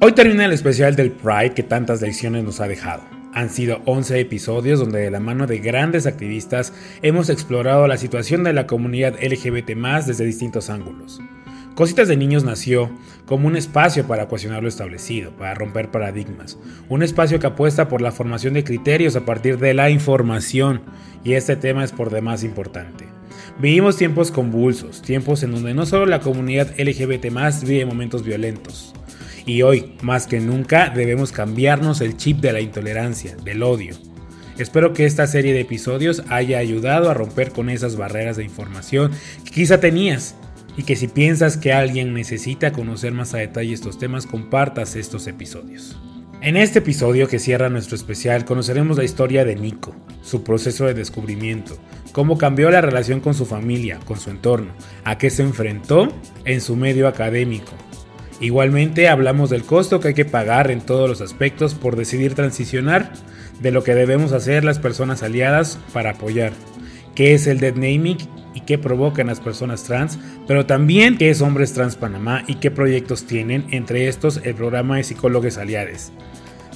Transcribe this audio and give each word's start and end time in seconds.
Hoy 0.00 0.12
termina 0.12 0.44
el 0.44 0.52
especial 0.52 0.94
del 0.94 1.10
Pride 1.10 1.54
que 1.54 1.64
tantas 1.64 2.00
lecciones 2.00 2.44
nos 2.44 2.60
ha 2.60 2.68
dejado. 2.68 3.02
Han 3.34 3.50
sido 3.50 3.82
11 3.84 4.20
episodios 4.20 4.78
donde 4.78 5.00
de 5.00 5.10
la 5.10 5.18
mano 5.18 5.48
de 5.48 5.58
grandes 5.58 6.06
activistas 6.06 6.72
hemos 7.02 7.30
explorado 7.30 7.84
la 7.88 7.96
situación 7.96 8.44
de 8.44 8.52
la 8.52 8.68
comunidad 8.68 9.16
LGBT 9.20 9.70
desde 10.06 10.24
distintos 10.24 10.70
ángulos. 10.70 11.20
Cositas 11.74 12.06
de 12.06 12.16
Niños 12.16 12.44
nació 12.44 12.92
como 13.26 13.48
un 13.48 13.56
espacio 13.56 14.06
para 14.06 14.26
cuestionar 14.26 14.62
lo 14.62 14.68
establecido, 14.68 15.32
para 15.32 15.54
romper 15.54 15.90
paradigmas, 15.90 16.58
un 16.88 17.02
espacio 17.02 17.40
que 17.40 17.48
apuesta 17.48 17.88
por 17.88 18.00
la 18.00 18.12
formación 18.12 18.54
de 18.54 18.62
criterios 18.62 19.16
a 19.16 19.24
partir 19.24 19.58
de 19.58 19.74
la 19.74 19.90
información, 19.90 20.82
y 21.24 21.32
este 21.32 21.56
tema 21.56 21.82
es 21.82 21.90
por 21.90 22.10
demás 22.10 22.44
importante. 22.44 23.04
Vivimos 23.58 23.96
tiempos 23.96 24.30
convulsos, 24.30 25.02
tiempos 25.02 25.42
en 25.42 25.50
donde 25.50 25.74
no 25.74 25.86
solo 25.86 26.06
la 26.06 26.20
comunidad 26.20 26.72
LGBT 26.78 27.26
vive 27.64 27.84
momentos 27.84 28.22
violentos, 28.22 28.94
y 29.48 29.62
hoy, 29.62 29.94
más 30.02 30.26
que 30.26 30.40
nunca, 30.40 30.90
debemos 30.90 31.32
cambiarnos 31.32 32.02
el 32.02 32.16
chip 32.16 32.40
de 32.40 32.52
la 32.52 32.60
intolerancia, 32.60 33.34
del 33.44 33.62
odio. 33.62 33.96
Espero 34.58 34.92
que 34.92 35.06
esta 35.06 35.26
serie 35.26 35.54
de 35.54 35.60
episodios 35.60 36.22
haya 36.28 36.58
ayudado 36.58 37.10
a 37.10 37.14
romper 37.14 37.52
con 37.52 37.70
esas 37.70 37.96
barreras 37.96 38.36
de 38.36 38.44
información 38.44 39.10
que 39.44 39.50
quizá 39.50 39.80
tenías 39.80 40.34
y 40.76 40.82
que 40.82 40.96
si 40.96 41.08
piensas 41.08 41.56
que 41.56 41.72
alguien 41.72 42.12
necesita 42.12 42.72
conocer 42.72 43.12
más 43.12 43.32
a 43.32 43.38
detalle 43.38 43.72
estos 43.72 43.98
temas, 43.98 44.26
compartas 44.26 44.96
estos 44.96 45.26
episodios. 45.26 45.96
En 46.40 46.56
este 46.56 46.80
episodio 46.80 47.26
que 47.26 47.38
cierra 47.38 47.68
nuestro 47.68 47.96
especial 47.96 48.44
conoceremos 48.44 48.98
la 48.98 49.04
historia 49.04 49.44
de 49.44 49.56
Nico, 49.56 49.96
su 50.22 50.44
proceso 50.44 50.86
de 50.86 50.94
descubrimiento, 50.94 51.78
cómo 52.12 52.36
cambió 52.36 52.70
la 52.70 52.80
relación 52.80 53.20
con 53.20 53.34
su 53.34 53.46
familia, 53.46 53.98
con 54.04 54.20
su 54.20 54.30
entorno, 54.30 54.72
a 55.04 55.18
qué 55.18 55.30
se 55.30 55.42
enfrentó 55.42 56.12
en 56.44 56.60
su 56.60 56.76
medio 56.76 57.08
académico, 57.08 57.72
Igualmente 58.40 59.08
hablamos 59.08 59.50
del 59.50 59.64
costo 59.64 59.98
que 59.98 60.08
hay 60.08 60.14
que 60.14 60.24
pagar 60.24 60.70
en 60.70 60.80
todos 60.80 61.08
los 61.08 61.20
aspectos 61.20 61.74
por 61.74 61.96
decidir 61.96 62.34
transicionar, 62.34 63.12
de 63.60 63.72
lo 63.72 63.82
que 63.82 63.94
debemos 63.94 64.32
hacer 64.32 64.62
las 64.62 64.78
personas 64.78 65.24
aliadas 65.24 65.78
para 65.92 66.10
apoyar, 66.10 66.52
qué 67.16 67.34
es 67.34 67.48
el 67.48 67.58
dead 67.58 67.74
naming 67.74 68.18
y 68.54 68.60
qué 68.60 68.78
provocan 68.78 69.26
las 69.26 69.40
personas 69.40 69.82
trans, 69.82 70.20
pero 70.46 70.66
también 70.66 71.18
qué 71.18 71.30
es 71.30 71.42
Hombres 71.42 71.72
Trans 71.72 71.96
Panamá 71.96 72.44
y 72.46 72.56
qué 72.56 72.70
proyectos 72.70 73.26
tienen, 73.26 73.66
entre 73.70 74.06
estos 74.06 74.40
el 74.44 74.54
programa 74.54 74.98
de 74.98 75.04
psicólogos 75.04 75.58
aliados. 75.58 76.12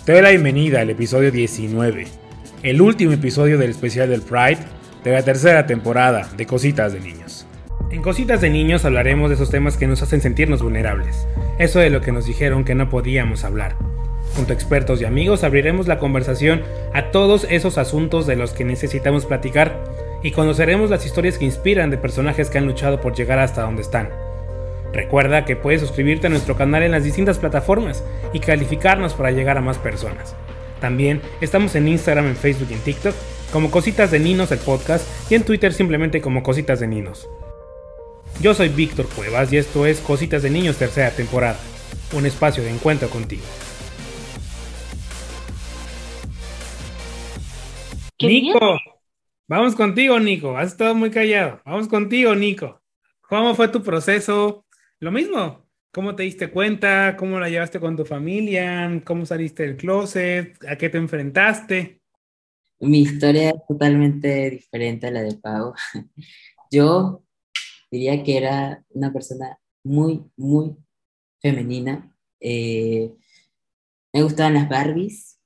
Te 0.04 0.12
doy 0.12 0.22
la 0.22 0.30
bienvenida 0.30 0.80
al 0.80 0.90
episodio 0.90 1.30
19, 1.30 2.08
el 2.64 2.82
último 2.82 3.12
episodio 3.12 3.56
del 3.56 3.70
especial 3.70 4.10
del 4.10 4.22
Pride 4.22 4.58
de 5.04 5.12
la 5.12 5.22
tercera 5.22 5.66
temporada 5.66 6.28
de 6.36 6.46
Cositas 6.46 6.92
de 6.92 6.98
Niños. 6.98 7.46
En 7.92 8.02
Cositas 8.02 8.40
de 8.40 8.50
Niños 8.50 8.84
hablaremos 8.84 9.28
de 9.28 9.36
esos 9.36 9.50
temas 9.50 9.76
que 9.76 9.86
nos 9.86 10.02
hacen 10.02 10.20
sentirnos 10.20 10.62
vulnerables, 10.62 11.26
eso 11.62 11.78
de 11.78 11.90
lo 11.90 12.00
que 12.00 12.12
nos 12.12 12.26
dijeron 12.26 12.64
que 12.64 12.74
no 12.74 12.88
podíamos 12.88 13.44
hablar. 13.44 13.76
Junto 14.36 14.52
a 14.52 14.54
expertos 14.54 15.00
y 15.00 15.04
amigos 15.04 15.44
abriremos 15.44 15.86
la 15.86 15.98
conversación 15.98 16.62
a 16.94 17.10
todos 17.10 17.46
esos 17.50 17.78
asuntos 17.78 18.26
de 18.26 18.36
los 18.36 18.52
que 18.52 18.64
necesitamos 18.64 19.26
platicar 19.26 19.84
y 20.22 20.30
conoceremos 20.30 20.90
las 20.90 21.04
historias 21.04 21.38
que 21.38 21.44
inspiran 21.44 21.90
de 21.90 21.98
personajes 21.98 22.48
que 22.48 22.58
han 22.58 22.66
luchado 22.66 23.00
por 23.00 23.14
llegar 23.14 23.38
hasta 23.38 23.62
donde 23.62 23.82
están. 23.82 24.08
Recuerda 24.92 25.44
que 25.44 25.56
puedes 25.56 25.80
suscribirte 25.80 26.26
a 26.26 26.30
nuestro 26.30 26.56
canal 26.56 26.82
en 26.82 26.92
las 26.92 27.04
distintas 27.04 27.38
plataformas 27.38 28.04
y 28.32 28.40
calificarnos 28.40 29.14
para 29.14 29.30
llegar 29.30 29.56
a 29.56 29.62
más 29.62 29.78
personas. 29.78 30.34
También 30.80 31.20
estamos 31.40 31.74
en 31.74 31.88
Instagram, 31.88 32.26
en 32.26 32.36
Facebook 32.36 32.68
y 32.70 32.74
en 32.74 32.80
TikTok 32.80 33.14
como 33.52 33.70
Cositas 33.70 34.10
de 34.10 34.18
Ninos 34.18 34.50
el 34.50 34.58
podcast 34.58 35.06
y 35.30 35.34
en 35.34 35.44
Twitter 35.44 35.72
simplemente 35.72 36.20
como 36.20 36.42
Cositas 36.42 36.80
de 36.80 36.88
Ninos. 36.88 37.28
Yo 38.40 38.54
soy 38.54 38.68
Víctor 38.70 39.08
Cuevas 39.08 39.52
y 39.52 39.56
esto 39.56 39.86
es 39.86 40.00
Cositas 40.00 40.42
de 40.42 40.50
Niños 40.50 40.76
tercera 40.76 41.10
temporada, 41.10 41.58
un 42.12 42.26
espacio 42.26 42.62
de 42.62 42.70
encuentro 42.70 43.08
contigo. 43.08 43.42
Nico, 48.20 48.78
vamos 49.48 49.74
contigo, 49.74 50.18
Nico. 50.18 50.56
Has 50.56 50.72
estado 50.72 50.94
muy 50.94 51.10
callado. 51.10 51.60
Vamos 51.64 51.88
contigo, 51.88 52.34
Nico. 52.34 52.80
¿Cómo 53.28 53.54
fue 53.54 53.68
tu 53.68 53.82
proceso? 53.82 54.64
Lo 55.00 55.10
mismo. 55.10 55.66
¿Cómo 55.92 56.14
te 56.14 56.22
diste 56.22 56.50
cuenta? 56.50 57.16
¿Cómo 57.18 57.38
la 57.38 57.50
llevaste 57.50 57.78
con 57.78 57.96
tu 57.96 58.04
familia? 58.04 59.02
¿Cómo 59.04 59.26
saliste 59.26 59.64
del 59.64 59.76
closet? 59.76 60.56
¿A 60.66 60.76
qué 60.76 60.88
te 60.88 60.98
enfrentaste? 60.98 62.00
Mi 62.80 63.02
historia 63.02 63.50
es 63.50 63.66
totalmente 63.68 64.50
diferente 64.50 65.08
a 65.08 65.10
la 65.10 65.22
de 65.22 65.34
Pau. 65.36 65.74
Yo 66.70 67.22
diría 67.92 68.24
que 68.24 68.38
era 68.38 68.84
una 68.88 69.12
persona 69.12 69.60
muy, 69.84 70.24
muy 70.36 70.74
femenina. 71.40 72.16
Eh, 72.40 73.14
me 74.12 74.22
gustaban 74.22 74.54
las 74.54 74.68
Barbies, 74.68 75.38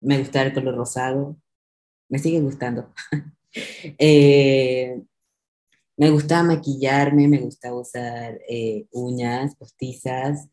me 0.00 0.18
gustaba 0.18 0.46
el 0.46 0.54
color 0.54 0.76
rosado, 0.76 1.36
me 2.08 2.18
sigue 2.18 2.40
gustando. 2.40 2.92
Eh, 3.98 5.02
me 5.96 6.10
gustaba 6.12 6.44
maquillarme, 6.44 7.26
me 7.26 7.40
gustaba 7.40 7.80
usar 7.80 8.38
eh, 8.48 8.86
uñas 8.92 9.56
postizas. 9.56 10.48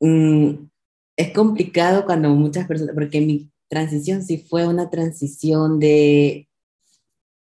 Mm, 0.00 0.70
es 1.18 1.32
complicado 1.34 2.06
cuando 2.06 2.30
muchas 2.30 2.66
personas, 2.66 2.94
porque 2.94 3.20
mi 3.20 3.52
transición 3.68 4.22
sí 4.22 4.38
fue 4.38 4.66
una 4.66 4.88
transición 4.88 5.78
de 5.78 6.48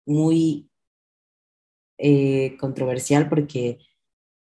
muy 0.04 0.67
eh, 1.98 2.56
controversial 2.58 3.28
porque 3.28 3.78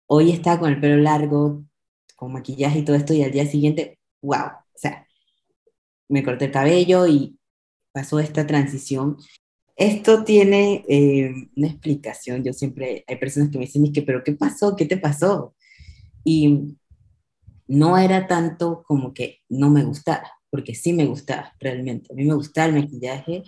hoy 0.07 0.31
está 0.31 0.59
con 0.59 0.71
el 0.71 0.79
pelo 0.79 0.97
largo, 0.97 1.63
con 2.15 2.33
maquillaje 2.33 2.79
y 2.79 2.85
todo 2.85 2.95
esto, 2.95 3.13
y 3.13 3.23
al 3.23 3.31
día 3.31 3.45
siguiente, 3.45 3.99
wow, 4.21 4.47
o 4.47 4.77
sea, 4.77 5.07
me 6.09 6.23
corté 6.23 6.45
el 6.45 6.51
cabello 6.51 7.07
y 7.07 7.39
pasó 7.91 8.19
esta 8.19 8.45
transición. 8.45 9.17
Esto 9.75 10.23
tiene 10.25 10.83
eh, 10.89 11.31
una 11.55 11.67
explicación. 11.67 12.43
Yo 12.43 12.53
siempre, 12.53 13.05
hay 13.07 13.15
personas 13.17 13.49
que 13.49 13.57
me 13.57 13.65
dicen, 13.65 13.91
que, 13.93 14.01
pero 14.01 14.23
¿qué 14.23 14.33
pasó? 14.33 14.75
¿Qué 14.75 14.85
te 14.85 14.97
pasó? 14.97 15.55
Y 16.23 16.77
no 17.67 17.97
era 17.97 18.27
tanto 18.27 18.83
como 18.83 19.13
que 19.13 19.39
no 19.47 19.69
me 19.69 19.83
gustaba, 19.83 20.29
porque 20.49 20.75
sí 20.75 20.91
me 20.91 21.05
gustaba 21.05 21.53
realmente. 21.59 22.11
A 22.11 22.15
mí 22.15 22.25
me 22.25 22.33
gustaba 22.33 22.67
el 22.67 22.73
maquillaje 22.81 23.43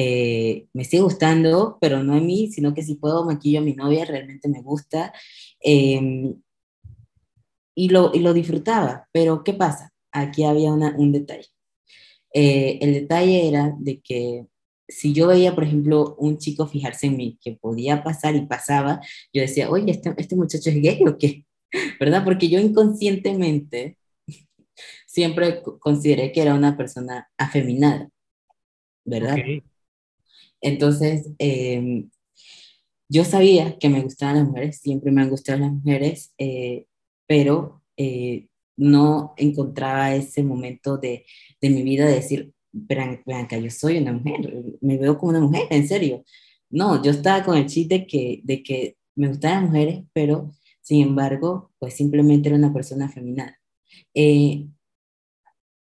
eh, 0.00 0.68
me 0.74 0.84
sigue 0.84 1.02
gustando, 1.02 1.76
pero 1.80 2.04
no 2.04 2.14
a 2.14 2.20
mí, 2.20 2.52
sino 2.52 2.72
que 2.72 2.84
si 2.84 2.94
puedo 2.94 3.24
maquillo 3.24 3.58
a 3.58 3.62
mi 3.62 3.74
novia, 3.74 4.04
realmente 4.04 4.48
me 4.48 4.62
gusta. 4.62 5.12
Em, 5.58 6.40
y, 7.74 7.88
lo, 7.88 8.12
y 8.14 8.20
lo 8.20 8.32
disfrutaba, 8.32 9.08
pero 9.10 9.42
¿qué 9.42 9.54
pasa? 9.54 9.92
Aquí 10.12 10.44
había 10.44 10.72
un 10.72 11.10
detalle. 11.10 11.48
Eh, 12.32 12.78
el 12.80 12.92
detalle 12.94 13.48
era 13.48 13.74
de 13.76 14.00
que 14.00 14.46
si 14.86 15.12
yo 15.12 15.26
veía, 15.26 15.56
por 15.56 15.64
ejemplo, 15.64 16.14
un 16.20 16.38
chico 16.38 16.68
fijarse 16.68 17.08
en 17.08 17.16
mí, 17.16 17.36
que 17.42 17.58
podía 17.60 18.04
pasar 18.04 18.36
y 18.36 18.46
pasaba, 18.46 19.00
yo 19.32 19.42
decía, 19.42 19.68
oye, 19.68 19.90
este, 19.90 20.14
este 20.16 20.36
muchacho 20.36 20.70
es 20.70 20.80
gay 20.80 21.02
o 21.08 21.18
qué? 21.18 21.44
¿Verdad? 21.98 22.22
Porque 22.24 22.48
yo 22.48 22.60
inconscientemente 22.60 23.98
siempre 25.08 25.60
consideré 25.80 26.30
que 26.30 26.42
era 26.42 26.54
una 26.54 26.76
persona 26.76 27.28
afeminada, 27.36 28.10
¿verdad? 29.04 29.38
Entonces, 30.60 31.30
em, 31.38 32.10
yo 33.08 33.24
sabía 33.24 33.78
que 33.78 33.88
me 33.88 34.02
gustaban 34.02 34.36
las 34.36 34.48
mujeres, 34.48 34.80
siempre 34.80 35.10
me 35.10 35.22
han 35.22 35.30
gustado 35.30 35.58
las 35.60 35.72
mujeres, 35.72 36.34
eh, 36.38 36.86
pero 37.26 37.82
eh, 37.96 38.48
no 38.76 39.34
encontraba 39.36 40.14
ese 40.14 40.42
momento 40.42 40.98
de, 40.98 41.24
de 41.60 41.70
mi 41.70 41.82
vida 41.82 42.06
de 42.06 42.14
decir, 42.16 42.52
Blanca, 42.72 43.58
yo 43.58 43.70
soy 43.70 43.98
una 43.98 44.12
mujer, 44.12 44.62
me 44.80 44.98
veo 44.98 45.18
como 45.18 45.30
una 45.30 45.40
mujer, 45.40 45.66
en 45.70 45.88
serio. 45.88 46.24
No, 46.70 47.02
yo 47.02 47.10
estaba 47.10 47.44
con 47.44 47.56
el 47.56 47.66
chiste 47.66 48.00
de 48.00 48.06
que, 48.06 48.40
de 48.44 48.62
que 48.62 48.96
me 49.16 49.28
gustaban 49.28 49.62
las 49.62 49.70
mujeres, 49.70 50.04
pero 50.12 50.52
sin 50.82 51.02
embargo, 51.02 51.72
pues 51.78 51.94
simplemente 51.94 52.48
era 52.48 52.58
una 52.58 52.72
persona 52.72 53.08
feminada. 53.08 53.58
Eh, 54.14 54.66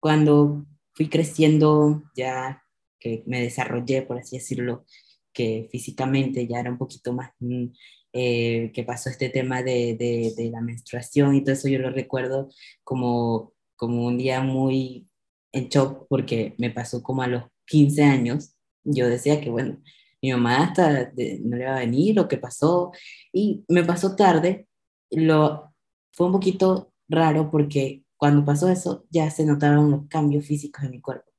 cuando 0.01 0.67
fui 0.95 1.09
creciendo, 1.09 2.05
ya 2.17 2.63
que 2.99 3.23
me 3.27 3.41
desarrollé, 3.43 4.03
por 4.03 4.19
así 4.19 4.37
decirlo, 4.39 4.85
que 5.33 5.69
físicamente 5.71 6.47
ya 6.47 6.61
era 6.61 6.71
un 6.71 6.79
poquito 6.79 7.13
más, 7.13 7.31
mm, 7.41 7.67
eh, 8.13 8.73
que 8.75 8.85
pasó 8.85 9.11
este 9.11 9.29
tema 9.29 9.63
de, 9.63 9.97
de, 9.99 10.51
la 10.51 10.61
menstruación 10.63 11.35
y 11.35 11.43
todo 11.45 11.53
eso, 11.55 11.69
yo 11.69 11.79
lo 11.79 11.91
recuerdo 11.91 12.49
como, 12.85 13.53
como 13.77 14.07
un 14.07 14.19
día 14.19 14.41
muy 14.43 15.09
en 15.53 15.69
shock 15.69 16.07
porque 16.09 16.55
me 16.59 16.71
pasó 16.71 17.03
como 17.03 17.23
a 17.23 17.27
los 17.29 17.45
15 17.67 18.05
años. 18.05 18.55
Yo 18.85 19.09
decía 19.09 19.41
que, 19.41 19.51
bueno, 19.51 19.83
mi 20.23 20.33
mamá 20.33 20.65
hasta 20.65 21.13
no 21.45 21.57
le 21.57 21.67
va 21.67 21.77
a 21.77 21.81
venir, 21.81 22.17
lo 22.17 22.29
que 22.29 22.39
pasó, 22.39 22.93
y 23.33 23.65
me 23.69 23.85
pasó 23.85 24.17
tarde. 24.17 24.69
Lo, 25.11 25.75
fue 26.13 26.27
un 26.27 26.33
poquito 26.33 26.93
raro 27.09 27.51
porque 27.51 28.05
cuando 28.17 28.45
pasó 28.45 28.69
eso 28.71 29.05
ya 29.11 29.31
se 29.31 29.45
notaron 29.45 29.91
los 29.91 30.09
cambios 30.09 30.47
físicos 30.47 30.85
en 30.85 30.93
mi 30.93 31.01
cuerpo. 31.01 31.31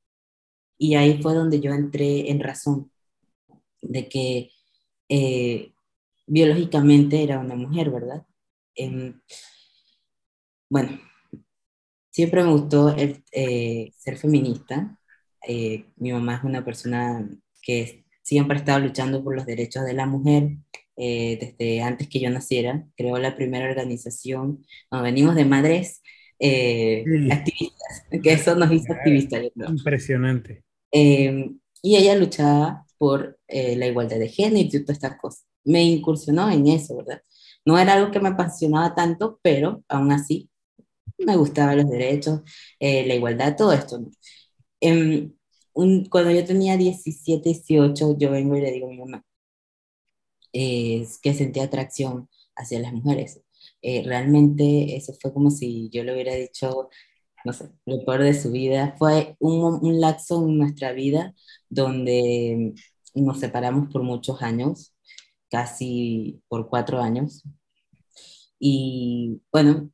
Y 0.78 0.96
ahí 0.96 1.22
fue 1.22 1.34
donde 1.34 1.60
yo 1.60 1.72
entré 1.72 2.30
en 2.32 2.40
razón 2.40 2.92
de 3.82 4.10
que 4.10 4.52
eh, 5.10 5.74
biológicamente 6.28 7.24
era 7.24 7.40
una 7.40 7.56
mujer, 7.56 7.90
¿verdad? 7.90 8.26
Em, 8.76 9.20
bueno, 10.70 11.00
siempre 12.12 12.44
me 12.44 12.52
gustó 12.52 12.96
el, 12.96 13.24
eh, 13.32 13.92
ser 13.98 14.18
feminista. 14.18 15.00
Eh, 15.48 15.86
mi 15.98 16.12
mamá 16.12 16.36
es 16.36 16.44
una 16.44 16.64
persona 16.66 17.28
que 17.62 18.06
siempre 18.22 18.58
ha 18.58 18.60
estado 18.60 18.80
luchando 18.80 19.24
por 19.24 19.36
los 19.36 19.46
derechos 19.46 19.86
de 19.86 19.94
la 19.94 20.06
mujer 20.06 20.58
eh, 20.98 21.38
desde 21.40 21.82
antes 21.82 22.08
que 22.10 22.20
yo 22.20 22.30
naciera. 22.30 22.86
Creó 22.98 23.18
la 23.18 23.36
primera 23.36 23.70
organización, 23.70 24.66
no, 24.92 25.02
venimos 25.02 25.36
de 25.36 25.46
madres 25.46 26.02
activistas, 26.40 28.06
que 28.22 28.34
eso 28.34 28.56
nos 28.56 28.72
hizo 28.72 28.94
activistas. 28.94 29.44
Impresionante. 29.56 30.67
Y 30.92 31.96
ella 31.96 32.16
luchaba 32.16 32.86
por 32.98 33.40
la 33.48 33.88
igualdad 33.88 34.20
de 34.20 34.30
género 34.30 34.68
y 34.68 34.70
todas 34.84 34.98
estas 34.98 35.18
cosas. 35.18 35.46
Me 35.64 35.84
incursionó 35.84 36.50
en 36.50 36.68
eso, 36.68 36.98
¿verdad? 36.98 37.22
No 37.66 37.78
era 37.78 37.94
algo 37.94 38.12
que 38.12 38.20
me 38.20 38.30
apasionaba 38.30 38.96
tanto, 38.96 39.40
pero 39.44 39.84
aún 39.90 40.12
así 40.12 40.50
me 41.18 41.36
gustaban 41.38 41.78
los 41.78 41.90
derechos, 41.90 42.42
eh, 42.80 43.06
la 43.08 43.16
igualdad, 43.16 43.56
todo 43.58 43.74
esto. 43.74 44.00
Em, 44.82 45.34
cuando 46.10 46.32
yo 46.32 46.46
tenía 46.46 46.78
17, 46.78 47.50
18, 47.50 48.18
yo 48.18 48.32
vengo 48.32 48.56
y 48.58 48.62
le 48.62 48.72
digo 48.72 48.88
a 48.88 48.90
mi 48.92 48.98
mamá 49.00 49.26
que 51.22 51.34
sentía 51.34 51.64
atracción 51.66 52.30
hacia 52.56 52.80
las 52.80 52.94
mujeres. 52.94 53.42
Eh, 53.82 54.04
realmente 54.06 54.96
eso 54.96 55.14
fue 55.22 55.34
como 55.34 55.52
si 55.52 55.90
yo 55.92 56.04
le 56.04 56.14
hubiera 56.14 56.34
dicho, 56.36 56.90
no 57.48 57.54
sé, 57.54 57.72
lo 57.86 58.04
peor 58.06 58.24
de 58.24 58.34
su 58.34 58.52
vida. 58.52 58.96
Fue 59.00 59.36
un, 59.40 59.80
un 59.82 60.02
lapso 60.02 60.46
en 60.48 60.58
nuestra 60.58 60.92
vida 60.92 61.34
donde 61.70 62.74
nos 63.16 63.40
separamos 63.40 63.90
por 63.92 64.04
muchos 64.04 64.42
años, 64.42 64.94
casi 65.50 66.42
por 66.50 66.70
cuatro 66.70 67.02
años. 67.02 67.44
Y 68.60 69.42
bueno, 69.52 69.90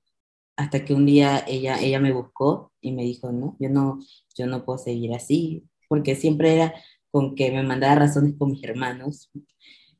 hasta 0.57 0.85
que 0.85 0.93
un 0.93 1.05
día 1.05 1.43
ella, 1.47 1.79
ella 1.81 1.99
me 1.99 2.13
buscó 2.13 2.73
y 2.81 2.93
me 2.93 3.03
dijo, 3.03 3.31
no, 3.31 3.57
yo 3.59 3.69
no, 3.69 3.99
yo 4.37 4.47
no 4.47 4.65
puedo 4.65 4.79
seguir 4.79 5.13
así, 5.15 5.65
porque 5.89 6.15
siempre 6.15 6.55
era 6.55 6.73
con 7.11 7.35
que 7.35 7.51
me 7.51 7.63
mandaba 7.63 7.95
razones 7.95 8.35
con 8.37 8.51
mis 8.51 8.63
hermanos 8.63 9.31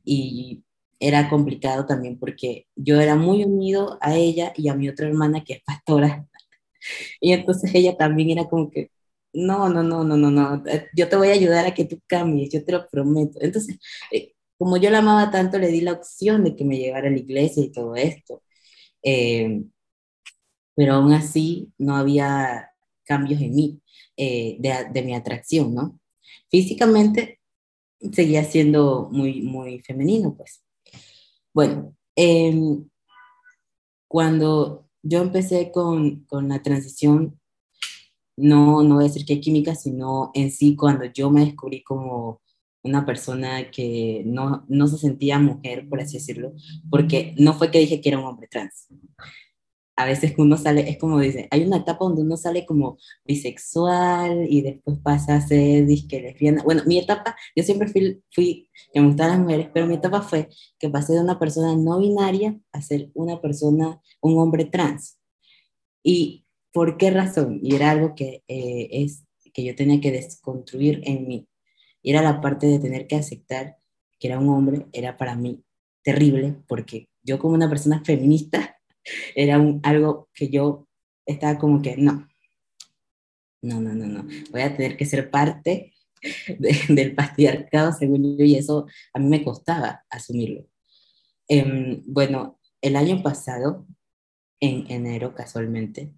y 0.06 0.64
era 1.00 1.30
complicado 1.30 1.86
también 1.86 2.20
porque 2.20 2.68
yo 2.76 3.02
era 3.02 3.16
muy 3.16 3.44
unido 3.44 3.98
a 4.02 4.16
ella 4.16 4.54
y 4.58 4.70
a 4.70 4.76
mi 4.76 4.90
otra 4.90 5.08
hermana 5.08 5.44
que 5.44 5.54
es 5.56 5.64
pastora. 5.66 6.28
Y 7.22 7.34
entonces 7.34 7.72
ella 7.74 7.98
también 7.98 8.32
era 8.32 8.46
como 8.50 8.70
que, 8.72 8.92
no, 9.34 9.70
no, 9.70 9.84
no, 9.84 10.04
no, 10.04 10.18
no, 10.18 10.32
no, 10.32 10.64
eh, 10.68 10.88
yo 10.96 11.10
te 11.10 11.16
voy 11.16 11.30
a 11.30 11.34
ayudar 11.34 11.66
a 11.66 11.74
que 11.74 11.86
tú 11.86 12.00
cambies, 12.08 12.52
yo 12.52 12.64
te 12.66 12.72
lo 12.72 12.88
prometo. 12.90 13.40
Entonces, 13.42 13.78
eh, 14.12 14.34
como 14.58 14.78
yo 14.78 14.90
la 14.92 15.00
amaba 15.00 15.32
tanto, 15.32 15.58
le 15.60 15.70
di 15.70 15.82
la 15.82 15.94
opción 15.94 16.44
de 16.44 16.56
que 16.56 16.66
me 16.66 16.78
llevara 16.78 17.08
a 17.08 17.12
la 17.12 17.18
iglesia 17.18 17.64
y 17.64 17.72
todo 17.72 17.96
esto. 17.96 18.44
Eh, 19.04 19.64
pero 20.76 20.94
aún 20.96 21.14
así 21.14 21.72
no 21.78 21.96
había 21.96 22.72
cambios 23.06 23.42
en 23.42 23.56
mí, 23.56 23.82
eh, 24.18 24.58
de, 24.60 25.02
mi 25.04 25.16
atracción, 25.16 25.74
¿no? 25.74 26.00
Físicamente 26.50 27.40
seguía 28.14 28.44
siendo 28.44 29.10
muy, 29.12 29.42
muy 29.42 29.80
femenino, 29.82 30.36
pues. 30.36 30.64
Bueno, 31.54 31.96
em, 32.16 32.90
cuando 34.08 34.83
yo 35.04 35.22
empecé 35.22 35.72
con, 35.72 36.26
con, 36.26 36.50
la 36.50 36.64
transición, 36.64 37.40
no, 38.38 38.82
no 38.84 38.96
voy 38.96 39.06
a 39.06 39.08
decir 39.08 39.26
que 39.26 39.42
química, 39.42 39.76
sino 39.76 40.32
en 40.34 40.50
sí 40.52 40.76
cuando 40.76 41.06
yo 41.06 41.30
me 41.30 41.46
descubrí 41.46 41.84
como 41.84 42.42
una 42.84 43.06
persona 43.06 43.70
que 43.72 44.24
no, 44.26 44.66
no 44.68 44.88
se 44.88 44.98
sentía 44.98 45.40
mujer, 45.40 45.88
por 45.88 46.02
así 46.02 46.18
decirlo, 46.18 46.54
porque 46.90 47.36
no 47.38 47.54
fue 47.54 47.72
que 47.72 47.80
dije 47.80 48.02
que 48.02 48.10
era 48.10 48.20
un 48.20 48.26
hombre 48.26 48.48
trans, 48.50 48.88
a 49.96 50.06
veces 50.06 50.34
uno 50.38 50.58
sale, 50.58 50.90
es 50.90 50.98
como 50.98 51.20
dice, 51.20 51.48
hay 51.52 51.64
una 51.64 51.78
etapa 51.78 52.06
donde 52.06 52.24
uno 52.24 52.38
sale 52.38 52.66
como 52.66 52.98
bisexual 53.26 54.48
y 54.50 54.62
después 54.62 54.98
pasa 55.04 55.36
a 55.36 55.42
ser 55.42 55.86
disque 55.86 56.22
lesbiana. 56.22 56.64
Bueno, 56.64 56.84
mi 56.86 56.98
etapa, 56.98 57.36
yo 57.56 57.64
siempre 57.64 57.88
fui, 57.88 58.24
fui 58.32 58.70
que 58.92 59.02
me 59.02 59.08
gustaban 59.08 59.34
las 59.34 59.42
mujeres, 59.42 59.70
pero 59.74 59.86
mi 59.86 59.96
etapa 59.96 60.22
fue 60.22 60.50
que 60.80 60.90
pasé 60.90 61.14
de 61.14 61.22
una 61.22 61.40
persona 61.40 61.76
no 61.76 62.00
binaria 62.00 62.60
a 62.72 62.82
ser 62.82 63.12
una 63.14 63.40
persona, 63.42 64.02
un 64.22 64.40
hombre 64.40 64.66
trans. 64.66 65.20
¿Y 66.04 66.46
por 66.72 66.98
qué 66.98 67.12
razón? 67.12 67.60
Y 67.62 67.76
era 67.76 67.92
algo 67.92 68.16
que, 68.16 68.44
eh, 68.48 68.90
es, 68.92 69.26
que 69.54 69.64
yo 69.64 69.76
tenía 69.76 70.02
que 70.02 70.12
desconstruir 70.12 71.02
en 71.06 71.28
mí. 71.28 71.48
Y 72.02 72.12
era 72.12 72.22
la 72.22 72.42
parte 72.42 72.68
de 72.68 72.80
tener 72.80 73.08
que 73.08 73.16
aceptar 73.16 73.78
que 74.20 74.28
era 74.28 74.40
un 74.40 74.50
hombre, 74.50 74.88
era 74.92 75.18
para 75.18 75.36
mí 75.36 75.64
terrible, 76.04 76.56
porque 76.68 77.10
yo 77.24 77.40
como 77.40 77.54
una 77.54 77.70
persona 77.70 78.04
feminista, 78.04 78.73
era 79.36 79.60
un, 79.60 79.80
algo 79.84 80.30
que 80.34 80.50
yo 80.50 80.88
estaba 81.26 81.58
como 81.58 81.82
que, 81.82 81.98
no, 81.98 82.28
no, 83.62 83.80
no, 83.80 83.94
no, 83.94 84.08
no, 84.08 84.28
voy 84.52 84.62
a 84.62 84.76
tener 84.76 84.98
que 84.98 85.06
ser 85.06 85.30
parte 85.30 85.94
del 86.90 87.16
patriarcado 87.16 87.92
según 87.94 88.38
yo 88.38 88.46
y 88.46 88.56
eso 88.56 88.88
a 89.14 89.20
mí 89.20 89.28
me 89.28 89.44
costaba 89.44 90.06
asumirlo. 90.10 90.66
Em, 91.48 92.02
bueno, 92.06 92.60
el 92.82 92.96
año 92.96 93.22
pasado, 93.22 93.86
en 94.60 94.90
enero 94.90 95.34
casualmente, 95.36 96.14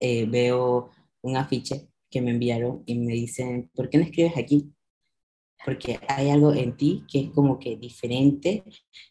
eh, 0.00 0.26
veo 0.26 0.90
un 1.22 1.36
afiche 1.36 1.88
que 2.10 2.20
me 2.20 2.30
enviaron 2.30 2.82
y 2.86 2.96
me 2.96 3.12
dicen, 3.12 3.70
¿por 3.74 3.90
qué 3.90 3.98
no 3.98 4.04
escribes 4.04 4.36
aquí? 4.36 4.72
Porque 5.64 5.98
hay 6.08 6.30
algo 6.30 6.52
en 6.52 6.76
ti 6.76 7.04
que 7.10 7.20
es 7.20 7.30
como 7.30 7.58
que 7.58 7.76
diferente, 7.76 8.64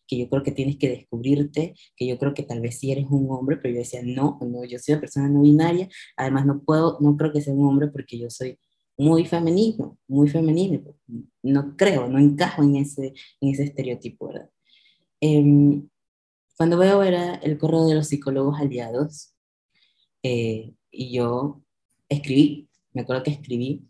que 0.07 0.17
yo 0.17 0.29
creo 0.29 0.43
que 0.43 0.51
tienes 0.51 0.77
que 0.77 0.89
descubrirte, 0.89 1.73
que 1.95 2.07
yo 2.07 2.17
creo 2.17 2.33
que 2.33 2.43
tal 2.43 2.61
vez 2.61 2.79
sí 2.79 2.91
eres 2.91 3.05
un 3.09 3.29
hombre, 3.29 3.57
pero 3.57 3.73
yo 3.73 3.79
decía, 3.79 4.01
no, 4.03 4.37
no, 4.41 4.63
yo 4.63 4.79
soy 4.79 4.93
una 4.93 5.01
persona 5.01 5.29
no 5.29 5.41
binaria, 5.41 5.89
además 6.15 6.45
no 6.45 6.61
puedo, 6.61 6.97
no 7.01 7.17
creo 7.17 7.31
que 7.31 7.41
sea 7.41 7.53
un 7.53 7.67
hombre 7.67 7.87
porque 7.87 8.17
yo 8.17 8.29
soy 8.29 8.57
muy 8.97 9.25
femenino, 9.25 9.97
muy 10.07 10.29
femenino, 10.29 10.81
no 11.43 11.75
creo, 11.75 12.07
no 12.07 12.19
encajo 12.19 12.63
en 12.63 12.77
ese, 12.77 13.13
en 13.41 13.49
ese 13.49 13.63
estereotipo, 13.63 14.27
¿verdad? 14.27 14.49
Em, 15.19 15.87
cuando 16.57 16.77
veo 16.77 17.03
era 17.03 17.35
el 17.35 17.57
correo 17.57 17.85
de 17.87 17.95
los 17.95 18.07
psicólogos 18.07 18.59
aliados, 18.59 19.33
eh, 20.23 20.73
y 20.91 21.11
yo 21.11 21.61
escribí, 22.07 22.69
me 22.93 23.01
acuerdo 23.01 23.23
que 23.23 23.31
escribí, 23.31 23.83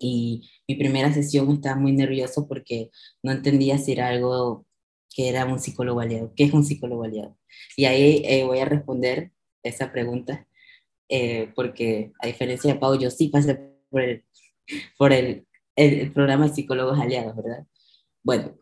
y 0.00 0.50
mi 0.68 0.76
primera 0.76 1.12
sesión 1.12 1.50
estaba 1.52 1.76
muy 1.76 1.92
nervioso 1.92 2.46
porque 2.48 2.90
no 3.22 3.32
entendía 3.32 3.78
si 3.78 3.92
era 3.92 4.08
algo 4.08 4.66
que 5.14 5.28
era 5.28 5.46
un 5.46 5.60
psicólogo 5.60 6.00
aliado. 6.00 6.32
¿Qué 6.34 6.44
es 6.44 6.52
un 6.52 6.64
psicólogo 6.64 7.04
aliado? 7.04 7.38
Y 7.76 7.84
ahí 7.84 8.22
eh, 8.24 8.44
voy 8.44 8.58
a 8.58 8.64
responder 8.64 9.32
esa 9.62 9.92
pregunta, 9.92 10.46
eh, 11.08 11.52
porque 11.54 12.12
a 12.20 12.26
diferencia 12.26 12.72
de 12.72 12.80
Pau, 12.80 12.98
yo 12.98 13.10
sí 13.10 13.28
pasé 13.28 13.54
por 13.90 14.02
el, 14.02 14.24
por 14.98 15.12
el, 15.12 15.46
el, 15.76 16.12
programa 16.12 16.48
de 16.48 16.54
psicólogos 16.54 16.98
aliados, 16.98 17.36
¿verdad? 17.36 17.66
Bueno, 18.22 18.56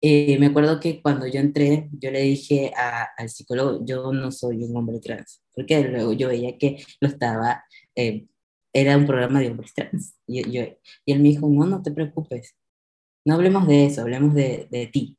eh, 0.00 0.38
me 0.38 0.46
acuerdo 0.46 0.80
que 0.80 1.02
cuando 1.02 1.26
yo 1.26 1.40
entré, 1.40 1.88
yo 1.92 2.10
le 2.10 2.22
dije 2.22 2.72
a, 2.76 3.08
al 3.16 3.28
psicólogo, 3.28 3.84
yo 3.84 4.12
no 4.12 4.30
soy 4.32 4.64
un 4.64 4.76
hombre 4.76 5.00
trans, 5.00 5.42
porque 5.54 5.82
luego 5.82 6.12
yo 6.12 6.28
veía 6.28 6.56
que 6.56 6.82
lo 7.00 7.08
estaba 7.08 7.64
era 8.72 8.96
un 8.96 9.06
programa 9.06 9.40
de 9.40 9.50
hombres 9.50 9.72
trans. 9.74 10.16
Y, 10.26 10.50
yo, 10.50 10.62
y 11.04 11.12
él 11.12 11.20
me 11.20 11.28
dijo, 11.28 11.48
no, 11.48 11.66
no 11.66 11.82
te 11.82 11.90
preocupes, 11.90 12.56
no 13.24 13.34
hablemos 13.34 13.66
de 13.66 13.86
eso, 13.86 14.02
hablemos 14.02 14.34
de, 14.34 14.68
de 14.70 14.86
ti. 14.86 15.18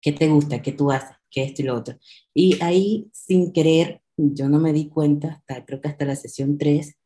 ¿Qué 0.00 0.12
te 0.12 0.28
gusta? 0.28 0.62
¿Qué 0.62 0.72
tú 0.72 0.90
haces? 0.90 1.16
¿Qué 1.30 1.44
esto 1.44 1.62
y 1.62 1.66
lo 1.66 1.76
otro? 1.76 1.96
Y 2.34 2.60
ahí, 2.62 3.10
sin 3.12 3.52
querer, 3.52 4.02
yo 4.16 4.48
no 4.48 4.58
me 4.58 4.72
di 4.72 4.88
cuenta, 4.88 5.28
hasta, 5.28 5.64
creo 5.64 5.80
que 5.80 5.88
hasta 5.88 6.04
la 6.04 6.16
sesión 6.16 6.58
3, 6.58 6.96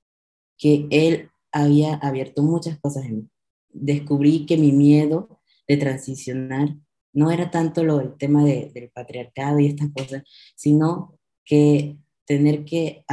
que 0.56 0.86
él 0.90 1.30
había 1.52 1.94
abierto 1.94 2.42
muchas 2.42 2.78
cosas 2.78 3.04
en 3.04 3.16
mí. 3.16 3.28
Descubrí 3.70 4.46
que 4.46 4.56
mi 4.56 4.72
miedo 4.72 5.40
de 5.66 5.76
transicionar 5.76 6.76
no 7.12 7.30
era 7.30 7.50
tanto 7.50 7.84
lo 7.84 8.00
el 8.00 8.16
tema 8.16 8.44
de, 8.44 8.70
del 8.74 8.90
patriarcado 8.90 9.58
y 9.60 9.66
estas 9.66 9.90
cosas, 9.92 10.22
sino 10.56 11.18
que 11.44 11.96
tener 12.26 12.64
que 12.64 13.04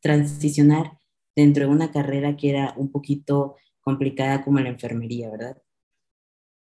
transicionar 0.00 0.98
dentro 1.36 1.66
de 1.66 1.70
una 1.70 1.92
carrera 1.92 2.36
que 2.36 2.50
era 2.50 2.74
un 2.76 2.90
poquito 2.90 3.56
complicada 3.80 4.42
como 4.42 4.58
la 4.58 4.70
enfermería, 4.70 5.30
¿verdad? 5.30 5.62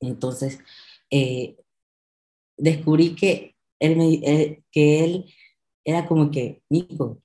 Entonces, 0.01 0.59
eh, 1.11 1.57
descubrí 2.57 3.15
que 3.15 3.55
él, 3.79 4.21
eh, 4.25 4.63
que 4.73 5.05
él 5.05 5.27
era 5.85 6.07
como 6.07 6.31
que, 6.31 6.63
Nico, 6.69 7.23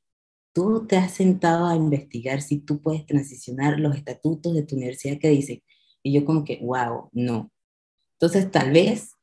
tú 0.54 0.86
te 0.86 0.98
has 0.98 1.14
sentado 1.14 1.66
a 1.66 1.76
investigar 1.76 2.42
si 2.42 2.60
tú 2.60 2.82
puedes 2.82 3.06
transicionar 3.06 3.80
los 3.80 3.96
estatutos 3.96 4.54
de 4.54 4.64
tu 4.64 4.76
universidad 4.76 5.18
que 5.18 5.30
dicen. 5.30 5.64
Y 6.04 6.14
yo 6.14 6.26
como 6.26 6.44
que, 6.44 6.60
wow, 6.62 7.10
no. 7.14 7.52
Entonces, 8.14 8.52
tal 8.52 8.72
vez 8.72 9.16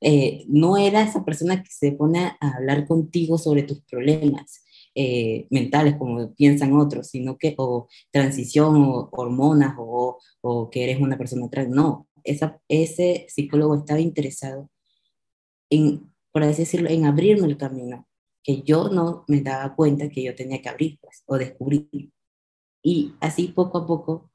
eh, 0.00 0.44
no 0.48 0.76
era 0.76 1.02
esa 1.02 1.24
persona 1.24 1.62
que 1.62 1.70
se 1.70 1.92
pone 1.92 2.36
a 2.40 2.56
hablar 2.56 2.86
contigo 2.86 3.38
sobre 3.38 3.62
tus 3.62 3.82
problemas, 3.82 4.64
eh, 4.94 5.46
mentales 5.50 5.96
como 5.96 6.34
piensan 6.34 6.74
otros, 6.74 7.08
sino 7.08 7.38
que 7.38 7.54
o 7.58 7.88
transición 8.10 8.76
o 8.76 9.08
hormonas 9.12 9.74
o, 9.78 10.18
o 10.40 10.70
que 10.70 10.84
eres 10.84 11.00
una 11.00 11.18
persona 11.18 11.48
trans. 11.50 11.70
No, 11.70 12.08
esa, 12.24 12.60
ese 12.68 13.26
psicólogo 13.28 13.76
estaba 13.76 14.00
interesado 14.00 14.70
en, 15.70 16.12
por 16.32 16.42
así 16.44 16.62
decirlo, 16.62 16.90
en 16.90 17.04
abrirme 17.06 17.46
el 17.46 17.56
camino 17.56 18.06
que 18.42 18.62
yo 18.62 18.88
no 18.88 19.24
me 19.28 19.40
daba 19.40 19.74
cuenta 19.74 20.08
que 20.08 20.22
yo 20.22 20.34
tenía 20.34 20.60
que 20.60 20.68
abrir 20.68 20.98
pues, 21.00 21.22
o 21.26 21.38
descubrir. 21.38 22.12
Y 22.82 23.14
así 23.20 23.48
poco 23.48 23.78
a 23.78 23.86
poco, 23.86 24.30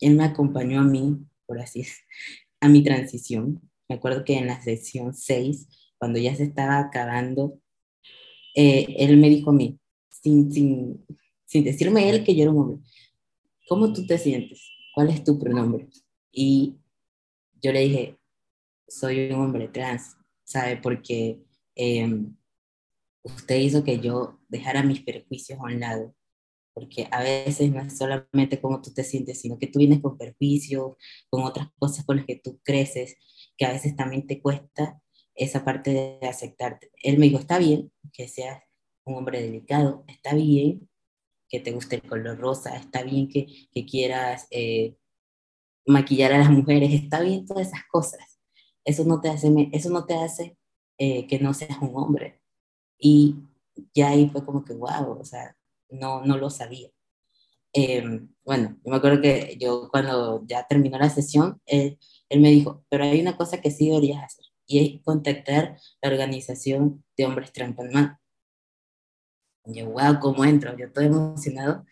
él 0.00 0.14
me 0.16 0.24
acompañó 0.24 0.80
a 0.80 0.84
mí, 0.84 1.18
por 1.46 1.60
así 1.60 1.80
es, 1.80 1.98
a 2.60 2.68
mi 2.68 2.82
transición. 2.82 3.60
Me 3.88 3.96
acuerdo 3.96 4.24
que 4.24 4.38
en 4.38 4.46
la 4.46 4.62
sesión 4.62 5.14
6, 5.14 5.94
cuando 5.98 6.18
ya 6.18 6.34
se 6.36 6.44
estaba 6.44 6.78
acabando, 6.78 7.58
eh, 8.54 8.86
él 8.98 9.16
me 9.16 9.28
dijo 9.28 9.50
a 9.50 9.54
mí, 9.54 9.79
sin, 10.22 10.52
sin, 10.52 11.06
sin 11.44 11.64
decirme 11.64 12.08
él 12.08 12.24
que 12.24 12.34
yo 12.34 12.42
era 12.42 12.50
un 12.50 12.58
hombre, 12.58 12.78
¿cómo 13.68 13.92
tú 13.92 14.06
te 14.06 14.18
sientes? 14.18 14.70
¿Cuál 14.94 15.10
es 15.10 15.24
tu 15.24 15.38
pronombre? 15.38 15.88
Y 16.32 16.76
yo 17.62 17.72
le 17.72 17.80
dije, 17.80 18.18
soy 18.88 19.30
un 19.30 19.40
hombre 19.40 19.68
trans, 19.68 20.16
¿sabe? 20.44 20.76
Porque 20.76 21.40
em, 21.74 22.36
usted 23.22 23.56
hizo 23.56 23.84
que 23.84 24.00
yo 24.00 24.38
dejara 24.48 24.82
mis 24.82 25.02
perjuicios 25.02 25.58
a 25.58 25.62
un 25.62 25.80
lado, 25.80 26.14
porque 26.72 27.08
a 27.10 27.22
veces 27.22 27.70
no 27.72 27.80
es 27.80 27.96
solamente 27.96 28.60
cómo 28.60 28.80
tú 28.80 28.92
te 28.92 29.04
sientes, 29.04 29.40
sino 29.40 29.58
que 29.58 29.66
tú 29.66 29.78
vienes 29.78 30.00
con 30.00 30.16
perjuicios, 30.16 30.94
con 31.28 31.42
otras 31.42 31.68
cosas 31.78 32.04
con 32.04 32.16
las 32.16 32.26
que 32.26 32.36
tú 32.36 32.60
creces, 32.62 33.16
que 33.56 33.66
a 33.66 33.72
veces 33.72 33.96
también 33.96 34.26
te 34.26 34.40
cuesta 34.40 35.00
esa 35.34 35.64
parte 35.64 35.92
de 35.92 36.28
aceptarte. 36.28 36.90
Él 37.02 37.18
me 37.18 37.26
dijo, 37.26 37.38
está 37.38 37.58
bien 37.58 37.92
que 38.12 38.28
seas 38.28 38.62
un 39.10 39.18
hombre 39.18 39.42
delicado, 39.42 40.04
está 40.08 40.34
bien 40.34 40.88
que 41.48 41.60
te 41.60 41.72
guste 41.72 41.96
el 41.96 42.02
color 42.02 42.38
rosa, 42.38 42.76
está 42.76 43.02
bien 43.02 43.28
que, 43.28 43.46
que 43.72 43.84
quieras 43.84 44.46
eh, 44.50 44.96
maquillar 45.84 46.32
a 46.32 46.38
las 46.38 46.50
mujeres, 46.50 46.92
está 46.92 47.20
bien 47.20 47.44
todas 47.44 47.68
esas 47.68 47.82
cosas. 47.90 48.38
Eso 48.84 49.04
no 49.04 49.20
te 49.20 49.28
hace, 49.28 49.68
eso 49.72 49.90
no 49.90 50.06
te 50.06 50.14
hace 50.14 50.56
eh, 50.98 51.26
que 51.26 51.40
no 51.40 51.52
seas 51.52 51.78
un 51.82 51.90
hombre. 51.94 52.40
Y 52.98 53.36
ya 53.94 54.10
ahí 54.10 54.28
fue 54.30 54.44
como 54.44 54.64
que, 54.64 54.74
wow, 54.74 55.18
o 55.20 55.24
sea, 55.24 55.56
no, 55.90 56.24
no 56.24 56.38
lo 56.38 56.50
sabía. 56.50 56.88
Em, 57.72 58.28
bueno, 58.44 58.76
yo 58.84 58.90
me 58.90 58.96
acuerdo 58.96 59.20
que 59.20 59.56
yo 59.60 59.88
cuando 59.90 60.44
ya 60.46 60.66
terminó 60.66 60.98
la 60.98 61.10
sesión, 61.10 61.60
él, 61.66 61.98
él, 62.28 62.40
me 62.40 62.50
dijo, 62.50 62.84
pero 62.88 63.04
hay 63.04 63.20
una 63.20 63.36
cosa 63.36 63.60
que 63.60 63.70
sí 63.70 63.88
deberías 63.88 64.24
hacer, 64.24 64.44
y 64.66 64.96
es 64.96 65.02
contactar 65.04 65.76
la 66.02 66.10
organización 66.10 67.04
de 67.16 67.26
hombres 67.26 67.52
trans 67.52 67.76
yo, 69.74 69.90
wow, 69.90 70.18
¿cómo 70.20 70.44
entro? 70.44 70.76
Yo 70.76 70.86
estoy 70.86 71.06
emocionado, 71.06 71.84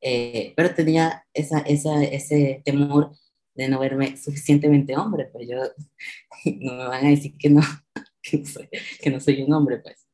eh, 0.00 0.52
pero 0.56 0.74
tenía 0.74 1.26
esa, 1.32 1.60
esa, 1.60 2.02
ese 2.02 2.62
temor 2.64 3.16
de 3.54 3.68
no 3.68 3.78
verme 3.78 4.16
suficientemente 4.16 4.96
hombre, 4.96 5.26
pues 5.32 5.48
yo, 5.48 5.58
no 6.60 6.74
me 6.74 6.88
van 6.88 7.06
a 7.06 7.10
decir 7.10 7.36
que 7.38 7.50
no, 7.50 7.62
que 8.22 8.38
no 8.38 8.46
soy, 8.46 8.68
que 9.00 9.10
no 9.10 9.20
soy 9.20 9.42
un 9.42 9.52
hombre, 9.52 9.78
pues. 9.78 10.06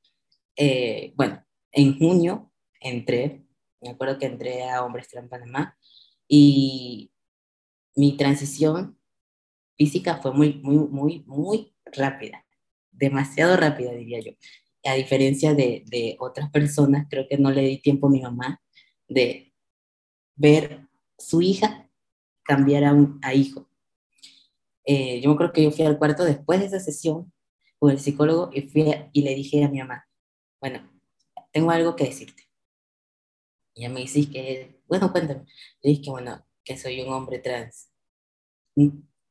Eh, 0.57 1.12
bueno, 1.17 1.45
en 1.73 1.99
junio 1.99 2.53
entré, 2.81 3.47
me 3.81 3.91
acuerdo 3.91 4.19
que 4.19 4.27
entré 4.27 4.69
a 4.69 4.85
Hombres 4.85 5.09
Trans 5.09 5.31
Panamá 5.31 5.77
y 6.29 7.11
mi 7.97 8.17
transición 8.17 8.99
física 9.77 10.19
fue 10.19 10.33
muy, 10.33 10.61
muy, 10.62 10.77
muy, 10.89 11.25
muy 11.27 11.75
rápida, 11.87 12.45
demasiado 12.91 13.57
rápida, 13.57 13.93
diría 13.93 14.21
yo 14.21 14.33
a 14.84 14.94
diferencia 14.94 15.54
de, 15.54 15.84
de, 15.87 16.16
otras 16.18 16.50
personas, 16.50 17.06
creo 17.10 17.26
que 17.28 17.38
no 17.38 17.50
le 17.50 17.62
di 17.62 17.78
tiempo 17.78 18.06
a 18.06 18.10
mi 18.10 18.20
mamá 18.20 18.62
de 19.08 19.52
ver 20.37 20.88
su 21.18 21.42
hija 21.42 21.90
cambiar 22.42 22.84
a, 22.84 22.94
un, 22.94 23.18
a 23.22 23.34
hijo. 23.34 23.68
Eh, 24.84 25.20
yo 25.20 25.37
creo 25.37 25.52
que 25.52 25.62
yo 25.62 25.70
fui 25.70 25.84
al 25.84 25.99
cuarto 25.99 26.25
después 26.25 26.60
de 26.60 26.66
esa 26.66 26.80
sesión 26.80 27.32
con 27.78 27.90
el 27.90 28.00
psicólogo 28.00 28.50
y, 28.52 28.62
fui 28.62 28.84
y 29.12 29.22
le 29.22 29.34
dije 29.34 29.62
a 29.62 29.68
mi 29.68 29.78
mamá, 29.78 30.08
bueno, 30.60 30.90
tengo 31.52 31.70
algo 31.70 31.96
que 31.96 32.04
decirte. 32.04 32.44
Y 33.75 33.84
ella 33.84 33.94
me 33.94 34.00
dice 34.00 34.28
que, 34.30 34.82
bueno, 34.87 35.12
cuéntame. 35.12 35.44
Le 35.82 35.90
dije 35.90 36.02
que, 36.02 36.10
bueno, 36.10 36.44
que 36.64 36.76
soy 36.76 37.00
un 37.00 37.12
hombre 37.12 37.38
trans. 37.38 37.90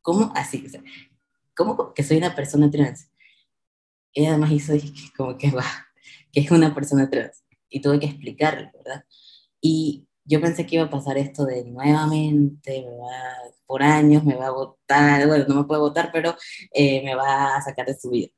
¿Cómo 0.02 0.32
así? 0.36 0.66
¿Cómo 1.56 1.94
que 1.94 2.04
soy 2.04 2.18
una 2.18 2.36
persona 2.36 2.70
trans? 2.72 3.09
Y 4.14 4.26
además 4.26 4.52
hizo 4.52 4.74
como 5.16 5.38
que 5.38 5.52
va, 5.52 5.66
que 6.32 6.42
es 6.42 6.52
una 6.52 6.74
persona 6.74 7.10
trans. 7.10 7.44
Y 7.70 7.82
tuve 7.82 8.00
que 8.00 8.08
explicarle, 8.08 8.72
¿verdad? 8.74 9.06
Y 9.62 10.08
yo 10.26 10.42
pensé 10.42 10.66
que 10.66 10.76
iba 10.76 10.86
a 10.86 10.90
pasar 10.90 11.18
esto 11.18 11.46
de 11.46 11.64
nuevamente, 11.66 12.82
me 12.82 12.98
va, 12.98 13.34
por 13.66 13.84
años 13.84 14.24
me 14.24 14.36
va 14.36 14.48
a 14.48 14.52
votar, 14.52 15.28
bueno, 15.28 15.46
no 15.48 15.56
me 15.56 15.64
puede 15.66 15.82
votar, 15.82 16.12
pero 16.12 16.36
eh, 16.74 17.04
me 17.04 17.16
va 17.16 17.56
a 17.56 17.62
sacar 17.62 17.86
de 17.88 18.00
su 18.00 18.12
vida. 18.12 18.30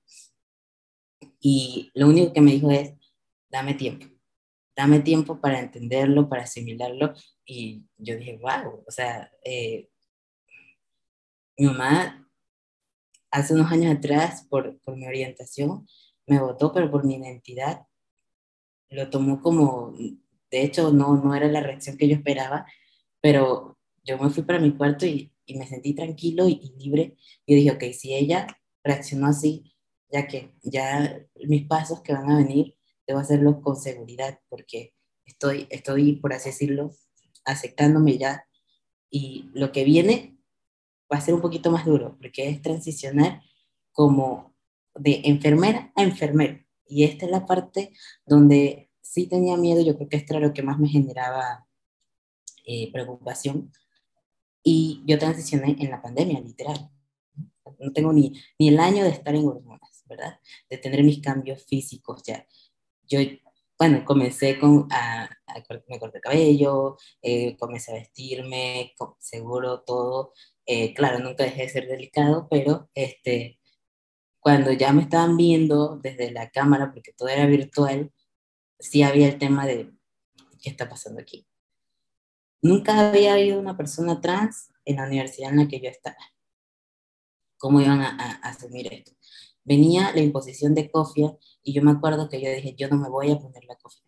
Y 1.40 1.92
lo 1.96 2.08
único 2.08 2.34
que 2.34 2.42
me 2.42 2.52
dijo 2.52 2.70
es, 2.72 2.94
dame 3.50 3.74
tiempo, 3.74 4.06
dame 4.76 5.00
tiempo 5.00 5.40
para 5.42 5.60
entenderlo, 5.60 6.30
para 6.30 6.44
asimilarlo. 6.44 7.14
Y 7.46 7.84
yo 7.98 8.16
dije, 8.16 8.40
wow, 8.42 8.84
o 8.88 8.92
sea, 8.92 9.32
eh, 9.44 9.90
mi 11.58 11.68
mamá 11.68 12.21
hace 13.32 13.54
unos 13.54 13.72
años 13.72 13.96
atrás, 13.96 14.46
por, 14.50 14.80
por 14.82 14.96
mi 14.96 15.08
orientación, 15.08 15.88
me 16.28 16.40
votó, 16.40 16.72
pero 16.74 16.92
por 16.92 17.06
mi 17.06 17.16
identidad 17.16 17.86
lo 18.90 19.10
tomó 19.10 19.42
como, 19.42 19.94
de 20.52 20.64
hecho, 20.64 20.92
no, 20.92 21.16
no 21.16 21.34
era 21.34 21.48
la 21.48 21.62
reacción 21.62 21.98
que 21.98 22.08
yo 22.08 22.16
esperaba, 22.16 22.66
pero 23.22 23.78
yo 24.04 24.18
me 24.18 24.30
fui 24.30 24.44
para 24.44 24.60
mi 24.60 24.76
cuarto 24.76 25.06
y, 25.06 25.34
y 25.46 25.58
me 25.58 25.68
sentí 25.68 25.94
tranquilo 25.94 26.48
y, 26.48 26.74
libre. 26.78 27.16
Y 27.46 27.56
dije, 27.56 27.72
ok, 27.72 27.84
si 27.94 28.14
ella 28.14 28.48
reaccionó 28.84 29.28
así, 29.28 29.76
ya 30.12 30.28
que 30.28 30.54
ya 30.62 31.26
mis 31.48 31.68
pasos 31.68 32.02
que 32.02 32.14
van 32.14 32.30
a 32.30 32.38
venir, 32.38 32.76
debo 33.08 33.20
hacerlos 33.20 33.62
con 33.62 33.76
seguridad, 33.76 34.40
porque 34.50 34.94
estoy, 35.26 35.68
estoy, 35.70 36.18
por 36.18 36.34
así 36.34 36.50
decirlo, 36.50 36.92
aceptándome 37.46 38.18
ya. 38.18 38.46
Y 39.10 39.50
lo 39.54 39.72
que 39.72 39.84
viene 39.84 40.38
va 41.12 41.18
a 41.18 41.22
ser 41.22 41.34
un 41.34 41.42
poquito 41.42 41.72
más 41.72 41.86
duro, 41.86 42.18
porque 42.20 42.48
es 42.48 42.62
transicionar 42.62 43.42
como 43.92 44.56
de 44.96 45.22
enfermera 45.26 45.92
a 45.96 46.04
enfermero. 46.04 46.60
Y 46.86 47.04
esta 47.04 47.26
es 47.26 47.32
la 47.32 47.46
parte 47.46 47.94
donde 48.26 48.90
sí 49.02 49.28
tenía 49.28 49.58
miedo, 49.58 49.82
yo 49.82 49.96
creo 49.96 50.10
que 50.10 50.18
esto 50.18 50.34
era 50.34 50.48
lo 50.48 50.54
que 50.54 50.64
más 50.64 50.80
me 50.80 50.88
generaba 50.88 51.68
eh, 52.66 52.92
preocupación. 52.92 53.72
Y 54.64 55.02
yo 55.06 55.18
transicioné 55.18 55.76
en 55.80 55.90
la 55.90 56.02
pandemia, 56.02 56.40
literal. 56.40 56.90
No 57.80 57.92
tengo 57.94 58.14
ni, 58.14 58.34
ni 58.60 58.70
el 58.70 58.80
año 58.80 59.04
de 59.04 59.10
estar 59.10 59.34
en 59.36 59.48
hormonas, 59.48 60.04
¿verdad? 60.06 60.40
De 60.70 60.78
tener 60.78 61.04
mis 61.04 61.20
cambios 61.20 61.66
físicos 61.66 62.22
ya. 62.24 62.46
Yo, 63.08 63.20
bueno, 63.78 64.06
comencé 64.06 64.60
con, 64.60 64.88
a, 64.92 65.30
me 65.88 66.00
corté 66.00 66.18
el 66.18 66.22
cabello, 66.22 66.98
eh, 67.22 67.58
comencé 67.58 67.92
a 67.92 67.96
vestirme, 67.96 68.94
seguro 69.20 69.82
todo, 69.82 70.34
eh, 70.66 70.94
claro, 70.94 71.20
nunca 71.20 71.44
dejé 71.44 71.64
de 71.64 71.70
ser 71.70 71.88
delicado, 71.88 72.48
pero 72.50 72.90
este, 72.96 73.60
cuando 74.40 74.72
ya 74.72 74.94
me 74.94 75.04
estaban 75.04 75.38
viendo 75.38 75.98
desde 75.98 76.32
la 76.32 76.50
cámara, 76.50 76.92
porque 76.92 77.14
todo 77.14 77.30
era 77.30 77.46
virtual, 77.46 78.12
sí 78.80 79.04
había 79.04 79.28
el 79.28 79.38
tema 79.38 79.66
de 79.66 79.92
qué 80.62 80.70
está 80.70 80.90
pasando 80.90 81.22
aquí. 81.22 81.48
Nunca 82.62 83.10
había 83.10 83.34
habido 83.34 83.60
una 83.60 83.78
persona 83.78 84.22
trans 84.22 84.72
en 84.86 84.98
la 84.98 85.08
universidad 85.08 85.52
en 85.52 85.58
la 85.58 85.68
que 85.68 85.80
yo 85.80 85.90
estaba. 85.90 86.18
¿Cómo 87.58 87.82
iban 87.82 88.02
a, 88.02 88.40
asumir 88.44 88.92
esto? 88.92 89.12
Venía 89.64 90.12
la 90.14 90.22
imposición 90.22 90.74
de 90.74 90.90
cofia 90.90 91.38
y 91.64 91.74
yo 91.74 91.84
me 91.84 91.92
acuerdo 91.92 92.30
que 92.30 92.42
yo 92.42 92.50
dije, 92.50 92.76
yo 92.76 92.88
no 92.90 92.98
me 92.98 93.10
voy 93.10 93.32
a 93.32 93.38
poner 93.38 93.64
la 93.66 93.76
cofia. 93.76 94.04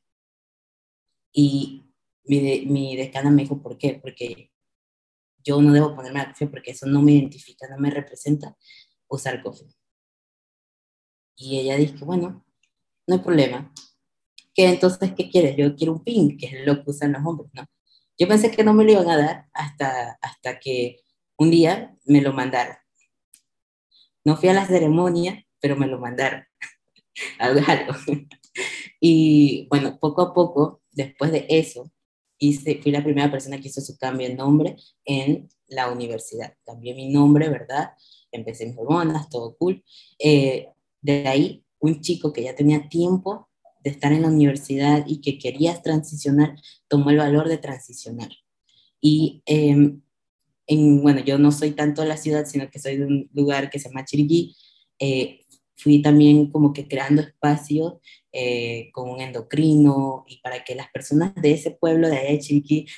Y 1.32 1.86
mi, 2.26 2.66
mi 2.66 2.96
decana 2.96 3.30
me 3.30 3.44
dijo, 3.44 3.62
¿por 3.62 3.78
qué? 3.78 4.00
Porque 4.02 4.53
yo 5.44 5.62
no 5.62 5.74
debo 5.74 5.96
ponerme 5.96 6.20
la 6.20 6.30
cofia 6.30 6.50
porque 6.50 6.72
eso 6.72 6.86
no 6.86 7.02
me 7.02 7.14
identifica, 7.14 7.68
no 7.68 7.78
me 7.78 7.90
representa 7.90 8.56
usar 9.08 9.42
cofia. 9.44 9.68
Y 11.36 11.60
ella 11.60 11.78
dice, 11.78 12.06
bueno, 12.06 12.46
no 13.08 13.16
hay 13.16 13.22
problema. 13.22 13.74
¿Qué 14.54 14.66
entonces 14.66 15.14
qué 15.16 15.30
quieres? 15.30 15.58
Yo 15.58 15.76
quiero 15.76 15.94
un 15.94 16.04
pin, 16.04 16.38
que 16.38 16.46
es 16.46 16.66
lo 16.66 16.84
que 16.84 16.92
usan 16.92 17.14
los 17.14 17.26
hombres, 17.26 17.50
¿no? 17.54 17.66
Yo 18.18 18.28
pensé 18.28 18.52
que 18.52 18.64
no 18.64 18.74
me 18.74 18.84
lo 18.84 18.92
iban 18.92 19.10
a 19.10 19.18
dar 19.18 19.50
hasta, 19.54 20.18
hasta 20.22 20.60
que 20.60 21.02
un 21.38 21.50
día 21.50 21.98
me 22.06 22.22
lo 22.22 22.34
mandaron. 22.34 22.76
No 24.24 24.38
fui 24.38 24.50
a 24.50 24.54
la 24.54 24.66
ceremonia, 24.66 25.46
pero 25.60 25.76
me 25.76 25.88
lo 25.88 26.00
mandaron. 26.00 26.46
algo. 27.40 27.94
y 29.00 29.68
bueno, 29.70 29.98
poco 30.00 30.22
a 30.22 30.34
poco, 30.34 30.82
después 30.92 31.32
de 31.32 31.46
eso, 31.50 31.92
hice, 32.38 32.80
fui 32.82 32.92
la 32.92 33.04
primera 33.04 33.32
persona 33.32 33.60
que 33.60 33.68
hizo 33.68 33.82
su 33.82 33.98
cambio 33.98 34.28
de 34.28 34.36
nombre 34.36 34.76
en 35.06 35.50
la 35.68 35.92
universidad. 35.92 36.54
Cambié 36.66 36.94
mi 36.94 37.10
nombre, 37.10 37.50
¿verdad? 37.50 37.92
Empecé 38.32 38.66
mis 38.66 38.78
hormonas, 38.78 39.30
todo 39.30 39.56
cool. 39.58 39.84
Eh, 40.20 40.68
de 41.02 41.28
ahí, 41.28 41.64
un 41.80 42.02
chico 42.02 42.32
que 42.32 42.44
ya 42.44 42.56
tenía 42.56 42.88
tiempo 42.90 43.50
de 43.84 43.90
estar 43.90 44.14
en 44.14 44.22
la 44.22 44.30
universidad 44.30 45.04
y 45.08 45.20
que 45.20 45.38
quería 45.38 45.82
transicionar, 45.82 46.56
tomó 46.88 47.10
el 47.10 47.18
valor 47.18 47.50
de 47.50 47.58
transicionar. 47.58 48.30
Y 49.02 49.44
em, 49.46 50.02
en, 50.68 51.02
bueno, 51.02 51.20
yo 51.20 51.38
no 51.38 51.52
soy 51.52 51.72
tanto 51.72 52.02
de 52.02 52.08
la 52.08 52.18
ciudad, 52.18 52.46
sino 52.46 52.70
que 52.70 52.80
soy 52.80 52.98
de 52.98 53.06
un 53.06 53.30
lugar 53.34 53.70
que 53.70 53.80
se 53.80 53.90
llama 53.90 54.06
Chiriquí. 54.06 54.56
Eh, 55.00 55.42
fui 55.76 56.02
también 56.02 56.50
como 56.50 56.72
que 56.72 56.88
creando 56.88 57.22
espacios 57.22 57.96
eh, 58.34 58.90
con 58.92 59.10
un 59.12 59.22
endocrino 59.22 60.26
y 60.28 60.42
para 60.42 60.64
que 60.64 60.74
las 60.74 60.90
personas 60.92 61.36
de 61.36 61.52
ese 61.52 61.72
pueblo 61.72 62.10
de 62.10 62.18
allá 62.18 62.40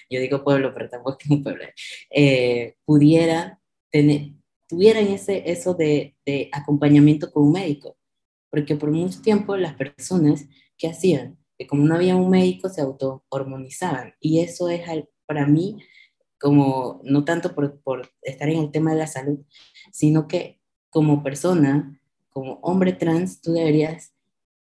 yo 0.10 0.20
digo 0.22 0.46
pueblo, 0.46 0.74
pero 0.74 0.90
tampoco 0.90 1.18
es 1.20 1.30
un 1.30 1.44
pueblo, 1.44 1.66
eh, 2.10 2.76
tener, 3.92 4.32
tuvieran 4.68 5.08
ese, 5.08 5.44
eso 5.52 5.74
de, 5.74 6.16
de 6.26 6.50
acompañamiento 6.52 7.32
con 7.32 7.44
un 7.44 7.52
médico. 7.52 7.98
Porque 8.50 8.76
por 8.76 8.92
mucho 8.92 9.22
tiempo 9.22 9.58
las 9.58 9.74
personas, 9.74 10.46
¿qué 10.78 10.88
hacían? 10.88 11.38
Que 11.58 11.68
como 11.68 11.84
no 11.86 11.96
había 11.96 12.16
un 12.16 12.30
médico, 12.30 12.70
se 12.70 12.82
auto-hormonizaban. 12.82 14.14
Y 14.22 14.40
eso 14.40 14.70
es 14.70 14.82
para 15.26 15.46
mí, 15.46 15.78
como 16.40 17.02
no 17.04 17.26
tanto 17.26 17.54
por, 17.54 17.82
por 17.82 18.10
estar 18.22 18.48
en 18.50 18.60
el 18.60 18.72
tema 18.72 18.94
de 18.94 19.00
la 19.00 19.08
salud, 19.08 19.40
sino 19.92 20.28
que 20.30 20.62
como 20.90 21.24
persona, 21.24 22.00
como 22.30 22.54
hombre 22.62 22.94
trans, 22.94 23.42
tú 23.42 23.52
deberías 23.52 24.15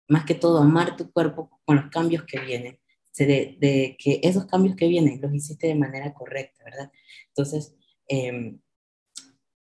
más 0.10 0.26
que 0.26 0.36
todo 0.36 0.58
amar 0.58 0.98
tu 0.98 1.12
cuerpo 1.12 1.62
con 1.64 1.78
los 1.78 1.90
cambios 1.90 2.24
que 2.26 2.40
vienen, 2.40 2.80
de, 3.18 3.58
de 3.60 3.98
que 4.00 4.20
esos 4.24 4.46
cambios 4.46 4.76
que 4.76 4.88
vienen 4.88 5.20
los 5.22 5.34
hiciste 5.34 5.68
de 5.68 5.76
manera 5.76 6.14
correcta, 6.14 6.64
¿verdad? 6.64 6.92
Entonces, 7.28 7.76
em, 8.08 8.60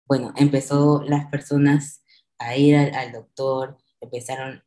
bueno, 0.08 0.34
empezó 0.36 1.04
las 1.04 1.28
personas 1.28 2.04
a 2.40 2.58
ir 2.58 2.76
al, 2.76 3.12
doctor, 3.12 3.78
empezaron 4.02 4.64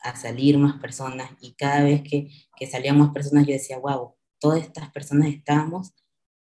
a 0.00 0.16
salir 0.16 0.56
más 0.58 0.80
personas 0.80 1.30
y 1.40 1.54
cada 1.54 1.82
vez 1.82 2.02
que, 2.02 2.30
que 2.56 2.66
salían 2.66 2.98
más 2.98 3.10
personas 3.10 3.46
yo 3.46 3.52
decía, 3.52 3.78
wow, 3.78 4.14
todas 4.38 4.60
estas 4.62 4.90
personas 4.92 5.28
estábamos, 5.28 5.92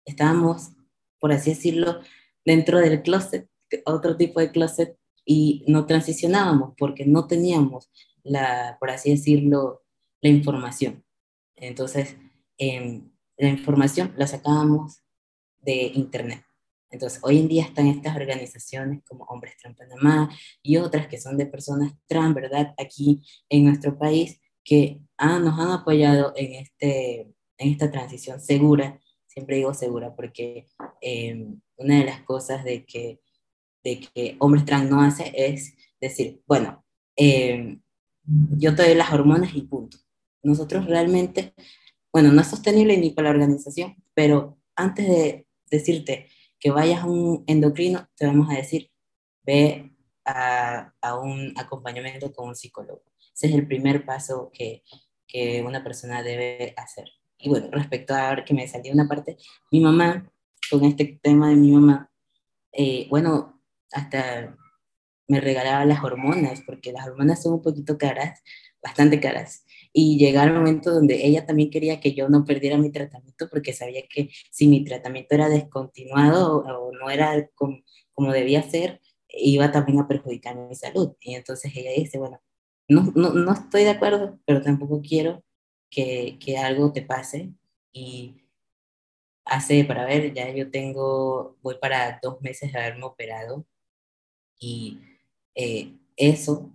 estábamos, 0.04 0.72
por 1.20 1.32
así 1.32 1.50
decirlo, 1.50 2.00
dentro 2.44 2.78
del 2.78 3.02
closet, 3.02 3.48
otro 3.84 4.16
tipo 4.16 4.40
de 4.40 4.50
closet, 4.50 4.98
y 5.24 5.64
no 5.68 5.86
transicionábamos 5.86 6.74
porque 6.76 7.06
no 7.06 7.26
teníamos 7.26 7.90
la, 8.24 8.76
por 8.80 8.90
así 8.90 9.10
decirlo, 9.10 9.84
la 10.20 10.30
información. 10.30 11.04
Entonces, 11.56 12.16
em, 12.58 13.10
la 13.36 13.48
información 13.48 14.12
la 14.16 14.26
sacábamos 14.26 15.02
de 15.60 15.92
Internet. 15.94 16.44
Entonces, 16.90 17.20
hoy 17.22 17.38
en 17.38 17.48
día 17.48 17.64
están 17.64 17.88
estas 17.88 18.16
organizaciones 18.16 19.02
como 19.04 19.24
Hombres 19.24 19.56
Trans 19.56 19.76
Panamá 19.76 20.30
y 20.62 20.76
otras 20.76 21.08
que 21.08 21.20
son 21.20 21.36
de 21.36 21.46
personas 21.46 21.92
trans, 22.06 22.34
¿verdad? 22.34 22.74
Aquí 22.78 23.22
en 23.48 23.64
nuestro 23.64 23.98
país, 23.98 24.40
que 24.64 25.00
nos 25.18 25.58
han 25.58 25.70
apoyado 25.72 26.32
en, 26.36 26.54
este, 26.54 27.20
en 27.58 27.70
esta 27.70 27.90
transición 27.90 28.40
segura. 28.40 29.00
Siempre 29.26 29.56
digo 29.56 29.74
segura 29.74 30.14
porque 30.14 30.66
em, 31.00 31.60
una 31.76 31.98
de 31.98 32.04
las 32.04 32.22
cosas 32.22 32.64
de 32.64 32.84
que, 32.84 33.20
de 33.82 34.00
que 34.00 34.36
Hombres 34.38 34.64
Trans 34.64 34.88
no 34.88 35.02
hace 35.02 35.32
es 35.34 35.74
decir, 36.00 36.42
bueno, 36.46 36.84
eh, 37.16 37.78
yo 38.26 38.74
te 38.74 38.82
doy 38.82 38.94
las 38.94 39.12
hormonas 39.12 39.54
y 39.54 39.62
punto. 39.62 39.98
Nosotros 40.42 40.86
realmente, 40.86 41.54
bueno, 42.12 42.32
no 42.32 42.40
es 42.40 42.48
sostenible 42.48 42.96
ni 42.96 43.10
para 43.10 43.28
la 43.28 43.34
organización, 43.34 43.96
pero 44.14 44.58
antes 44.76 45.08
de 45.08 45.46
decirte 45.70 46.28
que 46.60 46.70
vayas 46.70 47.02
a 47.02 47.06
un 47.06 47.44
endocrino, 47.46 48.08
te 48.16 48.26
vamos 48.26 48.50
a 48.50 48.54
decir, 48.54 48.90
ve 49.42 49.94
a, 50.24 50.92
a 51.00 51.18
un 51.18 51.52
acompañamiento 51.56 52.32
con 52.32 52.48
un 52.48 52.56
psicólogo. 52.56 53.02
Ese 53.34 53.48
es 53.48 53.54
el 53.54 53.66
primer 53.66 54.04
paso 54.04 54.50
que, 54.52 54.82
que 55.26 55.62
una 55.62 55.82
persona 55.82 56.22
debe 56.22 56.74
hacer. 56.76 57.08
Y 57.38 57.48
bueno, 57.48 57.68
respecto 57.70 58.14
a 58.14 58.30
ver 58.30 58.44
que 58.44 58.54
me 58.54 58.68
salió 58.68 58.92
una 58.92 59.08
parte, 59.08 59.36
mi 59.70 59.80
mamá, 59.80 60.30
con 60.70 60.84
este 60.84 61.18
tema 61.22 61.50
de 61.50 61.56
mi 61.56 61.72
mamá, 61.72 62.10
eh, 62.72 63.06
bueno, 63.10 63.60
hasta 63.92 64.56
me 65.28 65.40
regalaba 65.40 65.84
las 65.84 66.02
hormonas, 66.04 66.62
porque 66.66 66.92
las 66.92 67.06
hormonas 67.06 67.42
son 67.42 67.54
un 67.54 67.62
poquito 67.62 67.98
caras, 67.98 68.42
bastante 68.82 69.20
caras. 69.20 69.64
Y 69.92 70.18
llegaba 70.18 70.46
el 70.46 70.54
momento 70.54 70.92
donde 70.92 71.26
ella 71.26 71.46
también 71.46 71.70
quería 71.70 72.00
que 72.00 72.14
yo 72.14 72.28
no 72.28 72.44
perdiera 72.44 72.76
mi 72.78 72.90
tratamiento, 72.90 73.48
porque 73.50 73.72
sabía 73.72 74.02
que 74.08 74.30
si 74.50 74.68
mi 74.68 74.84
tratamiento 74.84 75.34
era 75.34 75.48
descontinuado 75.48 76.58
o, 76.58 76.92
no 76.92 77.10
era 77.10 77.48
como, 77.54 77.78
como, 78.12 78.32
debía 78.32 78.62
ser, 78.62 79.00
iba 79.28 79.72
también 79.72 80.00
a 80.00 80.08
perjudicar 80.08 80.56
mi 80.56 80.74
salud. 80.74 81.14
Y 81.20 81.34
entonces 81.34 81.72
ella 81.74 81.92
dice, 81.96 82.18
bueno, 82.18 82.40
no, 82.88 83.12
no, 83.14 83.30
no 83.30 83.52
estoy 83.52 83.84
de 83.84 83.90
acuerdo, 83.90 84.38
pero 84.46 84.62
tampoco 84.62 85.00
quiero 85.02 85.42
que, 85.90 86.38
que 86.40 86.58
algo 86.58 86.92
te 86.92 87.02
pase. 87.02 87.52
Y 87.92 88.44
hace, 89.44 89.84
para 89.84 90.04
ver, 90.04 90.34
ya 90.34 90.50
yo 90.50 90.70
tengo, 90.70 91.56
voy 91.62 91.76
para 91.80 92.18
dos 92.22 92.40
meses 92.42 92.72
de 92.72 92.78
haberme 92.78 93.04
operado. 93.04 93.66
Y 94.58 94.98
eh, 95.54 95.96
eso, 96.16 96.72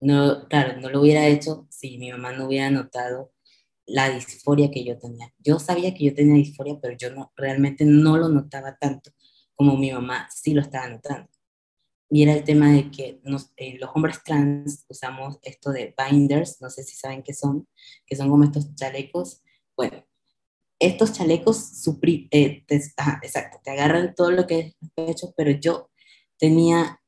no, 0.00 0.48
claro, 0.48 0.80
no 0.80 0.90
lo 0.90 1.00
hubiera 1.00 1.26
hecho 1.28 1.66
si 1.70 1.98
mi 1.98 2.10
mamá 2.10 2.32
no 2.32 2.46
hubiera 2.46 2.70
notado 2.70 3.32
la 3.86 4.10
disforia 4.10 4.70
que 4.70 4.84
yo 4.84 4.98
tenía. 4.98 5.32
Yo 5.38 5.58
sabía 5.58 5.94
que 5.94 6.04
yo 6.04 6.14
tenía 6.14 6.34
disforia, 6.34 6.78
pero 6.80 6.96
yo 6.96 7.14
no, 7.14 7.32
realmente 7.36 7.84
no 7.84 8.16
lo 8.16 8.28
notaba 8.28 8.76
tanto 8.78 9.12
como 9.54 9.76
mi 9.76 9.92
mamá 9.92 10.28
sí 10.30 10.54
lo 10.54 10.60
estaba 10.60 10.88
notando. 10.88 11.28
Y 12.10 12.22
era 12.22 12.34
el 12.34 12.44
tema 12.44 12.70
de 12.72 12.90
que 12.90 13.20
eh, 13.56 13.78
los 13.78 13.90
hombres 13.94 14.22
trans 14.22 14.84
usamos 14.88 15.38
esto 15.42 15.70
de 15.70 15.94
binders, 15.96 16.60
no 16.60 16.68
sé 16.68 16.82
si 16.82 16.96
saben 16.96 17.22
qué 17.22 17.32
son, 17.32 17.68
que 18.06 18.16
son 18.16 18.28
como 18.28 18.44
estos 18.44 18.74
chalecos. 18.74 19.42
Bueno, 19.76 20.04
estos 20.78 21.12
chalecos 21.12 21.82
supri, 21.82 22.28
eh, 22.30 22.64
exacto, 22.68 23.60
te 23.62 23.70
agarran 23.70 24.14
todo 24.14 24.30
lo 24.30 24.46
que 24.46 24.58
es 24.58 24.76
pecho, 24.94 25.32
pero 25.36 25.52
yo 25.52 25.90
tenía 26.38 27.01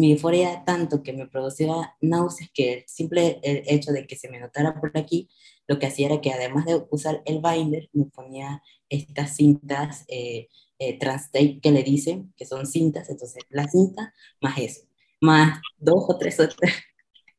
mi 0.00 0.12
euforia 0.12 0.64
tanto 0.64 1.02
que 1.02 1.12
me 1.12 1.26
producía 1.26 1.94
náuseas 2.00 2.50
que 2.54 2.72
el 2.72 2.84
simple 2.88 3.38
hecho 3.42 3.92
de 3.92 4.06
que 4.06 4.16
se 4.16 4.30
me 4.30 4.40
notara 4.40 4.80
por 4.80 4.96
aquí, 4.96 5.28
lo 5.68 5.78
que 5.78 5.86
hacía 5.86 6.06
era 6.06 6.20
que 6.20 6.32
además 6.32 6.64
de 6.64 6.82
usar 6.90 7.22
el 7.26 7.40
binder, 7.42 7.90
me 7.92 8.06
ponía 8.06 8.62
estas 8.88 9.36
cintas 9.36 10.04
eh, 10.08 10.48
eh 10.78 10.98
tape 10.98 11.60
que 11.60 11.70
le 11.70 11.82
dicen, 11.82 12.32
que 12.36 12.46
son 12.46 12.66
cintas, 12.66 13.10
entonces 13.10 13.44
la 13.50 13.68
cinta 13.68 14.14
más 14.40 14.58
eso, 14.58 14.80
más 15.20 15.60
dos 15.76 16.06
o 16.08 16.18
tres 16.18 16.40
otras. 16.40 16.72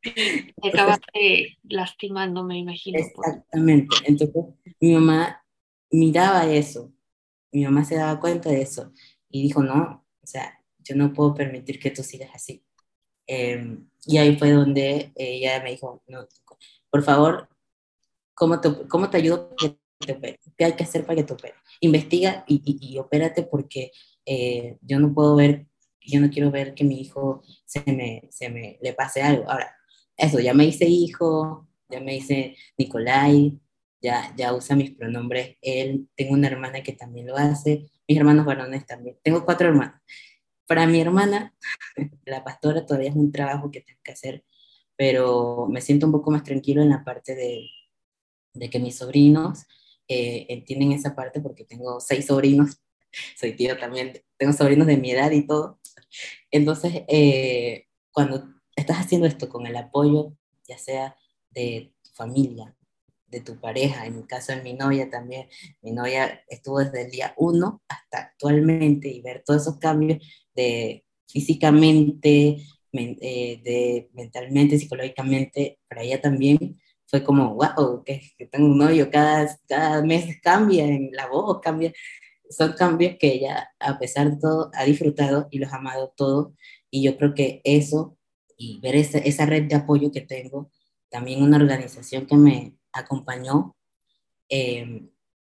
Te 0.04 0.52
acabaste 0.70 1.58
lastimando, 1.64 2.44
me 2.44 2.60
imagino. 2.60 3.00
Exactamente, 3.00 3.96
entonces 4.06 4.46
mi 4.80 4.94
mamá 4.94 5.44
miraba 5.90 6.46
eso, 6.46 6.94
mi 7.52 7.66
mamá 7.66 7.84
se 7.84 7.96
daba 7.96 8.20
cuenta 8.20 8.50
de 8.50 8.62
eso 8.62 8.94
y 9.30 9.42
dijo, 9.42 9.64
no, 9.64 10.06
o 10.22 10.28
sea, 10.28 10.61
yo 10.84 10.96
no 10.96 11.14
puedo 11.14 11.34
permitir 11.34 11.80
que 11.80 11.92
tú 11.92 12.04
sigas 12.04 12.32
así. 12.34 12.64
Em, 13.28 13.88
y 14.06 14.18
ahí 14.18 14.38
fue 14.38 14.52
donde 14.52 15.12
ella 15.16 15.62
me 15.64 15.72
dijo, 15.72 16.04
no, 16.08 16.28
por 16.90 17.04
favor, 17.04 17.50
¿cómo 18.34 18.60
te, 18.60 18.88
cómo 18.88 19.10
te 19.10 19.18
ayudo 19.18 19.56
que 19.56 19.78
te 20.00 20.14
opere? 20.14 20.40
¿Qué 20.58 20.66
hay 20.66 20.74
que 20.74 20.84
hacer 20.84 21.06
para 21.06 21.18
que 21.18 21.24
te 21.24 21.34
opere? 21.34 21.54
Investiga 21.80 22.44
y, 22.48 22.62
y, 22.66 22.98
opérate 22.98 23.44
porque 23.44 23.92
eh, 24.26 24.78
yo 24.82 25.00
no 25.00 25.14
puedo 25.14 25.36
ver, 25.36 25.68
yo 26.02 26.20
no 26.20 26.30
quiero 26.30 26.52
ver 26.52 26.74
que 26.74 26.84
mi 26.84 27.00
hijo 27.00 27.44
se 27.66 27.84
me, 27.92 28.28
se 28.32 28.50
me 28.50 28.80
le 28.82 28.94
pase 28.94 29.22
algo. 29.22 29.50
Ahora, 29.50 29.76
eso, 30.18 30.40
ya 30.40 30.54
me 30.54 30.66
hice 30.66 30.86
hijo, 30.86 31.68
ya 31.90 32.00
me 32.00 32.16
hice 32.18 32.56
Nicolai, 32.78 33.60
ya, 34.02 34.34
ya 34.36 34.54
usa 34.54 34.76
mis 34.76 34.92
pronombres 34.92 35.58
él, 35.62 36.10
tengo 36.16 36.34
una 36.34 36.48
hermana 36.48 36.82
que 36.84 36.94
también 36.94 37.28
lo 37.28 37.38
hace, 37.38 37.92
mis 38.08 38.18
hermanos 38.18 38.46
varones 38.46 38.86
también, 38.86 39.18
tengo 39.24 39.46
cuatro 39.46 39.68
hermanos. 39.70 40.02
Para 40.68 40.88
mi 40.88 41.00
hermana, 41.02 41.56
la 42.26 42.44
pastora 42.44 42.86
todavía 42.86 43.10
es 43.10 43.16
un 43.16 43.32
trabajo 43.32 43.72
que 43.72 43.82
tengo 43.82 44.00
que 44.04 44.12
hacer, 44.12 44.46
pero 44.96 45.68
me 45.70 45.82
siento 45.82 46.06
un 46.06 46.12
poco 46.12 46.32
más 46.32 46.44
tranquilo 46.44 46.82
en 46.82 46.90
la 46.90 47.04
parte 47.04 47.36
de, 47.36 47.70
de 48.54 48.70
que 48.70 48.80
mis 48.80 48.98
sobrinos 48.98 49.66
eh, 50.08 50.46
entienden 50.50 50.92
esa 50.92 51.16
parte 51.16 51.40
porque 51.40 51.64
tengo 51.64 52.00
seis 52.00 52.26
sobrinos, 52.28 52.82
soy 53.38 53.56
tío 53.56 53.78
también, 53.78 54.22
tengo 54.38 54.54
sobrinos 54.54 54.88
de 54.88 54.98
mi 54.98 55.12
edad 55.12 55.32
y 55.32 55.48
todo. 55.48 55.80
Entonces, 56.52 57.04
eh, 57.08 57.88
cuando 58.12 58.44
estás 58.76 58.98
haciendo 58.98 59.28
esto 59.28 59.48
con 59.50 59.66
el 59.68 59.76
apoyo, 59.76 60.36
ya 60.68 60.78
sea 60.78 61.16
de 61.50 61.94
tu 62.04 62.12
familia, 62.12 62.76
de 63.28 63.40
tu 63.40 63.60
pareja, 63.60 64.06
en 64.06 64.18
mi 64.18 64.24
caso 64.26 64.52
en 64.52 64.64
mi 64.64 64.74
novia 64.74 65.10
también, 65.10 65.48
mi 65.82 65.92
novia 65.92 66.44
estuvo 66.50 66.80
desde 66.80 67.04
el 67.04 67.12
día 67.12 67.34
uno 67.38 67.82
hasta 67.88 68.18
actualmente 68.20 69.08
y 69.08 69.22
ver 69.22 69.44
todos 69.46 69.62
esos 69.62 69.80
cambios 69.80 70.20
de 70.56 71.06
físicamente, 71.28 72.58
eh, 72.94 73.62
de 73.64 74.10
mentalmente, 74.14 74.78
psicológicamente, 74.78 75.80
para 75.88 76.04
ella 76.04 76.22
también 76.22 76.80
fue 77.08 77.24
como, 77.24 77.56
wow, 77.56 78.04
que, 78.06 78.22
tengo 78.52 78.68
un 78.68 78.78
novio, 78.78 79.10
cada, 79.12 79.58
cada 79.68 80.02
mes 80.04 80.40
cambia 80.42 80.86
en 80.86 81.12
la 81.12 81.28
voz, 81.28 81.60
cambia. 81.62 81.94
Son 82.50 82.74
cambios 82.74 83.16
que 83.20 83.34
ella, 83.34 83.70
a 83.80 84.00
pesar 84.00 84.32
de 84.32 84.38
todo, 84.40 84.72
ha 84.74 84.86
disfrutado 84.86 85.48
y 85.52 85.60
los 85.60 85.72
ha 85.72 85.78
amado 85.78 86.14
todo. 86.16 86.54
Y 86.90 87.04
yo 87.04 87.18
creo 87.18 87.34
que 87.34 87.62
eso, 87.64 88.18
y 88.58 88.80
ver 88.82 88.96
esa, 88.96 89.20
esa 89.20 89.46
red 89.46 89.64
de 89.68 89.76
apoyo 89.76 90.12
que 90.12 90.22
tengo, 90.22 90.72
también 91.10 91.44
una 91.44 91.58
organización 91.58 92.26
que 92.26 92.36
me 92.38 92.76
acompañó, 92.94 93.76
eh, 94.50 95.08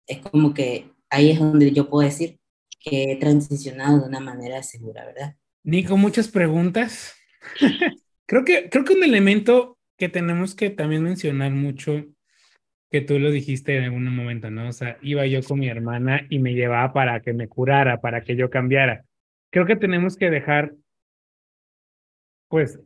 es 0.07 0.19
como 0.21 0.55
que 0.55 0.91
ahí 1.11 1.31
es 1.31 1.39
donde 1.39 1.73
yo 1.73 1.89
puedo 1.89 2.07
decir, 2.07 2.41
que 2.83 3.13
he 3.13 3.17
transicionado 3.17 4.01
de 4.01 4.09
una 4.09 4.21
manera 4.21 4.63
segura, 4.63 5.05
¿verdad? 5.07 5.37
Nico, 5.63 5.97
muchas 5.97 6.29
preguntas. 6.29 7.15
creo, 8.27 8.45
que, 8.45 8.69
creo 8.69 8.85
que 8.85 8.95
un 8.95 9.05
elemento 9.05 9.79
que 9.97 10.09
tenemos 10.09 10.55
que 10.55 10.71
también 10.71 11.03
mencionar 11.03 11.53
mucho 11.53 12.05
que 12.91 13.01
tú 13.01 13.19
lo 13.19 13.31
dijiste 13.31 13.77
en 13.77 13.85
algún 13.85 14.15
momento, 14.15 14.51
¿no? 14.51 14.69
O 14.69 14.73
sea, 14.73 14.99
iba 15.01 15.25
yo 15.27 15.43
con 15.43 15.61
mi 15.61 15.69
hermana 15.69 16.27
y 16.29 16.39
me 16.41 16.53
llevaba 16.53 16.93
para 16.93 17.21
que 17.21 17.33
me 17.33 17.49
curara, 17.49 18.01
para 18.01 18.23
que 18.23 18.37
yo 18.37 18.51
cambiara. 18.51 19.05
Creo 19.51 19.65
que 19.65 19.77
tenemos 19.77 20.17
que 20.17 20.29
dejar, 20.29 20.75
pues, 22.49 22.81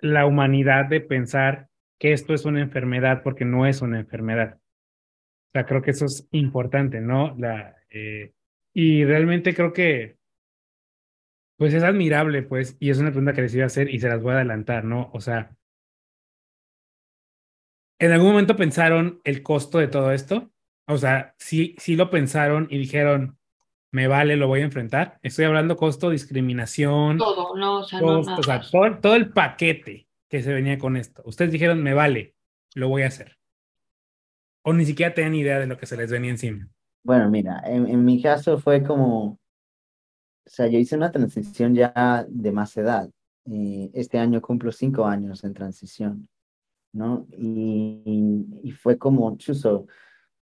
la 0.00 0.26
humanidad 0.26 0.86
de 0.86 1.00
pensar 1.00 1.68
que 1.98 2.12
esto 2.12 2.32
es 2.34 2.44
una 2.44 2.60
enfermedad 2.60 3.22
porque 3.22 3.44
no 3.44 3.66
es 3.66 3.82
una 3.82 4.00
enfermedad. 4.00 4.56
O 4.56 5.50
sea, 5.52 5.66
creo 5.66 5.82
que 5.82 5.90
eso 5.90 6.06
es 6.06 6.26
importante, 6.30 7.00
¿no? 7.00 7.34
La, 7.36 7.76
eh, 7.90 8.32
y 8.74 9.04
realmente 9.04 9.54
creo 9.54 9.72
que, 9.72 10.18
pues 11.56 11.72
es 11.72 11.84
admirable, 11.84 12.42
pues, 12.42 12.76
y 12.80 12.90
es 12.90 12.98
una 12.98 13.10
pregunta 13.10 13.32
que 13.32 13.42
les 13.42 13.54
iba 13.54 13.62
a 13.64 13.68
hacer 13.68 13.88
y 13.88 14.00
se 14.00 14.08
las 14.08 14.20
voy 14.20 14.32
a 14.32 14.36
adelantar, 14.36 14.84
¿no? 14.84 15.10
O 15.12 15.20
sea, 15.20 15.56
¿en 18.00 18.10
algún 18.10 18.32
momento 18.32 18.56
pensaron 18.56 19.20
el 19.22 19.44
costo 19.44 19.78
de 19.78 19.86
todo 19.86 20.10
esto? 20.10 20.50
O 20.88 20.98
sea, 20.98 21.34
sí, 21.38 21.76
sí 21.78 21.94
lo 21.94 22.10
pensaron 22.10 22.66
y 22.68 22.78
dijeron, 22.78 23.38
me 23.92 24.08
vale, 24.08 24.36
lo 24.36 24.48
voy 24.48 24.60
a 24.60 24.64
enfrentar. 24.64 25.20
Estoy 25.22 25.44
hablando 25.44 25.76
costo, 25.76 26.10
discriminación. 26.10 27.16
Todo, 27.16 27.56
no, 27.56 27.78
o 27.78 27.84
sea, 27.84 28.00
no, 28.00 28.18
o 28.18 28.42
sea 28.42 28.60
todo, 28.60 28.98
todo, 28.98 29.14
el 29.14 29.32
paquete 29.32 30.08
que 30.28 30.42
se 30.42 30.52
venía 30.52 30.78
con 30.78 30.96
esto. 30.96 31.22
Ustedes 31.24 31.52
dijeron, 31.52 31.80
me 31.80 31.94
vale, 31.94 32.34
lo 32.74 32.88
voy 32.88 33.02
a 33.02 33.06
hacer. 33.06 33.38
O 34.62 34.72
ni 34.72 34.84
siquiera 34.84 35.14
tenían 35.14 35.36
idea 35.36 35.60
de 35.60 35.68
lo 35.68 35.78
que 35.78 35.86
se 35.86 35.96
les 35.96 36.10
venía 36.10 36.32
encima. 36.32 36.73
Bueno, 37.04 37.30
mira, 37.30 37.62
en, 37.66 37.86
en 37.86 38.04
mi 38.04 38.20
caso 38.20 38.58
fue 38.58 38.82
como, 38.82 39.38
o 40.46 40.50
sea, 40.50 40.66
yo 40.66 40.78
hice 40.78 40.96
una 40.96 41.10
transición 41.12 41.74
ya 41.74 42.26
de 42.28 42.52
más 42.52 42.76
edad. 42.76 43.10
Eh, 43.46 43.90
este 43.94 44.18
año 44.18 44.40
cumplo 44.40 44.72
cinco 44.72 45.04
años 45.06 45.44
en 45.44 45.54
transición, 45.54 46.28
¿no? 46.92 47.26
Y, 47.38 48.46
y 48.64 48.72
fue 48.72 48.98
como, 48.98 49.36
chuso, 49.38 49.86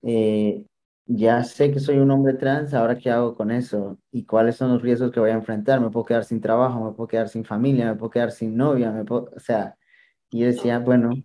eh, 0.04 0.66
ya 1.08 1.44
sé 1.44 1.72
que 1.72 1.80
soy 1.82 1.98
un 2.00 2.12
hombre 2.12 2.36
trans, 2.36 2.74
ahora 2.74 2.98
qué 2.98 3.12
hago 3.12 3.36
con 3.36 3.52
eso 3.52 4.00
y 4.12 4.26
cuáles 4.26 4.58
son 4.58 4.72
los 4.74 4.82
riesgos 4.84 5.12
que 5.12 5.20
voy 5.22 5.32
a 5.32 5.34
enfrentar. 5.36 5.82
Me 5.82 5.90
puedo 5.92 6.06
quedar 6.06 6.26
sin 6.26 6.42
trabajo, 6.42 6.84
me 6.86 6.94
puedo 6.94 7.08
quedar 7.08 7.30
sin 7.30 7.46
familia, 7.46 7.88
me 7.88 7.96
puedo 7.98 8.12
quedar 8.12 8.32
sin 8.32 8.58
novia, 8.58 8.92
me 8.92 9.06
puedo, 9.06 9.32
o 9.36 9.40
sea, 9.42 9.78
y 10.32 10.40
yo 10.42 10.48
decía, 10.48 10.80
bueno, 10.80 11.24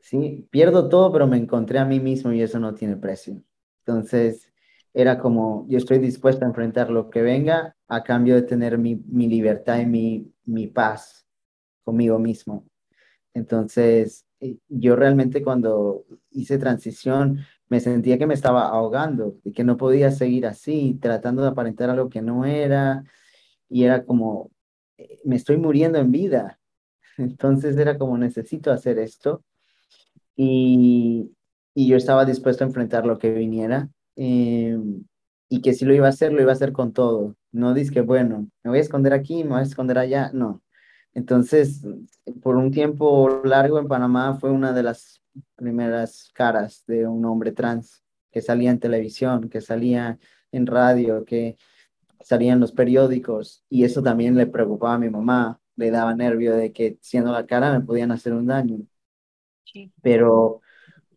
sí, 0.00 0.48
pierdo 0.50 0.88
todo, 0.88 1.12
pero 1.12 1.26
me 1.26 1.36
encontré 1.38 1.78
a 1.78 1.84
mí 1.84 2.00
mismo 2.00 2.32
y 2.32 2.42
eso 2.42 2.58
no 2.60 2.74
tiene 2.74 2.96
precio. 2.96 3.42
Entonces, 3.86 4.51
era 4.94 5.18
como, 5.18 5.66
yo 5.68 5.78
estoy 5.78 5.98
dispuesta 5.98 6.44
a 6.44 6.48
enfrentar 6.48 6.90
lo 6.90 7.08
que 7.10 7.22
venga 7.22 7.76
a 7.88 8.02
cambio 8.02 8.34
de 8.34 8.42
tener 8.42 8.78
mi, 8.78 8.96
mi 9.06 9.26
libertad 9.26 9.80
y 9.80 9.86
mi, 9.86 10.32
mi 10.44 10.66
paz 10.66 11.26
conmigo 11.84 12.18
mismo. 12.18 12.66
Entonces, 13.34 14.26
eh, 14.40 14.58
yo 14.68 14.96
realmente 14.96 15.42
cuando 15.42 16.04
hice 16.30 16.58
transición 16.58 17.38
me 17.68 17.80
sentía 17.80 18.18
que 18.18 18.26
me 18.26 18.34
estaba 18.34 18.68
ahogando 18.68 19.38
y 19.44 19.52
que 19.52 19.64
no 19.64 19.78
podía 19.78 20.10
seguir 20.10 20.46
así, 20.46 20.98
tratando 21.00 21.42
de 21.42 21.48
aparentar 21.48 21.88
algo 21.88 22.10
que 22.10 22.20
no 22.20 22.44
era, 22.44 23.04
y 23.68 23.84
era 23.84 24.04
como, 24.04 24.50
eh, 24.98 25.20
me 25.24 25.36
estoy 25.36 25.56
muriendo 25.56 25.98
en 25.98 26.12
vida. 26.12 26.60
Entonces 27.18 27.76
era 27.78 27.96
como, 27.98 28.18
necesito 28.18 28.70
hacer 28.70 28.98
esto. 28.98 29.42
Y, 30.36 31.32
y 31.74 31.88
yo 31.88 31.96
estaba 31.96 32.24
dispuesto 32.26 32.64
a 32.64 32.66
enfrentar 32.66 33.06
lo 33.06 33.18
que 33.18 33.32
viniera. 33.32 33.88
Eh, 34.16 34.78
y 35.48 35.60
que 35.60 35.74
si 35.74 35.84
lo 35.84 35.94
iba 35.94 36.06
a 36.06 36.10
hacer, 36.10 36.32
lo 36.32 36.40
iba 36.40 36.50
a 36.50 36.54
hacer 36.54 36.72
con 36.72 36.92
todo. 36.92 37.36
No 37.50 37.74
dice 37.74 37.92
que, 37.92 38.00
bueno, 38.00 38.48
me 38.62 38.70
voy 38.70 38.78
a 38.78 38.82
esconder 38.82 39.12
aquí, 39.12 39.44
me 39.44 39.50
voy 39.50 39.60
a 39.60 39.62
esconder 39.64 39.98
allá. 39.98 40.30
No. 40.32 40.62
Entonces, 41.14 41.82
por 42.42 42.56
un 42.56 42.70
tiempo 42.70 43.42
largo 43.44 43.78
en 43.78 43.88
Panamá 43.88 44.34
fue 44.40 44.50
una 44.50 44.72
de 44.72 44.82
las 44.82 45.22
primeras 45.56 46.30
caras 46.34 46.84
de 46.86 47.06
un 47.06 47.24
hombre 47.24 47.52
trans 47.52 48.02
que 48.30 48.40
salía 48.40 48.70
en 48.70 48.80
televisión, 48.80 49.50
que 49.50 49.60
salía 49.60 50.18
en 50.52 50.66
radio, 50.66 51.24
que 51.24 51.58
salía 52.20 52.54
en 52.54 52.60
los 52.60 52.72
periódicos. 52.72 53.64
Y 53.68 53.84
eso 53.84 54.02
también 54.02 54.36
le 54.36 54.46
preocupaba 54.46 54.94
a 54.94 54.98
mi 54.98 55.10
mamá. 55.10 55.60
Le 55.76 55.90
daba 55.90 56.14
nervio 56.14 56.54
de 56.56 56.72
que 56.72 56.98
siendo 57.02 57.32
la 57.32 57.46
cara 57.46 57.78
me 57.78 57.84
podían 57.84 58.10
hacer 58.12 58.32
un 58.32 58.46
daño. 58.46 58.78
Pero, 60.02 60.60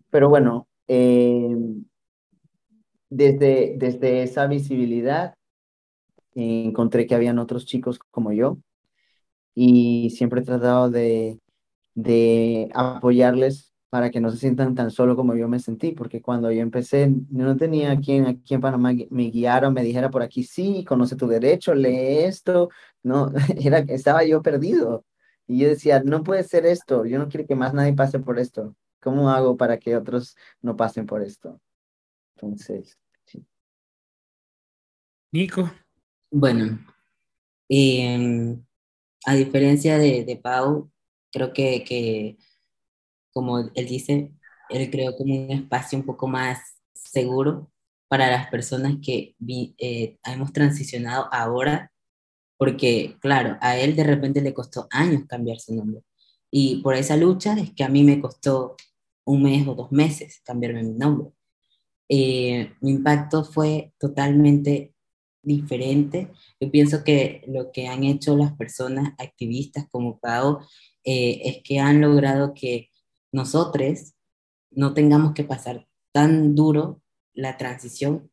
pero 0.09 0.29
bueno, 0.29 0.67
eh, 0.87 1.55
desde, 3.09 3.75
desde 3.77 4.23
esa 4.23 4.47
visibilidad 4.47 5.35
encontré 6.33 7.07
que 7.07 7.15
habían 7.15 7.39
otros 7.39 7.65
chicos 7.65 7.99
como 8.11 8.31
yo 8.33 8.57
y 9.53 10.09
siempre 10.11 10.41
he 10.41 10.43
tratado 10.43 10.89
de, 10.89 11.39
de 11.95 12.69
apoyarles 12.73 13.73
para 13.89 14.11
que 14.11 14.19
no 14.19 14.29
se 14.29 14.37
sientan 14.37 14.75
tan 14.75 14.91
solo 14.91 15.15
como 15.15 15.35
yo 15.35 15.47
me 15.47 15.59
sentí, 15.59 15.93
porque 15.93 16.21
cuando 16.21 16.51
yo 16.51 16.61
empecé 16.61 17.13
no 17.29 17.55
tenía 17.55 17.97
quien 17.97 18.25
aquí 18.25 18.53
en 18.53 18.59
Panamá 18.61 18.91
me 19.09 19.29
guiara 19.29 19.69
o 19.69 19.71
me 19.71 19.83
dijera 19.83 20.09
por 20.09 20.21
aquí, 20.21 20.43
sí, 20.43 20.83
conoce 20.83 21.15
tu 21.15 21.27
derecho, 21.27 21.73
lee 21.73 22.25
esto, 22.25 22.69
no, 23.03 23.31
era, 23.57 23.79
estaba 23.79 24.25
yo 24.25 24.41
perdido. 24.41 25.05
Y 25.47 25.59
yo 25.59 25.69
decía, 25.69 26.01
no 26.03 26.23
puede 26.23 26.43
ser 26.43 26.65
esto, 26.65 27.05
yo 27.05 27.19
no 27.19 27.29
quiero 27.29 27.47
que 27.47 27.55
más 27.55 27.73
nadie 27.73 27.93
pase 27.93 28.19
por 28.19 28.39
esto. 28.39 28.75
¿Cómo 28.99 29.29
hago 29.29 29.55
para 29.55 29.77
que 29.77 29.95
otros 29.95 30.35
no 30.61 30.75
pasen 30.75 31.05
por 31.05 31.21
esto? 31.21 31.61
Entonces, 32.35 32.97
sí. 33.25 33.45
Nico. 35.31 35.71
Bueno, 36.31 36.79
em, 37.69 38.63
a 39.25 39.35
diferencia 39.35 39.97
de, 39.97 40.25
de 40.25 40.37
Pau, 40.37 40.91
creo 41.31 41.53
que, 41.53 41.83
que, 41.83 42.37
como 43.33 43.59
él 43.59 43.87
dice, 43.87 44.33
él 44.69 44.91
creó 44.91 45.15
como 45.17 45.35
un 45.35 45.51
espacio 45.51 45.99
un 45.99 46.05
poco 46.05 46.27
más 46.27 46.59
seguro 46.93 47.71
para 48.07 48.29
las 48.29 48.49
personas 48.49 48.95
que 49.03 49.35
eh, 49.77 50.17
hemos 50.25 50.53
transicionado 50.53 51.27
ahora, 51.33 51.91
porque 52.57 53.17
claro, 53.21 53.57
a 53.61 53.77
él 53.77 53.95
de 53.95 54.03
repente 54.03 54.41
le 54.41 54.53
costó 54.53 54.87
años 54.91 55.23
cambiar 55.27 55.59
su 55.59 55.75
nombre. 55.75 56.01
Y 56.51 56.81
por 56.83 56.95
esa 56.95 57.17
lucha 57.17 57.53
es 57.59 57.73
que 57.73 57.83
a 57.83 57.89
mí 57.89 58.03
me 58.03 58.21
costó 58.21 58.75
un 59.25 59.43
mes 59.43 59.67
o 59.67 59.75
dos 59.75 59.91
meses 59.91 60.41
cambiarme 60.45 60.83
mi 60.83 60.93
nombre. 60.93 61.34
Eh, 62.09 62.73
mi 62.81 62.91
impacto 62.91 63.43
fue 63.43 63.93
totalmente 63.99 64.93
diferente. 65.41 66.31
Yo 66.59 66.71
pienso 66.71 67.03
que 67.03 67.43
lo 67.47 67.71
que 67.71 67.87
han 67.87 68.03
hecho 68.03 68.35
las 68.35 68.53
personas 68.55 69.13
activistas 69.17 69.87
como 69.89 70.19
Pau 70.19 70.59
eh, 71.03 71.41
es 71.45 71.63
que 71.63 71.79
han 71.79 72.01
logrado 72.01 72.53
que 72.53 72.89
nosotros 73.31 74.15
no 74.71 74.93
tengamos 74.93 75.33
que 75.33 75.43
pasar 75.43 75.87
tan 76.11 76.55
duro 76.55 77.01
la 77.33 77.57
transición, 77.57 78.31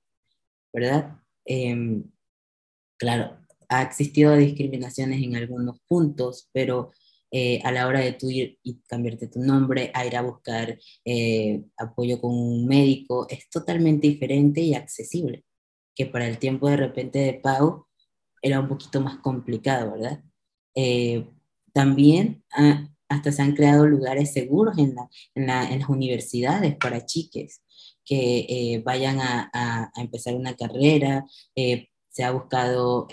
¿verdad? 0.72 1.18
Em, 1.44 2.04
claro, 2.98 3.38
ha 3.68 3.82
existido 3.82 4.36
discriminaciones 4.36 5.22
en 5.22 5.36
algunos 5.36 5.80
puntos, 5.88 6.48
pero 6.52 6.92
eh, 7.34 7.62
a 7.64 7.72
la 7.72 7.86
hora 7.86 8.00
de 8.00 8.12
tú 8.12 8.28
ir 8.28 8.58
y 8.62 8.82
cambiarte 8.82 9.26
tu 9.26 9.40
nombre, 9.40 9.90
a 9.94 10.04
ir 10.04 10.16
a 10.16 10.20
buscar 10.20 10.78
eh, 11.02 11.64
apoyo 11.78 12.20
con 12.20 12.34
un 12.34 12.66
médico, 12.66 13.26
es 13.30 13.48
totalmente 13.48 14.06
diferente 14.06 14.60
y 14.60 14.74
accesible, 14.74 15.42
que 15.94 16.04
para 16.04 16.28
el 16.28 16.36
tiempo 16.38 16.68
de 16.68 16.76
repente 16.76 17.20
de 17.20 17.32
Pau 17.32 17.86
era 18.42 18.60
un 18.60 18.68
poquito 18.68 19.00
más 19.00 19.16
complicado, 19.20 19.92
¿verdad? 19.92 20.22
Eh, 20.74 21.26
también 21.72 22.44
ah, 22.52 22.86
hasta 23.08 23.32
se 23.32 23.40
han 23.40 23.54
creado 23.54 23.86
lugares 23.86 24.34
seguros 24.34 24.76
en, 24.76 24.94
la, 24.94 25.08
en, 25.34 25.46
la, 25.46 25.70
en 25.72 25.80
las 25.80 25.88
universidades 25.88 26.76
para 26.76 27.06
chiques 27.06 27.62
que 28.04 28.82
vayan 28.84 29.20
a, 29.20 29.50
a, 29.54 29.84
a, 29.94 30.00
empezar 30.02 30.34
una 30.34 30.54
carrera, 30.54 31.24
se 31.54 32.24
ha 32.24 32.30
buscado 32.30 33.06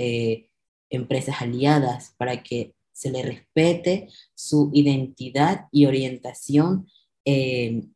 empresas 0.90 1.42
aliadas 1.42 2.16
para 2.18 2.44
que 2.44 2.74
se 3.00 3.12
le 3.12 3.24
respete 3.24 4.10
su 4.36 4.72
identidad 4.74 5.68
y 5.72 5.86
orientación 5.86 6.86
eh, 7.24 7.88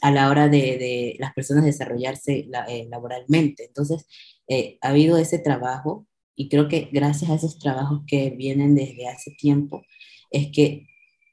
a 0.00 0.12
la 0.12 0.30
hora 0.30 0.48
de, 0.48 1.16
las 1.18 1.32
personas 1.32 1.64
desarrollarse 1.64 2.48
eh, 2.68 2.86
laboralmente. 2.88 3.64
Entonces, 3.64 4.06
eh, 4.46 4.78
ha 4.80 4.90
habido 4.90 5.16
ese 5.16 5.40
trabajo 5.40 6.06
y 6.36 6.48
creo 6.48 6.68
que 6.68 6.88
gracias 6.92 7.28
a 7.30 7.34
esos 7.34 7.58
trabajos 7.58 8.02
que 8.06 8.30
vienen 8.30 8.76
desde 8.76 9.08
hace 9.08 9.32
tiempo, 9.32 9.82
es 10.30 10.52
que 10.52 10.86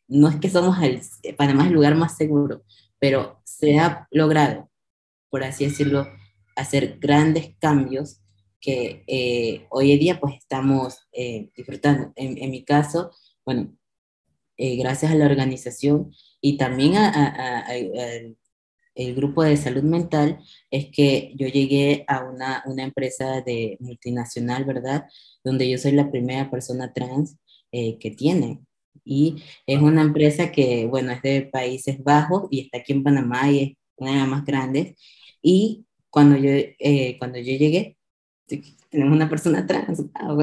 no 0.08 0.28
es 0.28 0.38
que 0.38 0.50
somos 0.50 0.82
el, 0.82 1.00
Panamá 1.36 1.68
el 1.68 1.74
lugar 1.74 1.94
más 1.94 2.18
seguro, 2.18 2.64
pero 2.98 3.42
se 3.46 3.78
ha 3.78 4.08
logrado, 4.10 4.72
por 5.30 5.44
así 5.44 5.66
decirlo, 5.66 6.08
hacer 6.56 6.98
grandes 7.00 7.56
cambios 7.60 8.22
que 8.60 9.04
eh, 9.08 9.68
hoy 9.70 9.92
en 9.92 10.00
día 10.00 10.20
pues 10.20 10.36
estamos 10.36 11.08
eh, 11.12 11.50
disfrutando. 11.56 12.12
En, 12.16 12.38
en, 12.38 12.52
mi 12.52 12.64
caso, 12.64 13.12
bueno, 13.46 13.76
eh, 14.58 14.78
gracias 14.78 15.12
a 15.12 15.16
la 15.16 15.26
organización 15.26 16.12
y 16.42 16.58
también 16.58 16.96
al 16.98 18.38
el 18.96 19.16
grupo 19.16 19.44
de 19.44 19.56
salud 19.56 19.84
mental, 19.84 20.40
es 20.72 20.88
que 20.92 21.32
yo 21.38 21.48
llegué 21.48 22.04
a 22.08 22.24
una, 22.26 22.64
una 22.66 22.84
empresa 22.84 23.42
de 23.42 23.78
multinacional, 23.80 24.66
¿verdad? 24.66 25.06
Donde 25.42 25.70
yo 25.70 25.78
soy 25.78 25.94
la 25.94 26.12
primera 26.12 26.52
persona 26.52 26.92
trans 26.92 27.38
que 27.72 28.14
tiene 28.18 28.60
Y 29.06 29.38
es 29.66 29.82
una 29.82 30.02
empresa 30.02 30.52
que, 30.52 30.86
bueno, 30.88 31.12
es 31.14 31.22
de 31.22 31.44
Países 31.44 32.04
Bajos 32.04 32.48
y 32.52 32.62
está 32.62 32.80
aquí 32.80 32.92
en 32.92 33.04
Panamá 33.04 33.50
y 33.50 33.60
es 33.60 33.78
una 33.96 34.12
de 34.12 34.18
las 34.18 34.28
más 34.28 34.46
grandes. 34.46 34.96
Y 35.42 35.86
cuando 36.10 36.38
yo, 36.38 36.50
eh, 36.52 37.18
cuando 37.20 37.40
yo 37.40 37.56
llegué, 37.56 37.98
tenemos 38.90 39.16
una 39.16 39.30
persona 39.30 39.66
trans. 39.66 40.04
Ah, 40.14 40.36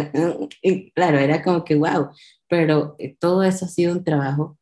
claro, 0.95 1.19
era 1.19 1.43
como 1.43 1.65
que 1.65 1.75
wow, 1.75 2.11
pero 2.49 2.97
eh, 2.99 3.17
todo 3.19 3.43
eso 3.43 3.65
ha 3.65 3.69
sido 3.69 3.93
un 3.93 4.05
trabajo. 4.05 4.59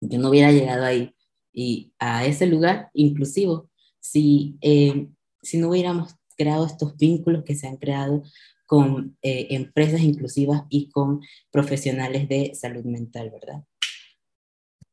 Yo 0.00 0.18
no 0.18 0.30
hubiera 0.30 0.52
llegado 0.52 0.84
ahí 0.84 1.14
y 1.52 1.92
a 1.98 2.26
ese 2.26 2.46
lugar 2.46 2.90
inclusivo 2.92 3.70
si, 4.00 4.58
eh, 4.60 5.08
si 5.40 5.58
no 5.58 5.70
hubiéramos 5.70 6.16
creado 6.36 6.66
estos 6.66 6.96
vínculos 6.96 7.44
que 7.44 7.54
se 7.54 7.68
han 7.68 7.76
creado 7.76 8.22
con 8.66 9.16
eh, 9.22 9.48
empresas 9.50 10.00
inclusivas 10.00 10.64
y 10.68 10.90
con 10.90 11.20
profesionales 11.50 12.28
de 12.28 12.54
salud 12.54 12.84
mental, 12.84 13.30
¿verdad? 13.30 13.64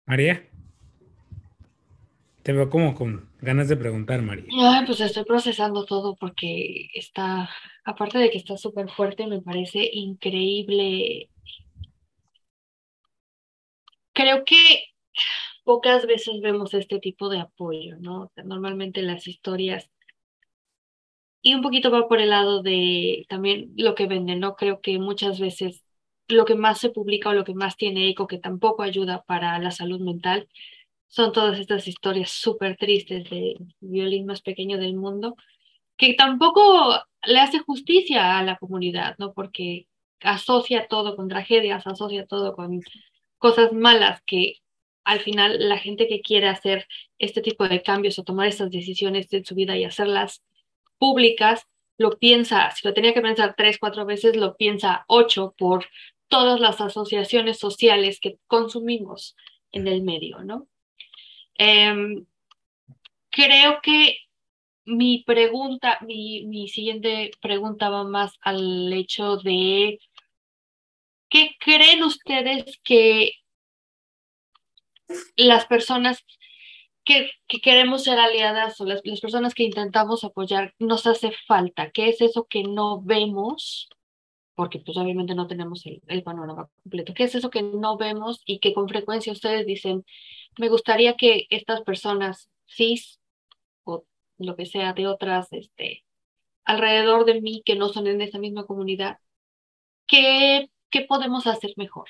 María. 0.05 0.51
Te 2.43 2.54
veo 2.54 2.69
como 2.69 2.95
con 2.95 3.30
ganas 3.39 3.67
de 3.69 3.77
preguntar, 3.77 4.21
María. 4.21 4.45
Ay, 4.60 4.86
pues 4.86 4.99
estoy 5.01 5.23
procesando 5.25 5.86
todo 5.86 6.15
porque 6.15 6.89
está, 6.93 7.49
aparte 7.86 8.17
de 8.17 8.32
que 8.32 8.38
está 8.38 8.58
súper 8.58 8.89
fuerte, 8.89 9.27
me 9.27 9.41
parece 9.41 9.89
increíble. 9.91 11.30
Creo 14.13 14.43
que 14.43 14.58
pocas 15.63 16.06
veces 16.08 16.41
vemos 16.41 16.73
este 16.73 16.99
tipo 16.99 17.30
de 17.30 17.39
apoyo, 17.39 17.97
¿no? 17.99 18.32
Normalmente 18.43 19.01
las 19.01 19.27
historias 19.27 19.89
y 21.41 21.56
un 21.56 21.62
poquito 21.62 21.91
va 21.91 22.08
por 22.08 22.19
el 22.21 22.30
lado 22.30 22.62
de 22.62 23.25
también 23.30 23.73
lo 23.75 23.95
que 23.95 24.08
venden, 24.08 24.39
¿no? 24.39 24.56
Creo 24.56 24.82
que 24.82 24.99
muchas 24.99 25.39
veces 25.39 25.84
lo 26.27 26.45
que 26.45 26.56
más 26.56 26.80
se 26.80 26.89
publica 26.89 27.30
o 27.30 27.34
lo 27.34 27.43
que 27.43 27.54
más 27.56 27.77
tiene 27.77 28.10
eco, 28.10 28.27
que 28.27 28.38
tampoco 28.38 28.84
ayuda 28.84 29.23
para 29.23 29.58
la 29.60 29.71
salud 29.71 29.99
mental, 29.99 30.47
son 31.12 31.34
todas 31.34 31.60
estas 31.60 31.88
historias 31.89 32.32
súper 32.32 32.78
tristes 32.78 33.30
de 33.30 33.58
violín 33.82 34.26
más 34.26 34.41
pequeño 34.41 34.78
del 34.78 34.95
mundo, 34.95 35.36
que 35.97 36.13
tampoco 36.13 36.95
le 37.26 37.39
hace 37.39 37.60
justicia 37.60 38.39
a 38.39 38.43
la 38.43 38.58
comunidad, 38.58 39.15
¿no? 39.19 39.34
Porque 39.34 39.88
asocia 40.21 40.88
todo 40.88 41.17
con 41.17 41.28
tragedias, 41.28 41.86
asocia 41.86 42.26
todo 42.26 42.56
con 42.56 42.80
cosas 43.39 43.74
malas 43.74 44.21
que 44.26 44.56
al 45.04 45.19
final 45.19 45.67
la 45.67 45.78
gente 45.78 46.08
que 46.08 46.21
quiere 46.21 46.47
hacer 46.47 46.88
este 47.19 47.41
tipo 47.41 47.67
de 47.67 47.82
cambios 47.82 48.17
o 48.17 48.24
tomar 48.24 48.47
estas 48.47 48.71
decisiones 48.71 49.34
en 49.34 49.43
su 49.43 49.54
vida 49.54 49.76
y 49.76 49.84
hacerlas 49.84 50.43
públicas, 50.97 51.67
lo 51.97 52.17
piensa, 52.19 52.71
si 52.71 52.88
lo 52.88 52.93
tenía 52.93 53.13
que 53.13 53.21
pensar 53.21 53.56
tres, 53.58 53.78
cuatro 53.80 54.06
veces, 54.06 54.38
lo 54.38 54.56
piensa 54.56 55.04
ocho 55.08 55.54
por 55.58 55.88
todas 56.30 56.62
las 56.62 56.80
asociaciones 56.80 57.60
sociales 57.60 58.19
que 58.21 58.38
consumimos 58.47 59.36
en 59.74 59.88
el 59.89 60.04
medio, 60.04 60.39
¿no? 60.43 60.67
Em, 61.56 62.26
creo 63.30 63.82
que 63.82 64.18
mi 64.86 65.24
pregunta, 65.26 66.00
mi, 66.02 66.46
mi 66.46 66.68
siguiente 66.68 67.32
pregunta 67.42 67.90
va 67.90 68.04
más 68.04 68.34
al 68.42 68.92
hecho 68.94 69.38
de, 69.38 70.00
¿qué 71.30 71.56
creen 71.60 72.04
ustedes 72.04 72.80
que 72.84 73.34
las 75.36 75.66
personas 75.66 76.24
que, 77.04 77.32
queremos 77.62 78.04
ser 78.04 78.20
aliadas 78.20 78.80
o 78.82 78.86
las, 78.86 79.02
personas 79.02 79.54
que 79.54 79.64
intentamos 79.64 80.24
apoyar 80.24 80.74
nos 80.80 81.08
hace 81.08 81.32
falta? 81.48 81.92
¿Qué 81.92 82.10
es 82.10 82.22
eso 82.22 82.46
que 82.50 82.64
no 82.64 83.02
vemos? 83.02 83.90
Porque 84.56 84.80
pues 84.80 84.98
obviamente 84.98 85.36
no 85.36 85.48
tenemos 85.48 85.86
el, 85.86 86.02
el 86.08 86.24
panorama 86.24 86.70
completo. 86.84 87.14
¿Qué 87.14 87.24
es 87.24 87.36
eso 87.36 87.50
que 87.50 87.64
no 87.64 87.98
vemos 87.98 88.42
y 88.46 88.60
que 88.60 88.74
con 88.74 88.88
frecuencia 88.90 89.34
ustedes 89.34 89.66
dicen, 89.66 90.06
me 90.58 90.70
gustaría 90.70 91.16
que 91.16 91.48
estas 91.50 91.82
personas 91.82 92.50
cis 92.68 93.20
o 93.84 94.06
lo 94.38 94.56
que 94.56 94.66
sea 94.66 94.94
de 94.94 95.08
otras, 95.08 95.48
este, 95.52 96.04
alrededor 96.64 97.26
de 97.26 97.42
mí 97.42 97.62
que 97.66 97.76
no 97.76 97.90
son 97.90 98.08
en 98.08 98.22
esa 98.22 98.40
misma 98.40 98.66
comunidad, 98.66 99.18
¿qué, 100.08 100.70
qué 100.90 101.02
podemos 101.02 101.48
hacer 101.48 101.72
mejor? 101.78 102.08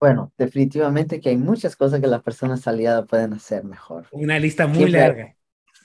Bueno, 0.00 0.32
definitivamente 0.36 1.20
que 1.20 1.28
hay 1.28 1.36
muchas 1.36 1.76
cosas 1.76 2.00
que 2.00 2.08
las 2.08 2.24
personas 2.24 2.66
aliadas 2.66 3.06
pueden 3.06 3.34
hacer 3.34 3.62
mejor. 3.62 4.08
Una 4.10 4.40
lista 4.40 4.66
muy 4.66 4.90
larga. 4.90 5.36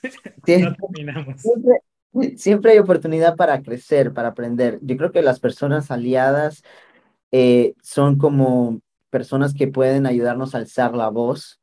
Siempre, 2.35 2.71
hay 2.71 2.79
oportunidad 2.79 3.35
para 3.35 3.61
crecer, 3.61 4.13
para 4.13 4.29
aprender. 4.29 4.79
Yo 4.81 4.97
creo 4.97 5.11
que 5.11 5.21
las 5.21 5.39
personas 5.39 5.91
aliadas 5.91 6.63
eh, 7.31 7.73
son 7.81 8.17
como 8.17 8.81
personas 9.09 9.53
que 9.53 9.67
pueden 9.67 10.05
ayudarnos 10.05 10.53
a 10.53 10.59
alzar 10.59 10.95
la 10.95 11.09
voz, 11.09 11.59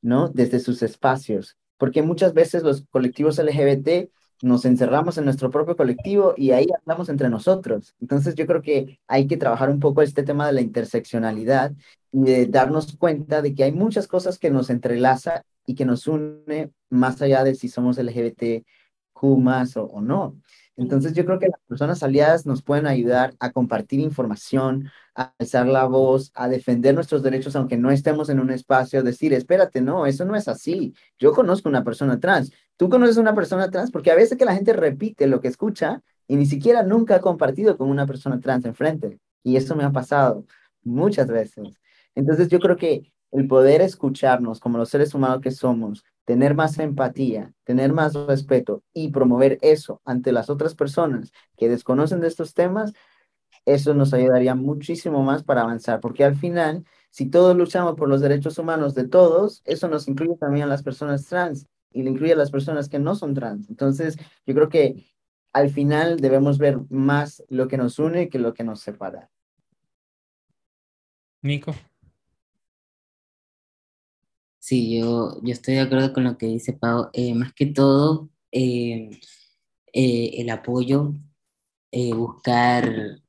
¿no? 0.00 0.28
Desde 0.28 0.60
sus 0.60 0.82
espacios. 0.82 1.56
Porque 1.76 2.02
muchas 2.02 2.34
veces 2.34 2.62
los 2.62 2.84
colectivos 2.90 3.38
LGBT 3.38 4.10
nos 4.42 4.64
encerramos 4.64 5.18
en 5.18 5.24
nuestro 5.24 5.50
propio 5.50 5.76
colectivo 5.76 6.34
y 6.36 6.50
ahí 6.50 6.66
hablamos 6.80 7.08
entre 7.08 7.28
nosotros. 7.28 7.94
Entonces 8.00 8.34
yo 8.34 8.46
creo 8.46 8.60
que 8.60 8.98
hay 9.06 9.26
que 9.26 9.36
trabajar 9.36 9.70
un 9.70 9.78
poco 9.78 10.02
este 10.02 10.24
tema 10.24 10.46
de 10.46 10.52
la 10.52 10.60
interseccionalidad 10.60 11.72
y 12.10 12.22
de 12.22 12.46
darnos 12.46 12.96
cuenta 12.96 13.40
de 13.40 13.54
que 13.54 13.64
hay 13.64 13.72
muchas 13.72 14.08
cosas 14.08 14.38
que 14.38 14.50
nos 14.50 14.68
entrelaza 14.68 15.44
y 15.64 15.76
que 15.76 15.84
nos 15.84 16.08
une 16.08 16.72
más 16.90 17.22
allá 17.22 17.44
de 17.44 17.54
si 17.54 17.68
somos 17.68 17.98
LGBTQ 17.98 19.22
más 19.38 19.76
o, 19.76 19.84
o 19.84 20.00
no. 20.00 20.36
Entonces 20.76 21.12
yo 21.12 21.24
creo 21.24 21.38
que 21.38 21.48
las 21.48 21.60
personas 21.68 22.02
aliadas 22.02 22.46
nos 22.46 22.62
pueden 22.62 22.86
ayudar 22.86 23.34
a 23.38 23.50
compartir 23.50 24.00
información, 24.00 24.90
a 25.14 25.34
alzar 25.38 25.66
la 25.66 25.84
voz, 25.84 26.30
a 26.34 26.48
defender 26.48 26.94
nuestros 26.94 27.22
derechos, 27.22 27.54
aunque 27.56 27.76
no 27.76 27.90
estemos 27.90 28.30
en 28.30 28.40
un 28.40 28.50
espacio, 28.50 29.02
decir, 29.02 29.34
espérate, 29.34 29.82
no, 29.82 30.06
eso 30.06 30.24
no 30.24 30.34
es 30.34 30.48
así. 30.48 30.94
Yo 31.18 31.32
conozco 31.32 31.68
una 31.68 31.84
persona 31.84 32.18
trans, 32.18 32.52
tú 32.76 32.88
conoces 32.88 33.18
una 33.18 33.34
persona 33.34 33.70
trans, 33.70 33.90
porque 33.90 34.10
a 34.10 34.14
veces 34.16 34.38
que 34.38 34.46
la 34.46 34.54
gente 34.54 34.72
repite 34.72 35.26
lo 35.26 35.40
que 35.40 35.48
escucha 35.48 36.02
y 36.26 36.36
ni 36.36 36.46
siquiera 36.46 36.82
nunca 36.82 37.16
ha 37.16 37.20
compartido 37.20 37.76
con 37.76 37.90
una 37.90 38.06
persona 38.06 38.40
trans 38.40 38.64
enfrente. 38.64 39.18
Y 39.42 39.56
eso 39.56 39.76
me 39.76 39.84
ha 39.84 39.90
pasado 39.90 40.46
muchas 40.82 41.26
veces. 41.26 41.80
Entonces 42.14 42.48
yo 42.48 42.58
creo 42.60 42.76
que 42.76 43.12
el 43.32 43.46
poder 43.46 43.80
escucharnos 43.80 44.60
como 44.60 44.78
los 44.78 44.88
seres 44.88 45.14
humanos 45.14 45.40
que 45.40 45.50
somos, 45.50 46.04
tener 46.24 46.54
más 46.54 46.78
empatía, 46.78 47.52
tener 47.64 47.92
más 47.92 48.14
respeto 48.14 48.82
y 48.92 49.10
promover 49.10 49.58
eso 49.62 50.00
ante 50.04 50.32
las 50.32 50.50
otras 50.50 50.74
personas 50.74 51.32
que 51.56 51.68
desconocen 51.68 52.20
de 52.20 52.28
estos 52.28 52.54
temas, 52.54 52.92
eso 53.64 53.94
nos 53.94 54.12
ayudaría 54.12 54.54
muchísimo 54.54 55.22
más 55.22 55.44
para 55.44 55.62
avanzar, 55.62 56.00
porque 56.00 56.24
al 56.24 56.36
final, 56.36 56.84
si 57.10 57.28
todos 57.28 57.56
luchamos 57.56 57.94
por 57.94 58.08
los 58.08 58.20
derechos 58.20 58.58
humanos 58.58 58.94
de 58.94 59.06
todos, 59.06 59.62
eso 59.64 59.88
nos 59.88 60.08
incluye 60.08 60.36
también 60.36 60.64
a 60.64 60.68
las 60.68 60.82
personas 60.82 61.26
trans 61.26 61.66
y 61.92 62.02
le 62.02 62.10
incluye 62.10 62.32
a 62.32 62.36
las 62.36 62.50
personas 62.50 62.88
que 62.88 62.98
no 62.98 63.14
son 63.14 63.34
trans. 63.34 63.68
Entonces, 63.68 64.16
yo 64.46 64.54
creo 64.54 64.68
que 64.68 65.06
al 65.52 65.70
final 65.70 66.18
debemos 66.18 66.58
ver 66.58 66.78
más 66.88 67.44
lo 67.48 67.68
que 67.68 67.76
nos 67.76 67.98
une 67.98 68.28
que 68.28 68.38
lo 68.38 68.54
que 68.54 68.64
nos 68.64 68.80
separa. 68.80 69.30
Nico. 71.42 71.74
Sí, 74.64 74.96
yo, 75.00 75.40
yo 75.42 75.52
estoy 75.52 75.74
de 75.74 75.80
acuerdo 75.80 76.12
con 76.12 76.22
lo 76.24 76.38
que 76.38 76.46
dice 76.46 76.72
Pau. 76.72 77.10
Eh, 77.14 77.34
más 77.34 77.52
que 77.52 77.66
todo, 77.66 78.30
eh, 78.52 79.10
eh, 79.92 80.30
el 80.38 80.50
apoyo, 80.50 81.14
buscar 81.92 83.20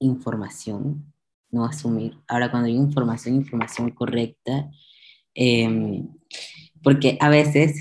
información, 0.00 1.12
no 1.50 1.64
asumir. 1.66 2.18
Ahora, 2.28 2.50
cuando 2.50 2.68
hay 2.68 2.76
información, 2.76 3.36
información 3.36 3.90
correcta, 3.92 4.70
em, 5.34 6.08
porque 6.82 7.18
a 7.20 7.30
veces 7.30 7.80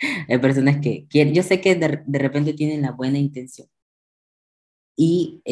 hay 0.28 0.38
personas 0.38 0.78
que 0.82 1.06
yo 1.10 1.42
sé 1.44 1.60
que 1.60 1.74
de, 1.76 2.02
de 2.06 2.18
repente 2.20 2.54
tienen 2.54 2.82
la 2.82 2.92
buena 2.92 3.18
intención 3.18 3.68
y 4.96 5.42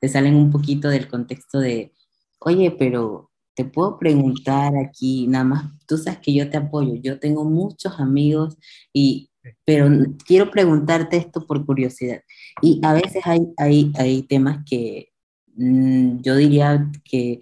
te 0.00 0.08
salen 0.08 0.34
un 0.36 0.50
poquito 0.50 0.88
del 0.88 1.08
contexto 1.08 1.58
de, 1.60 1.92
oye, 2.40 2.70
pero 2.70 3.30
te 3.54 3.64
puedo 3.64 3.98
preguntar 3.98 4.76
aquí, 4.76 5.26
nada 5.28 5.44
más, 5.44 5.64
tú 5.86 5.96
sabes 5.96 6.18
que 6.20 6.34
yo 6.34 6.50
te 6.50 6.56
apoyo, 6.56 6.94
yo 6.96 7.18
tengo 7.18 7.44
muchos 7.44 7.98
amigos 8.00 8.56
y 8.92 9.30
pero 9.64 9.88
quiero 10.26 10.50
preguntarte 10.50 11.16
esto 11.16 11.46
por 11.46 11.64
curiosidad. 11.66 12.22
Y 12.62 12.80
a 12.82 12.94
veces 12.94 13.22
hay, 13.26 13.40
hay, 13.56 13.92
hay 13.96 14.22
temas 14.22 14.64
que 14.68 15.10
mm, 15.56 16.20
yo 16.22 16.36
diría 16.36 16.90
que 17.04 17.40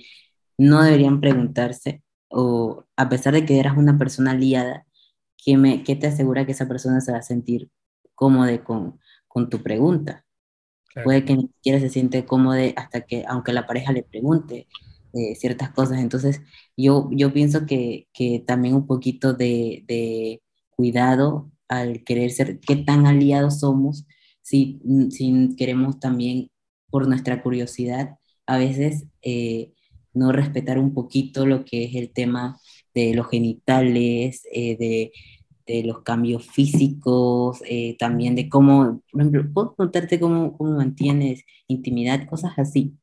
no 0.58 0.82
deberían 0.82 1.20
preguntarse, 1.20 2.02
o 2.28 2.84
a 2.96 3.08
pesar 3.08 3.34
de 3.34 3.44
que 3.44 3.58
eras 3.58 3.76
una 3.76 3.98
persona 3.98 4.32
aliada, 4.32 4.86
¿qué, 5.36 5.56
me, 5.56 5.82
qué 5.84 5.96
te 5.96 6.08
asegura 6.08 6.46
que 6.46 6.52
esa 6.52 6.68
persona 6.68 7.00
se 7.00 7.12
va 7.12 7.18
a 7.18 7.22
sentir 7.22 7.70
cómoda 8.14 8.62
con, 8.64 8.98
con 9.28 9.48
tu 9.50 9.62
pregunta? 9.62 10.24
Puede 11.04 11.24
que 11.24 11.34
ni 11.34 11.42
siquiera 11.48 11.80
se 11.80 11.88
siente 11.88 12.26
cómodo 12.26 12.60
hasta 12.76 13.00
que, 13.02 13.24
aunque 13.26 13.52
la 13.54 13.66
pareja 13.66 13.92
le 13.92 14.02
pregunte, 14.02 14.68
eh, 15.12 15.34
ciertas 15.36 15.70
cosas. 15.72 16.00
Entonces, 16.00 16.40
yo, 16.76 17.08
yo 17.12 17.32
pienso 17.32 17.66
que, 17.66 18.08
que 18.12 18.40
también 18.46 18.74
un 18.74 18.86
poquito 18.86 19.34
de, 19.34 19.84
de, 19.86 20.42
cuidado 20.70 21.50
al 21.68 22.04
querer 22.04 22.30
ser, 22.30 22.60
qué 22.60 22.76
tan 22.76 23.06
aliados 23.06 23.60
somos, 23.60 24.06
si, 24.42 24.80
si 25.10 25.54
queremos 25.56 26.00
también 26.00 26.50
por 26.90 27.08
nuestra 27.08 27.42
curiosidad, 27.42 28.18
a 28.46 28.58
veces 28.58 29.06
eh, 29.22 29.72
no 30.14 30.32
respetar 30.32 30.78
un 30.78 30.94
poquito 30.94 31.46
lo 31.46 31.64
que 31.64 31.84
es 31.84 31.94
el 31.94 32.12
tema 32.12 32.58
de 32.94 33.14
los 33.14 33.28
genitales, 33.30 34.46
eh, 34.52 34.76
de, 34.76 35.12
de, 35.66 35.84
los 35.84 36.02
cambios 36.02 36.46
físicos, 36.50 37.62
eh, 37.66 37.96
también 37.98 38.34
de 38.36 38.48
cómo, 38.48 39.02
por 39.10 39.20
ejemplo, 39.22 39.50
puedo 39.54 39.74
contarte 39.74 40.20
cómo, 40.20 40.56
cómo 40.56 40.76
mantienes 40.76 41.44
intimidad, 41.68 42.28
cosas 42.28 42.58
así. 42.58 42.94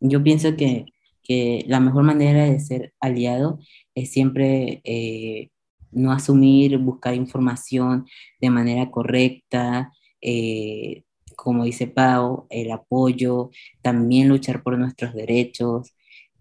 Yo 0.00 0.22
pienso 0.22 0.56
que, 0.56 0.86
que 1.24 1.64
la 1.68 1.80
mejor 1.80 2.04
manera 2.04 2.44
de 2.44 2.60
ser 2.60 2.94
aliado 3.00 3.58
es 3.94 4.12
siempre 4.12 4.80
eh, 4.84 5.50
no 5.92 6.12
asumir, 6.12 6.78
buscar 6.78 7.14
información 7.14 8.06
de 8.40 8.50
manera 8.50 8.90
correcta, 8.90 9.92
eh, 10.20 11.04
como 11.36 11.64
dice 11.64 11.86
Pau, 11.88 12.46
el 12.50 12.70
apoyo, 12.72 13.50
también 13.82 14.28
luchar 14.28 14.62
por 14.62 14.78
nuestros 14.78 15.14
derechos, 15.14 15.94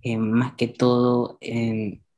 eh, 0.04 0.18
más 0.18 0.54
que 0.56 0.68
todo 0.68 1.40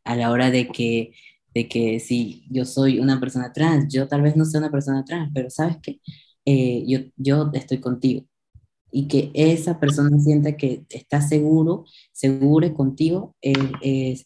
a 0.03 0.15
la 0.15 0.31
hora 0.31 0.51
de 0.51 0.67
que, 0.69 1.13
de 1.53 1.67
que 1.67 1.99
si 1.99 2.45
yo 2.49 2.65
soy 2.65 2.99
una 2.99 3.19
persona 3.19 3.53
trans, 3.53 3.93
yo 3.93 4.07
tal 4.07 4.21
vez 4.21 4.35
no 4.35 4.45
sea 4.45 4.59
una 4.59 4.71
persona 4.71 5.05
trans, 5.05 5.31
pero 5.33 5.49
sabes 5.49 5.77
que 5.81 5.99
yo, 6.87 6.99
yo 7.17 7.49
estoy 7.53 7.79
contigo 7.79 8.25
y 8.97 9.09
que 9.09 9.29
esa 9.33 9.77
persona 9.77 10.17
sienta 10.19 10.55
que 10.55 10.85
está 10.87 11.19
seguro, 11.19 11.83
segure 12.13 12.73
contigo, 12.73 13.35
es, 13.41 14.25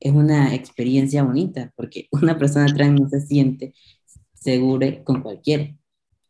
es 0.00 0.12
una 0.12 0.54
experiencia 0.54 1.22
bonita, 1.22 1.70
porque 1.76 2.08
una 2.12 2.38
persona 2.38 2.64
trans 2.74 2.98
no 2.98 3.10
se 3.10 3.20
siente 3.20 3.74
segura 4.32 5.04
con 5.04 5.20
cualquiera, 5.20 5.76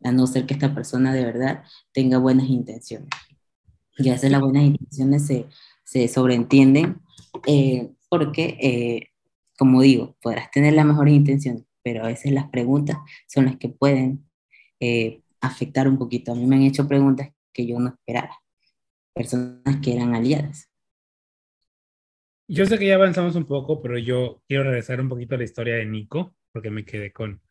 a 0.03 0.11
no 0.11 0.27
ser 0.27 0.47
que 0.47 0.55
esta 0.55 0.75
persona 0.75 1.15
de 1.15 1.25
verdad 1.25 1.63
tenga 1.93 2.19
buenas 2.19 2.49
intenciones. 2.49 3.09
Y 3.99 4.09
a 4.09 4.15
veces 4.15 4.33
las 4.33 4.41
buenas 4.41 4.65
intenciones 4.65 5.25
se, 5.25 5.47
se 5.85 6.09
sobreentienden 6.09 7.01
eh, 7.47 7.93
porque, 8.09 8.59
eh, 8.61 9.11
como 9.57 9.81
digo, 9.83 10.17
podrás 10.21 10.51
tener 10.51 10.75
las 10.75 10.87
mejores 10.87 11.15
intenciones, 11.15 11.63
pero 11.85 12.03
a 12.03 12.09
veces 12.09 12.33
las 12.33 12.51
preguntas 12.51 12.97
son 13.29 13.45
las 13.45 13.59
que 13.59 13.69
pueden 13.69 14.29
eh, 14.81 15.23
afectar 15.41 15.87
un 15.87 15.99
poquito. 15.99 16.33
A 16.33 16.35
mí 16.35 16.47
me 16.47 16.57
han 16.57 16.63
hecho 16.63 16.89
preguntas 16.89 17.29
que 17.57 17.67
yo 17.67 17.79
no 17.79 17.89
esperaba, 17.89 18.39
personas 19.15 19.81
que 19.83 19.97
eran 19.97 20.15
aliadas. 20.15 20.71
Yo 22.49 22.67
sé 22.67 22.79
que 22.79 22.87
ya 22.87 22.95
avanzamos 22.95 23.35
un 23.35 23.47
poco, 23.47 23.81
pero 23.81 23.99
yo 23.99 24.43
quiero 24.47 24.65
regresar 24.65 25.01
un 25.01 25.09
poquito 25.09 25.35
a 25.35 25.39
la 25.39 25.45
historia 25.45 25.77
de 25.77 25.87
Nico, 25.87 26.37
porque 26.53 26.71
me 26.71 26.85
quedé 26.85 27.13
con, 27.13 27.43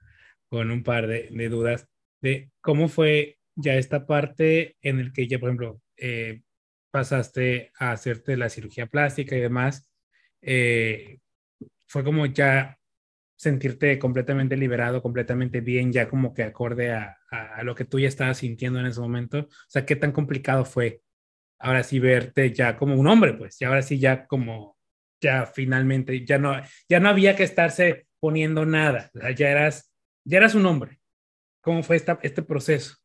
con 0.48 0.70
un 0.70 0.84
par 0.84 1.08
de, 1.08 1.30
de 1.32 1.50
dudas 1.50 1.90
de 2.22 2.52
cómo 2.62 2.88
fue 2.88 3.40
ya 3.56 3.76
esta 3.76 4.06
parte 4.06 4.78
en 4.82 5.00
el 5.00 5.12
que 5.12 5.28
ya, 5.28 5.40
por 5.40 5.50
ejemplo, 5.50 5.82
eh, 5.98 6.44
pasaste 6.92 7.72
a 7.78 7.92
hacerte 7.92 8.38
la 8.38 8.50
cirugía 8.50 8.88
plástica 8.88 9.36
y 9.36 9.42
demás. 9.42 9.88
Eh, 10.42 11.20
fue 11.88 12.04
como 12.04 12.26
ya 12.26 12.78
sentirte 13.36 14.00
completamente 14.00 14.56
liberado, 14.58 15.02
completamente 15.02 15.62
bien, 15.62 15.92
ya 15.92 16.08
como 16.08 16.34
que 16.34 16.44
acorde 16.44 16.92
a, 16.94 17.18
a, 17.30 17.64
lo 17.64 17.76
que 17.76 17.86
tú 17.86 18.00
ya 18.00 18.08
estabas 18.08 18.38
sintiendo 18.38 18.80
en 18.80 18.86
ese 18.86 19.02
momento. 19.02 19.40
O 19.40 19.50
sea, 19.68 19.86
¿qué 19.86 19.96
tan 19.96 20.12
complicado 20.12 20.66
fue 20.66 21.02
ahora 21.60 21.84
sí 21.84 22.00
verte 22.00 22.54
ya 22.54 22.78
como 22.78 22.96
un 22.96 23.08
hombre, 23.08 23.34
pues, 23.34 23.60
y 23.62 23.66
ahora 23.66 23.82
sí 23.82 24.00
ya 24.00 24.26
como 24.28 24.78
ya 25.22 25.46
finalmente, 25.46 26.26
ya 26.26 26.38
no, 26.38 26.54
ya 26.88 27.00
no 27.00 27.10
había 27.10 27.36
que 27.36 27.44
estarse 27.44 28.08
poniendo 28.20 28.66
nada, 28.66 29.12
ya 29.36 29.50
eras, 29.50 29.92
ya 30.24 30.38
eras 30.38 30.56
un 30.56 30.66
hombre. 30.66 31.00
¿Cómo 31.62 31.82
fue 31.84 31.96
esta, 31.96 32.20
este 32.22 32.44
proceso? 32.44 32.96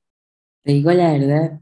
Te 0.63 0.73
digo 0.73 0.93
la 0.93 1.13
verdad, 1.13 1.61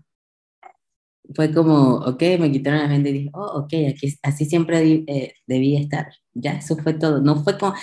fue 1.35 1.53
como, 1.53 1.97
ok, 1.97 2.23
me 2.41 2.51
quitaron 2.53 2.81
la 2.81 2.89
gente 2.89 3.11
y 3.11 3.13
dije, 3.13 3.31
oh, 3.35 3.61
ok, 3.61 3.73
aquí, 3.91 4.19
así 4.23 4.45
siempre 4.47 5.05
eh, 5.07 5.35
debía 5.47 5.81
estar. 5.81 6.09
Ya, 6.35 6.53
eso 6.53 6.77
fue 6.77 6.95
todo. 6.95 7.21
No 7.21 7.43
fue 7.43 7.59
como 7.59 7.75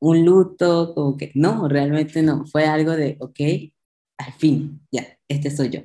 un 0.00 0.24
luto, 0.24 0.94
como 0.94 1.16
que, 1.16 1.32
no, 1.34 1.68
realmente 1.68 2.22
no. 2.22 2.46
Fue 2.46 2.64
algo 2.66 2.92
de, 2.92 3.16
ok, 3.20 3.40
al 4.18 4.32
fin, 4.34 4.80
ya, 4.92 5.06
este 5.28 5.50
soy 5.50 5.70
yo. 5.70 5.80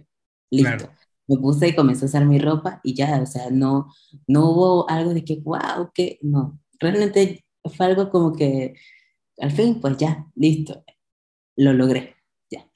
Listo 0.52 0.90
me 1.28 1.38
puse 1.38 1.70
y 1.70 1.76
comencé 1.76 2.06
a 2.06 2.08
usar 2.08 2.26
mi 2.26 2.40
ropa 2.40 2.80
y 2.84 2.94
ya, 2.96 3.22
o 3.22 3.26
sea, 3.26 3.50
no, 3.52 3.94
no 4.28 4.50
hubo 4.50 4.90
algo 4.90 5.14
de 5.14 5.24
que, 5.24 5.38
wow, 5.44 5.92
que 5.94 6.20
no, 6.22 6.60
realmente 6.80 7.46
fue 7.76 7.86
algo 7.88 8.10
como 8.10 8.34
que, 8.36 8.76
al 9.40 9.52
fin, 9.52 9.80
pues 9.82 9.98
ya, 9.98 10.26
listo, 10.36 10.84
lo 11.58 11.74
logré, 11.74 12.16
ya. 12.52 12.70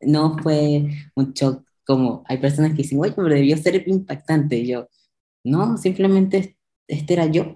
No 0.00 0.38
fue 0.38 0.88
un 1.16 1.32
shock 1.34 1.64
como 1.88 2.22
hay 2.26 2.36
personas 2.36 2.72
que 2.72 2.82
dicen, 2.82 3.00
oye, 3.00 3.12
pero 3.16 3.28
debió 3.30 3.56
ser 3.56 3.82
impactante. 3.88 4.58
Y 4.58 4.66
yo, 4.66 4.88
no, 5.42 5.78
simplemente 5.78 6.58
este 6.86 7.14
era 7.14 7.24
yo, 7.24 7.54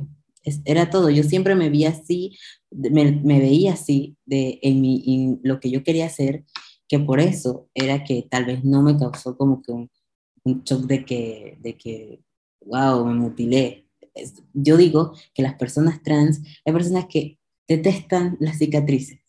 era 0.65 0.89
todo. 0.89 1.11
Yo 1.11 1.23
siempre 1.23 1.55
me 1.55 1.69
vi 1.69 1.85
así, 1.85 2.39
me, 2.71 3.13
me 3.13 3.41
veía 3.41 3.75
así 3.75 4.17
de, 4.25 4.59
en, 4.63 4.81
mi, 4.81 5.05
en 5.07 5.41
lo 5.43 5.61
que 5.61 5.71
yo 5.71 5.85
quería 5.85 6.07
hacer, 6.07 6.47
que 6.89 6.99
por 6.99 7.21
eso 7.21 7.69
era 7.75 8.05
que 8.05 8.27
tal 8.31 8.47
vez 8.47 8.65
no 8.65 8.81
me 8.81 8.97
causó 8.97 9.37
como 9.37 9.61
que 9.61 9.73
un, 9.73 9.91
un 10.45 10.63
shock 10.65 10.87
de 10.87 11.05
que, 11.05 11.59
de 11.61 11.77
que, 11.77 12.23
wow, 12.65 13.05
me 13.05 13.15
mutilé. 13.15 13.87
Yo 14.55 14.79
digo 14.79 15.13
que 15.35 15.43
las 15.43 15.57
personas 15.57 16.03
trans, 16.03 16.41
hay 16.65 16.73
personas 16.73 17.05
que 17.05 17.39
detestan 17.69 18.39
las 18.41 18.57
cicatrices, 18.57 19.21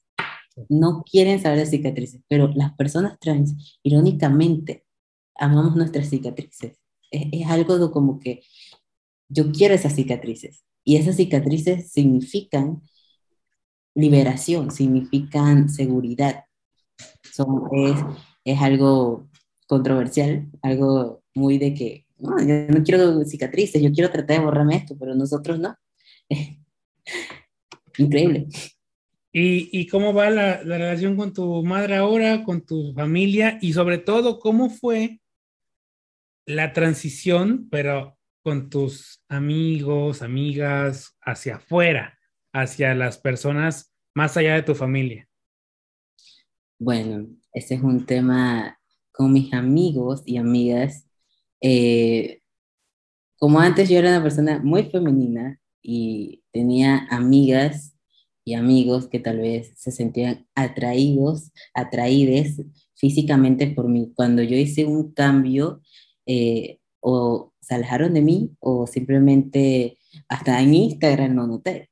no 0.69 1.03
quieren 1.03 1.41
saber 1.41 1.59
de 1.59 1.65
cicatrices, 1.65 2.21
pero 2.29 2.47
las 2.55 2.73
personas 2.75 3.19
trans, 3.19 3.79
irónicamente, 3.83 4.82
amamos 5.35 5.75
nuestras 5.75 6.09
cicatrices. 6.09 6.79
Es, 7.11 7.27
es 7.31 7.47
algo 7.47 7.91
como 7.91 8.19
que 8.19 8.41
yo 9.29 9.51
quiero 9.51 9.73
esas 9.73 9.95
cicatrices 9.95 10.63
y 10.83 10.97
esas 10.97 11.15
cicatrices 11.15 11.91
significan 11.91 12.81
liberación, 13.95 14.71
significan 14.71 15.69
seguridad. 15.69 16.45
Son, 17.31 17.67
es, 17.71 17.99
es 18.43 18.61
algo 18.61 19.29
controversial, 19.67 20.49
algo 20.61 21.23
muy 21.33 21.57
de 21.57 21.73
que, 21.73 22.05
no, 22.17 22.39
yo 22.39 22.67
no 22.67 22.83
quiero 22.83 23.23
cicatrices, 23.25 23.81
yo 23.81 23.91
quiero 23.91 24.11
tratar 24.11 24.39
de 24.39 24.45
borrarme 24.45 24.75
esto, 24.77 24.95
pero 24.99 25.15
nosotros 25.15 25.59
no. 25.59 25.75
Increíble. 27.97 28.47
¿Y, 29.31 29.79
¿Y, 29.79 29.87
cómo 29.87 30.13
va 30.13 30.29
la, 30.29 30.63
la, 30.63 30.77
relación 30.77 31.15
con 31.15 31.33
tu 31.33 31.63
madre 31.63 31.95
ahora, 31.95 32.43
con 32.43 32.63
tu 32.65 32.93
familia 32.93 33.57
y 33.61 33.73
sobre 33.73 33.97
todo 33.97 34.39
cómo 34.39 34.69
fue 34.69 35.21
la 36.45 36.73
transición, 36.73 37.67
pero 37.69 38.17
con 38.43 38.69
tus 38.69 39.23
amigos, 39.29 40.21
amigas, 40.21 41.17
hacia 41.21 41.55
afuera, 41.55 42.19
hacia 42.53 42.93
las 42.93 43.17
personas 43.17 43.93
más 44.13 44.37
allá 44.37 44.55
de 44.55 44.63
tu 44.63 44.75
familia? 44.75 45.27
Bueno, 46.79 47.27
ese 47.53 47.75
es 47.75 47.81
un 47.81 48.05
tema 48.05 48.79
con 49.11 49.31
mis 49.31 49.53
amigos 49.53 50.23
y 50.25 50.37
amigas, 50.37 51.07
eh, 51.61 52.41
como 53.37 53.59
antes 53.59 53.89
yo 53.89 53.97
era 53.97 54.09
una 54.09 54.23
persona 54.23 54.61
muy 54.63 54.83
femenina 54.83 55.59
y 55.81 56.43
tenía 56.51 57.07
amigas 57.09 57.93
y 58.45 58.53
amigos 58.53 59.07
que 59.07 59.19
tal 59.19 59.39
vez 59.39 59.73
se 59.77 59.91
sentían 59.91 60.47
atraídos, 60.55 61.51
atraídes 61.73 62.61
físicamente 62.95 63.67
por 63.67 63.89
mí. 63.89 64.11
Cuando 64.15 64.43
yo 64.43 64.55
hice 64.55 64.85
un 64.85 65.13
cambio, 65.13 65.81
eh, 66.25 66.79
o 66.99 67.53
se 67.61 67.75
alejaron 67.75 68.13
de 68.13 68.21
mí 68.21 68.51
o 68.59 68.87
simplemente 68.87 69.97
hasta 70.27 70.61
en 70.61 70.73
Instagram 70.73 71.35
no 71.35 71.47
noté. 71.47 71.89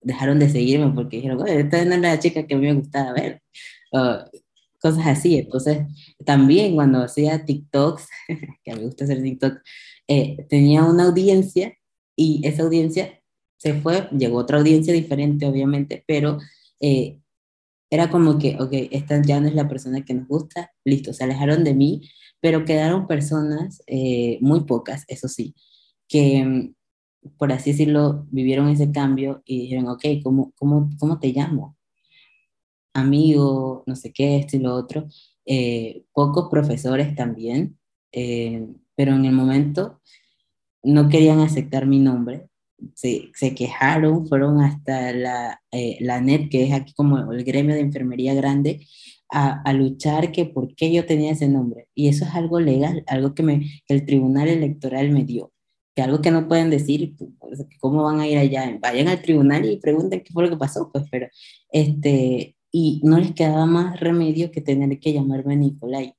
Dejaron 0.00 0.38
de 0.38 0.48
seguirme 0.48 0.92
porque 0.94 1.16
dijeron, 1.16 1.46
esta 1.48 1.84
no 1.84 1.94
es 1.94 2.00
la 2.00 2.18
chica 2.18 2.46
que 2.46 2.54
a 2.54 2.58
mí 2.58 2.66
me 2.66 2.74
gustaba 2.74 3.12
ver. 3.12 3.42
Uh, 3.92 4.24
cosas 4.80 5.06
así. 5.06 5.38
Entonces, 5.38 5.78
también 6.24 6.74
cuando 6.74 7.02
hacía 7.02 7.44
TikToks, 7.44 8.08
que 8.64 8.74
me 8.74 8.82
gusta 8.82 9.04
hacer 9.04 9.22
TikTok, 9.22 9.58
eh, 10.08 10.46
tenía 10.48 10.84
una 10.84 11.04
audiencia 11.04 11.74
y 12.16 12.40
esa 12.44 12.62
audiencia 12.62 13.20
se 13.58 13.74
fue, 13.74 14.08
llegó 14.16 14.38
otra 14.38 14.58
audiencia 14.58 14.92
diferente, 14.92 15.46
obviamente, 15.46 16.04
pero 16.06 16.38
eh, 16.80 17.20
era 17.90 18.10
como 18.10 18.38
que, 18.38 18.56
ok, 18.60 18.70
esta 18.90 19.20
ya 19.22 19.40
no 19.40 19.48
es 19.48 19.54
la 19.54 19.68
persona 19.68 20.04
que 20.04 20.14
nos 20.14 20.28
gusta, 20.28 20.72
listo, 20.84 21.12
se 21.12 21.24
alejaron 21.24 21.64
de 21.64 21.74
mí, 21.74 22.08
pero 22.40 22.64
quedaron 22.64 23.06
personas, 23.06 23.82
eh, 23.86 24.38
muy 24.40 24.64
pocas, 24.64 25.04
eso 25.08 25.28
sí, 25.28 25.54
que, 26.08 26.72
por 27.38 27.52
así 27.52 27.72
decirlo, 27.72 28.26
vivieron 28.30 28.68
ese 28.68 28.92
cambio 28.92 29.42
y 29.44 29.62
dijeron, 29.62 29.88
ok, 29.88 30.04
¿cómo, 30.22 30.52
cómo, 30.56 30.90
cómo 30.98 31.18
te 31.18 31.32
llamo? 31.32 31.76
amigo, 32.94 33.84
no 33.86 33.94
sé 33.94 34.12
qué, 34.12 34.38
esto 34.38 34.56
y 34.56 34.60
lo 34.60 34.74
otro, 34.74 35.06
eh, 35.46 36.04
pocos 36.12 36.48
profesores 36.50 37.14
también, 37.14 37.78
eh, 38.12 38.66
pero 38.96 39.14
en 39.14 39.24
el 39.24 39.32
momento 39.32 40.00
no 40.82 41.08
querían 41.08 41.40
aceptar 41.40 41.86
mi 41.86 42.00
nombre 42.00 42.48
se, 42.94 43.30
se 43.34 43.54
quejaron, 43.54 44.26
fueron 44.26 44.60
hasta 44.60 45.12
la, 45.12 45.60
eh, 45.72 45.98
la 46.00 46.20
NET, 46.20 46.48
que 46.50 46.64
es 46.64 46.72
aquí 46.72 46.92
como 46.94 47.32
el 47.32 47.44
gremio 47.44 47.74
de 47.74 47.80
enfermería 47.80 48.34
grande, 48.34 48.86
a, 49.30 49.72
luchar 49.72 50.32
que 50.32 50.46
por 50.46 50.74
qué 50.74 50.92
yo 50.92 51.06
tenía 51.06 51.32
ese 51.32 51.48
nombre. 51.48 51.88
Y 51.94 52.08
eso 52.08 52.24
es 52.24 52.34
algo 52.34 52.60
legal, 52.60 53.04
algo 53.06 53.34
que, 53.34 53.42
me, 53.42 53.70
el 53.88 54.06
tribunal 54.06 54.48
electoral 54.48 55.10
me 55.10 55.24
dio, 55.24 55.52
que 55.94 56.02
algo 56.02 56.20
que 56.20 56.30
no 56.30 56.48
pueden 56.48 56.70
decir, 56.70 57.14
¿cómo 57.80 58.04
van 58.04 58.20
a 58.20 58.26
ir 58.26 58.38
allá? 58.38 58.78
Vayan 58.80 59.08
al 59.08 59.22
tribunal 59.22 59.64
y 59.66 59.78
pregunten 59.78 60.22
qué 60.22 60.32
fue 60.32 60.44
lo 60.44 60.50
que 60.50 60.56
pasó, 60.56 60.90
pues, 60.92 61.04
pero, 61.10 61.28
este, 61.70 62.56
y 62.72 63.00
no 63.04 63.18
les 63.18 63.32
quedaba 63.34 63.66
más 63.66 64.00
remedio 64.00 64.50
que 64.50 64.60
tener 64.60 64.98
que 65.00 65.12
llamarme 65.12 65.56
Nicolai. 65.56 66.14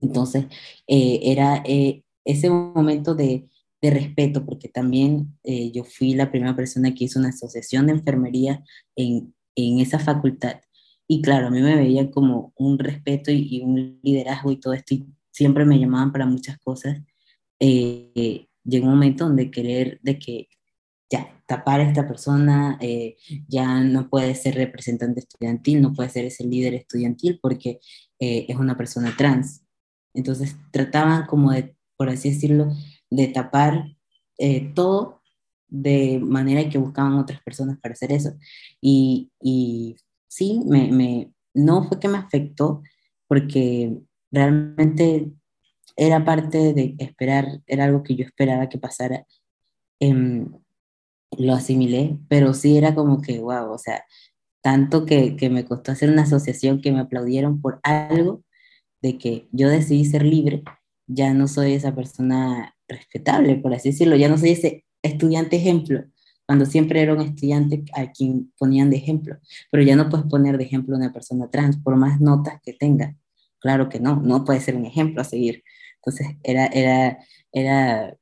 Entonces, 0.00 0.46
eh, 0.86 1.20
era 1.24 1.62
eh, 1.66 2.04
ese 2.24 2.50
momento 2.50 3.14
de, 3.14 3.48
de, 3.82 3.90
respeto, 3.90 4.44
porque 4.44 4.68
también 4.68 5.38
eh, 5.42 5.72
yo 5.72 5.84
fui 5.84 6.14
la 6.14 6.30
primera 6.30 6.54
persona 6.54 6.94
que 6.94 7.04
hizo 7.04 7.18
una 7.18 7.30
asociación 7.30 7.86
de 7.86 7.94
enfermería 7.94 8.62
en, 8.94 9.34
en 9.56 9.80
esa 9.80 9.98
facultad. 9.98 10.60
Y 11.08 11.22
claro, 11.22 11.48
a 11.48 11.50
mí 11.50 11.60
me 11.62 11.76
veía 11.76 12.10
como 12.10 12.52
un 12.56 12.78
respeto 12.78 13.30
y, 13.32 13.48
y 13.50 13.62
un 13.62 13.98
liderazgo 14.02 14.52
y 14.52 14.60
todo 14.60 14.74
esto, 14.74 14.94
y 14.94 15.06
siempre 15.32 15.64
me 15.64 15.78
llamaban 15.78 16.12
para 16.12 16.26
muchas 16.26 16.58
cosas. 16.58 16.98
llegó 17.58 18.86
un 18.86 18.92
momento 18.92 19.24
donde 19.24 19.50
querer, 19.50 19.98
de 20.02 20.18
que 20.18 20.48
ya, 21.10 21.42
tapar 21.46 21.80
a 21.80 21.84
esta 21.84 22.06
persona, 22.06 22.78
eh, 22.80 23.16
ya 23.48 23.80
no 23.80 24.10
puede 24.10 24.34
ser 24.34 24.54
representante 24.56 25.20
estudiantil, 25.20 25.80
no 25.80 25.94
puede 25.94 26.10
ser 26.10 26.26
ese 26.26 26.44
líder 26.44 26.74
estudiantil 26.74 27.38
porque 27.40 27.80
eh, 28.20 28.46
es 28.48 28.56
una 28.56 28.76
persona 28.76 29.14
trans. 29.16 29.64
Entonces 30.14 30.56
trataban 30.72 31.26
como 31.26 31.52
de, 31.52 31.76
por 31.96 32.10
así 32.10 32.30
decirlo, 32.30 32.70
de 33.10 33.28
tapar 33.28 33.96
eh, 34.38 34.72
todo 34.74 35.22
de 35.68 36.18
manera 36.22 36.68
que 36.68 36.78
buscaban 36.78 37.14
otras 37.14 37.42
personas 37.42 37.78
para 37.80 37.94
hacer 37.94 38.12
eso. 38.12 38.34
Y, 38.80 39.30
y 39.40 39.96
sí, 40.28 40.60
me, 40.66 40.92
me, 40.92 41.32
no 41.54 41.84
fue 41.84 41.98
que 41.98 42.08
me 42.08 42.18
afectó 42.18 42.82
porque 43.26 43.98
realmente 44.30 45.32
era 45.96 46.24
parte 46.24 46.72
de 46.74 46.94
esperar, 46.98 47.60
era 47.66 47.84
algo 47.84 48.02
que 48.02 48.14
yo 48.14 48.24
esperaba 48.24 48.68
que 48.68 48.78
pasara. 48.78 49.26
Eh, 50.00 50.46
lo 51.36 51.52
asimilé, 51.54 52.18
pero 52.28 52.54
sí 52.54 52.78
era 52.78 52.94
como 52.94 53.20
que, 53.20 53.38
wow, 53.38 53.70
o 53.70 53.78
sea, 53.78 54.04
tanto 54.62 55.04
que, 55.06 55.36
que 55.36 55.50
me 55.50 55.64
costó 55.64 55.92
hacer 55.92 56.10
una 56.10 56.22
asociación 56.22 56.80
que 56.80 56.92
me 56.92 57.00
aplaudieron 57.00 57.60
por 57.60 57.80
algo 57.82 58.42
de 59.02 59.18
que 59.18 59.48
yo 59.52 59.68
decidí 59.68 60.04
ser 60.04 60.24
libre, 60.24 60.62
ya 61.06 61.34
no 61.34 61.48
soy 61.48 61.72
esa 61.72 61.94
persona 61.94 62.76
respetable, 62.88 63.56
por 63.56 63.74
así 63.74 63.90
decirlo, 63.90 64.16
ya 64.16 64.28
no 64.28 64.38
soy 64.38 64.50
ese 64.50 64.84
estudiante 65.02 65.56
ejemplo, 65.56 66.04
cuando 66.48 66.64
siempre 66.64 67.02
era 67.02 67.12
un 67.12 67.20
estudiante 67.20 67.84
a 67.94 68.10
quien 68.10 68.50
ponían 68.56 68.88
de 68.88 68.96
ejemplo, 68.96 69.36
pero 69.70 69.82
ya 69.82 69.96
no 69.96 70.08
puedes 70.08 70.24
poner 70.28 70.56
de 70.56 70.64
ejemplo 70.64 70.94
a 70.94 70.98
una 70.98 71.12
persona 71.12 71.50
trans, 71.50 71.76
por 71.76 71.94
más 71.96 72.22
notas 72.22 72.58
que 72.64 72.72
tenga. 72.72 73.14
Claro 73.58 73.90
que 73.90 74.00
no, 74.00 74.16
no 74.16 74.46
puede 74.46 74.62
ser 74.62 74.74
un 74.74 74.86
ejemplo 74.86 75.20
a 75.20 75.24
seguir. 75.24 75.62
Entonces 75.96 76.38
era, 76.42 76.64
era, 76.68 77.18
era 77.52 78.16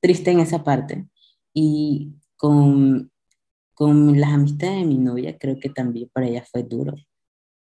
triste 0.00 0.30
en 0.30 0.38
esa 0.38 0.62
parte. 0.62 1.08
Y 1.52 2.12
con, 2.36 3.10
con 3.74 4.20
las 4.20 4.34
amistades 4.34 4.76
de 4.76 4.86
mi 4.86 4.98
novia, 4.98 5.36
creo 5.36 5.58
que 5.58 5.68
también 5.68 6.08
para 6.12 6.28
ella 6.28 6.44
fue 6.48 6.62
duro. 6.62 6.94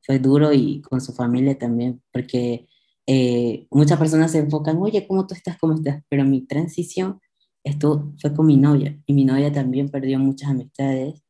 Fue 0.02 0.18
duro 0.18 0.52
y 0.52 0.82
con 0.82 1.00
su 1.00 1.14
familia 1.14 1.58
también, 1.58 2.02
porque 2.12 2.68
eh, 3.06 3.66
muchas 3.70 3.98
personas 3.98 4.30
se 4.32 4.40
enfocan, 4.40 4.76
oye, 4.76 5.06
¿cómo 5.06 5.26
tú 5.26 5.34
estás? 5.34 5.56
¿Cómo 5.56 5.72
estás? 5.72 6.02
Pero 6.10 6.26
mi 6.26 6.42
transición 6.42 7.18
esto 7.64 8.12
fue 8.20 8.34
con 8.34 8.46
mi 8.46 8.56
novia 8.56 9.00
y 9.06 9.14
mi 9.14 9.24
novia 9.24 9.52
también 9.52 9.88
perdió 9.88 10.18
muchas 10.18 10.50
amistades. 10.50 11.22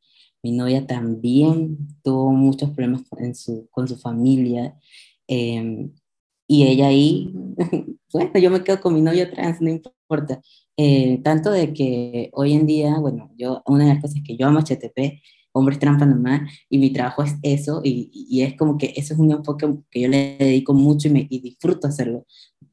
Mi 0.43 0.53
novia 0.53 0.87
también 0.87 1.79
tuvo 2.03 2.33
muchos 2.33 2.71
problemas 2.71 3.03
con 3.09 3.35
su, 3.35 3.69
con 3.71 3.89
su 3.89 3.97
familia. 3.97 4.77
Eh, 5.29 5.89
y 6.47 6.65
ella 6.65 6.89
ahí, 6.89 7.33
bueno, 8.13 8.39
yo 8.39 8.51
me 8.51 8.63
quedo 8.63 8.81
con 8.81 8.95
mi 8.95 9.01
novio 9.01 9.31
trans, 9.31 9.61
no 9.61 9.71
importa. 9.71 10.43
Eh, 10.77 11.21
tanto 11.23 11.51
de 11.51 11.73
que 11.73 12.31
hoy 12.33 12.53
en 12.53 12.67
día, 12.67 12.99
bueno, 12.99 13.31
yo, 13.37 13.63
una 13.67 13.85
de 13.87 13.95
las 13.95 14.03
cosas 14.03 14.21
que 14.27 14.37
yo 14.37 14.47
amo 14.47 14.61
HTP, 14.61 15.23
Hombres 15.53 15.79
Trans 15.79 16.01
Panamá, 16.01 16.49
y 16.69 16.79
mi 16.79 16.91
trabajo 16.93 17.23
es 17.23 17.37
eso, 17.43 17.81
y, 17.85 18.11
y, 18.13 18.43
es 18.43 18.57
como 18.57 18.77
que 18.77 18.93
eso 18.97 19.15
es 19.15 19.21
un 19.21 19.31
enfoque 19.31 19.69
que 19.91 20.01
yo 20.01 20.09
le 20.09 20.37
dedico 20.37 20.75
mucho 20.75 21.09
y, 21.09 21.13
me, 21.13 21.27
y 21.31 21.41
disfruto 21.41 21.87
hacerlo. 21.87 22.27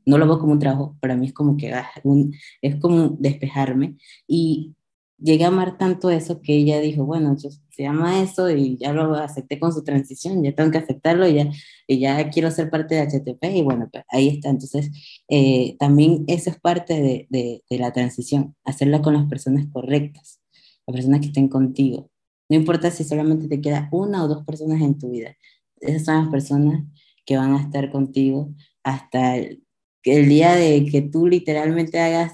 No 0.06 0.18
lo 0.18 0.26
veo 0.28 0.40
como 0.40 0.54
un 0.54 0.60
trabajo, 0.60 0.98
para 1.00 1.16
mí 1.16 1.28
es 1.28 1.34
como 1.34 1.58
que 1.58 1.74
ah, 1.74 1.90
un, 2.04 2.34
es 2.62 2.76
como 2.78 3.10
despejarme. 3.20 3.98
Y 4.28 4.76
llegué 5.22 5.46
a 5.46 5.50
amar 5.50 5.78
tanto 5.78 6.10
eso 6.10 6.42
que 6.42 6.56
ella 6.56 6.80
dijo, 6.80 7.06
bueno, 7.06 7.36
yo, 7.38 7.50
se 7.70 7.84
llama 7.84 8.22
eso 8.22 8.50
y 8.50 8.78
ya 8.78 8.92
lo 8.94 9.16
acepté 9.16 9.60
con 9.60 9.72
su 9.72 9.84
transición, 9.84 10.44
ya 10.44 10.54
tengo 10.54 10.72
que 10.72 10.80
aceptarlo 10.80 11.28
y 11.28 11.36
ya, 11.36 11.52
y 11.88 12.00
ya 12.00 12.30
quiero 12.30 12.52
ser 12.52 12.70
parte 12.70 12.96
de 12.96 13.02
HTP 13.02 13.44
y 13.56 13.62
bueno, 13.62 13.88
pues 13.92 14.04
ahí 14.10 14.28
está. 14.30 14.50
Entonces, 14.50 14.92
eh, 15.30 15.76
también 15.80 16.24
eso 16.28 16.50
es 16.50 16.60
parte 16.60 17.02
de, 17.02 17.28
de, 17.70 17.78
la 17.78 17.94
transición, 17.94 18.56
hacerla 18.66 19.02
con 19.02 19.14
las 19.14 19.28
personas 19.28 19.68
correctas, 19.72 20.42
las 20.88 20.96
personas 20.96 21.22
que 21.22 21.28
estén 21.28 21.48
contigo. 21.48 22.10
No 22.50 22.58
importa 22.58 22.92
si 22.92 23.04
solamente 23.04 23.48
te 23.48 23.62
queda 23.62 23.88
una 23.92 24.24
o 24.24 24.28
dos 24.28 24.44
personas 24.46 24.82
en 24.82 24.98
tu 24.98 25.10
vida, 25.12 25.36
esas 25.80 26.06
son 26.06 26.16
las 26.16 26.30
personas 26.30 26.84
que 27.26 27.38
van 27.38 27.54
a 27.54 27.62
estar 27.62 27.92
contigo 27.92 28.54
hasta 28.84 29.38
el, 29.38 29.64
el 30.04 30.28
día 30.30 30.56
de 30.56 30.86
que 30.86 31.02
tú 31.02 31.28
literalmente 31.28 32.00
hagas, 32.00 32.34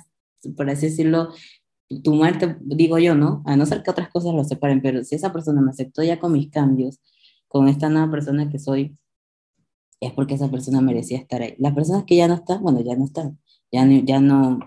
por 0.55 0.70
así 0.70 0.88
decirlo, 0.88 1.34
tu 2.03 2.13
muerte, 2.13 2.57
digo 2.61 2.99
yo, 2.99 3.15
¿no? 3.15 3.43
A 3.45 3.55
no 3.55 3.65
ser 3.65 3.84
que 3.84 3.91
otras 3.91 4.09
cosas 4.09 4.34
lo 4.34 4.43
separen, 4.43 4.82
pero 4.82 5.03
si 5.03 5.15
esa 5.15 5.32
persona 5.32 5.61
me 5.61 5.72
aceptó 5.72 6.03
ya 6.03 6.20
con 6.20 6.34
mis 6.34 6.49
cambios, 6.49 6.99
con 7.47 7.68
esta 7.68 7.89
nueva 7.89 8.11
persona 8.11 8.49
que 8.49 8.59
soy, 8.59 8.97
es 9.99 10.11
porque 10.13 10.36
esa 10.36 10.51
persona 10.51 10.82
merecía 10.82 11.18
estar 11.18 11.41
ahí. 11.41 11.55
Las 11.57 11.74
personas 11.74 12.03
que 12.05 12.15
ya 12.18 12.28
no 12.28 12.36
están, 12.36 12.61
bueno, 12.61 12.82
ya 12.82 12.95
no 12.95 13.05
están, 13.05 13.39
ya 13.72 13.86
no, 13.86 13.99
ya 14.03 14.20
no, 14.20 14.59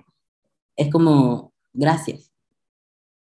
es 0.76 0.90
como, 0.90 1.52
gracias, 1.72 2.32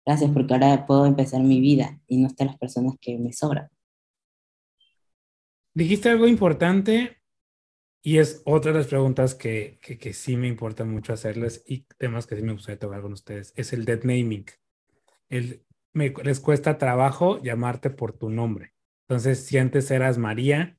gracias 0.05 0.32
porque 0.32 0.53
ahora 0.53 0.86
puedo 0.86 1.05
empezar 1.05 1.41
mi 1.43 1.59
vida 1.59 2.01
y 2.07 2.17
no 2.17 2.27
están 2.27 2.47
las 2.47 2.57
personas 2.57 2.95
que 3.01 3.17
me 3.17 3.34
sobran. 3.34 3.69
Dijiste 5.73 6.09
algo 6.09 6.27
importante 6.27 7.18
y 8.02 8.18
es 8.18 8.41
otra 8.45 8.72
de 8.72 8.80
las 8.80 8.88
preguntas 8.88 9.36
que, 9.36 9.80
que, 9.82 10.14
sí 10.14 10.38
me 10.38 10.47
importa 10.47 10.86
mucho 10.86 11.12
hacerles 11.12 11.64
y 11.68 11.86
temas 11.97 12.28
que 12.28 12.36
sí 12.36 12.41
me 12.41 12.54
gustaría 12.54 12.80
tocar 12.80 13.02
con 13.02 13.14
ustedes. 13.14 13.54
Es 13.58 13.74
el 13.74 13.84
dead 13.84 14.04
naming. 14.04 14.45
El, 15.28 15.66
me, 15.93 16.14
les 16.24 16.39
cuesta 16.39 16.78
trabajo 16.78 17.41
llamarte 17.41 17.89
por 17.89 18.14
tu 18.14 18.30
nombre. 18.30 18.74
Entonces, 19.08 19.45
si 19.45 19.58
antes 19.58 19.91
eras 19.91 20.18
María, 20.18 20.78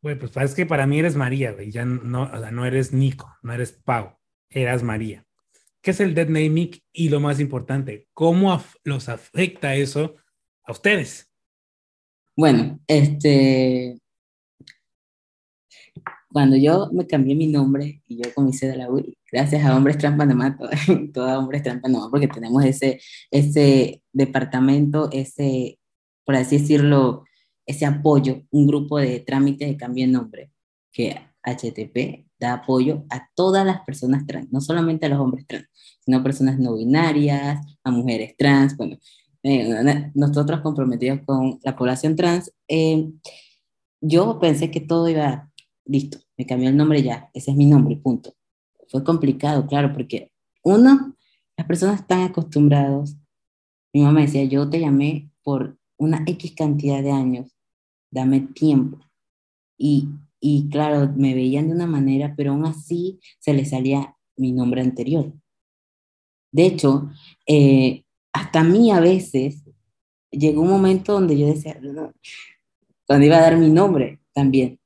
bueno, 0.00 0.20
pues 0.20 0.32
parece 0.32 0.54
que 0.54 0.66
para 0.66 0.86
mí 0.86 0.98
eres 0.98 1.16
María, 1.16 1.52
güey. 1.52 1.70
Ya 1.70 1.84
no, 1.84 2.24
o 2.24 2.38
sea, 2.38 2.50
no 2.52 2.66
eres 2.66 2.92
Nico, 2.92 3.36
no 3.42 3.52
eres 3.52 3.72
Pau, 3.72 4.18
eras 4.48 4.82
María. 4.82 5.26
¿Qué 5.80 5.90
es 5.90 6.00
el 6.00 6.14
dead 6.14 6.28
naming? 6.28 6.70
Y 6.92 7.08
lo 7.08 7.18
más 7.18 7.40
importante, 7.40 8.06
¿cómo 8.12 8.62
los 8.84 9.08
afecta 9.08 9.74
eso 9.74 10.14
a 10.64 10.72
ustedes? 10.72 11.32
Bueno, 12.36 12.80
este, 12.86 13.98
cuando 16.32 16.56
yo 16.56 16.90
me 16.92 17.06
cambié 17.06 17.34
mi 17.34 17.46
nombre 17.46 18.02
y 18.08 18.22
yo 18.22 18.34
comencé 18.34 18.68
de 18.68 18.76
la 18.76 18.90
UI, 18.90 19.16
gracias 19.30 19.64
a 19.64 19.76
Hombres 19.76 19.98
Trans 19.98 20.16
Panamá, 20.18 20.58
toda 21.12 21.38
Hombres 21.38 21.62
Trans 21.62 21.82
Panamá, 21.82 22.08
porque 22.10 22.28
tenemos 22.28 22.64
ese, 22.64 23.00
ese 23.30 24.02
departamento, 24.12 25.10
ese, 25.12 25.78
por 26.24 26.36
así 26.36 26.58
decirlo, 26.58 27.24
ese 27.66 27.86
apoyo, 27.86 28.42
un 28.50 28.66
grupo 28.66 28.98
de 28.98 29.20
trámites 29.20 29.68
de 29.68 29.76
cambio 29.76 30.06
de 30.06 30.12
nombre, 30.12 30.52
que 30.90 31.16
HTP 31.44 32.26
da 32.38 32.54
apoyo 32.54 33.04
a 33.10 33.28
todas 33.34 33.64
las 33.64 33.80
personas 33.82 34.26
trans, 34.26 34.50
no 34.52 34.60
solamente 34.60 35.06
a 35.06 35.08
los 35.08 35.20
hombres 35.20 35.46
trans, 35.46 35.66
sino 36.04 36.18
a 36.18 36.22
personas 36.22 36.58
no 36.58 36.76
binarias, 36.76 37.60
a 37.84 37.90
mujeres 37.90 38.34
trans, 38.36 38.76
bueno, 38.76 38.98
eh, 39.44 40.10
nosotros 40.14 40.60
comprometidos 40.60 41.20
con 41.24 41.58
la 41.64 41.76
población 41.76 42.16
trans, 42.16 42.52
eh, 42.68 43.10
yo 44.00 44.38
pensé 44.40 44.70
que 44.70 44.80
todo 44.80 45.08
iba 45.08 45.50
listo, 45.84 46.18
me 46.36 46.46
cambió 46.46 46.68
el 46.68 46.76
nombre 46.76 47.02
ya, 47.02 47.30
ese 47.34 47.50
es 47.50 47.56
mi 47.56 47.66
nombre, 47.66 47.96
punto. 47.96 48.34
Fue 48.88 49.04
complicado, 49.04 49.66
claro, 49.66 49.92
porque 49.92 50.32
uno, 50.62 51.16
las 51.56 51.66
personas 51.66 52.00
están 52.00 52.22
acostumbrados, 52.22 53.16
mi 53.92 54.02
mamá 54.02 54.22
decía, 54.22 54.44
yo 54.44 54.68
te 54.68 54.80
llamé 54.80 55.30
por 55.42 55.78
una 55.98 56.22
X 56.26 56.54
cantidad 56.56 57.02
de 57.02 57.10
años, 57.10 57.56
dame 58.10 58.40
tiempo. 58.40 58.98
Y, 59.76 60.68
claro, 60.70 61.12
me 61.16 61.34
veían 61.34 61.68
de 61.68 61.74
una 61.74 61.86
manera, 61.86 62.34
pero 62.36 62.52
aún 62.52 62.64
así 62.66 63.20
se 63.38 63.52
les 63.52 63.70
salía 63.70 64.16
mi 64.36 64.52
nombre 64.52 64.80
anterior. 64.80 65.32
De 66.52 66.66
hecho, 66.66 67.10
eh, 67.46 68.04
hasta 68.32 68.60
a 68.60 68.64
mí 68.64 68.90
a 68.90 69.00
veces 69.00 69.64
llegó 70.30 70.62
un 70.62 70.70
momento 70.70 71.12
donde 71.14 71.38
yo 71.38 71.46
decía, 71.46 71.78
cuando 73.06 73.26
iba 73.26 73.36
a 73.36 73.42
dar 73.42 73.56
mi 73.56 73.70
nombre 73.70 74.20
también, 74.32 74.78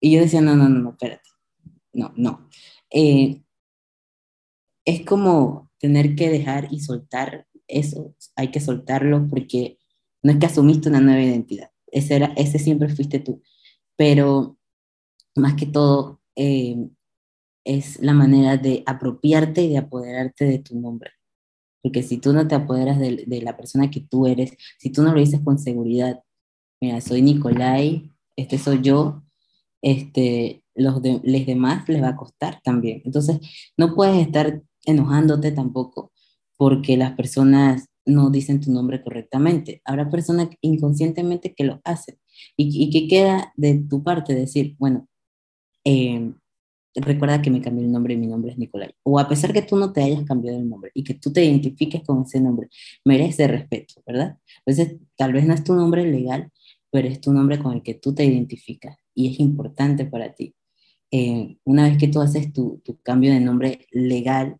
y 0.00 0.12
yo 0.12 0.20
decía, 0.20 0.40
no, 0.40 0.56
no, 0.56 0.68
no, 0.68 0.80
no, 0.80 0.90
espérate. 0.90 1.28
No, 1.92 2.12
no. 2.16 2.48
Eh, 2.90 3.42
es 4.84 5.04
como, 5.04 5.68
tener 5.78 6.14
que 6.14 6.28
dejar 6.28 6.68
y 6.70 6.80
soltar 6.80 7.46
eso, 7.66 8.14
hay 8.36 8.50
que 8.50 8.60
soltarlo 8.60 9.28
porque 9.28 9.78
no 10.22 10.32
es 10.32 10.38
que 10.38 10.46
asumiste 10.46 10.88
una 10.88 11.00
nueva 11.00 11.22
identidad, 11.22 11.70
ese, 11.86 12.16
era, 12.16 12.32
ese 12.36 12.58
siempre 12.58 12.88
fuiste 12.88 13.20
tú, 13.20 13.42
pero 13.96 14.58
más 15.36 15.54
que 15.54 15.66
todo 15.66 16.20
eh, 16.36 16.88
es 17.64 18.00
la 18.00 18.14
manera 18.14 18.56
de 18.56 18.82
apropiarte 18.86 19.62
y 19.62 19.68
de 19.70 19.78
apoderarte 19.78 20.44
de 20.44 20.58
tu 20.58 20.78
nombre. 20.78 21.10
Porque 21.82 22.02
si 22.02 22.18
tú 22.18 22.32
no 22.32 22.48
te 22.48 22.54
apoderas 22.54 22.98
de, 22.98 23.24
de, 23.26 23.42
la 23.42 23.56
persona 23.56 23.90
que 23.90 24.00
tú 24.00 24.26
eres, 24.26 24.56
si 24.78 24.90
tú 24.90 25.02
no 25.02 25.12
lo 25.12 25.20
dices 25.20 25.40
con 25.44 25.58
seguridad, 25.58 26.22
mira, 26.80 27.00
soy 27.00 27.22
Nicolai, 27.22 28.10
este 28.36 28.58
soy 28.58 28.80
yo, 28.82 29.22
este, 29.82 30.62
los, 30.74 31.00
los 31.02 31.46
demás 31.46 31.88
les 31.88 32.02
va 32.02 32.10
a 32.10 32.16
costar 32.16 32.60
también. 32.62 33.02
Entonces, 33.04 33.40
no 33.76 33.94
puedes 33.94 34.26
estar 34.26 34.62
enojándote 34.84 35.52
tampoco 35.52 36.12
porque 36.56 36.96
las 36.96 37.12
personas 37.12 37.86
no 38.04 38.30
dicen 38.30 38.60
tu 38.60 38.72
nombre 38.72 39.02
correctamente. 39.02 39.82
Habrá 39.84 40.10
personas 40.10 40.48
inconscientemente 40.60 41.54
que 41.54 41.64
lo 41.64 41.80
hacen. 41.84 42.18
¿Y, 42.56 42.84
y 42.84 42.90
qué 42.90 43.06
queda 43.06 43.52
de 43.56 43.84
tu 43.88 44.02
parte? 44.02 44.34
Decir, 44.34 44.74
bueno, 44.78 45.06
eh, 45.84 46.32
recuerda 46.94 47.42
que 47.42 47.50
me 47.50 47.60
cambié 47.60 47.84
el 47.84 47.92
nombre 47.92 48.14
y 48.14 48.16
mi 48.16 48.26
nombre 48.26 48.52
es 48.52 48.58
Nicolai. 48.58 48.90
O 49.02 49.18
a 49.18 49.28
pesar 49.28 49.52
que 49.52 49.62
tú 49.62 49.76
no 49.76 49.92
te 49.92 50.02
hayas 50.02 50.24
cambiado 50.24 50.58
el 50.58 50.68
nombre 50.68 50.90
y 50.94 51.04
que 51.04 51.14
tú 51.14 51.32
te 51.32 51.44
identifiques 51.44 52.02
con 52.02 52.22
ese 52.22 52.40
nombre, 52.40 52.68
merece 53.04 53.46
respeto, 53.46 53.94
¿verdad? 54.06 54.38
Entonces, 54.64 54.98
tal 55.16 55.32
vez 55.32 55.46
no 55.46 55.54
es 55.54 55.64
tu 55.64 55.74
nombre 55.74 56.04
legal, 56.10 56.50
pero 56.90 57.08
es 57.08 57.20
tu 57.20 57.32
nombre 57.32 57.58
con 57.58 57.74
el 57.74 57.82
que 57.82 57.94
tú 57.94 58.14
te 58.14 58.24
identificas 58.24 58.96
y 59.18 59.32
es 59.32 59.40
importante 59.40 60.04
para 60.04 60.32
ti. 60.32 60.54
Eh, 61.10 61.58
una 61.64 61.88
vez 61.88 61.98
que 61.98 62.06
tú 62.06 62.20
haces 62.20 62.52
tu, 62.52 62.80
cambio 63.02 63.32
de 63.32 63.40
nombre 63.40 63.86
legal, 63.90 64.58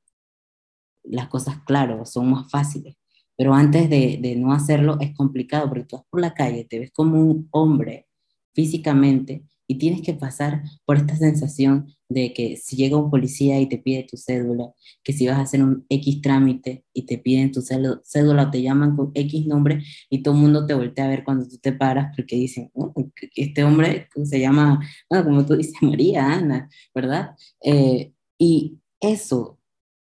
las 1.04 1.28
cosas, 1.28 1.62
claro, 1.64 2.04
son 2.04 2.30
más 2.30 2.50
fáciles. 2.50 2.96
Pero 3.36 3.54
antes 3.54 3.88
de, 3.88 4.18
de, 4.20 4.34
no 4.34 4.52
hacerlo 4.52 4.98
es 5.00 5.14
complicado 5.14 5.68
porque 5.68 5.84
tú 5.84 5.96
vas 5.96 6.04
por 6.10 6.20
la 6.20 6.34
calle, 6.34 6.64
te 6.64 6.80
ves 6.80 6.90
como 6.90 7.20
un 7.20 7.46
hombre 7.52 8.08
físicamente 8.52 9.44
y 9.68 9.76
tienes 9.76 10.00
que 10.00 10.14
pasar 10.14 10.62
por 10.86 10.96
esta 10.96 11.14
sensación 11.14 11.94
de 12.08 12.32
que 12.32 12.56
si 12.56 12.74
llega 12.74 12.96
un 12.96 13.10
policía 13.10 13.60
y 13.60 13.66
te 13.68 13.76
pide 13.76 14.06
tu 14.10 14.16
cédula, 14.16 14.72
que 15.04 15.12
si 15.12 15.26
vas 15.26 15.36
a 15.36 15.42
hacer 15.42 15.62
un 15.62 15.84
X 15.90 16.22
trámite 16.22 16.84
y 16.94 17.02
te 17.02 17.18
piden 17.18 17.52
tu 17.52 17.60
cédula 17.60 18.50
te 18.50 18.62
llaman 18.62 18.96
con 18.96 19.12
X 19.14 19.46
nombre 19.46 19.84
y 20.08 20.22
todo 20.22 20.34
el 20.34 20.40
mundo 20.40 20.66
te 20.66 20.72
voltea 20.72 21.04
a 21.04 21.08
ver 21.08 21.22
cuando 21.22 21.46
tú 21.46 21.58
te 21.58 21.72
paras 21.72 22.12
porque 22.16 22.36
dicen, 22.36 22.70
oh, 22.72 22.94
este 23.36 23.62
hombre 23.62 24.08
se 24.24 24.40
llama, 24.40 24.80
bueno, 25.10 25.24
como 25.24 25.46
tú 25.46 25.54
dices, 25.56 25.74
María, 25.82 26.32
Ana, 26.32 26.70
¿verdad? 26.94 27.36
Eh, 27.62 28.12
y 28.38 28.78
eso 29.00 29.58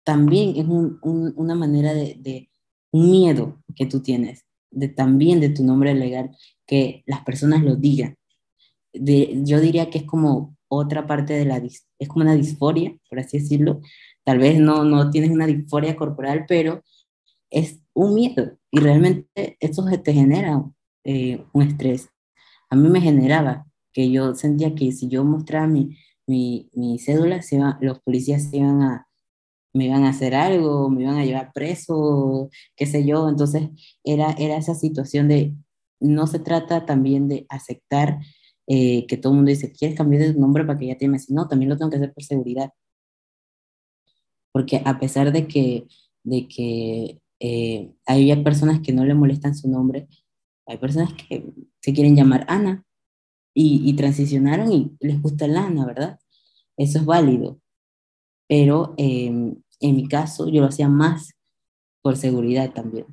también 0.03 0.57
es 0.57 0.65
un, 0.65 0.99
un, 1.01 1.33
una 1.37 1.55
manera 1.55 1.93
de, 1.93 2.49
miedo 2.91 3.63
que 3.75 3.87
tú 3.87 4.03
tienes, 4.03 4.45
de 4.69 4.87
también 4.87 5.39
de 5.39 5.49
tu 5.49 5.63
nombre 5.63 5.95
legal, 5.95 6.37
que 6.67 7.01
las 7.07 7.21
personas 7.21 7.63
lo 7.63 7.75
digan 7.75 8.17
yo 8.93 9.59
diría 9.59 9.89
que 9.89 9.99
es 9.99 10.03
como 10.05 10.55
otra 10.67 11.07
parte 11.07 11.33
de 11.33 11.45
la, 11.45 11.57
es 11.57 12.07
como 12.07 12.23
una 12.23 12.35
disforia, 12.35 12.95
por 13.09 13.19
así 13.19 13.39
decirlo. 13.39 13.81
Tal 14.23 14.39
vez 14.39 14.59
no, 14.59 14.83
no 14.85 15.09
tienes 15.09 15.31
una 15.31 15.47
disforia 15.47 15.95
corporal, 15.95 16.45
pero 16.47 16.81
es 17.49 17.79
un 17.93 18.15
miedo 18.15 18.57
y 18.71 18.79
realmente 18.79 19.57
eso 19.59 19.85
te 20.03 20.13
genera 20.13 20.63
eh, 21.03 21.43
un 21.53 21.61
estrés. 21.63 22.09
A 22.69 22.75
mí 22.75 22.89
me 22.89 23.01
generaba 23.01 23.67
que 23.91 24.09
yo 24.09 24.33
sentía 24.35 24.73
que 24.73 24.91
si 24.91 25.07
yo 25.07 25.23
mostraba 25.23 25.67
mi, 25.67 25.95
mi, 26.25 26.69
mi 26.73 26.97
cédula, 26.97 27.41
se 27.41 27.57
iba, 27.57 27.77
los 27.81 27.99
policías 28.01 28.49
se 28.49 28.57
iban 28.57 28.81
a, 28.81 29.07
me 29.73 29.85
iban 29.85 30.05
a 30.05 30.09
hacer 30.09 30.33
algo, 30.33 30.89
me 30.89 31.03
iban 31.03 31.17
a 31.17 31.25
llevar 31.25 31.51
preso, 31.53 32.49
qué 32.75 32.85
sé 32.85 33.05
yo. 33.05 33.29
Entonces 33.29 33.69
era, 34.03 34.31
era 34.39 34.57
esa 34.57 34.75
situación 34.75 35.27
de, 35.27 35.53
no 35.99 36.27
se 36.27 36.39
trata 36.39 36.85
también 36.85 37.27
de 37.27 37.45
aceptar 37.49 38.19
eh, 38.67 39.05
que 39.07 39.17
todo 39.17 39.33
el 39.33 39.37
mundo 39.37 39.49
dice, 39.49 39.71
¿quieres 39.71 39.97
cambiar 39.97 40.23
de 40.23 40.33
nombre 40.33 40.65
para 40.65 40.79
que 40.79 40.87
ya 40.87 40.97
te 40.97 41.05
llames? 41.05 41.29
No, 41.29 41.47
también 41.47 41.69
lo 41.69 41.77
tengo 41.77 41.91
que 41.91 41.97
hacer 41.97 42.13
por 42.13 42.23
seguridad. 42.23 42.71
Porque 44.51 44.81
a 44.85 44.99
pesar 44.99 45.31
de 45.31 45.47
que, 45.47 45.87
de 46.23 46.47
que 46.47 47.21
eh, 47.39 47.91
hay 48.05 48.43
personas 48.43 48.81
que 48.81 48.93
no 48.93 49.05
le 49.05 49.13
molestan 49.13 49.55
su 49.55 49.67
nombre, 49.69 50.07
hay 50.65 50.77
personas 50.77 51.13
que 51.13 51.45
se 51.81 51.93
quieren 51.93 52.15
llamar 52.15 52.45
Ana 52.47 52.85
y, 53.53 53.81
y 53.89 53.93
transicionaron 53.95 54.71
y 54.71 54.91
les 54.99 55.21
gusta 55.21 55.47
la 55.47 55.65
Ana, 55.65 55.85
¿verdad? 55.85 56.19
Eso 56.77 56.99
es 56.99 57.05
válido. 57.05 57.59
Pero 58.47 58.93
em, 58.97 59.55
en 59.79 59.95
mi 59.95 60.07
caso 60.07 60.47
yo 60.49 60.61
lo 60.61 60.67
hacía 60.67 60.87
más 60.87 61.33
por 62.01 62.17
seguridad 62.17 62.73
también. 62.73 63.07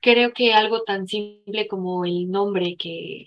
Creo 0.00 0.32
que 0.32 0.52
algo 0.52 0.82
tan 0.82 1.06
simple 1.06 1.66
como 1.68 2.04
el 2.04 2.30
nombre 2.30 2.76
que 2.76 3.26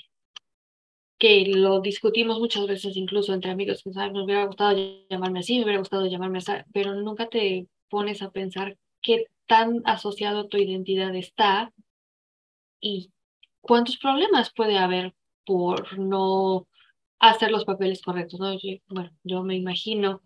que 1.19 1.45
lo 1.45 1.81
discutimos 1.81 2.39
muchas 2.39 2.65
veces 2.65 2.95
incluso 2.95 3.33
entre 3.33 3.51
amigos, 3.51 3.83
que 3.83 3.89
me 3.89 4.23
hubiera 4.23 4.45
gustado 4.45 4.75
llamarme 5.09 5.39
así, 5.39 5.57
me 5.57 5.65
hubiera 5.65 5.79
gustado 5.79 6.05
llamarme 6.07 6.37
así, 6.37 6.53
pero 6.73 6.95
nunca 6.95 7.27
te 7.27 7.67
pones 7.89 8.21
a 8.21 8.31
pensar 8.31 8.77
qué 9.01 9.25
tan 9.45 9.81
asociado 9.85 10.47
tu 10.47 10.57
identidad 10.57 11.13
está 11.15 11.73
y 12.79 13.11
cuántos 13.59 13.97
problemas 13.97 14.53
puede 14.53 14.77
haber 14.77 15.13
por 15.45 15.99
no 15.99 16.67
hacer 17.19 17.51
los 17.51 17.65
papeles 17.65 18.01
correctos, 18.01 18.39
¿no? 18.39 18.55
bueno, 18.87 19.11
yo 19.23 19.43
me 19.43 19.57
imagino, 19.57 20.21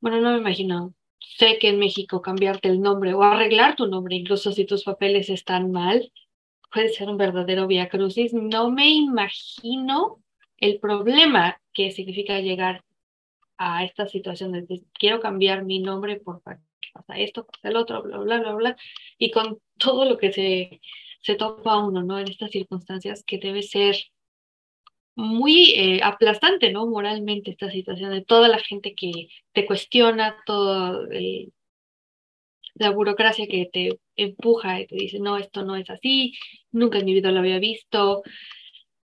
bueno, 0.00 0.20
no 0.22 0.32
me 0.32 0.38
imagino, 0.38 0.94
sé 1.18 1.58
que 1.58 1.68
en 1.68 1.78
México 1.78 2.22
cambiarte 2.22 2.68
el 2.68 2.80
nombre 2.80 3.12
o 3.12 3.22
arreglar 3.22 3.76
tu 3.76 3.86
nombre, 3.86 4.16
incluso 4.16 4.52
si 4.52 4.64
tus 4.64 4.84
papeles 4.84 5.28
están 5.28 5.70
mal, 5.72 6.10
puede 6.72 6.90
ser 6.90 7.08
un 7.08 7.16
verdadero 7.16 7.66
via 7.66 7.88
crucis. 7.88 8.32
No 8.32 8.70
me 8.70 8.88
imagino 8.88 10.22
el 10.56 10.78
problema 10.78 11.60
que 11.72 11.90
significa 11.90 12.40
llegar 12.40 12.84
a 13.58 13.84
esta 13.84 14.06
situación 14.06 14.66
quiero 14.98 15.20
cambiar 15.20 15.64
mi 15.64 15.80
nombre 15.80 16.16
por 16.16 16.42
pasa 16.92 17.18
esto, 17.18 17.46
pasa 17.46 17.68
el 17.68 17.76
otro, 17.76 18.02
bla, 18.02 18.18
bla, 18.18 18.38
bla, 18.40 18.54
bla, 18.54 18.76
y 19.18 19.30
con 19.30 19.60
todo 19.78 20.04
lo 20.04 20.18
que 20.18 20.32
se, 20.32 20.80
se 21.20 21.34
topa 21.34 21.78
uno, 21.78 22.02
¿no? 22.02 22.18
En 22.18 22.28
estas 22.28 22.50
circunstancias 22.50 23.22
que 23.24 23.38
debe 23.38 23.62
ser 23.62 23.96
muy 25.14 25.72
eh, 25.76 26.00
aplastante, 26.02 26.72
¿no? 26.72 26.86
Moralmente 26.86 27.50
esta 27.50 27.70
situación 27.70 28.10
de 28.12 28.24
toda 28.24 28.48
la 28.48 28.58
gente 28.58 28.94
que 28.94 29.28
te 29.52 29.66
cuestiona, 29.66 30.36
todo 30.46 31.06
el 31.10 31.52
la 32.74 32.90
burocracia 32.90 33.46
que 33.46 33.68
te 33.72 33.98
empuja 34.16 34.80
y 34.80 34.86
te 34.86 34.96
dice, 34.96 35.18
no, 35.20 35.36
esto 35.36 35.64
no 35.64 35.76
es 35.76 35.88
así, 35.90 36.34
nunca 36.70 36.98
en 36.98 37.06
mi 37.06 37.14
vida 37.14 37.32
lo 37.32 37.40
había 37.40 37.58
visto, 37.58 38.22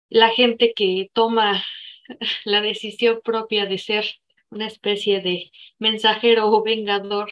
la 0.10 0.30
gente 0.30 0.74
que 0.76 1.10
toma 1.14 1.64
la 2.46 2.62
decisión 2.62 3.22
propia 3.24 3.66
de 3.66 3.78
ser 3.78 4.06
una 4.50 4.68
especie 4.68 5.22
de 5.22 5.52
mensajero 5.80 6.50
o 6.50 6.64
vengador, 6.64 7.32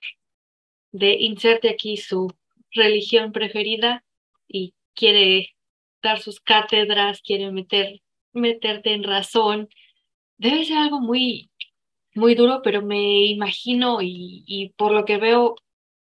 de 0.92 1.14
inserte 1.14 1.70
aquí 1.70 1.98
su 1.98 2.32
religión 2.72 3.32
preferida 3.32 4.04
y 4.48 4.74
quiere 4.94 5.56
dar 6.02 6.20
sus 6.20 6.40
cátedras, 6.42 7.22
quiere 7.22 7.52
meter, 7.52 8.02
meterte 8.34 8.94
en 8.94 9.04
razón. 9.04 9.70
Debe 10.38 10.66
ser 10.66 10.78
algo 10.78 11.00
muy, 11.00 11.50
muy 12.14 12.36
duro, 12.36 12.62
pero 12.64 12.82
me 12.82 13.26
imagino 13.26 14.02
y, 14.02 14.44
y 14.46 14.70
por 14.70 14.92
lo 14.92 15.06
que 15.06 15.18
veo 15.18 15.56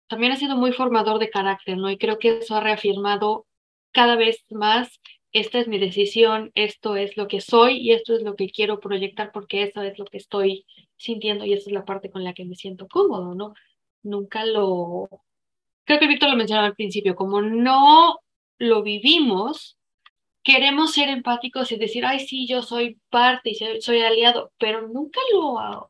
también 0.09 0.33
ha 0.33 0.37
sido 0.37 0.57
muy 0.57 0.73
formador 0.73 1.19
de 1.19 1.31
carácter, 1.31 1.77
¿no? 1.77 1.91
Y 1.91 1.99
creo 1.99 2.19
que 2.19 2.39
eso 2.39 2.57
ha 2.57 2.61
reafirmado 2.61 3.47
cada 3.93 4.17
vez 4.17 4.45
más, 4.51 5.01
esta 5.33 5.59
es 5.59 5.69
mi 5.69 5.79
decisión, 5.79 6.51
esto 6.55 6.97
es 6.97 7.17
lo 7.17 7.29
que 7.29 7.41
soy 7.41 7.79
y 7.79 7.93
esto 7.93 8.15
es 8.15 8.23
lo 8.23 8.35
que 8.35 8.51
quiero 8.51 8.81
proyectar 8.81 9.31
porque 9.33 9.63
eso 9.63 9.83
es 9.83 9.99
lo 9.99 10.07
que 10.07 10.19
estoy 10.19 10.67
sintiendo 10.97 11.45
y 11.45 11.53
esa 11.53 11.69
es 11.71 11.73
la 11.73 11.85
parte 11.85 12.11
con 12.11 12.25
la 12.25 12.33
que 12.33 12.45
me 12.45 12.55
siento 12.55 12.89
cómodo, 12.89 13.35
¿no? 13.35 13.55
Nunca 14.03 14.45
lo... 14.47 15.09
Creo 15.85 15.99
que 15.99 16.09
Víctor 16.09 16.31
lo 16.31 16.37
mencionaba 16.37 16.67
al 16.69 16.75
principio, 16.75 17.15
como 17.15 17.41
no 17.43 18.19
lo 18.59 18.83
vivimos, 18.83 19.79
queremos 20.43 20.93
ser 20.93 21.09
empáticos 21.09 21.73
y 21.73 21.77
decir, 21.77 22.05
ay, 22.07 22.21
sí, 22.21 22.47
yo 22.47 22.63
soy 22.63 22.99
parte 23.11 23.51
y 23.51 23.81
soy 23.81 24.01
aliado, 24.01 24.53
pero 24.59 24.89
nunca 24.89 25.21
lo 25.33 25.89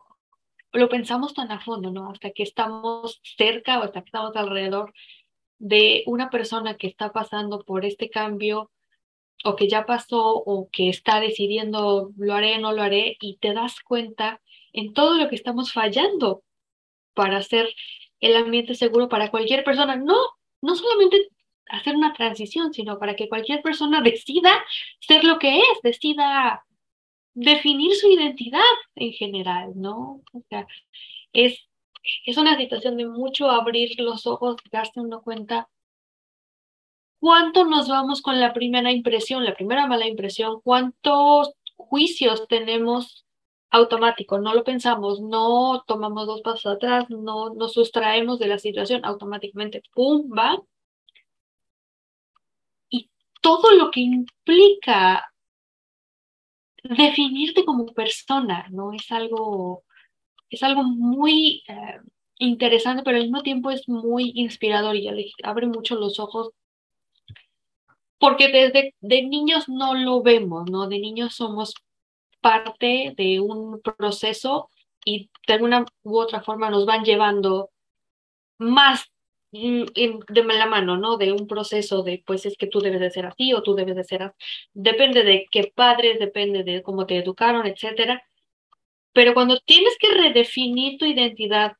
lo 0.73 0.89
pensamos 0.89 1.35
tan 1.35 1.51
a 1.51 1.61
fondo, 1.61 1.91
¿no? 1.91 2.11
Hasta 2.11 2.31
que 2.31 2.43
estamos 2.43 3.21
cerca 3.37 3.79
o 3.79 3.83
hasta 3.85 4.03
que 4.03 4.07
estamos 4.07 4.37
alrededor 4.37 4.93
de 5.59 6.05
una 6.07 6.31
persona 6.31 6.77
que 6.77 6.87
está 6.87 7.12
pasando 7.12 7.64
por 7.64 7.85
este 7.85 8.11
cambio 8.11 8.71
o 9.45 9.57
que 9.57 9.69
ya 9.69 9.87
pasó 9.87 10.35
o 10.35 10.69
que 10.71 10.89
está 10.89 11.21
decidiendo 11.21 12.11
lo 12.16 12.35
haré 12.35 12.59
no 12.59 12.73
lo 12.73 12.83
haré 12.83 13.16
y 13.21 13.39
te 13.39 13.55
das 13.55 13.81
cuenta 13.81 14.41
en 14.73 14.93
todo 14.93 15.16
lo 15.16 15.29
que 15.29 15.37
estamos 15.37 15.73
fallando 15.73 16.43
para 17.14 17.39
hacer 17.39 17.69
el 18.21 18.37
ambiente 18.37 18.75
seguro 18.75 19.09
para 19.09 19.31
cualquier 19.31 19.64
persona. 19.64 19.97
No, 19.97 20.16
no 20.61 20.75
solamente 20.75 21.29
hacer 21.69 21.97
una 21.97 22.12
transición, 22.12 22.73
sino 22.73 22.99
para 22.99 23.14
que 23.16 23.29
cualquier 23.29 23.62
persona 23.62 24.01
decida 24.01 24.64
ser 25.01 25.25
lo 25.25 25.39
que 25.39 25.59
es, 25.59 25.83
decida 25.83 26.64
definir 27.35 27.95
su 27.95 28.11
identidad 28.11 28.61
en 28.97 29.12
general, 29.12 29.72
¿no? 29.76 30.22
O 30.33 30.43
sea, 30.49 30.66
es, 31.33 31.68
es 32.26 32.37
una 32.37 32.57
situación 32.57 32.97
de 32.97 33.07
mucho 33.07 33.51
abrir 33.51 33.99
los 34.01 34.26
ojos, 34.26 34.57
darse 34.70 35.01
uno 35.01 35.22
cuenta 35.22 35.68
cuánto 37.20 37.64
nos 37.64 37.89
vamos 37.89 38.22
con 38.22 38.41
la 38.41 38.53
primera 38.53 38.93
impresión, 38.93 39.45
la 39.45 39.55
primera 39.55 39.87
mala 39.87 40.07
impresión, 40.07 40.61
cuántos 40.62 41.53
juicios 41.76 42.47
tenemos 42.49 43.24
automáticos, 43.70 44.41
no 44.41 44.55
lo 44.55 44.64
pensamos, 44.64 45.20
no 45.20 45.85
tomamos 45.87 46.26
dos 46.26 46.41
pasos 46.43 46.66
atrás, 46.74 47.07
no 47.11 47.55
nos 47.55 47.74
sustraemos 47.74 48.39
de 48.39 48.47
la 48.49 48.59
situación, 48.59 49.05
automáticamente, 49.05 49.83
¡pum!, 49.95 50.31
va. 50.37 50.59
Y 52.91 53.11
todo 53.41 53.72
lo 53.72 53.91
que 53.91 54.01
implica 54.01 55.33
definirte 56.89 57.64
como 57.64 57.86
persona, 57.86 58.66
¿no? 58.70 58.93
Es 58.93 59.11
algo, 59.12 59.84
es 60.51 60.62
algo 60.62 60.82
muy 60.82 61.62
eh, 61.68 62.01
interesante, 62.39 63.03
pero 63.05 63.16
al 63.16 63.24
mismo 63.24 63.43
tiempo 63.43 63.70
es 63.70 63.89
muy 63.89 64.32
inspirador 64.34 64.97
y 64.97 65.32
abre 65.43 65.66
mucho 65.66 65.97
los 65.97 66.18
ojos. 66.18 66.51
Porque 68.18 68.49
desde 68.49 68.95
de 69.01 69.22
niños 69.22 69.68
no 69.68 69.95
lo 69.95 70.22
vemos, 70.22 70.68
¿no? 70.70 70.89
De 70.89 70.99
niños 70.99 71.34
somos 71.36 71.74
parte 72.41 73.14
de 73.16 73.41
un 73.41 73.80
proceso 73.80 74.70
y 75.05 75.30
de 75.47 75.55
alguna 75.55 75.84
u 76.03 76.18
otra 76.18 76.43
forma 76.43 76.70
nos 76.70 76.86
van 76.86 77.05
llevando 77.05 77.70
más 78.59 79.11
de 79.51 80.44
la 80.44 80.66
mano, 80.66 80.96
¿no? 80.96 81.16
De 81.16 81.32
un 81.32 81.46
proceso 81.46 82.03
de, 82.03 82.22
pues 82.26 82.46
es 82.46 82.57
que 82.57 82.66
tú 82.66 82.80
debes 82.80 83.01
de 83.01 83.11
ser 83.11 83.26
así 83.26 83.53
o 83.55 83.62
tú 83.62 83.74
debes 83.74 83.96
de 83.96 84.05
ser 84.05 84.22
así. 84.22 84.36
Depende 84.74 85.22
de 85.24 85.46
qué 85.51 85.72
padres, 85.74 86.18
depende 86.18 86.64
de 86.64 86.82
cómo 86.82 87.07
te 87.07 87.16
educaron, 87.16 87.66
etcétera. 87.66 88.22
Pero 89.12 89.34
cuando 89.34 89.59
tienes 89.61 89.96
que 89.99 90.12
redefinir 90.14 90.99
tu 90.99 91.07
identidad 91.07 91.72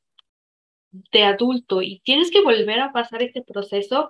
de 1.12 1.24
adulto 1.24 1.82
y 1.82 2.00
tienes 2.00 2.30
que 2.30 2.42
volver 2.42 2.80
a 2.80 2.92
pasar 2.92 3.22
este 3.22 3.42
proceso, 3.42 4.08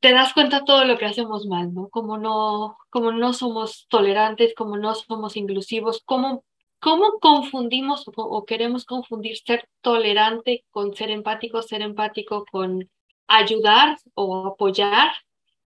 te 0.00 0.12
das 0.12 0.32
cuenta 0.32 0.64
todo 0.64 0.84
lo 0.84 0.98
que 0.98 1.04
hacemos 1.04 1.46
mal, 1.46 1.74
¿no? 1.74 1.88
Como 1.90 2.16
no, 2.16 2.78
como 2.88 3.12
no 3.12 3.34
somos 3.34 3.86
tolerantes, 3.88 4.54
como 4.54 4.78
no 4.78 4.94
somos 4.94 5.36
inclusivos, 5.36 6.02
cómo, 6.04 6.44
cómo 6.80 7.18
confundimos 7.20 8.04
o, 8.16 8.44
queremos 8.44 8.84
confundir 8.84 9.36
ser 9.38 9.68
tolerante 9.82 10.64
con 10.70 10.94
ser 10.94 11.10
empático, 11.10 11.62
ser 11.62 11.82
empático 11.82 12.44
con 12.50 12.90
ayudar 13.28 13.98
o 14.14 14.46
apoyar. 14.46 15.12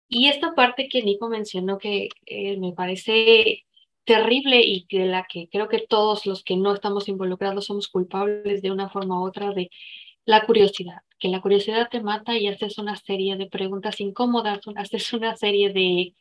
Y 0.07 0.27
esta 0.27 0.53
parte 0.55 0.87
que 0.89 1.01
Nico 1.03 1.29
mencionó 1.29 1.77
que 1.79 2.09
me 2.59 2.73
parece 2.73 3.63
terrible 4.05 4.61
y 4.61 4.85
de 4.89 5.05
la 5.07 5.25
que 5.27 5.49
creo 5.49 5.67
que 5.67 5.79
todos 5.79 6.25
los 6.27 6.43
que 6.43 6.57
no 6.57 6.73
estamos 6.73 7.09
involucrados 7.09 7.65
somos 7.65 7.87
culpables 7.87 8.61
de 8.61 8.71
una 8.71 8.89
forma 8.89 9.19
u 9.19 9.25
otra 9.25 9.51
de 9.53 9.69
la 10.25 10.45
curiosidad, 10.45 11.01
que 11.19 11.29
la 11.29 11.41
curiosidad 11.41 11.89
te 11.89 12.01
mata 12.01 12.37
y 12.37 12.47
haces 12.47 12.77
una 12.77 12.95
serie 12.95 13.35
de 13.37 13.47
preguntas 13.47 13.99
incómodas, 13.99 14.59
haces 14.75 15.13
una 15.13 15.35
serie 15.37 15.71
de 15.73 16.13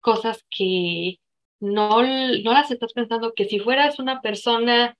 cosas 0.00 0.44
que 0.50 1.18
no, 1.64 2.02
no 2.02 2.52
las 2.52 2.70
estás 2.70 2.92
pensando, 2.92 3.32
que 3.34 3.46
si 3.46 3.58
fueras 3.58 3.98
una 3.98 4.20
persona 4.20 4.96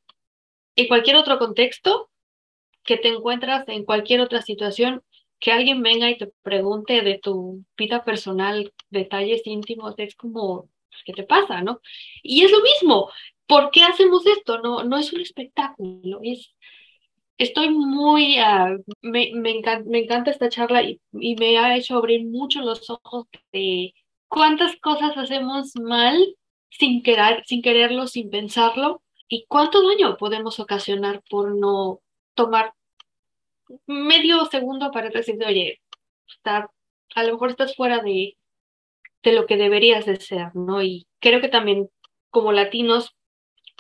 en 0.76 0.88
cualquier 0.88 1.16
otro 1.16 1.38
contexto, 1.38 2.10
que 2.84 2.96
te 2.96 3.08
encuentras 3.08 3.68
en 3.68 3.84
cualquier 3.84 4.20
otra 4.20 4.42
situación, 4.42 5.02
que 5.40 5.52
alguien 5.52 5.82
venga 5.82 6.10
y 6.10 6.18
te 6.18 6.32
pregunte 6.42 7.02
de 7.02 7.18
tu 7.18 7.64
vida 7.76 8.04
personal, 8.04 8.72
detalles 8.90 9.46
íntimos, 9.46 9.94
es 9.98 10.16
como, 10.16 10.70
¿qué 11.04 11.12
te 11.12 11.24
pasa, 11.24 11.60
no? 11.60 11.80
Y 12.22 12.44
es 12.44 12.50
lo 12.50 12.60
mismo, 12.62 13.10
¿por 13.46 13.70
qué 13.70 13.82
hacemos 13.84 14.26
esto? 14.26 14.60
No, 14.62 14.84
no 14.84 14.98
es 14.98 15.12
un 15.12 15.20
espectáculo, 15.20 16.20
es 16.22 16.54
Estoy 17.36 17.70
muy, 17.70 18.38
uh, 18.38 18.80
me, 19.02 19.32
me, 19.34 19.50
encanta, 19.50 19.90
me, 19.90 19.98
encanta, 19.98 20.30
esta 20.30 20.48
charla 20.48 20.84
y, 20.84 21.00
y, 21.12 21.34
me 21.34 21.58
ha 21.58 21.76
hecho 21.76 21.96
abrir 21.96 22.24
mucho 22.24 22.60
los 22.60 22.88
ojos 22.90 23.26
de 23.52 23.92
cuántas 24.28 24.76
cosas 24.76 25.16
hacemos 25.16 25.74
mal 25.76 26.16
sin, 26.78 27.02
querer, 27.02 27.42
sin 27.46 27.62
quererlo, 27.62 28.06
sin 28.06 28.30
pensarlo 28.30 29.02
y 29.28 29.46
cuánto 29.48 29.86
daño 29.86 30.16
podemos 30.16 30.60
ocasionar 30.60 31.22
por 31.28 31.54
no 31.54 32.00
tomar 32.34 32.74
medio 33.86 34.44
segundo 34.46 34.90
para 34.90 35.08
decir, 35.10 35.36
oye, 35.44 35.80
está, 36.28 36.70
a 37.14 37.22
lo 37.24 37.32
mejor 37.32 37.50
estás 37.50 37.74
fuera 37.74 38.00
de, 38.00 38.36
de 39.22 39.32
lo 39.32 39.46
que 39.46 39.56
deberías 39.56 40.04
de 40.04 40.16
ser, 40.16 40.54
¿no? 40.54 40.82
Y 40.82 41.06
creo 41.20 41.40
que 41.40 41.48
también 41.48 41.88
como 42.30 42.52
latinos 42.52 43.14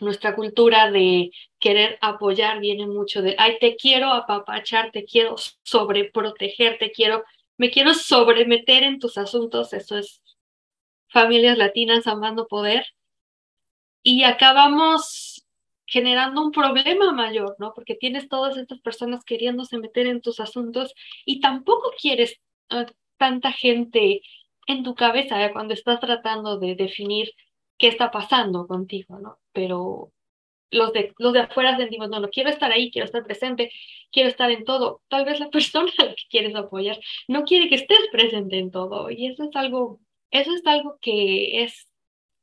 nuestra 0.00 0.34
cultura 0.34 0.90
de 0.90 1.30
querer 1.60 1.98
apoyar 2.00 2.60
viene 2.60 2.86
mucho 2.86 3.22
de, 3.22 3.36
ay, 3.38 3.58
te 3.60 3.76
quiero 3.76 4.12
apapachar, 4.12 4.90
te 4.90 5.04
quiero 5.04 5.36
sobreproteger, 5.62 6.78
te 6.78 6.90
quiero, 6.90 7.24
me 7.56 7.70
quiero 7.70 7.94
sobremeter 7.94 8.82
en 8.82 8.98
tus 8.98 9.18
asuntos, 9.18 9.72
eso 9.72 9.98
es 9.98 10.23
familias 11.14 11.56
latinas 11.56 12.06
amando 12.06 12.48
poder. 12.48 12.84
Y 14.02 14.24
acabamos 14.24 15.46
generando 15.86 16.42
un 16.42 16.50
problema 16.50 17.12
mayor, 17.12 17.56
¿no? 17.58 17.72
Porque 17.74 17.94
tienes 17.94 18.28
todas 18.28 18.56
estas 18.56 18.80
personas 18.80 19.24
queriéndose 19.24 19.78
meter 19.78 20.06
en 20.06 20.20
tus 20.20 20.40
asuntos 20.40 20.92
y 21.24 21.40
tampoco 21.40 21.92
quieres 22.00 22.40
uh, 22.70 22.84
tanta 23.16 23.52
gente 23.52 24.20
en 24.66 24.82
tu 24.82 24.94
cabeza 24.94 25.52
cuando 25.52 25.74
estás 25.74 26.00
tratando 26.00 26.58
de 26.58 26.74
definir 26.74 27.30
qué 27.78 27.88
está 27.88 28.10
pasando 28.10 28.66
contigo, 28.66 29.18
¿no? 29.18 29.38
Pero 29.52 30.12
los 30.70 30.92
de, 30.92 31.14
los 31.18 31.32
de 31.32 31.40
afuera 31.40 31.76
sentimos, 31.76 32.08
no, 32.08 32.20
no, 32.20 32.28
quiero 32.28 32.50
estar 32.50 32.72
ahí, 32.72 32.90
quiero 32.90 33.06
estar 33.06 33.24
presente, 33.24 33.70
quiero 34.10 34.28
estar 34.28 34.50
en 34.50 34.64
todo. 34.64 35.02
Tal 35.08 35.24
vez 35.24 35.40
la 35.40 35.50
persona 35.56 35.92
que 35.96 36.24
quieres 36.28 36.54
apoyar 36.54 36.98
no 37.28 37.44
quiere 37.44 37.68
que 37.68 37.76
estés 37.76 38.08
presente 38.10 38.58
en 38.58 38.70
todo. 38.70 39.10
Y 39.10 39.26
eso 39.26 39.44
es 39.44 39.54
algo, 39.54 40.00
eso 40.34 40.52
es 40.52 40.66
algo 40.66 40.98
que 41.00 41.62
es 41.62 41.88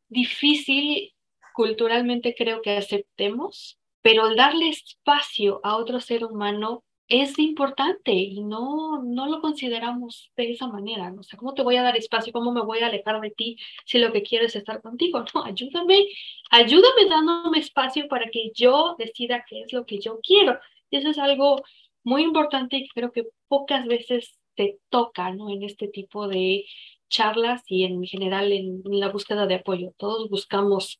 difícil 0.08 1.14
culturalmente 1.54 2.34
creo 2.36 2.62
que 2.62 2.78
aceptemos, 2.78 3.78
pero 4.02 4.34
darle 4.34 4.70
espacio 4.70 5.60
a 5.64 5.76
otro 5.76 6.00
ser 6.00 6.24
humano 6.26 6.84
es 7.10 7.38
importante 7.38 8.14
y 8.14 8.40
no, 8.42 9.04
no 9.04 9.28
lo 9.28 9.42
consideramos 9.42 10.32
de 10.38 10.52
esa 10.52 10.68
manera. 10.68 11.12
¿no? 11.12 11.20
O 11.20 11.24
sea, 11.24 11.38
¿cómo 11.38 11.54
te 11.54 11.64
voy 11.64 11.76
a 11.76 11.84
dar 11.84 11.98
espacio? 11.98 12.32
¿Cómo 12.32 12.54
me 12.54 12.62
voy 12.62 12.80
a 12.80 12.88
alejar 12.88 13.20
de 13.20 13.32
ti 13.32 13.58
si 13.86 14.00
lo 14.00 14.14
que 14.14 14.24
quiero 14.24 14.46
es 14.46 14.56
estar 14.56 14.82
contigo? 14.82 15.24
No, 15.36 15.44
ayúdame, 15.44 16.08
ayúdame 16.50 17.06
dándome 17.10 17.60
espacio 17.60 18.08
para 18.08 18.30
que 18.30 18.52
yo 18.56 18.96
decida 18.98 19.44
qué 19.50 19.64
es 19.64 19.74
lo 19.74 19.86
que 19.86 20.00
yo 20.00 20.20
quiero. 20.22 20.58
Y 20.90 20.98
eso 20.98 21.10
es 21.10 21.18
algo 21.18 21.62
muy 22.04 22.24
importante 22.24 22.78
y 22.78 22.88
creo 22.88 23.12
que 23.12 23.28
pocas 23.50 23.86
veces 23.86 24.40
te 24.56 24.80
toca, 24.90 25.32
¿no? 25.34 25.50
En 25.50 25.64
este 25.64 25.90
tipo 25.90 26.30
de 26.30 26.66
charlas 27.12 27.62
y 27.68 27.84
en 27.84 28.04
general 28.06 28.52
en 28.52 28.82
la 28.86 29.10
búsqueda 29.10 29.46
de 29.46 29.56
apoyo. 29.56 29.94
Todos 29.98 30.30
buscamos 30.30 31.00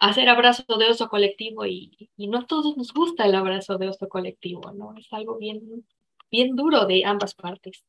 hacer 0.00 0.28
abrazo 0.28 0.64
de 0.78 0.86
oso 0.86 1.08
colectivo 1.08 1.64
y, 1.66 2.10
no 2.16 2.46
todos 2.46 2.76
nos 2.76 2.92
gusta 2.92 3.26
el 3.26 3.34
abrazo 3.34 3.78
de 3.78 3.88
oso 3.88 4.08
colectivo, 4.08 4.72
¿no? 4.72 4.96
Es 4.96 5.06
algo 5.12 5.38
bien, 5.38 5.86
bien 6.30 6.56
duro 6.56 6.86
de 6.86 7.04
ambas 7.04 7.34
partes. 7.34 7.84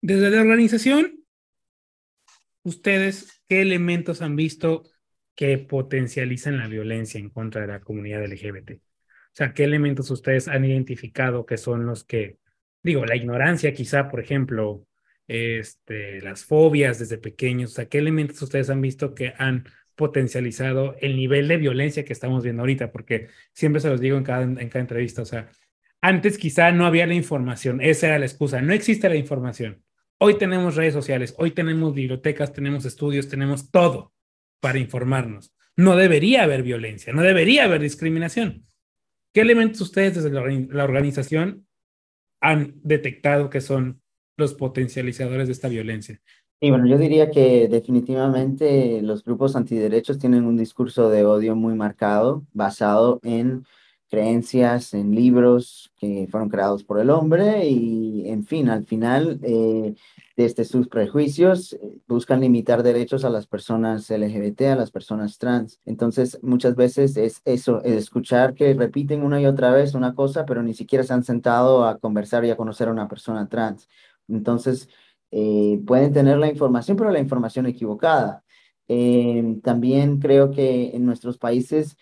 Desde 0.00 0.30
la 0.30 0.42
organización, 0.42 1.24
¿ustedes 2.62 3.42
qué 3.48 3.62
elementos 3.62 4.22
han 4.22 4.36
visto 4.36 4.84
que 5.34 5.58
potencializan 5.58 6.58
la 6.58 6.68
violencia 6.68 7.18
en 7.18 7.30
contra 7.30 7.62
de 7.62 7.68
la 7.68 7.80
comunidad 7.80 8.24
LGBT? 8.24 8.72
O 8.72 9.32
sea, 9.32 9.54
¿qué 9.54 9.64
elementos 9.64 10.10
ustedes 10.10 10.48
han 10.48 10.64
identificado 10.64 11.46
que 11.46 11.56
son 11.56 11.86
los 11.86 12.04
que, 12.04 12.38
digo, 12.82 13.06
la 13.06 13.16
ignorancia 13.16 13.72
quizá, 13.72 14.10
por 14.10 14.20
ejemplo, 14.20 14.86
este, 15.28 16.20
las 16.22 16.44
fobias 16.44 16.98
desde 16.98 17.18
pequeños, 17.18 17.72
o 17.72 17.74
sea, 17.74 17.88
¿qué 17.88 17.98
elementos 17.98 18.40
ustedes 18.42 18.70
han 18.70 18.80
visto 18.80 19.14
que 19.14 19.34
han 19.38 19.68
potencializado 19.94 20.96
el 21.00 21.16
nivel 21.16 21.48
de 21.48 21.56
violencia 21.56 22.04
que 22.04 22.12
estamos 22.12 22.44
viendo 22.44 22.62
ahorita, 22.62 22.92
porque 22.92 23.28
siempre 23.52 23.80
se 23.80 23.90
los 23.90 24.00
digo 24.00 24.16
en 24.16 24.24
cada, 24.24 24.44
en 24.44 24.68
cada 24.68 24.80
entrevista, 24.80 25.22
o 25.22 25.26
sea, 25.26 25.50
antes 26.00 26.38
quizá 26.38 26.70
no 26.70 26.86
había 26.86 27.06
la 27.06 27.14
información, 27.14 27.80
esa 27.80 28.06
era 28.06 28.18
la 28.20 28.26
excusa, 28.26 28.62
no 28.62 28.72
existe 28.72 29.08
la 29.08 29.16
información. 29.16 29.82
Hoy 30.18 30.38
tenemos 30.38 30.76
redes 30.76 30.94
sociales, 30.94 31.34
hoy 31.36 31.50
tenemos 31.50 31.94
bibliotecas, 31.94 32.52
tenemos 32.52 32.84
estudios, 32.84 33.28
tenemos 33.28 33.70
todo 33.70 34.12
para 34.60 34.78
informarnos. 34.78 35.52
No 35.76 35.96
debería 35.96 36.44
haber 36.44 36.62
violencia, 36.62 37.12
no 37.12 37.22
debería 37.22 37.64
haber 37.64 37.80
discriminación. 37.80 38.66
¿Qué 39.32 39.40
elementos 39.40 39.80
ustedes 39.80 40.14
desde 40.14 40.30
la 40.30 40.84
organización 40.84 41.66
han 42.40 42.74
detectado 42.82 43.50
que 43.50 43.60
son 43.60 44.00
los 44.38 44.54
potencializadores 44.54 45.48
de 45.48 45.52
esta 45.52 45.68
violencia? 45.68 46.20
Y 46.60 46.70
bueno, 46.70 46.86
yo 46.86 46.98
diría 46.98 47.30
que 47.30 47.68
definitivamente 47.68 49.00
los 49.02 49.22
grupos 49.22 49.54
antiderechos 49.54 50.18
tienen 50.18 50.44
un 50.44 50.56
discurso 50.56 51.08
de 51.10 51.24
odio 51.24 51.54
muy 51.54 51.74
marcado, 51.74 52.44
basado 52.52 53.20
en 53.22 53.64
creencias, 54.08 54.94
en 54.94 55.14
libros 55.14 55.92
que 55.98 56.26
fueron 56.30 56.48
creados 56.48 56.82
por 56.82 56.98
el 56.98 57.10
hombre 57.10 57.68
y, 57.68 58.28
en 58.28 58.44
fin, 58.44 58.70
al 58.70 58.86
final, 58.86 59.38
eh, 59.42 59.94
desde 60.36 60.64
sus 60.64 60.88
prejuicios, 60.88 61.74
eh, 61.74 61.78
buscan 62.06 62.40
limitar 62.40 62.82
derechos 62.82 63.24
a 63.24 63.30
las 63.30 63.46
personas 63.46 64.10
LGBT, 64.10 64.62
a 64.62 64.76
las 64.76 64.90
personas 64.90 65.38
trans. 65.38 65.80
Entonces, 65.84 66.38
muchas 66.42 66.74
veces 66.74 67.16
es 67.16 67.42
eso, 67.44 67.82
es 67.84 67.92
escuchar 67.94 68.54
que 68.54 68.72
repiten 68.74 69.22
una 69.22 69.40
y 69.40 69.46
otra 69.46 69.70
vez 69.72 69.94
una 69.94 70.14
cosa, 70.14 70.46
pero 70.46 70.62
ni 70.62 70.74
siquiera 70.74 71.04
se 71.04 71.12
han 71.12 71.24
sentado 71.24 71.84
a 71.84 71.98
conversar 71.98 72.44
y 72.44 72.50
a 72.50 72.56
conocer 72.56 72.88
a 72.88 72.92
una 72.92 73.08
persona 73.08 73.48
trans. 73.48 73.88
Entonces, 74.28 74.88
eh, 75.30 75.80
pueden 75.86 76.12
tener 76.12 76.38
la 76.38 76.48
información, 76.48 76.96
pero 76.96 77.10
la 77.10 77.20
información 77.20 77.66
equivocada. 77.66 78.44
también 79.62 80.18
creo 80.18 80.50
que 80.50 80.96
en 80.96 81.04
nuestros 81.04 81.38
países 81.38 81.96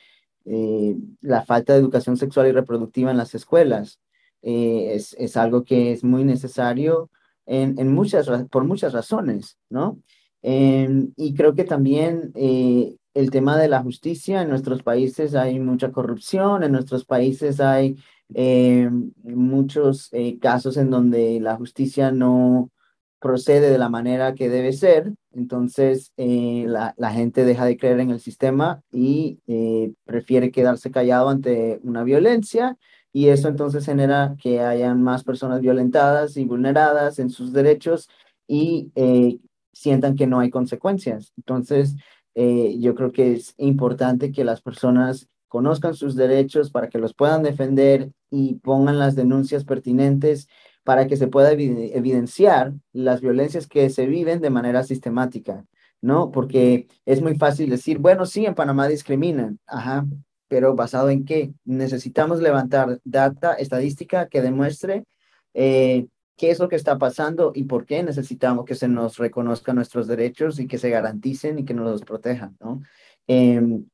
eh, 0.46 0.96
la 1.22 1.44
falta 1.44 1.72
de 1.72 1.80
educación 1.80 2.16
sexual 2.16 2.46
y 2.46 2.52
reproductiva 2.52 3.10
en 3.10 3.16
las 3.16 3.34
escuelas. 3.34 4.00
Eh, 4.42 4.94
es, 4.94 5.14
es, 5.18 5.36
algo 5.36 5.64
que 5.64 5.90
es 5.90 6.04
muy 6.04 6.22
necesario 6.24 7.10
en, 7.46 7.78
en 7.80 7.92
muchas, 7.92 8.28
por 8.50 8.64
muchas 8.64 8.92
razones, 8.92 9.58
¿no? 9.68 9.98
Em, 10.42 11.12
y 11.16 11.34
creo 11.34 11.56
que 11.56 11.64
también 11.64 12.30
eh, 12.36 12.94
el 13.14 13.30
tema 13.30 13.58
de 13.58 13.66
la 13.68 13.82
justicia, 13.82 14.42
en 14.42 14.48
nuestros 14.48 14.84
países 14.84 15.34
hay 15.34 15.58
mucha 15.58 15.90
corrupción, 15.90 16.62
en 16.62 16.70
nuestros 16.70 17.04
países 17.04 17.58
hay 17.58 17.96
em, 18.34 19.12
muchos 19.22 20.10
casos 20.40 20.76
en 20.76 20.90
donde 20.90 21.40
la 21.40 21.56
justicia 21.56 22.10
no, 22.10 22.70
procede 23.26 23.70
de 23.70 23.78
la 23.78 23.88
manera 23.88 24.34
que 24.34 24.48
debe 24.48 24.72
ser, 24.72 25.12
entonces 25.32 26.12
eh, 26.16 26.64
la, 26.68 26.94
la, 26.96 27.12
gente 27.12 27.44
deja 27.44 27.64
de 27.64 27.76
creer 27.76 28.00
en 28.00 28.10
el 28.10 28.20
sistema 28.20 28.82
y 28.92 29.40
eh, 29.46 29.92
prefiere 30.04 30.50
quedarse 30.50 30.90
callado 30.90 31.28
ante 31.28 31.80
una 31.82 32.04
violencia 32.04 32.76
y 33.12 33.28
eso 33.28 33.48
entonces 33.48 33.84
genera 33.84 34.36
que 34.40 34.60
hayan 34.60 35.02
más 35.02 35.24
personas 35.24 35.60
violentadas 35.60 36.36
y 36.36 36.44
vulneradas 36.44 37.18
en 37.18 37.30
sus 37.30 37.52
derechos 37.52 38.08
y 38.46 38.92
eh, 38.94 39.38
sientan 39.72 40.14
que 40.14 40.26
no 40.26 40.38
hay 40.40 40.50
consecuencias. 40.50 41.32
Entonces, 41.36 41.96
yo 42.34 42.94
creo 42.94 43.12
que 43.12 43.32
es 43.32 43.54
importante 43.56 44.30
que 44.30 44.44
las 44.44 44.60
personas 44.60 45.26
conozcan 45.56 45.94
sus 45.94 46.16
derechos 46.16 46.70
para 46.70 46.90
que 46.90 46.98
los 46.98 47.14
puedan 47.14 47.42
defender 47.42 48.10
y 48.30 48.56
pongan 48.56 48.98
las 48.98 49.14
denuncias 49.14 49.64
pertinentes 49.64 50.48
para 50.84 51.06
que 51.06 51.16
se 51.16 51.28
pueda 51.28 51.50
evidenciar 51.52 52.74
las 52.92 53.22
violencias 53.22 53.66
que 53.66 53.88
se 53.88 54.04
viven 54.04 54.42
de 54.42 54.50
manera 54.50 54.82
sistemática, 54.82 55.64
¿no? 56.02 56.30
Porque 56.30 56.88
es 57.06 57.22
muy 57.22 57.36
fácil 57.36 57.70
decir, 57.70 57.96
bueno, 58.00 58.26
sí, 58.26 58.44
en 58.44 58.54
Panamá 58.54 58.86
discriminan, 58.86 59.58
ajá, 59.66 60.06
pero 60.46 60.74
basado 60.74 61.08
en 61.08 61.24
qué? 61.24 61.54
Necesitamos 61.64 62.42
levantar 62.42 63.00
data 63.02 63.54
estadística 63.54 64.28
que 64.28 64.42
demuestre 64.42 65.04
eh, 65.54 66.06
qué 66.36 66.50
es 66.50 66.58
lo 66.58 66.68
que 66.68 66.76
está 66.76 66.98
pasando 66.98 67.52
y 67.54 67.62
por 67.64 67.86
qué 67.86 68.02
necesitamos 68.02 68.66
que 68.66 68.74
se 68.74 68.88
nos 68.88 69.16
reconozcan 69.16 69.76
nuestros 69.76 70.06
derechos 70.06 70.60
y 70.60 70.66
que 70.66 70.76
se 70.76 70.90
garanticen 70.90 71.58
y 71.58 71.64
que 71.64 71.72
nos 71.72 71.90
los 71.90 72.02
protejan, 72.02 72.58
¿no? 72.60 72.82
Em, 73.26 73.86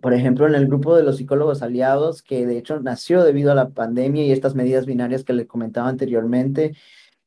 por 0.00 0.14
ejemplo, 0.14 0.46
en 0.46 0.54
el 0.54 0.66
grupo 0.66 0.96
de 0.96 1.02
los 1.02 1.16
psicólogos 1.18 1.62
aliados, 1.62 2.22
que 2.22 2.46
de 2.46 2.58
hecho 2.58 2.80
nació 2.80 3.22
debido 3.24 3.52
a 3.52 3.54
la 3.54 3.70
pandemia 3.70 4.24
y 4.24 4.32
estas 4.32 4.54
medidas 4.54 4.86
binarias 4.86 5.24
que 5.24 5.32
les 5.32 5.46
comentaba 5.46 5.88
anteriormente, 5.88 6.74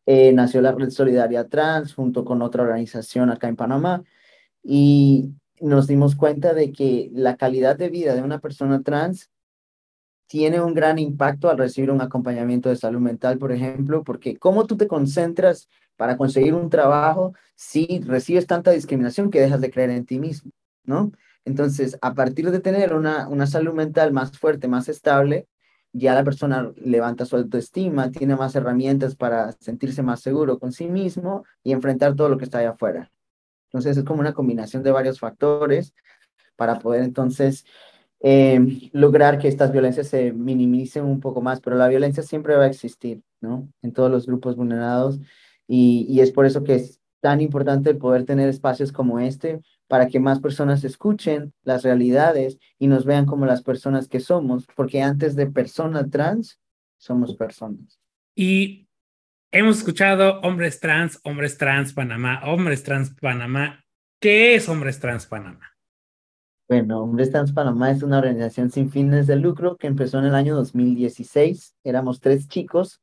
eh, 0.06 0.34
nació 0.34 0.62
la 0.62 0.72
Red 0.72 0.90
Solidaria 0.90 1.48
Trans 1.48 1.94
junto 1.94 2.26
con 2.26 2.42
otra 2.42 2.64
organización 2.64 3.30
acá 3.30 3.48
en 3.48 3.56
Panamá 3.56 4.04
y 4.64 5.32
nos 5.60 5.88
dimos 5.88 6.16
cuenta 6.16 6.54
de 6.54 6.72
que 6.72 7.10
la 7.14 7.38
calidad 7.38 7.78
de 7.78 7.90
vida 7.90 8.16
de 8.16 8.24
una 8.24 8.40
persona 8.40 8.82
trans 8.82 9.30
tiene 10.28 10.62
un 10.62 10.74
gran 10.74 10.98
impacto 10.98 11.50
al 11.50 11.58
recibir 11.58 11.92
un 11.92 12.02
acompañamiento 12.02 12.70
de 12.70 12.78
salud 12.78 13.02
mental, 13.02 13.38
por 13.38 13.52
ejemplo, 13.52 14.04
porque 14.04 14.38
cómo 14.38 14.66
tú 14.66 14.78
te 14.78 14.88
concentras 14.88 15.70
para 15.98 16.18
conseguir 16.18 16.54
un 16.54 16.70
trabajo 16.70 17.34
si 17.56 18.00
recibes 18.00 18.48
tanta 18.48 18.72
discriminación 18.72 19.30
que 19.30 19.42
dejas 19.42 19.62
de 19.62 19.70
creer 19.70 19.92
en 19.92 20.06
ti 20.06 20.20
mismo, 20.20 20.52
¿no? 20.84 21.12
Entonces, 21.46 21.98
a 22.02 22.14
partir 22.14 22.52
de 22.52 22.60
tener 22.60 22.94
una, 22.94 23.28
una 23.28 23.48
salud 23.48 23.74
mental 23.74 24.14
más 24.14 24.38
fuerte, 24.38 24.68
más 24.68 24.90
estable, 24.90 25.48
ya 25.94 26.16
la 26.16 26.24
persona 26.24 26.72
levanta 26.78 27.26
su 27.26 27.36
autoestima, 27.36 28.12
tiene 28.12 28.36
más 28.36 28.56
herramientas 28.56 29.16
para 29.16 29.52
sentirse 29.54 30.04
más 30.04 30.22
seguro 30.22 30.60
con 30.60 30.72
sí 30.72 30.88
mismo 30.88 31.44
y 31.64 31.74
enfrentar 31.74 32.16
todo 32.16 32.30
lo 32.30 32.38
que 32.38 32.46
está 32.46 32.60
allá 32.60 32.72
afuera. 32.72 33.12
Entonces, 33.66 33.98
es 33.98 34.04
como 34.04 34.22
una 34.22 34.34
combinación 34.34 34.84
de 34.84 34.92
varios 34.92 35.20
factores 35.20 35.94
para 36.56 36.80
poder 36.80 37.04
entonces 37.04 37.66
em, 38.20 38.90
lograr 38.94 39.40
que 39.40 39.48
estas 39.48 39.72
violencias 39.72 40.08
se 40.08 40.32
minimicen 40.32 41.06
un 41.06 41.20
poco 41.20 41.42
más, 41.42 41.60
pero 41.60 41.76
la 41.76 41.88
violencia 41.88 42.24
siempre 42.24 42.56
va 42.56 42.66
a 42.66 42.68
existir, 42.68 43.24
¿no? 43.42 43.68
En 43.82 43.94
todos 43.94 44.12
los 44.12 44.28
grupos 44.28 44.56
vulnerados 44.56 45.20
y, 45.68 46.06
y 46.08 46.20
es 46.22 46.32
por 46.32 46.46
eso 46.46 46.64
que 46.64 46.76
es 46.76 47.02
tan 47.20 47.42
importante 47.42 47.96
poder 47.96 48.26
tener 48.26 48.50
espacios 48.50 48.92
como 48.92 49.20
este 49.20 49.62
para 49.92 50.08
que 50.08 50.22
más 50.22 50.40
personas 50.40 50.86
escuchen 50.86 51.52
las 51.64 51.84
realidades 51.84 52.58
y 52.80 52.88
nos 52.88 53.04
vean 53.04 53.26
como 53.26 53.46
las 53.46 53.62
personas 53.62 54.08
que 54.08 54.22
somos, 54.22 54.66
porque 54.74 55.02
antes 55.02 55.36
de 55.36 55.48
persona 55.48 56.10
trans, 56.10 56.62
somos 56.98 57.36
personas. 57.36 58.00
Y 58.34 58.88
hemos 59.52 59.80
escuchado 59.80 60.40
hombres 60.44 60.80
trans, 60.80 61.20
hombres 61.26 61.58
trans 61.58 61.92
Panamá, 61.92 62.42
hombres 62.46 62.84
trans 62.84 63.14
Panamá. 63.20 63.84
¿Qué 64.22 64.56
es 64.56 64.70
Hombres 64.70 64.98
Trans 65.02 65.26
Panamá? 65.26 65.76
Bueno, 66.70 67.02
Hombres 67.04 67.32
Trans 67.32 67.52
Panamá 67.52 67.92
es 67.92 68.02
una 68.02 68.20
organización 68.20 68.72
sin 68.72 68.92
fines 68.92 69.28
de 69.28 69.36
lucro 69.36 69.76
que 69.76 69.88
empezó 69.88 70.20
en 70.20 70.26
el 70.26 70.36
año 70.36 70.56
2016. 70.56 71.76
Éramos 71.84 72.22
tres 72.22 72.48
chicos 72.48 73.02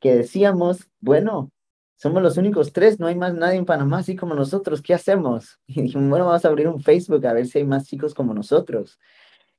que 0.00 0.16
decíamos, 0.16 0.90
bueno, 0.98 1.52
somos 1.96 2.22
los 2.22 2.36
únicos 2.36 2.72
tres, 2.72 2.98
no 2.98 3.06
hay 3.06 3.14
más 3.14 3.34
nadie 3.34 3.56
en 3.56 3.64
Panamá 3.64 3.98
así 3.98 4.16
como 4.16 4.34
nosotros, 4.34 4.82
¿qué 4.82 4.94
hacemos? 4.94 5.58
Y 5.66 5.82
dijimos, 5.82 6.08
bueno, 6.10 6.26
vamos 6.26 6.44
a 6.44 6.48
abrir 6.48 6.68
un 6.68 6.80
Facebook 6.80 7.26
a 7.26 7.32
ver 7.32 7.46
si 7.46 7.58
hay 7.58 7.64
más 7.64 7.86
chicos 7.86 8.14
como 8.14 8.34
nosotros. 8.34 8.98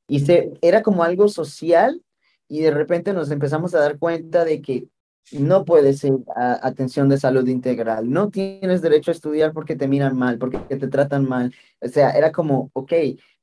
Y 0.07 0.19
se, 0.19 0.53
era 0.61 0.83
como 0.83 1.03
algo 1.03 1.27
social 1.27 2.01
y 2.47 2.61
de 2.61 2.71
repente 2.71 3.13
nos 3.13 3.31
empezamos 3.31 3.73
a 3.73 3.79
dar 3.79 3.97
cuenta 3.97 4.45
de 4.45 4.61
que 4.61 4.88
no 5.32 5.65
puedes 5.65 5.99
ser 5.99 6.13
atención 6.36 7.09
de 7.09 7.17
salud 7.17 7.47
integral, 7.47 8.09
no 8.09 8.30
tienes 8.30 8.82
derecho 8.82 9.11
a 9.11 9.13
estudiar 9.13 9.53
porque 9.53 9.76
te 9.76 9.88
miran 9.88 10.17
mal, 10.17 10.38
porque 10.38 10.57
te 10.57 10.88
tratan 10.88 11.28
mal. 11.28 11.53
O 11.82 11.88
sea, 11.88 12.11
era 12.11 12.32
como, 12.32 12.69
ok, 12.73 12.93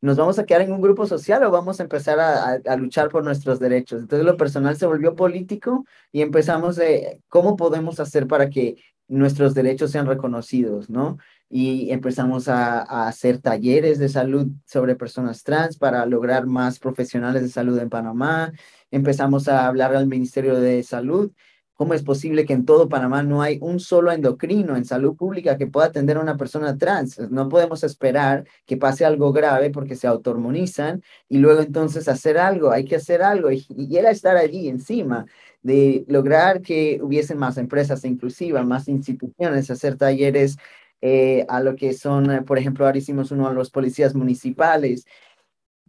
¿nos 0.01 0.17
vamos 0.17 0.39
a 0.39 0.45
quedar 0.45 0.63
en 0.63 0.73
un 0.73 0.81
grupo 0.81 1.07
social 1.07 1.43
o 1.45 1.51
vamos 1.51 1.81
a 1.81 1.83
empezar 1.83 2.21
a, 2.21 2.61
a, 2.65 2.77
luchar 2.77 3.09
por 3.09 3.25
nuestros 3.25 3.59
derechos? 3.59 4.03
Entonces 4.03 4.25
lo 4.25 4.37
personal 4.37 4.77
se 4.77 4.87
volvió 4.87 5.17
político 5.17 5.85
y 6.13 6.23
empezamos 6.23 6.77
de 6.77 7.21
cómo 7.29 7.57
podemos 7.57 7.99
hacer 8.01 8.27
para 8.27 8.49
que 8.49 8.77
nuestros 9.09 9.55
derechos 9.55 9.91
sean 9.91 10.07
reconocidos, 10.07 10.89
¿no? 10.89 11.19
Y 11.51 11.91
empezamos 11.91 12.49
a, 12.49 12.81
a 12.81 13.09
hacer 13.09 13.39
talleres 13.39 13.99
de 13.99 14.09
salud 14.09 14.49
sobre 14.65 14.97
personas 14.97 15.43
trans 15.43 15.77
para 15.77 16.07
lograr 16.07 16.47
más 16.47 16.79
profesionales 16.79 17.43
de 17.43 17.49
salud 17.49 17.79
en 17.79 17.91
Panamá. 17.91 18.53
Empezamos 18.91 19.49
a 19.49 19.67
hablar 19.67 19.95
al 19.95 20.07
Ministerio 20.07 20.59
de 20.59 20.83
Salud 20.83 21.33
¿Cómo 21.75 21.95
es 21.95 22.03
posible 22.03 22.45
que 22.45 22.53
en 22.53 22.67
todo 22.67 22.89
Panamá 22.89 23.23
no 23.23 23.41
hay 23.43 23.59
un 23.61 23.81
solo 23.81 24.13
endocrino 24.13 24.77
en 24.77 24.85
salud 24.85 25.17
pública 25.17 25.57
que 25.57 25.67
pueda 25.67 25.87
atender 25.87 26.19
a 26.19 26.21
una 26.21 26.37
persona 26.37 26.77
trans? 26.77 27.19
No 27.31 27.49
podemos 27.49 27.83
esperar 27.83 28.45
que 28.67 28.77
pase 28.77 29.05
algo 29.05 29.33
grave 29.33 29.71
porque 29.71 29.97
se 29.97 30.07
autohormonizan 30.07 31.03
y 31.29 31.39
luego 31.39 31.63
entonces 31.63 32.09
hacer 32.09 32.39
algo, 32.39 32.71
hay 32.71 32.85
que 32.85 32.97
hacer 32.97 33.23
algo 33.23 33.51
y, 33.51 33.67
era 33.97 34.11
estar 34.11 34.37
allí 34.37 34.69
encima 34.69 35.27
de 35.63 36.05
lograr 36.09 36.61
que 36.63 37.01
hubiesen 37.03 37.39
más 37.39 37.57
empresas 37.57 38.05
inclusivas, 38.05 38.67
más 38.67 38.89
instituciones, 38.89 39.71
hacer 39.71 39.97
talleres 39.97 40.59
eh, 41.01 41.47
a 41.49 41.61
lo 41.61 41.75
que 41.77 41.95
son, 41.95 42.45
por 42.45 42.59
ejemplo, 42.59 42.85
ahora 42.87 42.99
hicimos 42.99 43.31
uno 43.33 43.49
a 43.49 43.53
los 43.53 43.71
policías 43.71 44.15
municipales. 44.15 45.07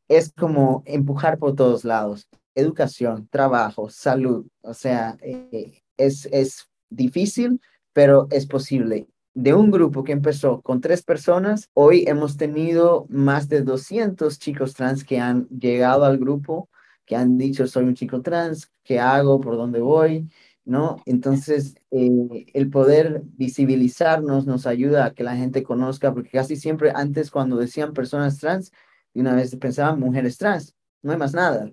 Es 0.08 0.32
como 0.34 0.84
empujar 0.86 1.38
por 1.38 1.56
todos 1.56 1.86
lados 1.86 2.30
educación, 2.56 3.28
trabajo, 3.30 3.89
salud. 3.89 4.47
O 4.62 4.74
sea, 4.74 5.18
eh, 5.22 5.82
es, 5.97 6.28
es 6.32 6.70
difícil, 6.89 7.60
pero 7.93 8.28
es 8.32 8.45
posible. 8.45 9.08
De 9.36 9.54
un 9.54 9.72
grupo 9.72 10.04
que 10.04 10.12
empezó 10.12 10.62
con 10.62 10.80
tres 10.80 11.01
personas, 11.01 11.70
hoy 11.74 12.04
hemos 12.08 12.38
tenido 12.38 13.08
más 13.10 13.49
de 13.49 13.62
200 13.62 14.38
chicos 14.38 14.74
trans 14.76 15.04
que 15.04 15.20
han 15.20 15.47
llegado 15.47 16.06
al 16.06 16.20
grupo, 16.20 16.70
que 17.06 17.16
han 17.16 17.38
dicho, 17.38 17.68
soy 17.68 17.86
un 17.86 17.95
chico 17.95 18.22
trans, 18.22 18.72
¿qué 18.84 18.99
hago? 18.99 19.41
¿Por 19.41 19.58
dónde 19.58 19.80
voy? 19.82 20.30
¿No? 20.66 20.97
Entonces, 21.06 21.76
eh, 21.91 22.45
el 22.54 22.70
poder 22.70 23.24
visibilizarnos 23.26 24.45
nos 24.45 24.68
ayuda 24.68 25.06
a 25.06 25.14
que 25.14 25.24
la 25.24 25.36
gente 25.36 25.64
conozca, 25.64 26.14
porque 26.14 26.30
casi 26.30 26.56
siempre 26.56 26.91
antes 26.93 27.32
cuando 27.32 27.58
decían 27.58 27.93
personas 27.93 28.38
trans, 28.38 28.72
y 29.14 29.22
una 29.22 29.36
vez 29.36 29.56
pensaban 29.58 29.99
mujeres 29.99 30.38
trans, 30.38 30.76
no 31.01 31.12
hay 31.12 31.18
más 31.18 31.34
nada. 31.34 31.72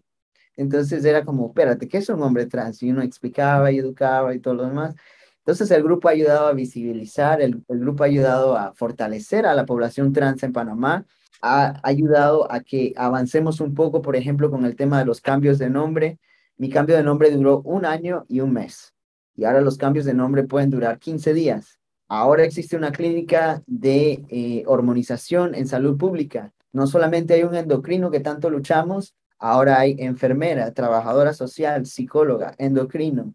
Entonces 0.60 1.04
era 1.06 1.24
como, 1.24 1.46
espérate, 1.48 1.88
¿qué 1.88 1.98
es 1.98 2.08
un 2.10 2.22
hombre 2.22 2.44
trans? 2.44 2.82
Y 2.82 2.90
uno 2.90 3.00
explicaba 3.00 3.72
y 3.72 3.78
educaba 3.78 4.34
y 4.34 4.40
todo 4.40 4.54
lo 4.54 4.64
demás. 4.64 4.94
Entonces 5.38 5.70
el 5.70 5.82
grupo 5.82 6.08
ha 6.08 6.10
ayudado 6.10 6.48
a 6.48 6.52
visibilizar, 6.52 7.40
el, 7.40 7.64
grupo 7.66 8.04
ha 8.04 8.06
ayudado 8.06 8.56
a 8.56 8.74
fortalecer 8.74 9.46
a 9.46 9.54
la 9.54 9.64
población 9.64 10.12
trans 10.12 10.42
en 10.42 10.52
Panamá 10.52 11.06
ha 11.40 11.80
ayudado 11.82 12.52
a 12.52 12.60
que 12.60 12.92
avancemos 12.94 13.62
un 13.62 13.74
poco, 13.74 14.02
por 14.02 14.16
ejemplo, 14.16 14.50
con 14.50 14.66
el 14.66 14.76
tema 14.76 14.98
de 14.98 15.06
los 15.06 15.22
cambios 15.22 15.58
de 15.58 15.70
nombre. 15.70 16.18
Mi 16.58 16.68
cambio 16.68 16.94
de 16.94 17.02
nombre 17.02 17.30
duró 17.30 17.62
un 17.62 17.86
año 17.86 18.26
y 18.28 18.40
un 18.40 18.52
mes. 18.52 18.92
Y 19.34 19.44
ahora 19.44 19.62
los 19.62 19.78
cambios 19.78 20.04
de 20.04 20.12
nombre 20.12 20.42
pueden 20.42 20.68
durar 20.68 20.98
15 20.98 21.32
días. 21.32 21.80
Ahora 22.06 22.44
existe 22.44 22.76
una 22.76 22.92
clínica 22.92 23.62
de 23.66 24.26
eh, 24.28 24.64
hormonización 24.66 25.54
en 25.54 25.66
salud 25.66 25.96
pública. 25.96 26.52
No 26.70 26.86
solamente 26.86 27.32
hay 27.32 27.44
un 27.44 27.54
endocrino 27.54 28.10
que 28.10 28.20
tanto 28.20 28.50
luchamos, 28.50 29.14
ahora 29.40 29.80
hay 29.80 29.96
enfermera, 29.98 30.72
trabajadora 30.72 31.32
social, 31.32 31.86
psicóloga, 31.86 32.54
endocrino, 32.58 33.34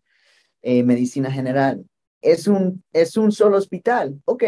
eh, 0.62 0.84
medicina 0.84 1.32
general. 1.32 1.86
Es 2.22 2.48
un, 2.48 2.84
es 2.94 3.18
un 3.18 3.32
solo 3.32 3.58
hospital, 3.58 4.22
ok, 4.26 4.44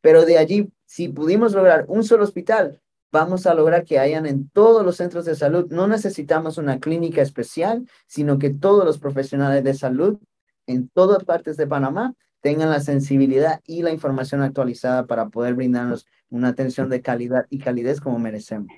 pero 0.00 0.24
de 0.24 0.38
allí, 0.38 0.72
si 0.84 1.08
pudimos 1.08 1.52
lograr 1.52 1.84
un 1.88 2.02
solo 2.02 2.24
hospital, 2.24 2.80
vamos 3.12 3.46
a 3.46 3.54
lograr 3.54 3.84
que 3.84 3.98
hayan 3.98 4.26
en 4.26 4.48
todos 4.48 4.84
los 4.84 4.96
centros 4.96 5.24
de 5.24 5.36
salud. 5.36 5.70
No 5.70 5.86
necesitamos 5.86 6.58
una 6.58 6.80
clínica 6.80 7.22
especial, 7.22 7.86
sino 8.06 8.38
que 8.38 8.50
todos 8.50 8.84
los 8.84 8.98
profesionales 8.98 9.62
de 9.62 9.74
salud 9.74 10.18
en 10.66 10.88
todas 10.88 11.24
partes 11.24 11.56
de 11.56 11.66
Panamá 11.66 12.14
tengan 12.40 12.70
la 12.70 12.80
sensibilidad 12.80 13.60
y 13.64 13.82
la 13.82 13.92
información 13.92 14.42
actualizada 14.42 15.06
para 15.06 15.28
poder 15.28 15.54
brindarnos 15.54 16.06
una 16.28 16.48
atención 16.48 16.88
de 16.88 17.02
calidad 17.02 17.46
y 17.50 17.58
calidez 17.58 18.00
como 18.00 18.18
merecemos. 18.18 18.72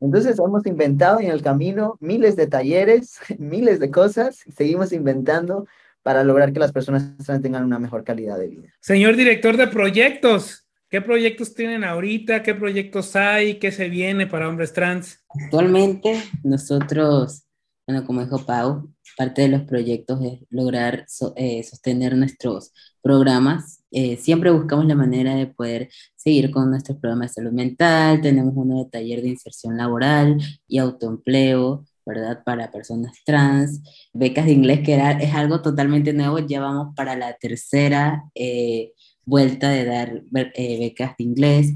Entonces 0.00 0.38
hemos 0.38 0.66
inventado 0.66 1.20
en 1.20 1.30
el 1.30 1.42
camino 1.42 1.96
miles 2.00 2.36
de 2.36 2.46
talleres, 2.46 3.18
miles 3.38 3.80
de 3.80 3.90
cosas, 3.90 4.44
seguimos 4.56 4.92
inventando 4.92 5.66
para 6.02 6.24
lograr 6.24 6.52
que 6.52 6.60
las 6.60 6.72
personas 6.72 7.12
tengan 7.42 7.64
una 7.64 7.78
mejor 7.78 8.04
calidad 8.04 8.38
de 8.38 8.48
vida. 8.48 8.68
Señor 8.80 9.16
director 9.16 9.56
de 9.56 9.66
proyectos, 9.66 10.66
¿qué 10.88 11.02
proyectos 11.02 11.54
tienen 11.54 11.84
ahorita? 11.84 12.42
¿Qué 12.42 12.54
proyectos 12.54 13.14
hay? 13.16 13.58
¿Qué 13.58 13.72
se 13.72 13.88
viene 13.88 14.26
para 14.26 14.48
hombres 14.48 14.72
trans? 14.72 15.24
Actualmente 15.28 16.22
nosotros, 16.42 17.44
bueno, 17.86 18.06
como 18.06 18.22
dijo 18.22 18.46
Pau, 18.46 18.90
parte 19.18 19.42
de 19.42 19.48
los 19.48 19.62
proyectos 19.62 20.20
es 20.22 20.38
lograr 20.48 21.06
eh, 21.36 21.62
sostener 21.64 22.16
nuestros 22.16 22.72
programas. 23.02 23.77
Eh, 23.90 24.16
siempre 24.16 24.50
buscamos 24.50 24.86
la 24.86 24.94
manera 24.94 25.34
de 25.34 25.46
poder 25.46 25.88
seguir 26.16 26.50
con 26.50 26.70
nuestros 26.70 26.98
programas 26.98 27.30
de 27.30 27.34
salud 27.34 27.52
mental. 27.52 28.20
Tenemos 28.20 28.54
uno 28.56 28.78
de 28.78 28.90
taller 28.90 29.22
de 29.22 29.28
inserción 29.30 29.76
laboral 29.76 30.38
y 30.66 30.78
autoempleo. 30.78 31.84
¿verdad? 32.06 32.42
Para 32.42 32.70
personas 32.70 33.12
trans, 33.26 33.82
becas 34.14 34.46
de 34.46 34.52
inglés, 34.52 34.80
que 34.80 34.94
es 34.94 35.34
algo 35.34 35.60
totalmente 35.60 36.14
nuevo, 36.14 36.38
ya 36.38 36.58
vamos 36.58 36.94
para 36.96 37.14
la 37.16 37.34
tercera 37.34 38.24
eh, 38.34 38.94
vuelta 39.26 39.68
de 39.68 39.84
dar 39.84 40.22
becas 40.30 41.14
de 41.18 41.24
inglés. 41.24 41.74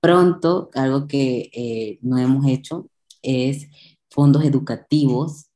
pronto, 0.00 0.70
algo 0.74 1.06
que 1.06 2.00
no 2.02 2.18
hemos 2.18 2.48
hecho 2.48 2.90
es 3.22 3.68
fondos 4.10 4.44
educativos 4.44 5.46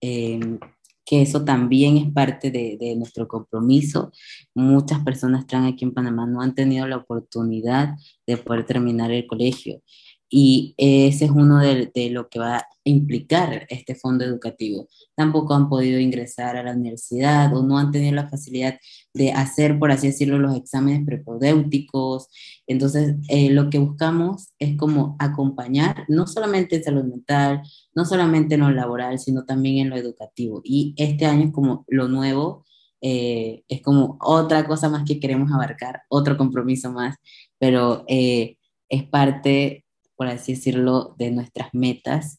Em, 0.00 0.58
que 1.06 1.22
eso 1.22 1.44
también 1.44 1.96
es 1.96 2.12
parte 2.12 2.50
de, 2.50 2.76
de, 2.78 2.96
nuestro 2.96 3.28
compromiso. 3.28 4.12
Muchas 4.54 5.04
personas 5.04 5.46
trans 5.46 5.72
aquí 5.72 5.84
en 5.84 5.94
Panamá 5.94 6.26
no 6.26 6.42
han 6.42 6.54
tenido 6.54 6.86
la 6.88 6.96
oportunidad 6.96 7.94
de 8.26 8.36
poder 8.36 8.66
terminar 8.66 9.12
el 9.12 9.26
colegio 9.26 9.80
y 10.28 10.74
ese 10.76 11.26
es 11.26 11.30
uno 11.30 11.60
de, 11.60 11.90
de, 11.94 12.10
lo 12.10 12.28
que 12.28 12.38
va 12.38 12.56
a 12.58 12.66
implicar 12.84 13.66
este 13.68 13.94
fondo 13.94 14.24
educativo. 14.24 14.88
Tampoco 15.14 15.54
han 15.54 15.68
podido 15.68 16.00
ingresar 16.00 16.56
a 16.56 16.62
la 16.62 16.72
universidad 16.72 17.54
o 17.56 17.62
no 17.62 17.78
han 17.78 17.90
tenido 17.90 18.14
la 18.14 18.28
facilidad 18.28 18.78
de 19.14 19.32
hacer, 19.32 19.78
por 19.78 19.90
así 19.90 20.08
decirlo, 20.08 20.38
los 20.38 20.56
exámenes 20.56 21.04
prepodéuticos. 21.06 22.28
Entonces, 22.66 23.16
eh, 23.28 23.50
lo 23.50 23.70
que 23.70 23.78
buscamos 23.78 24.52
es 24.58 24.76
como 24.76 25.16
acompañar, 25.18 26.04
no 26.08 26.26
solamente 26.26 26.76
en 26.76 26.84
salud 26.84 27.04
mental, 27.04 27.62
no 27.94 28.04
solamente 28.04 28.56
en 28.56 28.60
lo 28.62 28.70
laboral, 28.70 29.18
sino 29.18 29.44
también 29.44 29.78
en 29.78 29.90
lo 29.90 29.96
educativo. 29.96 30.60
Y 30.64 30.94
este 30.96 31.26
año 31.26 31.46
es 31.46 31.52
como 31.52 31.84
lo 31.88 32.08
nuevo, 32.08 32.64
eh, 33.00 33.62
es 33.68 33.82
como 33.82 34.18
otra 34.20 34.66
cosa 34.66 34.88
más 34.88 35.04
que 35.04 35.20
queremos 35.20 35.52
abarcar, 35.52 36.02
otro 36.08 36.36
compromiso 36.36 36.92
más, 36.92 37.16
pero 37.58 38.04
eh, 38.08 38.56
es 38.88 39.04
parte 39.04 39.85
por 40.16 40.28
así 40.28 40.54
decirlo, 40.54 41.14
de 41.18 41.30
nuestras 41.30 41.68
metas. 41.72 42.38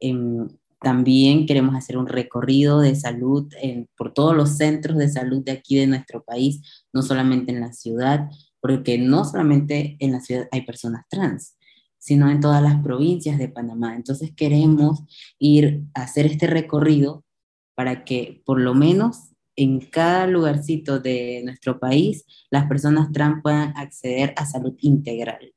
Em, 0.00 0.48
también 0.80 1.46
queremos 1.46 1.74
hacer 1.74 1.96
un 1.96 2.06
recorrido 2.06 2.80
de 2.80 2.94
salud 2.94 3.50
por 3.96 4.12
todos 4.12 4.36
los 4.36 4.58
centros 4.58 4.98
de 4.98 5.08
salud 5.08 5.42
de 5.42 5.52
aquí 5.52 5.76
de 5.76 5.86
nuestro 5.86 6.22
país, 6.22 6.84
no 6.92 7.02
solamente 7.02 7.52
en 7.52 7.60
la 7.60 7.72
ciudad, 7.72 8.28
porque 8.60 8.98
no 8.98 9.24
solamente 9.24 9.96
en 9.98 10.12
la 10.12 10.20
ciudad 10.20 10.46
hay 10.52 10.62
personas 10.62 11.04
trans, 11.08 11.56
sino 11.98 12.30
en 12.30 12.40
todas 12.40 12.62
las 12.62 12.82
provincias 12.82 13.38
de 13.38 13.48
Panamá. 13.48 13.96
Entonces 13.96 14.32
queremos 14.36 15.04
ir 15.38 15.84
a 15.94 16.02
hacer 16.02 16.26
este 16.26 16.46
recorrido 16.46 17.24
para 17.74 18.04
que 18.04 18.42
por 18.44 18.60
lo 18.60 18.74
menos 18.74 19.30
en 19.56 19.80
cada 19.80 20.26
lugarcito 20.26 21.00
de 21.00 21.40
nuestro 21.44 21.80
país 21.80 22.26
las 22.50 22.66
personas 22.66 23.10
trans 23.10 23.42
puedan 23.42 23.74
acceder 23.76 24.34
a 24.36 24.44
salud 24.44 24.74
integral. 24.80 25.53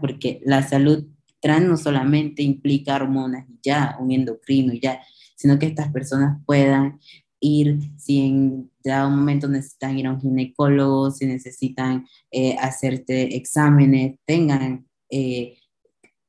Porque 0.00 0.40
la 0.44 0.62
salud 0.62 1.06
trans 1.40 1.66
no 1.66 1.76
solamente 1.76 2.42
implica 2.42 2.96
hormonas 2.96 3.48
y 3.48 3.58
ya, 3.62 3.96
un 4.00 4.12
endocrino 4.12 4.72
y 4.72 4.80
ya, 4.80 5.00
sino 5.36 5.58
que 5.58 5.66
estas 5.66 5.90
personas 5.92 6.40
puedan 6.46 7.00
ir, 7.40 7.80
si 7.98 8.20
en 8.20 8.70
dado 8.84 9.10
momento 9.10 9.48
necesitan 9.48 9.98
ir 9.98 10.06
a 10.06 10.12
un 10.12 10.20
ginecólogo, 10.20 11.10
si 11.10 11.26
necesitan 11.26 12.06
eh, 12.30 12.56
hacerte 12.60 13.36
exámenes, 13.36 14.18
tengan, 14.24 14.86
eh, 15.10 15.58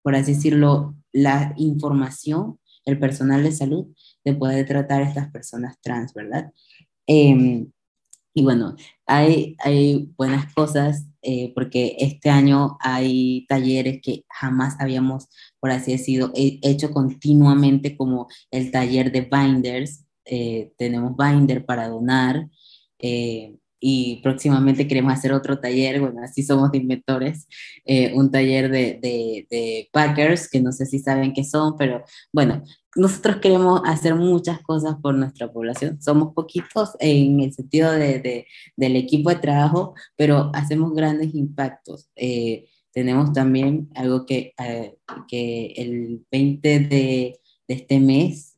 por 0.02 0.16
así 0.16 0.34
decirlo, 0.34 0.96
la 1.12 1.54
información, 1.58 2.60
el 2.86 3.00
personal 3.00 3.44
de 3.44 3.52
salud, 3.52 3.88
de 4.26 4.34
poder 4.34 4.66
tratar 4.66 5.04
a 5.04 5.08
estas 5.08 5.32
personas 5.32 5.80
trans, 5.82 6.14
¿verdad? 6.14 6.52
Em, 7.06 7.72
y 8.34 8.44
bueno, 8.44 8.76
hay, 9.06 9.56
hay 9.60 10.12
buenas 10.18 10.52
cosas 10.54 11.06
eh, 11.24 11.54
porque 11.56 11.96
este 12.00 12.30
año 12.30 12.78
hay 12.82 13.46
talleres 13.48 14.02
que 14.02 14.26
jamás 14.30 14.76
habíamos, 14.80 15.28
por 15.60 15.72
así 15.72 15.94
decirlo, 15.94 16.32
hecho 16.36 16.92
continuamente, 16.92 17.96
como 17.96 18.28
el 18.52 18.72
taller 18.72 19.12
de 19.12 19.22
binders. 19.22 20.06
Eh, 20.26 20.72
tenemos 20.78 21.16
binder 21.18 21.66
para 21.66 21.90
donar 21.90 22.48
eh, 23.00 23.58
y 23.86 24.22
próximamente 24.24 24.88
queremos 24.88 25.14
hacer 25.14 25.34
otro 25.34 25.60
taller, 25.60 26.00
bueno, 26.00 26.22
así 26.24 26.42
somos 26.42 26.72
de 26.72 26.78
inventores, 26.78 27.48
un 28.14 28.32
taller 28.32 28.72
de, 28.72 29.00
de, 29.02 29.46
de 29.50 29.90
packers, 29.92 30.50
que 30.50 30.62
no 30.62 30.72
sé 30.72 30.86
si 30.86 31.00
saben 31.00 31.34
qué 31.34 31.44
son, 31.44 31.76
pero 31.78 32.04
bueno, 32.32 32.64
nosotros 32.96 33.38
queremos 33.38 33.82
hacer 33.86 34.16
muchas 34.16 34.62
cosas 34.62 34.96
por 35.02 35.16
nuestra 35.16 35.52
población. 35.52 36.02
Somos 36.02 36.34
poquitos 36.34 36.92
en 37.00 37.40
el 37.40 37.54
sentido 37.54 37.92
de, 37.92 38.46
del 38.76 38.96
equipo 38.96 39.30
de 39.30 39.38
trabajo, 39.38 39.96
pero 40.16 40.52
hacemos 40.54 40.94
grandes 40.94 41.34
impactos. 41.34 42.10
Eh, 42.16 42.68
tenemos 42.92 43.34
también 43.34 43.90
algo 43.96 44.26
que, 44.26 44.54
eh, 44.60 44.96
que 45.28 45.74
el 45.78 46.26
20 46.32 46.80
de, 46.80 47.40
de 47.68 47.74
este 47.74 48.00
mes 48.00 48.58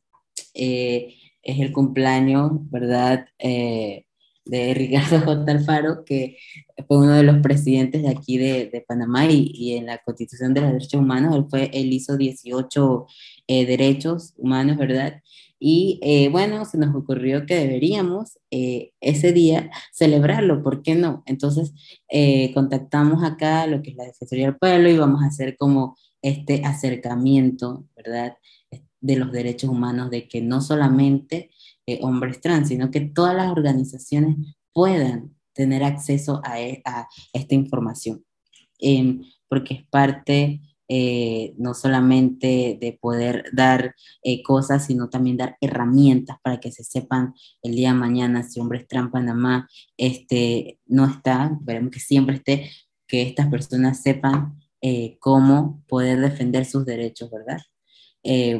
eh, 0.52 1.14
es 1.42 1.60
el 1.60 1.72
cumpleaños, 1.72 2.52
¿verdad? 2.70 3.26
De 4.46 4.74
Ricardo 4.74 5.20
J. 5.24 5.52
Alfaro, 5.52 6.04
que 6.04 6.38
fue 6.86 6.98
uno 6.98 7.12
de 7.12 7.22
los 7.22 7.38
presidentes 7.38 8.02
de 8.02 8.08
aquí 8.08 8.38
de, 8.38 8.70
de 8.72 8.80
Panamá 8.80 9.26
y, 9.26 9.50
y, 9.52 9.74
en 9.74 9.86
la 9.86 9.98
Constitución 9.98 10.54
de 10.54 10.60
los 10.60 10.72
Derechos 10.72 11.00
Humanos, 11.00 11.34
él, 11.34 11.44
fue, 11.50 11.70
él 11.72 11.92
hizo 11.92 12.16
18 12.16 13.06
eh, 13.48 13.66
derechos 13.66 14.34
humanos, 14.36 14.76
¿verdad? 14.76 15.22
Y 15.58 15.98
eh, 16.02 16.28
bueno, 16.28 16.64
se 16.64 16.78
nos 16.78 16.94
ocurrió 16.94 17.46
que 17.46 17.56
deberíamos 17.56 18.38
eh, 18.50 18.92
ese 19.00 19.32
día 19.32 19.70
celebrarlo, 19.92 20.62
¿por 20.62 20.82
qué 20.82 20.94
no? 20.94 21.22
Entonces 21.26 21.72
contactamos 22.54 23.24
acá 23.24 23.66
lo 23.66 23.82
que 23.82 23.90
es 23.90 23.96
la 23.96 24.04
Defensoría 24.04 24.46
del 24.46 24.56
Pueblo 24.56 24.90
y 24.90 24.98
vamos 24.98 25.22
a 25.22 25.28
hacer 25.28 25.56
como 25.56 25.96
este 26.22 26.62
acercamiento, 26.64 27.86
¿verdad? 27.96 28.36
De 29.00 29.16
los 29.16 29.32
derechos 29.32 29.70
humanos, 29.70 30.10
de 30.10 30.28
que 30.28 30.40
no 30.40 30.60
solamente 30.60 31.50
eh, 31.88 32.00
hombres 32.02 32.40
trans, 32.40 32.68
sino 32.68 32.90
que 32.90 33.00
todas 33.00 33.36
las 33.36 33.48
organizaciones 33.48 34.36
puedan 34.72 35.36
tener 35.52 35.84
acceso 35.84 36.40
a, 36.44 36.60
e, 36.60 36.82
esta 37.32 37.54
información, 37.54 38.24
em, 38.80 39.22
porque 39.48 39.74
es 39.74 39.86
parte 39.88 40.60
eh, 40.88 41.54
no 41.58 41.74
solamente 41.74 42.76
de 42.80 42.98
poder 43.00 43.44
dar 43.52 43.94
eh, 44.24 44.42
cosas, 44.42 44.84
sino 44.86 45.08
también 45.10 45.36
dar 45.36 45.56
herramientas 45.60 46.38
para 46.42 46.58
que 46.58 46.72
se 46.72 46.82
sepan 46.82 47.34
el 47.62 47.76
día 47.76 47.92
de 47.92 47.98
mañana 47.98 48.42
si 48.42 48.58
Hombres 48.58 48.88
Trans 48.88 49.12
Panamá 49.12 49.68
este, 49.96 50.80
no 50.86 51.06
está, 51.06 51.56
veremos 51.60 51.92
que 51.92 52.00
siempre 52.00 52.36
esté, 52.36 52.70
que 53.06 53.22
estas 53.22 53.48
personas 53.48 54.02
sepan 54.02 54.58
cómo 55.18 55.82
poder 55.88 56.20
defender 56.20 56.64
sus 56.64 56.84
derechos, 56.84 57.28
¿verdad? 57.30 57.60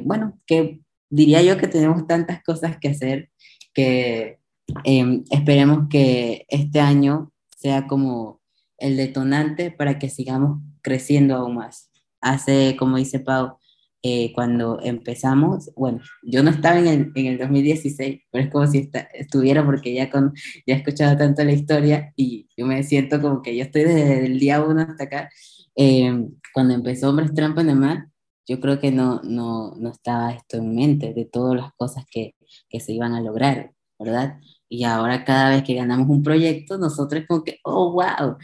bueno, 0.04 0.40
que 0.44 0.80
diría 1.10 1.42
yo 1.42 1.56
que 1.58 1.68
tenemos 1.68 2.06
tantas 2.06 2.42
cosas 2.42 2.78
que 2.78 2.88
hacer 2.88 3.30
que 3.74 4.38
em, 4.84 5.24
esperemos 5.30 5.88
que 5.90 6.46
este 6.48 6.80
año 6.80 7.32
sea 7.56 7.86
como 7.86 8.40
el 8.78 8.96
detonante 8.96 9.70
para 9.70 9.98
que 9.98 10.08
sigamos 10.08 10.60
creciendo 10.82 11.36
aún 11.36 11.56
más. 11.56 11.90
hace, 12.20 12.76
como 12.78 12.96
dice 12.96 13.20
Pau, 13.20 13.58
eh, 14.02 14.32
cuando 14.34 14.80
empezamos, 14.82 15.70
bueno, 15.74 16.00
yo 16.22 16.42
no 16.42 16.50
estaba 16.50 16.78
en 16.78 16.86
el, 16.86 17.12
en 17.14 17.26
el 17.26 17.38
2016, 17.38 18.22
pero 18.30 18.44
es 18.44 18.50
como 18.50 18.66
si 18.66 18.90
estuviera 19.14 19.64
porque 19.64 19.92
ya, 19.94 20.10
con, 20.10 20.32
ya 20.66 20.74
he 20.74 20.78
escuchado 20.78 21.16
tanto 21.16 21.42
la 21.44 21.52
historia 21.52 22.12
y 22.16 22.48
yo 22.56 22.66
me 22.66 22.82
siento 22.84 23.20
como 23.20 23.42
que 23.42 23.56
yo 23.56 23.64
estoy 23.64 23.84
desde 23.84 24.26
el 24.26 24.38
día 24.38 24.62
uno 24.62 24.82
hasta 24.82 25.04
acá. 25.04 25.30
Eh, 25.76 26.24
cuando 26.54 26.74
empezó 26.74 27.10
Hombres 27.10 27.34
Trampa 27.34 27.62
en 27.62 27.70
el 27.70 27.76
Mar, 27.76 28.06
yo 28.46 28.60
creo 28.60 28.78
que 28.78 28.90
no, 28.92 29.20
no, 29.22 29.74
no 29.76 29.90
estaba 29.90 30.32
esto 30.32 30.58
en 30.58 30.74
mente 30.74 31.12
de 31.12 31.24
todas 31.24 31.56
las 31.56 31.72
cosas 31.74 32.04
que, 32.10 32.34
que 32.68 32.80
se 32.80 32.92
iban 32.92 33.12
a 33.14 33.20
lograr, 33.20 33.72
¿verdad? 33.98 34.38
Y 34.68 34.84
ahora 34.84 35.24
cada 35.24 35.50
vez 35.50 35.64
que 35.64 35.74
ganamos 35.74 36.08
un 36.08 36.22
proyecto, 36.22 36.78
nosotros 36.78 37.24
como 37.28 37.44
que, 37.44 37.58
oh, 37.64 37.92
wow, 37.92 38.36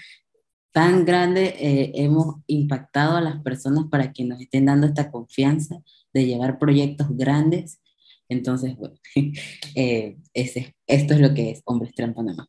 tan 0.72 1.04
grande 1.04 1.54
eh, 1.58 1.92
hemos 1.94 2.36
impactado 2.46 3.16
a 3.16 3.20
las 3.20 3.42
personas 3.42 3.84
para 3.90 4.12
que 4.12 4.24
nos 4.24 4.40
estén 4.40 4.66
dando 4.66 4.86
esta 4.86 5.10
confianza 5.10 5.76
de 6.12 6.26
llevar 6.26 6.58
proyectos 6.58 7.08
grandes. 7.10 7.80
Entonces, 8.28 8.76
bueno, 8.76 8.96
eh, 9.76 10.16
ese, 10.34 10.74
esto 10.86 11.14
es 11.14 11.20
lo 11.20 11.34
que 11.34 11.50
es 11.50 11.62
Hombres 11.64 11.94
Trans 11.94 12.14
Panamá. 12.14 12.48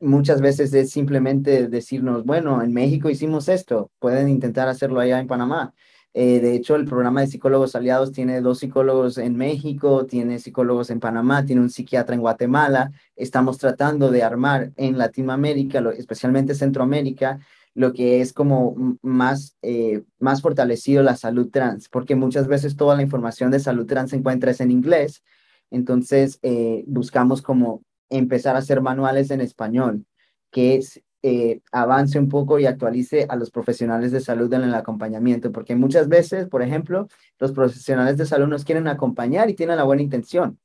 muchas 0.00 0.40
veces 0.40 0.72
es 0.74 0.90
simplemente 0.90 1.68
decirnos, 1.68 2.24
bueno, 2.24 2.62
en 2.62 2.72
México 2.72 3.10
hicimos 3.10 3.48
esto, 3.48 3.90
pueden 3.98 4.28
intentar 4.28 4.68
hacerlo 4.68 5.00
allá 5.00 5.18
en 5.18 5.26
Panamá. 5.26 5.74
Eh, 6.18 6.40
de 6.40 6.54
hecho, 6.54 6.76
el 6.76 6.86
programa 6.86 7.20
de 7.20 7.26
psicólogos 7.26 7.76
aliados 7.76 8.10
tiene 8.10 8.40
dos 8.40 8.60
psicólogos 8.60 9.18
en 9.18 9.36
México, 9.36 10.06
tiene 10.06 10.38
psicólogos 10.38 10.88
en 10.88 10.98
Panamá, 10.98 11.44
tiene 11.44 11.60
un 11.60 11.68
psiquiatra 11.68 12.14
en 12.14 12.22
Guatemala. 12.22 12.90
Estamos 13.16 13.58
tratando 13.58 14.10
de 14.10 14.22
armar 14.22 14.72
en 14.76 14.96
Latinoamérica, 14.96 15.80
especialmente 15.94 16.54
Centroamérica, 16.54 17.40
lo 17.74 17.92
que 17.92 18.22
es 18.22 18.32
como 18.32 18.96
más, 19.02 19.58
eh, 19.60 20.04
más 20.18 20.40
fortalecido 20.40 21.02
la 21.02 21.16
salud 21.16 21.50
trans, 21.50 21.90
porque 21.90 22.16
muchas 22.16 22.48
veces 22.48 22.76
toda 22.76 22.96
la 22.96 23.02
información 23.02 23.50
de 23.50 23.60
salud 23.60 23.84
trans 23.84 24.10
se 24.10 24.16
encuentra 24.16 24.52
en 24.58 24.70
inglés. 24.70 25.22
Entonces, 25.70 26.38
eh, 26.42 26.84
buscamos 26.86 27.42
como 27.42 27.82
empezar 28.10 28.56
a 28.56 28.60
hacer 28.60 28.80
manuales 28.80 29.30
en 29.30 29.40
español, 29.40 30.04
que 30.50 30.76
es, 30.76 31.02
eh, 31.22 31.60
avance 31.72 32.18
un 32.18 32.28
poco 32.28 32.58
y 32.58 32.66
actualice 32.66 33.26
a 33.28 33.36
los 33.36 33.50
profesionales 33.50 34.12
de 34.12 34.20
salud 34.20 34.52
en 34.54 34.62
el 34.62 34.74
acompañamiento, 34.74 35.50
porque 35.50 35.74
muchas 35.74 36.08
veces, 36.08 36.46
por 36.48 36.62
ejemplo, 36.62 37.08
los 37.40 37.52
profesionales 37.52 38.16
de 38.16 38.26
salud 38.26 38.46
nos 38.46 38.64
quieren 38.64 38.86
acompañar 38.86 39.50
y 39.50 39.54
tienen 39.54 39.76
la 39.76 39.84
buena 39.84 40.02
intención, 40.02 40.58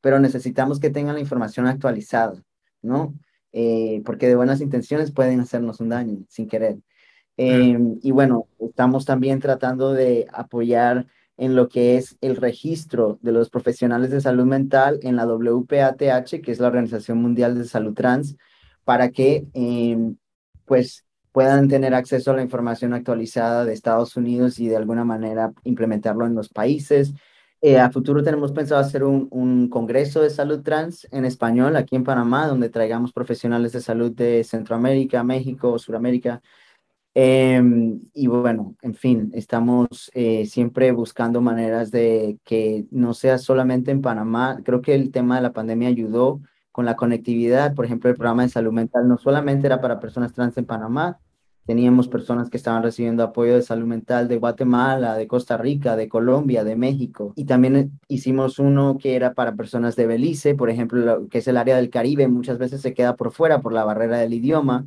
pero 0.00 0.20
necesitamos 0.20 0.78
que 0.78 0.90
tengan 0.90 1.14
la 1.16 1.20
información 1.20 1.66
actualizada, 1.66 2.40
¿no? 2.80 3.14
Eh, 3.52 4.02
porque 4.04 4.28
de 4.28 4.36
buenas 4.36 4.60
intenciones 4.60 5.10
pueden 5.10 5.40
hacernos 5.40 5.80
un 5.80 5.88
daño 5.88 6.18
sin 6.28 6.48
querer. 6.48 6.76
Em, 7.36 7.98
y 8.02 8.12
bueno, 8.12 8.46
estamos 8.60 9.04
también 9.04 9.40
tratando 9.40 9.92
de 9.92 10.26
apoyar 10.32 11.06
en 11.36 11.56
lo 11.56 11.68
que 11.68 11.96
es 11.96 12.16
el 12.20 12.36
registro 12.36 13.18
de 13.22 13.32
los 13.32 13.50
profesionales 13.50 14.10
de 14.10 14.20
salud 14.20 14.44
mental 14.44 15.00
en 15.02 15.16
la 15.16 15.26
WPATH, 15.26 16.40
que 16.42 16.52
es 16.52 16.60
la 16.60 16.68
Organización 16.68 17.18
Mundial 17.20 17.56
de 17.58 17.64
Salud 17.64 17.94
Trans, 17.94 18.36
para 18.84 19.10
que 19.10 19.46
em, 19.54 20.16
pues 20.64 21.04
puedan 21.32 21.68
tener 21.68 21.94
acceso 21.94 22.30
a 22.30 22.36
la 22.36 22.42
información 22.42 22.94
actualizada 22.94 23.64
de 23.64 23.72
Estados 23.72 24.16
Unidos 24.16 24.60
y 24.60 24.68
de 24.68 24.76
alguna 24.76 25.04
manera 25.04 25.52
implementarlo 25.64 26.26
en 26.26 26.34
los 26.34 26.48
países. 26.48 27.12
Eh, 27.60 27.78
a 27.78 27.90
futuro 27.90 28.22
tenemos 28.22 28.52
pensado 28.52 28.80
hacer 28.80 29.04
un, 29.04 29.26
un, 29.30 29.68
congreso 29.68 30.20
de 30.20 30.30
salud 30.30 30.62
trans 30.62 31.08
en 31.10 31.24
español 31.24 31.76
aquí 31.76 31.96
en 31.96 32.04
Panamá, 32.04 32.46
donde 32.46 32.68
traigamos 32.68 33.12
profesionales 33.12 33.72
de 33.72 33.80
salud 33.80 34.12
de 34.12 34.44
Centroamérica, 34.44 35.24
México, 35.24 35.78
Suramérica, 35.78 36.42
Em, 37.16 38.00
y 38.12 38.26
bueno, 38.26 38.74
en 38.82 38.94
fin, 38.94 39.30
estamos 39.34 40.10
eh, 40.14 40.46
siempre 40.46 40.90
buscando 40.90 41.40
maneras 41.40 41.92
de 41.92 42.38
que 42.44 42.86
no 42.90 43.14
sea 43.14 43.38
solamente 43.38 43.92
en 43.92 44.02
Panamá. 44.02 44.60
Creo 44.64 44.82
que 44.82 44.94
el 44.94 45.12
tema 45.12 45.36
de 45.36 45.42
la 45.42 45.52
pandemia 45.52 45.88
ayudó 45.88 46.40
con 46.72 46.84
la 46.84 46.96
conectividad. 46.96 47.74
Por 47.74 47.84
ejemplo, 47.84 48.10
el 48.10 48.16
programa 48.16 48.42
de 48.42 48.48
salud 48.48 48.72
mental 48.72 49.06
no 49.06 49.16
solamente 49.16 49.66
era 49.66 49.80
para 49.80 50.00
personas 50.00 50.32
trans 50.32 50.58
en 50.58 50.64
Panamá, 50.64 51.20
teníamos 51.66 52.08
personas 52.08 52.50
que 52.50 52.56
estaban 52.56 52.82
recibiendo 52.82 53.22
apoyo 53.22 53.54
de 53.54 53.62
salud 53.62 53.86
mental 53.86 54.28
de 54.28 54.36
Guatemala, 54.38 55.16
de 55.16 55.26
Costa 55.26 55.56
Rica, 55.56 55.96
de 55.96 56.08
Colombia, 56.08 56.64
de 56.64 56.76
México. 56.76 57.32
Y 57.36 57.44
también 57.44 57.98
hicimos 58.08 58.58
uno 58.58 58.98
que 58.98 59.16
era 59.16 59.34
para 59.34 59.54
personas 59.54 59.96
de 59.96 60.06
Belice, 60.06 60.54
por 60.54 60.70
ejemplo, 60.70 61.28
que 61.28 61.38
es 61.38 61.48
el 61.48 61.56
área 61.56 61.76
del 61.76 61.90
Caribe, 61.90 62.28
muchas 62.28 62.58
veces 62.58 62.80
se 62.82 62.92
queda 62.92 63.16
por 63.16 63.32
fuera 63.32 63.60
por 63.60 63.72
la 63.72 63.84
barrera 63.84 64.18
del 64.18 64.34
idioma. 64.34 64.86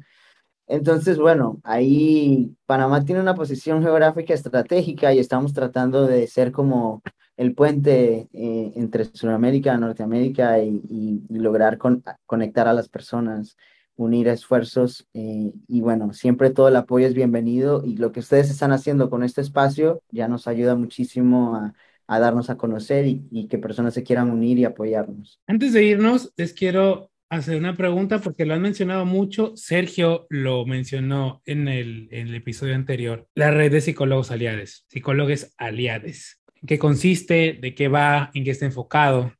Entonces, 0.67 1.17
bueno, 1.17 1.59
ahí 1.63 2.55
Panamá 2.65 3.03
tiene 3.05 3.21
una 3.21 3.35
posición 3.35 3.81
geográfica 3.81 4.33
estratégica 4.33 5.13
y 5.13 5.19
estamos 5.19 5.53
tratando 5.53 6.05
de 6.05 6.27
ser 6.27 6.51
como 6.51 7.01
el 7.37 7.53
puente 7.53 8.27
eh, 8.33 8.73
entre 8.75 9.05
Sudamérica, 9.05 9.77
Norteamérica 9.77 10.59
y, 10.59 11.23
lograr 11.29 11.77
conectar 12.25 12.67
a 12.67 12.73
las 12.73 12.89
personas, 12.89 13.55
unir 13.95 14.27
esfuerzos 14.27 15.07
eh, 15.13 15.53
y 15.67 15.81
bueno, 15.81 16.13
siempre 16.13 16.49
todo 16.49 16.67
el 16.67 16.75
apoyo 16.75 17.07
es 17.07 17.13
bienvenido 17.13 17.83
y 17.85 17.95
lo 17.95 18.11
que 18.11 18.19
ustedes 18.19 18.49
están 18.49 18.71
haciendo 18.71 19.09
con 19.09 19.23
este 19.23 19.41
espacio 19.41 20.01
ya 20.11 20.27
nos 20.27 20.47
ayuda 20.47 20.75
muchísimo 20.75 21.55
a, 21.55 21.73
a 22.07 22.19
darnos 22.19 22.49
a 22.49 22.57
conocer 22.57 23.05
y, 23.05 23.25
y 23.31 23.47
que 23.47 23.57
personas 23.57 23.93
se 23.93 24.03
quieran 24.03 24.31
unir 24.31 24.59
y 24.59 24.65
apoyarnos. 24.65 25.39
Antes 25.47 25.73
de 25.73 25.83
irnos, 25.83 26.33
les 26.35 26.53
quiero 26.53 27.11
hacer 27.29 27.57
una 27.57 27.75
pregunta 27.75 28.19
porque 28.19 28.45
lo 28.45 28.53
han 28.53 28.61
mencionado 28.61 29.05
mucho. 29.05 29.53
Sergio 29.55 30.27
lo 30.29 30.65
mencionó 30.65 31.41
en 31.45 31.67
el, 31.67 32.09
episodio 32.11 32.75
anterior. 32.75 33.27
La 33.35 33.51
red 33.51 33.71
de 33.71 33.81
psicólogos 33.81 34.31
aliados, 34.31 34.85
psicólogos 34.87 35.53
aliados. 35.57 36.39
¿En 36.55 36.67
qué 36.67 36.79
consiste? 36.79 37.57
¿De 37.61 37.75
qué 37.75 37.87
va? 37.87 38.31
¿En 38.33 38.43
qué 38.43 38.51
está 38.51 38.65
enfocado? 38.65 39.33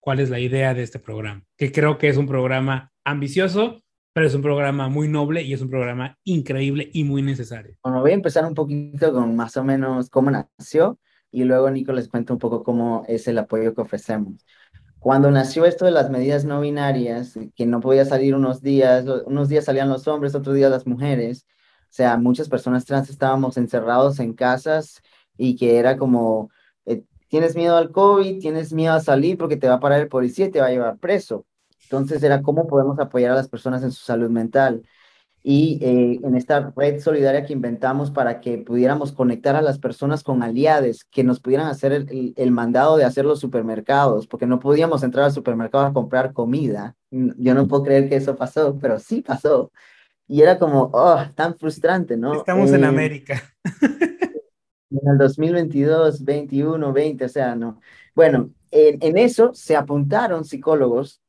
¿Cuál 0.00 0.20
es 0.20 0.30
la 0.30 0.40
idea 0.40 0.74
de 0.74 0.82
este 0.82 0.98
programa? 0.98 1.42
Que 1.56 1.72
creo 1.72 1.98
que 1.98 2.08
es 2.08 2.16
un 2.16 2.26
programa 2.26 2.92
ambicioso, 3.04 3.82
pero 4.12 4.26
es 4.26 4.34
un 4.34 4.42
programa 4.42 4.88
muy 4.88 5.08
noble 5.08 5.42
y 5.42 5.52
es 5.52 5.60
un 5.60 5.70
programa 5.70 6.18
increíble 6.24 6.90
y 6.92 7.04
muy 7.04 7.22
necesario. 7.22 7.76
Bueno, 7.82 8.00
voy 8.00 8.12
a 8.12 8.14
empezar 8.14 8.44
un 8.44 8.54
poquito 8.54 9.12
con 9.12 9.34
más 9.36 9.56
o 9.56 9.64
menos 9.64 10.10
cómo 10.10 10.30
nació 10.30 10.98
y 11.30 11.44
luego 11.44 11.70
Nico 11.70 11.92
les 11.92 12.08
cuento 12.08 12.32
un 12.32 12.38
poco 12.38 12.62
cómo 12.62 13.04
es 13.08 13.26
el 13.28 13.38
apoyo 13.38 13.74
que 13.74 13.80
ofrecemos. 13.80 14.44
Cuando 15.04 15.30
nació 15.30 15.66
esto 15.66 15.84
de 15.84 15.90
las 15.90 16.08
medidas 16.08 16.46
no 16.46 16.62
binarias, 16.62 17.38
que 17.54 17.66
no 17.66 17.80
podía 17.80 18.06
salir 18.06 18.34
unos 18.34 18.62
días, 18.62 19.04
unos 19.26 19.50
días 19.50 19.66
salían 19.66 19.90
los 19.90 20.08
hombres, 20.08 20.34
otros 20.34 20.54
días 20.54 20.70
las 20.70 20.86
mujeres, 20.86 21.46
o 21.82 21.86
sea, 21.90 22.16
muchas 22.16 22.48
personas 22.48 22.86
trans 22.86 23.10
estábamos 23.10 23.58
encerrados 23.58 24.18
en 24.18 24.32
casas 24.32 25.02
y 25.36 25.56
que 25.56 25.76
era 25.76 25.98
como, 25.98 26.48
eh, 26.86 27.02
tienes 27.28 27.54
miedo 27.54 27.76
al 27.76 27.92
COVID, 27.92 28.40
tienes 28.40 28.72
miedo 28.72 28.94
a 28.94 29.00
salir 29.00 29.36
porque 29.36 29.58
te 29.58 29.68
va 29.68 29.74
a 29.74 29.80
parar 29.80 30.00
el 30.00 30.08
policía 30.08 30.46
y 30.46 30.50
te 30.50 30.62
va 30.62 30.68
a 30.68 30.70
llevar 30.70 30.96
preso. 30.96 31.44
Entonces 31.82 32.22
era 32.22 32.40
cómo 32.40 32.66
podemos 32.66 32.98
apoyar 32.98 33.32
a 33.32 33.34
las 33.34 33.48
personas 33.50 33.82
en 33.82 33.92
su 33.92 34.02
salud 34.02 34.30
mental 34.30 34.84
y 35.46 35.78
eh, 35.82 36.20
en 36.24 36.36
esta 36.36 36.72
red 36.74 37.02
solidaria 37.02 37.44
que 37.44 37.52
inventamos 37.52 38.10
para 38.10 38.40
que 38.40 38.56
pudiéramos 38.56 39.12
conectar 39.12 39.54
a 39.54 39.60
las 39.60 39.78
personas 39.78 40.22
con 40.22 40.42
aliados, 40.42 41.04
que 41.04 41.22
nos 41.22 41.38
pudieran 41.38 41.66
hacer 41.66 41.92
el, 41.92 42.32
el, 42.34 42.50
mandado 42.50 42.96
de 42.96 43.04
hacer 43.04 43.26
los 43.26 43.40
supermercados, 43.40 44.26
porque 44.26 44.46
no 44.46 44.58
podíamos 44.58 45.02
entrar 45.02 45.26
al 45.26 45.32
supermercado 45.32 45.84
a 45.84 45.92
comprar 45.92 46.32
comida. 46.32 46.96
Yo 47.10 47.52
no 47.52 47.68
puedo 47.68 47.82
creer 47.82 48.08
que 48.08 48.16
eso 48.16 48.36
pasó, 48.36 48.78
pero 48.80 48.98
sí 48.98 49.20
pasó. 49.20 49.70
Y 50.26 50.40
era 50.40 50.58
como, 50.58 50.90
oh, 50.94 51.22
tan 51.34 51.54
frustrante, 51.58 52.16
¿no? 52.16 52.32
Estamos 52.32 52.72
en 52.72 52.82
eh, 52.82 52.86
América. 52.86 53.42
en 54.90 55.10
el 55.10 55.18
2022, 55.18 56.24
21, 56.24 56.90
20, 56.90 57.22
o 57.22 57.28
sea, 57.28 57.54
no. 57.54 57.80
Bueno, 58.14 58.48
en, 58.70 58.96
en 59.02 59.18
eso 59.18 59.52
se 59.52 59.76
apuntaron 59.76 60.46
psicólogos 60.46 61.20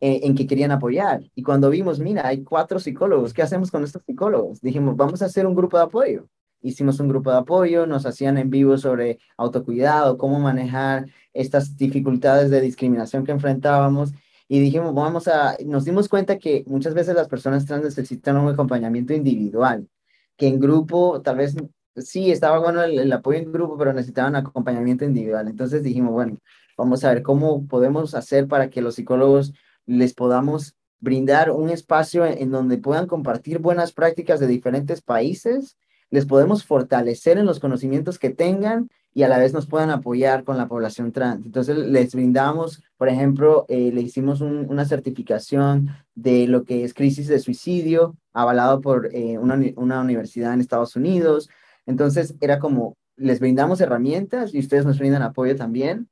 eh, 0.00 0.20
en 0.24 0.34
que 0.34 0.46
querían 0.46 0.72
apoyar. 0.72 1.22
Y 1.34 1.42
cuando 1.42 1.70
vimos, 1.70 1.98
mira, 2.00 2.26
hay 2.26 2.42
cuatro 2.42 2.78
psicólogos, 2.78 3.32
¿qué 3.32 3.42
hacemos 3.42 3.70
con 3.70 3.82
estos 3.84 4.02
psicólogos? 4.04 4.60
Dijimos, 4.60 4.96
vamos 4.96 5.22
a 5.22 5.26
hacer 5.26 5.46
un 5.46 5.54
grupo 5.54 5.78
de 5.78 5.84
apoyo. 5.84 6.28
Hicimos 6.60 7.00
un 7.00 7.08
grupo 7.08 7.30
de 7.30 7.38
apoyo, 7.38 7.86
nos 7.86 8.06
hacían 8.06 8.38
en 8.38 8.50
vivo 8.50 8.76
sobre 8.76 9.18
autocuidado, 9.36 10.18
cómo 10.18 10.38
manejar 10.38 11.06
estas 11.32 11.76
dificultades 11.76 12.50
de 12.50 12.60
discriminación 12.60 13.24
que 13.24 13.32
enfrentábamos. 13.32 14.12
y 14.48 14.60
dijimos, 14.60 14.94
vamos 14.94 15.28
a, 15.28 15.56
nos 15.64 15.84
dimos 15.84 16.08
cuenta 16.08 16.38
que 16.38 16.64
muchas 16.66 16.94
veces 16.94 17.14
las 17.14 17.28
personas 17.28 17.66
trans 17.66 17.84
necesitan 17.84 18.36
un 18.36 18.48
acompañamiento 18.48 19.12
individual, 19.12 19.88
que 20.36 20.46
en 20.48 20.60
grupo 20.60 21.20
tal 21.22 21.36
vez 21.38 21.56
sí 21.96 22.30
estaba 22.30 22.58
bueno 22.58 22.82
el, 22.82 22.98
el 22.98 23.12
apoyo 23.12 23.38
en 23.38 23.52
grupo, 23.52 23.76
pero 23.78 23.92
necesitaban 23.92 24.36
acompañamiento 24.36 25.04
individual. 25.04 25.48
Entonces 25.48 25.82
dijimos, 25.82 26.12
bueno, 26.12 26.38
vamos 26.76 27.04
a 27.04 27.12
ver 27.12 27.22
cómo 27.22 27.66
podemos 27.66 28.14
hacer 28.14 28.46
para 28.48 28.70
que 28.70 28.82
los 28.82 28.96
psicólogos 28.96 29.52
les 29.86 30.14
podamos 30.14 30.76
brindar 30.98 31.50
un 31.50 31.70
espacio 31.70 32.24
en 32.24 32.50
donde 32.50 32.78
puedan 32.78 33.06
compartir 33.06 33.58
buenas 33.58 33.92
prácticas 33.92 34.40
de 34.40 34.46
diferentes 34.46 35.02
países, 35.02 35.76
les 36.10 36.26
podemos 36.26 36.64
fortalecer 36.64 37.38
en 37.38 37.46
los 37.46 37.60
conocimientos 37.60 38.18
que 38.18 38.30
tengan 38.30 38.90
y 39.12 39.22
a 39.22 39.28
la 39.28 39.38
vez 39.38 39.52
nos 39.52 39.66
puedan 39.66 39.90
apoyar 39.90 40.44
con 40.44 40.58
la 40.58 40.68
población 40.68 41.10
trans. 41.10 41.46
Entonces 41.46 41.76
les 41.78 42.14
brindamos, 42.14 42.82
por 42.98 43.08
ejemplo, 43.08 43.64
eh, 43.68 43.90
le 43.92 44.02
hicimos 44.02 44.40
una 44.40 44.84
certificación 44.84 45.88
de 46.14 46.46
lo 46.46 46.64
que 46.64 46.84
es 46.84 46.92
crisis 46.92 47.26
de 47.26 47.38
suicidio, 47.38 48.16
avalado 48.34 48.80
por 48.80 49.08
eh, 49.14 49.38
una, 49.38 49.58
una 49.76 50.00
universidad 50.00 50.52
en 50.52 50.60
Estados 50.60 50.96
Unidos. 50.96 51.48
Entonces 51.86 52.34
era 52.40 52.58
como, 52.58 52.96
les 53.16 53.40
brindamos 53.40 53.80
herramientas 53.80 54.54
y 54.54 54.58
ustedes 54.58 54.84
nos 54.84 54.98
brindan 54.98 55.22
apoyo 55.22 55.56
también. 55.56 56.08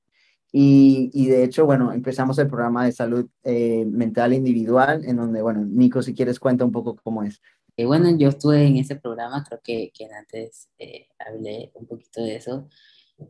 Y, 0.57 1.11
y, 1.13 1.27
de 1.27 1.43
hecho, 1.43 1.67
bueno, 1.67 1.93
empezamos 1.93 2.39
el 2.39 2.47
programa 2.47 2.85
de 2.85 2.93
salud 2.93 3.29
eh, 3.43 3.85
mental 3.87 4.33
individual, 4.33 5.05
en 5.05 5.17
donde, 5.17 5.43
bueno, 5.43 5.65
Nico, 5.65 6.01
si 6.01 6.15
quieres, 6.15 6.39
cuenta 6.39 6.65
un 6.65 6.71
poco 6.71 6.95
cómo 7.03 7.25
es. 7.25 7.43
Eh, 7.77 7.87
bueno, 7.87 8.17
yo 8.17 8.29
estuve 8.29 8.65
en 8.65 8.77
ese 8.77 8.95
programa, 8.95 9.43
creo 9.43 9.61
que, 9.65 9.91
que 9.93 10.07
antes 10.07 10.69
eh, 10.79 11.09
hablé 11.19 11.73
un 11.75 11.87
poquito 11.87 12.23
de 12.23 12.37
eso. 12.37 12.69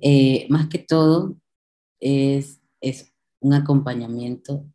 Eh, 0.02 0.46
más 0.50 0.68
que 0.68 0.78
todo, 0.80 1.36
es, 1.98 2.60
es 2.82 3.10
un 3.40 3.54
acompañamiento 3.54 4.66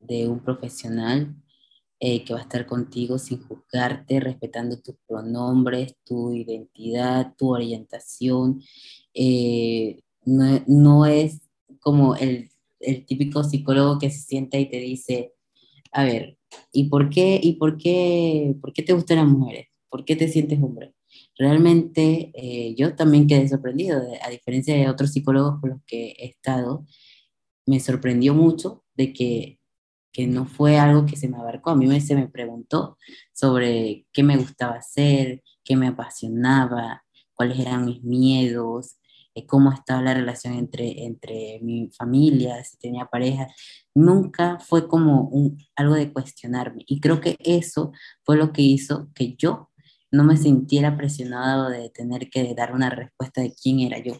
de 0.00 0.26
un 0.26 0.40
profesional 0.40 1.36
que 2.00 2.34
va 2.34 2.40
a 2.40 2.42
estar 2.42 2.66
contigo 2.66 3.18
sin 3.18 3.40
juzgarte, 3.40 4.20
respetando 4.20 4.78
tus 4.78 4.96
pronombres, 5.06 5.96
tu 6.04 6.34
identidad, 6.34 7.34
tu 7.38 7.54
orientación. 7.54 8.60
No, 10.26 10.62
no 10.66 11.06
es 11.06 11.43
como 11.84 12.16
el, 12.16 12.50
el 12.80 13.04
típico 13.04 13.44
psicólogo 13.44 13.98
que 13.98 14.10
se 14.10 14.20
sienta 14.20 14.58
y 14.58 14.68
te 14.68 14.78
dice, 14.78 15.34
a 15.92 16.04
ver, 16.04 16.38
¿y 16.72 16.88
por 16.88 17.10
qué, 17.10 17.38
y 17.40 17.52
por 17.54 17.76
qué, 17.76 18.56
por 18.60 18.72
qué 18.72 18.82
te 18.82 18.94
gustan 18.94 19.18
las 19.18 19.28
mujeres? 19.28 19.68
¿Por 19.90 20.04
qué 20.04 20.16
te 20.16 20.28
sientes 20.28 20.58
hombre? 20.60 20.94
Realmente 21.36 22.32
eh, 22.34 22.74
yo 22.74 22.96
también 22.96 23.26
quedé 23.26 23.46
sorprendido, 23.48 24.02
a 24.22 24.30
diferencia 24.30 24.74
de 24.74 24.88
otros 24.88 25.12
psicólogos 25.12 25.60
con 25.60 25.70
los 25.70 25.82
que 25.86 26.16
he 26.18 26.26
estado, 26.26 26.86
me 27.66 27.80
sorprendió 27.80 28.34
mucho 28.34 28.82
de 28.94 29.12
que, 29.12 29.60
que 30.10 30.26
no 30.26 30.46
fue 30.46 30.78
algo 30.78 31.04
que 31.04 31.16
se 31.16 31.28
me 31.28 31.36
abarcó. 31.36 31.70
A 31.70 31.76
mí 31.76 31.86
me, 31.86 32.00
se 32.00 32.14
me 32.14 32.28
preguntó 32.28 32.96
sobre 33.34 34.06
qué 34.12 34.22
me 34.22 34.38
gustaba 34.38 34.76
hacer, 34.76 35.42
qué 35.64 35.76
me 35.76 35.88
apasionaba, 35.88 37.04
cuáles 37.34 37.58
eran 37.58 37.84
mis 37.84 38.02
miedos, 38.02 38.96
eh, 39.34 39.46
cómo 39.46 39.72
estaba 39.72 40.02
la 40.02 40.14
relación 40.14 40.54
entre, 40.54 41.04
entre 41.04 41.60
mi 41.62 41.90
familia, 41.96 42.62
si 42.64 42.76
tenía 42.78 43.06
pareja. 43.06 43.48
Nunca 43.94 44.58
fue 44.60 44.88
como 44.88 45.30
algo 45.76 45.94
de 45.94 46.12
cuestionarme. 46.12 46.84
Y 46.86 47.00
creo 47.00 47.20
que 47.20 47.36
eso 47.40 47.92
fue 48.24 48.36
lo 48.36 48.52
que 48.52 48.62
hizo 48.62 49.10
que 49.14 49.34
yo 49.36 49.70
no 50.10 50.24
me 50.24 50.36
sintiera 50.36 50.96
presionado 50.96 51.68
de 51.68 51.90
tener 51.90 52.30
que 52.30 52.54
dar 52.54 52.72
una 52.72 52.88
respuesta 52.88 53.40
de 53.40 53.52
quién 53.52 53.80
era 53.80 53.98
yo. 53.98 54.14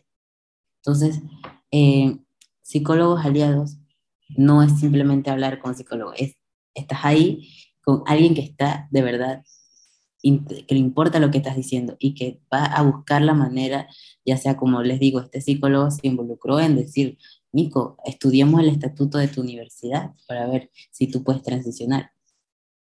Entonces, 0.79 1.23
eh, 1.71 2.19
psicólogos 2.63 3.25
aliados 3.25 3.79
no 4.37 4.63
es 4.63 4.79
simplemente 4.81 5.31
hablar 5.31 5.61
con 5.61 5.75
psicólogos, 5.75 6.15
es, 6.19 6.37
estás 6.75 7.05
ahí 7.05 7.49
con 7.83 8.03
alguien 8.07 8.35
que 8.35 8.41
está 8.41 8.89
de 8.91 9.03
verdad 9.03 9.43
que 10.25 10.75
le 10.75 10.81
importa 10.81 11.19
lo 11.19 11.31
que 11.31 11.39
estás 11.39 11.57
diciendo 11.57 11.97
y 11.99 12.15
que 12.15 12.41
va 12.53 12.65
a 12.65 12.83
buscar 12.83 13.21
la 13.21 13.35
manera, 13.35 13.89
ya 14.25 14.39
sea 14.39 14.57
como 14.57 14.83
les 14.83 14.99
digo, 14.99 15.21
este 15.21 15.43
psicólogo 15.43 15.91
se 15.91 16.07
involucró 16.07 16.61
en 16.61 16.77
decir, 16.77 17.19
Nico, 17.53 17.99
estudiemos 18.05 18.61
el 18.61 18.71
estatuto 18.71 19.19
de 19.19 19.29
tu 19.29 19.43
universidad 19.43 20.15
para 20.27 20.47
ver 20.47 20.71
si 20.91 21.09
tú 21.09 21.23
puedes 21.23 21.43
transicionar. 21.43 22.13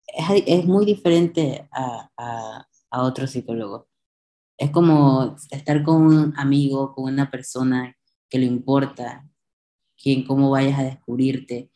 Es, 0.07 0.43
es 0.45 0.65
muy 0.65 0.85
diferente 0.85 1.67
a, 1.71 2.11
a, 2.15 2.67
a 2.91 3.03
otro 3.03 3.25
psicólogo. 3.25 3.89
Es 4.57 4.69
como 4.69 5.35
estar 5.49 5.83
con 5.83 6.03
un 6.03 6.33
amigo, 6.37 6.93
con 6.93 7.11
una 7.11 7.29
persona 7.31 7.97
que 8.29 8.37
le 8.37 8.45
importa, 8.45 9.27
quien 9.97 10.25
cómo 10.25 10.51
vayas 10.51 10.79
a 10.79 10.83
descubrirte. 10.83 11.71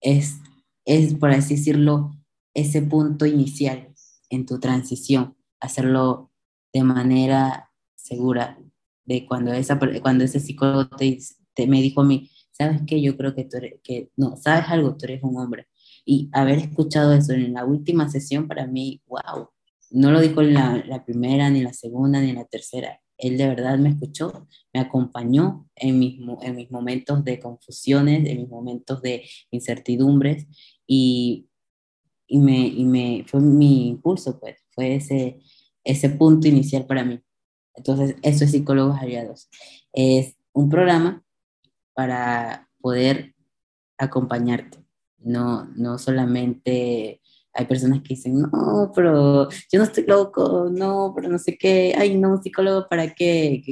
Es, 0.00 0.38
es, 0.84 1.14
por 1.14 1.30
así 1.30 1.54
decirlo, 1.54 2.10
ese 2.52 2.82
punto 2.82 3.26
inicial 3.26 3.91
en 4.32 4.46
tu 4.46 4.58
transición, 4.58 5.36
hacerlo 5.60 6.32
de 6.72 6.82
manera 6.82 7.70
segura, 7.94 8.58
de 9.04 9.26
cuando, 9.26 9.52
esa, 9.52 9.78
cuando 10.00 10.24
ese 10.24 10.40
psicólogo 10.40 10.88
te, 10.88 11.18
te 11.54 11.66
me 11.66 11.82
dijo 11.82 12.00
a 12.00 12.04
mí, 12.04 12.30
¿sabes 12.50 12.80
qué? 12.86 13.00
Yo 13.02 13.16
creo 13.16 13.34
que 13.34 13.44
tú 13.44 13.58
eres, 13.58 13.74
que 13.82 14.10
no, 14.16 14.36
¿sabes 14.36 14.64
algo? 14.68 14.96
Tú 14.96 15.04
eres 15.04 15.22
un 15.22 15.36
hombre. 15.36 15.68
Y 16.04 16.30
haber 16.32 16.58
escuchado 16.58 17.12
eso 17.12 17.32
en 17.34 17.52
la 17.52 17.64
última 17.64 18.08
sesión 18.08 18.48
para 18.48 18.66
mí, 18.66 19.02
wow, 19.06 19.50
no 19.90 20.10
lo 20.10 20.20
dijo 20.20 20.40
la, 20.42 20.82
la 20.86 21.04
primera, 21.04 21.50
ni 21.50 21.60
la 21.60 21.74
segunda, 21.74 22.20
ni 22.20 22.32
la 22.32 22.46
tercera. 22.46 23.00
Él 23.18 23.36
de 23.36 23.46
verdad 23.46 23.78
me 23.78 23.90
escuchó, 23.90 24.48
me 24.72 24.80
acompañó 24.80 25.68
en 25.76 25.98
mis, 25.98 26.18
en 26.40 26.56
mis 26.56 26.70
momentos 26.70 27.22
de 27.22 27.38
confusiones, 27.38 28.26
en 28.26 28.38
mis 28.38 28.48
momentos 28.48 29.02
de 29.02 29.28
incertidumbres 29.50 30.46
y 30.86 31.48
y 32.32 32.38
me, 32.38 32.66
y 32.66 32.84
me 32.86 33.24
fue 33.28 33.40
mi 33.40 33.88
impulso, 33.88 34.40
pues, 34.40 34.56
fue 34.70 34.94
ese, 34.94 35.38
ese 35.84 36.08
punto 36.08 36.48
inicial 36.48 36.86
para 36.86 37.04
mí. 37.04 37.20
Entonces, 37.74 38.16
eso 38.22 38.44
es 38.44 38.52
Psicólogos 38.52 38.98
Aliados. 38.98 39.50
Es 39.92 40.34
un 40.54 40.70
programa 40.70 41.22
para 41.92 42.70
poder 42.80 43.34
acompañarte, 43.98 44.78
no, 45.18 45.66
no 45.76 45.98
solamente 45.98 47.20
hay 47.52 47.66
personas 47.66 48.00
que 48.00 48.14
dicen, 48.14 48.40
no, 48.40 48.90
pero 48.94 49.50
yo 49.70 49.78
no 49.78 49.84
estoy 49.84 50.06
loco, 50.06 50.70
no, 50.72 51.12
pero 51.14 51.28
no 51.28 51.38
sé 51.38 51.58
qué, 51.58 51.94
ay, 51.98 52.16
no, 52.16 52.30
un 52.30 52.42
psicólogo 52.42 52.88
para 52.88 53.14
qué, 53.14 53.62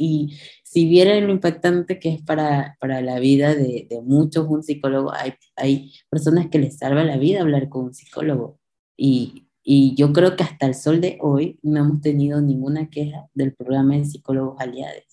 y 0.00 0.38
si 0.62 0.88
vieran 0.88 1.26
lo 1.26 1.32
impactante 1.32 1.98
que 1.98 2.14
es 2.14 2.22
para, 2.22 2.76
para 2.80 3.02
la 3.02 3.18
vida 3.18 3.54
de, 3.54 3.86
de, 3.88 4.00
muchos 4.00 4.46
un 4.48 4.62
psicólogo, 4.62 5.12
hay, 5.12 5.34
hay 5.56 5.92
personas 6.08 6.48
que 6.48 6.58
les 6.58 6.78
salva 6.78 7.04
la 7.04 7.18
vida 7.18 7.42
hablar 7.42 7.68
con 7.68 7.84
un 7.86 7.94
psicólogo. 7.94 8.58
Y, 8.96 9.48
y 9.62 9.94
yo 9.96 10.12
creo 10.14 10.36
que 10.36 10.44
hasta 10.44 10.66
el 10.66 10.74
sol 10.74 11.02
de 11.02 11.18
hoy 11.20 11.58
no 11.62 11.80
hemos 11.80 12.00
tenido 12.00 12.40
ninguna 12.40 12.88
queja 12.88 13.28
del 13.34 13.54
programa 13.54 13.96
de 13.96 14.06
psicólogos 14.06 14.58
aliados. 14.58 15.04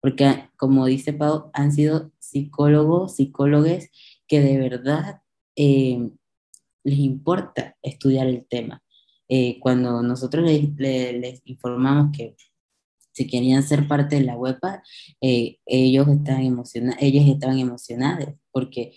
Porque, 0.00 0.50
como 0.58 0.84
dice 0.84 1.14
Pau, 1.14 1.50
han 1.54 1.72
sido 1.72 2.12
psicólogos, 2.18 3.16
psicólogos 3.16 3.88
que 4.26 4.40
de 4.40 4.58
verdad 4.58 5.22
eh, 5.56 6.10
les 6.84 6.98
importa 6.98 7.76
estudiar 7.82 8.26
el 8.26 8.44
tema. 8.46 8.82
Eh, 9.28 9.58
cuando 9.60 10.02
nosotros 10.02 10.44
les, 10.44 10.68
les, 10.76 11.14
les 11.14 11.40
informamos 11.46 12.14
que 12.14 12.36
si 13.12 13.26
querían 13.26 13.62
ser 13.62 13.86
parte 13.88 14.16
de 14.16 14.22
la 14.22 14.36
huepa, 14.36 14.82
eh, 15.20 15.58
ellos 15.66 16.08
estaban 16.08 16.44
emocionados, 16.44 16.98
ellos 17.00 17.24
estaban 17.26 17.58
emocionados 17.58 18.34
porque 18.50 18.94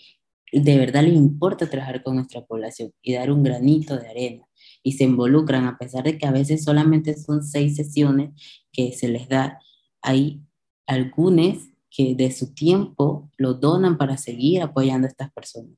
de 0.52 0.78
verdad 0.78 1.02
les 1.02 1.14
importa 1.14 1.68
trabajar 1.68 2.02
con 2.02 2.16
nuestra 2.16 2.44
población 2.44 2.92
y 3.02 3.14
dar 3.14 3.30
un 3.30 3.42
granito 3.42 3.96
de 3.98 4.08
arena 4.08 4.46
y 4.82 4.92
se 4.92 5.04
involucran 5.04 5.66
a 5.66 5.78
pesar 5.78 6.04
de 6.04 6.18
que 6.18 6.26
a 6.26 6.30
veces 6.30 6.64
solamente 6.64 7.16
son 7.16 7.42
seis 7.44 7.76
sesiones 7.76 8.30
que 8.72 8.92
se 8.92 9.08
les 9.08 9.28
da, 9.28 9.58
hay 10.02 10.42
algunos 10.86 11.70
que 11.90 12.14
de 12.14 12.30
su 12.30 12.54
tiempo 12.54 13.30
lo 13.36 13.54
donan 13.54 13.98
para 13.98 14.16
seguir 14.16 14.62
apoyando 14.62 15.06
a 15.06 15.10
estas 15.10 15.32
personas. 15.32 15.72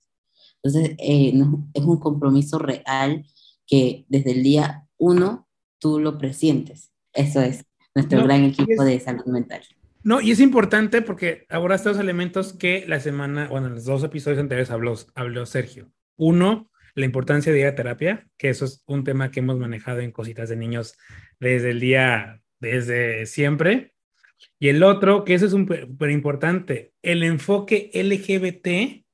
Entonces, 0.62 0.96
eh, 0.98 1.32
es 1.74 1.84
un 1.84 1.98
compromiso 1.98 2.58
real 2.58 3.24
que 3.66 4.04
desde 4.08 4.32
el 4.32 4.42
día 4.42 4.88
uno 4.98 5.48
tú 5.78 6.00
lo 6.00 6.18
presientes. 6.18 6.90
Eso 7.12 7.40
es 7.40 7.64
nuestro 7.98 8.22
gran 8.22 8.44
equipo 8.44 8.84
de 8.84 9.00
salud 9.00 9.26
mental. 9.26 9.62
No, 10.04 10.20
y 10.20 10.30
es 10.30 10.40
importante 10.40 11.02
porque 11.02 11.46
ahora 11.48 11.74
estos 11.74 11.98
elementos 11.98 12.52
que 12.52 12.84
la 12.86 13.00
semana, 13.00 13.48
bueno, 13.48 13.66
en 13.66 13.74
los 13.74 13.84
dos 13.84 14.04
episodios 14.04 14.38
anteriores 14.38 14.70
habló, 14.70 14.94
habló 15.14 15.44
Sergio. 15.46 15.90
Uno, 16.16 16.70
la 16.94 17.04
importancia 17.04 17.52
de 17.52 17.60
ir 17.60 17.66
a 17.66 17.74
terapia, 17.74 18.28
que 18.38 18.50
eso 18.50 18.64
es 18.64 18.84
un 18.86 19.02
tema 19.02 19.30
que 19.30 19.40
hemos 19.40 19.58
manejado 19.58 20.00
en 20.00 20.12
cositas 20.12 20.48
de 20.48 20.56
niños 20.56 20.96
desde 21.40 21.70
el 21.70 21.80
día, 21.80 22.40
desde 22.60 23.26
siempre. 23.26 23.92
Y 24.60 24.68
el 24.68 24.84
otro, 24.84 25.24
que 25.24 25.34
eso 25.34 25.46
es 25.46 25.50
súper 25.50 26.10
importante, 26.10 26.92
el 27.02 27.24
enfoque 27.24 27.90
LGBT 27.92 29.04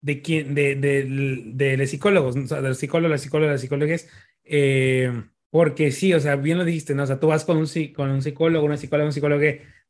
de 0.00 0.22
quien, 0.22 0.54
de, 0.54 0.76
de, 0.76 1.04
de, 1.52 1.76
los 1.76 1.90
psicólogos, 1.90 2.36
o 2.36 2.46
sea, 2.46 2.62
de 2.62 2.68
los 2.68 2.78
psicólogos, 2.78 3.10
las 3.10 3.22
psicólogas, 3.22 3.54
las 3.54 3.60
psicólogas, 3.60 4.08
eh, 4.44 5.12
porque 5.50 5.90
sí, 5.92 6.12
o 6.14 6.20
sea, 6.20 6.36
bien 6.36 6.58
lo 6.58 6.64
dijiste, 6.64 6.94
¿no? 6.94 7.04
O 7.04 7.06
sea, 7.06 7.20
tú 7.20 7.28
vas 7.28 7.44
con 7.44 7.56
un, 7.58 7.66
con 7.94 8.10
un 8.10 8.22
psicólogo, 8.22 8.66
una 8.66 8.76
psicóloga, 8.76 9.06
un 9.06 9.12
psicólogo 9.12 9.42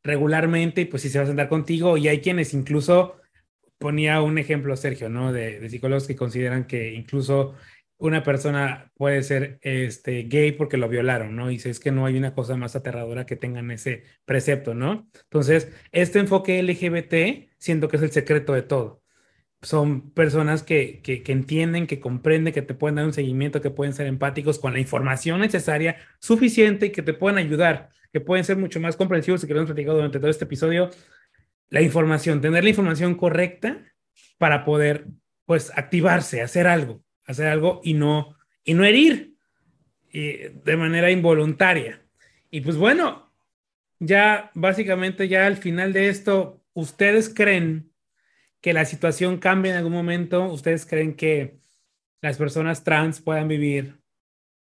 regularmente, 0.03 0.81
y 0.81 0.85
pues 0.85 1.01
sí 1.01 1.09
se 1.09 1.19
va 1.19 1.25
a 1.25 1.27
sentar 1.27 1.49
contigo, 1.49 1.97
y 1.97 2.07
hay 2.07 2.21
quienes 2.21 2.53
incluso 2.53 3.17
ponía 3.77 4.21
un 4.21 4.37
ejemplo, 4.37 4.75
Sergio, 4.75 5.09
¿no? 5.09 5.33
De, 5.33 5.59
de 5.59 5.69
psicólogos 5.69 6.07
que 6.07 6.15
consideran 6.15 6.65
que 6.65 6.93
incluso 6.93 7.55
una 7.97 8.23
persona 8.23 8.91
puede 8.95 9.23
ser 9.23 9.59
este, 9.61 10.23
gay 10.23 10.51
porque 10.51 10.77
lo 10.77 10.87
violaron, 10.87 11.35
¿no? 11.35 11.49
Y 11.49 11.55
dice, 11.55 11.69
es 11.71 11.79
que 11.79 11.91
no 11.91 12.05
hay 12.05 12.17
una 12.17 12.33
cosa 12.33 12.55
más 12.55 12.75
aterradora 12.75 13.25
que 13.25 13.35
tengan 13.35 13.71
ese 13.71 14.03
precepto, 14.25 14.73
¿no? 14.75 15.09
Entonces, 15.23 15.69
este 15.91 16.19
enfoque 16.19 16.61
LGBT 16.61 17.49
siento 17.57 17.87
que 17.87 17.97
es 17.97 18.03
el 18.03 18.11
secreto 18.11 18.53
de 18.53 18.61
todo. 18.61 19.01
Son 19.61 20.11
personas 20.11 20.63
que, 20.63 21.01
que, 21.01 21.23
entienden, 21.31 21.87
que 21.87 21.99
comprenden, 21.99 22.53
que 22.53 22.61
te 22.61 22.73
pueden 22.73 22.95
dar 22.95 23.05
un 23.05 23.13
seguimiento, 23.13 23.61
que 23.61 23.71
pueden 23.71 23.93
ser 23.93 24.07
empáticos 24.07 24.59
con 24.59 24.73
la 24.73 24.79
información 24.79 25.41
necesaria, 25.41 25.97
suficiente 26.19 26.87
y 26.87 26.91
que 26.91 27.01
te 27.01 27.13
pueden 27.13 27.39
ayudar, 27.39 27.89
que 28.13 28.21
pueden 28.21 28.45
ser 28.45 28.57
mucho 28.57 28.79
más 28.79 28.95
comprensivos 28.95 29.43
y 29.43 29.47
que 29.47 29.53
lo 29.53 29.61
hemos 29.61 29.69
platicado 29.69 29.97
durante 29.97 30.19
todo 30.19 30.29
este 30.29 30.45
episodio. 30.45 30.89
La 31.69 31.81
información, 31.81 32.39
tener 32.39 32.63
la 32.63 32.69
información 32.69 33.15
correcta 33.15 33.83
para 34.37 34.63
poder, 34.63 35.07
pues, 35.45 35.71
activarse, 35.75 36.41
hacer 36.41 36.67
algo 36.67 37.01
hacer 37.27 37.47
algo 37.47 37.81
y 37.83 37.93
no, 37.93 38.35
y 38.63 38.73
no 38.73 38.83
herir 38.85 39.35
de 40.11 40.77
manera 40.77 41.11
involuntaria. 41.11 42.01
Y 42.49 42.61
pues 42.61 42.75
bueno, 42.75 43.31
ya 43.99 44.49
básicamente 44.55 45.27
ya 45.27 45.45
al 45.45 45.57
final 45.57 45.93
de 45.93 46.09
esto, 46.09 46.63
¿ustedes 46.73 47.31
creen 47.31 47.91
que 48.61 48.73
la 48.73 48.85
situación 48.85 49.37
cambie 49.37 49.71
en 49.71 49.77
algún 49.77 49.93
momento? 49.93 50.45
¿Ustedes 50.45 50.85
creen 50.85 51.15
que 51.15 51.59
las 52.21 52.37
personas 52.37 52.83
trans 52.83 53.21
puedan 53.21 53.47
vivir, 53.47 54.01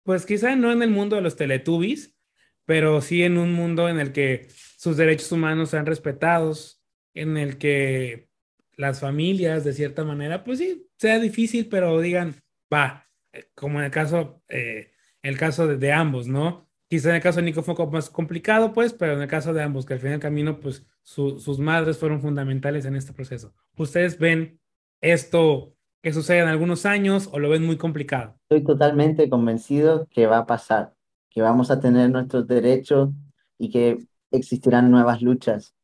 pues 0.03 0.25
quizá 0.25 0.55
no 0.55 0.71
en 0.71 0.81
el 0.81 0.89
mundo 0.89 1.15
de 1.15 1.21
los 1.21 1.35
teletubbies, 1.35 2.17
pero 2.65 3.01
sí 3.01 3.23
en 3.23 3.37
un 3.37 3.53
mundo 3.53 3.89
en 3.89 3.99
el 3.99 4.11
que 4.11 4.47
sus 4.77 4.97
derechos 4.97 5.31
humanos 5.31 5.69
sean 5.69 5.85
respetados, 5.85 6.81
en 7.13 7.37
el 7.37 7.57
que 7.57 8.29
las 8.77 8.99
familias, 8.99 9.63
de 9.63 9.73
cierta 9.73 10.03
manera, 10.03 10.43
pues 10.43 10.59
sí, 10.59 10.87
sea 10.97 11.19
difícil, 11.19 11.67
pero 11.67 11.99
digan, 11.99 12.35
va, 12.73 13.07
eh, 13.33 13.45
como 13.53 13.79
en 13.79 13.85
el 13.85 13.91
caso, 13.91 14.41
eh, 14.47 14.91
el 15.21 15.37
caso 15.37 15.67
de, 15.67 15.91
ambos, 15.91 16.27
¿no? 16.27 16.69
Quizá 16.89 17.09
en 17.09 17.15
el 17.15 17.21
caso 17.21 17.39
de 17.39 17.45
Nico 17.45 17.63
fue 17.63 17.75
más 17.87 18.09
complicado, 18.09 18.73
pues, 18.73 18.93
pero 18.93 19.13
en 19.13 19.21
el 19.21 19.27
caso 19.27 19.53
de 19.53 19.61
ambos, 19.61 19.85
que 19.85 19.93
al 19.93 19.99
final 19.99 20.13
del 20.13 20.21
camino, 20.21 20.59
pues, 20.59 20.85
sus 21.03 21.59
madres 21.59 21.97
fueron 21.97 22.21
fundamentales 22.21 22.85
en 22.85 22.95
este 22.95 23.13
proceso. 23.13 23.53
¿Ustedes 23.77 24.17
ven 24.17 24.59
esto 25.01 25.73
que 26.01 26.13
sucede 26.13 26.39
en 26.39 26.47
algunos 26.47 26.85
años 26.85 27.29
o 27.31 27.39
lo 27.39 27.49
ven 27.49 27.65
muy 27.65 27.77
complicado? 27.77 28.35
Estoy 28.43 28.63
totalmente 28.63 29.29
convencido 29.29 30.07
que 30.09 30.27
va 30.27 30.39
a 30.39 30.45
pasar, 30.45 30.93
que 31.29 31.41
vamos 31.41 31.71
a 31.71 31.79
tener 31.79 32.09
nuestros 32.09 32.47
derechos 32.47 33.09
y 33.57 33.69
que 33.69 33.97
existirán 34.31 34.89
nuevas 34.91 35.21
luchas. 35.21 35.75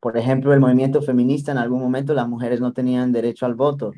Por 0.00 0.18
ejemplo, 0.18 0.52
el 0.52 0.60
movimiento 0.60 1.00
feminista, 1.00 1.52
en 1.52 1.58
algún 1.58 1.80
momento 1.80 2.12
las 2.12 2.28
mujeres 2.28 2.60
no 2.60 2.72
tenían 2.72 3.12
derecho 3.12 3.46
al 3.46 3.54
voto 3.54 3.92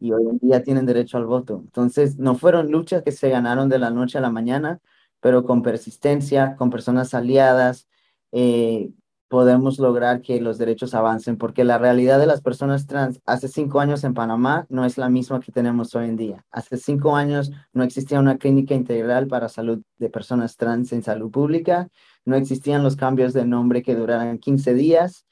y 0.00 0.12
hoy 0.12 0.26
en 0.28 0.38
día 0.38 0.62
tienen 0.62 0.86
derecho 0.86 1.18
al 1.18 1.26
voto. 1.26 1.60
Entonces, 1.64 2.18
no 2.18 2.34
fueron 2.34 2.70
luchas 2.70 3.02
que 3.02 3.12
se 3.12 3.28
ganaron 3.28 3.68
de 3.68 3.78
la 3.78 3.90
noche 3.90 4.18
a 4.18 4.20
la 4.22 4.30
mañana, 4.30 4.80
pero 5.20 5.44
con 5.44 5.62
persistencia, 5.62 6.56
con 6.56 6.70
personas 6.70 7.14
aliadas, 7.14 7.86
eh, 8.32 8.90
podemos 9.32 9.78
lograr 9.78 10.20
que 10.20 10.42
los 10.42 10.58
derechos 10.58 10.92
avancen, 10.92 11.38
porque 11.38 11.64
la 11.64 11.78
realidad 11.78 12.18
de 12.18 12.26
las 12.26 12.42
personas 12.42 12.86
trans 12.86 13.18
hace 13.24 13.48
cinco 13.48 13.80
años 13.80 14.04
en 14.04 14.12
Panamá 14.12 14.66
no 14.68 14.84
es 14.84 14.98
la 14.98 15.08
misma 15.08 15.40
que 15.40 15.50
tenemos 15.50 15.94
hoy 15.94 16.04
en 16.04 16.16
día. 16.16 16.44
Hace 16.50 16.76
cinco 16.76 17.16
años 17.16 17.50
no 17.72 17.82
existía 17.82 18.20
una 18.20 18.36
clínica 18.36 18.74
integral 18.74 19.28
para 19.28 19.48
salud 19.48 19.80
de 19.96 20.10
personas 20.10 20.58
trans 20.58 20.92
en 20.92 21.02
salud 21.02 21.30
pública, 21.30 21.88
no 22.26 22.36
existían 22.36 22.82
los 22.82 22.94
cambios 22.94 23.32
de 23.32 23.46
nombre 23.46 23.82
que 23.82 23.94
duraran 23.94 24.36
15 24.36 24.74
días 24.74 25.24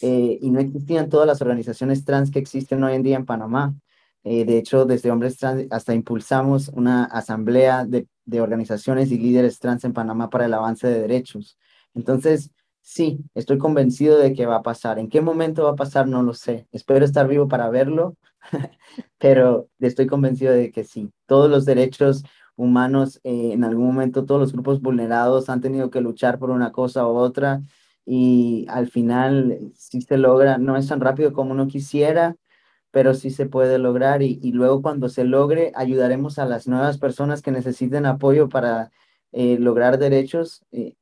eh, 0.00 0.36
y 0.42 0.50
no 0.50 0.58
existían 0.58 1.08
todas 1.08 1.28
las 1.28 1.40
organizaciones 1.40 2.04
trans 2.04 2.32
que 2.32 2.40
existen 2.40 2.82
hoy 2.82 2.94
en 2.94 3.04
día 3.04 3.14
en 3.14 3.24
Panamá. 3.24 3.72
Eh, 4.24 4.44
de 4.44 4.58
hecho, 4.58 4.84
desde 4.84 5.12
Hombres 5.12 5.36
Trans 5.36 5.68
hasta 5.70 5.94
impulsamos 5.94 6.70
una 6.70 7.04
asamblea 7.04 7.84
de, 7.84 8.08
de, 8.24 8.40
organizaciones 8.40 9.12
y 9.12 9.18
líderes 9.18 9.60
trans 9.60 9.84
en 9.84 9.92
Panamá 9.92 10.28
para 10.28 10.46
el 10.46 10.54
avance 10.54 10.88
de 10.88 10.98
derechos. 10.98 11.56
Entonces, 11.94 12.50
sí, 12.84 13.18
estoy 13.34 13.58
convencido 13.58 14.18
de 14.18 14.34
que 14.34 14.46
va 14.46 14.56
a 14.56 14.62
pasar. 14.62 14.98
¿En 14.98 15.08
qué 15.08 15.20
momento 15.22 15.64
va 15.64 15.70
a 15.70 15.76
pasar? 15.76 16.06
No 16.06 16.22
lo 16.22 16.34
sé. 16.34 16.68
Espero 16.70 17.04
estar 17.04 17.26
vivo 17.26 17.48
para 17.48 17.70
verlo, 17.70 18.16
pero 19.18 19.68
estoy 19.80 20.06
convencido 20.06 20.52
de 20.52 20.70
que 20.70 20.84
sí. 20.84 21.10
Todos 21.26 21.50
los 21.50 21.64
derechos 21.64 22.24
humanos, 22.56 23.20
eh, 23.24 23.52
en 23.52 23.64
algún 23.64 23.86
momento, 23.86 24.26
todos 24.26 24.40
los 24.40 24.52
grupos 24.52 24.80
vulnerados 24.82 25.48
han 25.48 25.60
tenido 25.60 25.90
que 25.90 26.00
luchar 26.00 26.38
por 26.38 26.50
una 26.50 26.72
cosa 26.72 27.06
u 27.08 27.16
otra 27.16 27.62
y 28.06 28.66
al 28.68 28.88
final, 28.88 29.72
si 29.74 30.02
se 30.02 30.18
logra, 30.18 30.58
no 30.58 30.76
es 30.76 30.88
tan 30.88 31.00
rápido 31.00 31.32
como 31.32 31.52
uno 31.52 31.66
quisiera, 31.66 32.36
pero 32.90 33.14
sí 33.14 33.30
se 33.30 33.46
puede 33.46 33.78
lograr 33.78 34.22
y, 34.22 34.52
luego 34.52 34.82
cuando 34.82 35.08
se 35.08 35.24
logre 35.24 35.72
ayudaremos 35.74 36.38
a 36.38 36.46
las 36.46 36.68
nuevas 36.68 36.98
personas 36.98 37.42
que 37.42 37.50
necesiten 37.50 38.06
apoyo 38.06 38.48
para 38.48 38.90
eh, 39.32 39.58
lograr 39.58 39.98
derechos 39.98 40.62
eh, 40.72 40.94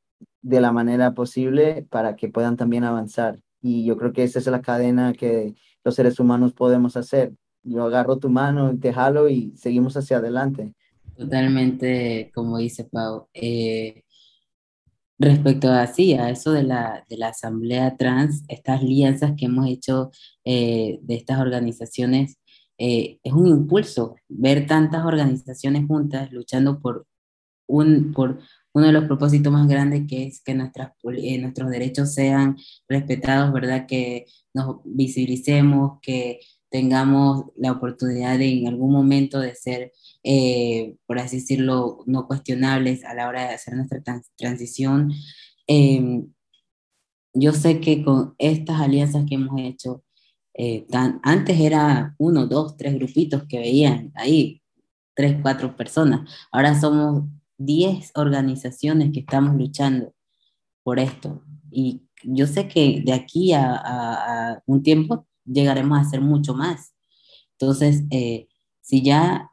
de 0.43 0.60
la 0.60 0.73
manera 0.73 1.14
posible 1.14 1.86
para 1.89 2.16
que 2.16 2.28
puedan 2.28 2.56
también 2.56 2.85
avanzar. 2.85 3.40
Y 3.60 3.85
yo 3.85 3.97
creo 3.97 4.12
que 4.12 4.24
esa 4.24 4.39
es 4.39 4.47
la 4.47 4.60
cadena 4.60 5.12
que 5.12 5.55
los 5.85 5.94
seres 5.94 6.20
humanos 6.20 6.52
podemos 6.52 6.97
hacer. 6.97 7.32
Yo 7.62 7.85
agarro 7.85 8.19
tu 8.19 8.28
mano, 8.28 8.77
te 8.78 8.93
jalo 8.93 9.28
y 9.28 9.52
seguimos 9.56 9.97
hacia 9.97 10.19
adelante. 10.19 10.74
Totalmente, 11.16 12.31
como 12.35 12.59
dice 12.59 12.85
Pau. 12.85 13.28
Eh, 13.32 14.02
Respecto 15.23 15.70
a, 15.70 15.86
sí, 15.86 16.14
a 16.14 16.31
eso 16.31 16.51
de 16.51 16.64
la, 16.64 17.05
de 17.09 17.16
la 17.16 17.28
asamblea 17.28 17.97
trans, 17.97 18.43
estas 18.48 18.81
alianzas 18.81 19.35
que 19.36 19.47
hemos 19.47 19.69
hecho 19.69 20.10
eh, 20.44 20.98
de 21.02 21.14
estas 21.14 21.39
organizaciones, 21.39 22.39
eh, 22.77 23.20
es 23.23 23.32
un 23.32 23.47
impulso 23.47 24.16
ver 24.28 24.66
tantas 24.66 25.05
organizaciones 25.05 25.86
juntas 25.86 26.32
luchando 26.32 26.81
por, 26.81 27.06
un, 27.69 28.12
por 28.12 28.40
uno 28.74 28.86
de 28.86 28.93
los 28.93 29.05
propósitos 29.05 29.53
más 29.53 29.69
grandes 29.69 30.07
que 30.09 30.24
es 30.24 30.43
que 30.43 30.55
nuestras, 30.55 30.93
eh, 31.16 31.39
nuestros 31.39 31.70
derechos 31.70 32.15
sean 32.15 32.57
respetados, 32.89 33.53
¿verdad? 33.53 33.86
Que 33.86 34.27
nos 34.55 34.81
visibilicemos, 34.85 35.99
que 36.01 36.40
tengamos 36.70 37.47
la 37.57 37.73
oportunidad 37.73 38.39
de 38.39 38.61
en 38.61 38.69
algún 38.69 38.93
momento 38.93 39.39
de 39.40 39.55
ser, 39.55 39.93
eh, 40.24 40.97
por 41.07 41.19
así 41.19 41.36
decirlo, 41.36 42.03
no 42.07 42.27
cuestionables 42.27 43.05
a 43.05 43.15
la 43.15 43.28
hora 43.28 43.49
de 43.49 43.55
hacer 43.55 43.74
nuestra 43.77 44.03
transición. 44.36 45.12
Em, 45.66 46.32
yo 47.35 47.53
sé 47.53 47.81
que 47.81 48.03
con 48.03 48.35
estas 48.39 48.81
alianzas 48.81 49.24
que 49.28 49.35
hemos 49.36 49.61
hecho, 49.61 50.03
eh, 50.55 50.86
tan, 50.90 51.20
antes 51.23 51.59
era 51.61 52.15
uno, 52.19 52.47
dos, 52.47 52.77
tres 52.77 52.94
grupitos 52.94 53.44
que 53.49 53.59
veían 53.59 54.12
ahí, 54.15 54.62
tres, 55.15 55.36
cuatro 55.43 55.77
personas. 55.77 56.31
Ahora 56.51 56.78
somos 56.78 57.24
diez 57.64 58.10
organizaciones 58.14 59.12
que 59.12 59.20
estamos 59.20 59.56
luchando 59.56 60.14
por 60.82 60.98
esto. 60.98 61.43
Y 61.70 62.02
yo 62.24 62.47
sé 62.47 62.68
que 62.68 63.02
de 63.05 63.12
aquí 63.12 63.52
a, 63.52 64.62
un 64.66 64.82
tiempo 64.82 65.26
llegaremos 65.44 65.98
a 65.98 66.09
ser 66.10 66.20
mucho 66.20 66.55
más. 66.55 66.94
Entonces, 67.59 68.05
eh, 68.10 68.48
si 68.80 69.02
ya 69.02 69.51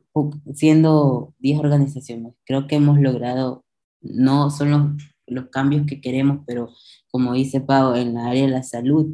siendo 0.54 1.34
10 1.40 1.60
organizaciones, 1.60 2.34
creo 2.46 2.68
que 2.68 2.76
hemos 2.76 3.00
logrado, 3.00 3.64
no 4.02 4.50
son 4.50 4.72
los, 4.72 5.04
los 5.28 5.50
cambios 5.50 5.86
que 5.86 6.02
queremos, 6.02 6.40
pero 6.46 6.70
como 7.10 7.34
dice 7.34 7.62
Pau, 7.62 7.96
en 7.96 8.16
la 8.16 8.28
área 8.28 8.44
de 8.44 8.50
la 8.50 8.64
salud, 8.64 9.08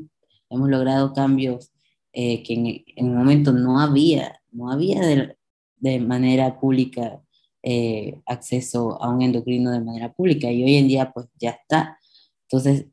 hemos 0.50 0.70
logrado 0.70 1.14
cambios 1.14 1.72
eh, 2.14 2.44
que 2.44 2.54
en, 2.54 2.66
en, 2.96 3.10
un 3.12 3.18
momento 3.18 3.52
no 3.52 3.80
había, 3.80 4.42
no 4.52 4.72
había 4.72 5.02
de, 5.02 5.38
de 5.78 6.00
manera 6.00 6.60
pública 6.60 7.22
eh, 7.66 8.22
acceso 8.26 9.02
a 9.02 9.10
un 9.10 9.22
endocrino 9.22 9.72
de 9.72 9.82
manera 9.82 10.14
pública 10.14 10.52
y 10.52 10.64
hoy 10.64 10.76
en 10.76 10.88
día 10.88 11.12
pues 11.12 11.28
ya 11.40 11.52
está. 11.52 12.00
Entonces, 12.44 12.86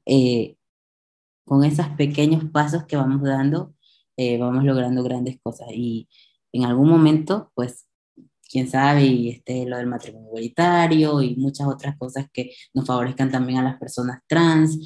con 1.45 1.65
esos 1.65 1.89
pequeños 1.91 2.45
pasos 2.51 2.85
que 2.87 2.97
vamos 2.97 3.23
dando, 3.23 3.75
eh, 4.17 4.39
vamos 4.39 4.65
logrando 4.65 5.03
grandes 5.03 5.39
cosas. 5.43 5.69
Y 5.73 6.09
en 6.53 6.65
algún 6.65 6.89
momento, 6.89 7.51
pues, 7.55 7.87
quién 8.51 8.69
sabe, 8.69 9.05
y 9.07 9.31
este, 9.31 9.67
lo 9.67 9.79
del 9.79 9.87
matrimonio 9.87 10.29
igualitario 10.29 11.23
y 11.23 11.37
muchas 11.37 11.67
otras 11.67 11.97
cosas 11.99 12.27
que 12.33 12.53
nos 12.75 12.87
favorezcan 12.87 13.31
también 13.31 13.59
a 13.59 13.63
las 13.65 13.79
personas 13.79 14.21
trans. 14.27 14.79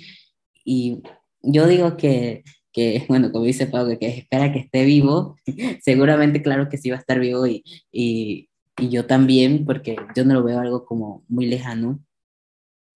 Y 0.65 1.03
yo 1.43 1.67
digo 1.67 1.97
que, 1.97 2.45
que 2.73 3.05
bueno, 3.09 3.33
como 3.33 3.45
dice 3.45 3.67
Pablo, 3.67 3.99
que 3.99 4.09
espera 4.09 4.53
que 4.53 4.61
esté 4.61 4.85
vivo, 4.85 5.37
seguramente, 5.83 6.43
claro 6.43 6.69
que 6.69 6.79
sí 6.79 6.91
va 6.91 6.97
a 6.97 7.01
estar 7.01 7.19
vivo 7.21 7.47
y, 7.47 7.65
y, 7.93 8.49
y 8.79 8.89
yo 8.91 9.07
también, 9.07 9.65
porque 9.65 9.97
yo 10.15 10.25
no 10.25 10.35
lo 10.35 10.43
veo 10.43 10.61
algo 10.61 10.85
como 10.85 11.25
muy 11.29 11.47
lejano, 11.47 12.01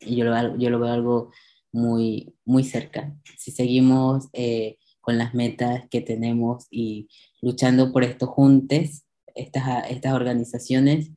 y 0.01 0.17
yo 0.17 0.25
lo, 0.25 0.57
yo 0.59 0.71
lo 0.71 0.81
veo 0.81 0.93
algo 0.93 1.33
muy, 1.73 2.35
muy 2.45 2.65
cerca. 2.65 3.15
Si 3.39 3.51
seguimos 3.51 4.29
eh, 4.33 4.79
con 5.01 5.19
las 5.19 5.35
metas 5.35 5.89
que 5.91 6.01
tenemos 6.01 6.67
y 6.71 7.09
luchando 7.43 7.93
por 7.93 8.05
esto 8.05 8.27
juntos, 8.27 9.05
estas, 9.35 9.91
estas 9.91 10.13
organizaciones, 10.15 11.11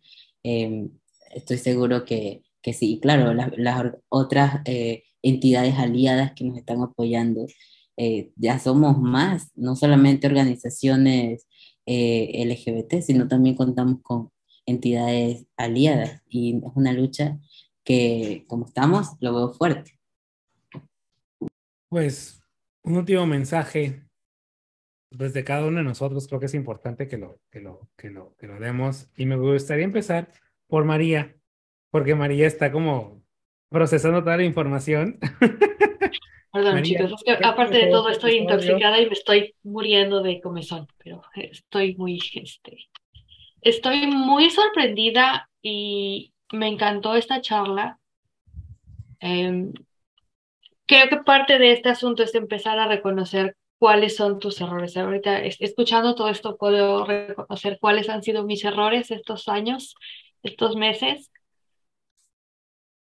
em, 0.43 0.91
estoy 1.33 1.57
seguro 1.57 2.05
que, 2.05 2.43
que 2.61 2.73
sí. 2.73 2.99
claro, 3.01 3.33
las, 3.33 3.51
las 3.57 3.93
otras 4.09 4.61
eh, 4.65 5.03
entidades 5.21 5.75
aliadas 5.75 6.33
que 6.33 6.45
nos 6.45 6.57
están 6.57 6.81
apoyando 6.81 7.45
eh, 7.97 8.31
ya 8.35 8.59
somos 8.59 8.97
más, 8.97 9.51
no 9.55 9.75
solamente 9.75 10.27
organizaciones 10.27 11.47
eh, 11.85 12.43
LGBT, 12.45 13.01
sino 13.01 13.27
también 13.27 13.55
contamos 13.55 13.99
con 14.01 14.29
entidades 14.65 15.45
aliadas 15.57 16.21
y 16.29 16.57
es 16.57 16.71
una 16.75 16.93
lucha 16.93 17.39
que 17.83 18.45
como 18.47 18.65
estamos 18.65 19.15
lo 19.19 19.33
veo 19.35 19.53
fuerte. 19.53 19.99
Pues 21.89 22.41
un 22.83 22.97
último 22.97 23.25
mensaje 23.25 24.03
desde 25.11 25.43
cada 25.43 25.67
uno 25.67 25.77
de 25.77 25.83
nosotros, 25.83 26.27
creo 26.27 26.39
que 26.39 26.47
es 26.47 26.53
importante 26.53 27.07
que 27.07 27.17
lo, 27.17 27.39
que 27.51 27.59
lo, 27.59 27.87
que 27.95 28.09
lo, 28.09 28.35
que 28.37 28.47
lo 28.47 28.59
demos 28.59 29.09
y 29.15 29.25
me 29.25 29.35
gustaría 29.35 29.85
empezar 29.85 30.31
por 30.67 30.85
María, 30.85 31.35
porque 31.91 32.15
María 32.15 32.47
está 32.47 32.71
como 32.71 33.23
procesando 33.69 34.23
toda 34.23 34.37
la 34.37 34.43
información. 34.43 35.19
Perdón, 36.51 36.83
chicos, 36.83 37.11
es 37.11 37.23
que 37.23 37.45
aparte 37.45 37.77
de 37.77 37.87
todo 37.87 38.09
estoy 38.09 38.35
intoxicada 38.35 39.01
y 39.01 39.07
me 39.07 39.13
estoy 39.13 39.55
muriendo 39.63 40.21
de 40.21 40.39
comezón, 40.39 40.87
pero 41.03 41.23
estoy 41.35 41.95
muy, 41.95 42.19
este, 42.35 42.77
estoy 43.63 44.07
muy 44.07 44.49
sorprendida 44.49 45.49
y 45.61 46.33
me 46.51 46.67
encantó 46.67 47.15
esta 47.15 47.41
charla. 47.41 47.99
Em, 49.19 49.73
creo 50.85 51.09
que 51.09 51.17
parte 51.17 51.57
de 51.59 51.71
este 51.71 51.89
asunto 51.89 52.23
es 52.23 52.35
empezar 52.35 52.79
a 52.79 52.87
reconocer 52.87 53.55
cuáles 53.79 54.15
son 54.15 54.39
tus 54.39 54.61
errores. 54.61 54.95
Ahorita 54.97 55.39
escuchando 55.39 56.15
todo 56.15 56.29
esto 56.29 56.57
puedo 56.57 57.05
reconocer 57.05 57.77
cuáles 57.81 58.09
han 58.09 58.23
sido 58.23 58.45
mis 58.45 58.63
errores 58.63 59.11
estos 59.11 59.47
años, 59.47 59.95
estos 60.43 60.75
meses. 60.75 61.31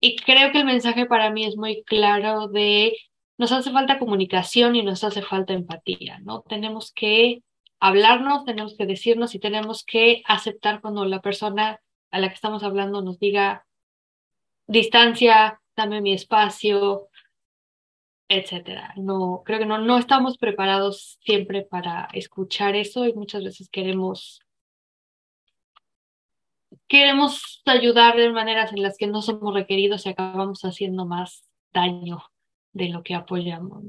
Y 0.01 0.17
creo 0.17 0.53
que 0.53 0.59
el 0.59 0.65
mensaje 0.65 1.07
para 1.07 1.31
mí 1.31 1.45
es 1.45 1.57
muy 1.57 1.83
claro 1.85 2.49
de 2.49 2.97
nos 3.39 3.53
hace 3.53 3.71
falta 3.71 3.99
comunicación 3.99 4.77
y 4.77 4.83
nos 4.83 5.03
hace 5.03 5.23
falta 5.23 5.55
empatía, 5.55 6.19
¿no? 6.23 6.43
Tenemos 6.43 6.93
que 6.93 7.43
hablarnos, 7.81 8.45
tenemos 8.45 8.77
que 8.77 8.87
decirnos 8.87 9.35
y 9.35 9.39
tenemos 9.39 9.85
que 9.85 10.23
aceptar 10.27 10.81
cuando 10.81 11.05
la 11.07 11.21
persona 11.21 11.81
a 12.11 12.19
la 12.21 12.29
que 12.29 12.35
estamos 12.35 12.63
hablando 12.63 13.03
nos 13.03 13.19
diga 13.19 13.67
distancia, 14.67 15.61
dame 15.77 16.01
mi 16.01 16.13
espacio, 16.13 17.09
etcétera. 18.29 18.93
No, 18.97 19.43
creo 19.45 19.59
que 19.59 19.67
no, 19.67 19.79
no 19.79 19.99
estamos 19.99 20.39
preparados 20.39 21.19
siempre 21.23 21.63
para 21.63 22.09
escuchar 22.13 22.77
eso 22.77 23.07
y 23.07 23.13
muchas 23.15 23.43
veces 23.43 23.69
queremos 23.69 24.41
queremos 26.87 27.63
ayudar 27.67 28.17
de 28.17 28.31
maneras 28.31 28.73
en 28.73 28.83
las 28.83 28.97
que 28.97 29.07
no 29.07 29.23
somos 29.23 29.55
requeridos 29.55 30.07
y 30.07 30.11
acabamos 30.11 30.63
haciendo 30.63 31.07
más 31.07 31.49
daño 31.73 32.23
de 32.73 32.89
lo 32.89 33.03
que 33.03 33.15
apoyamos. 33.15 33.85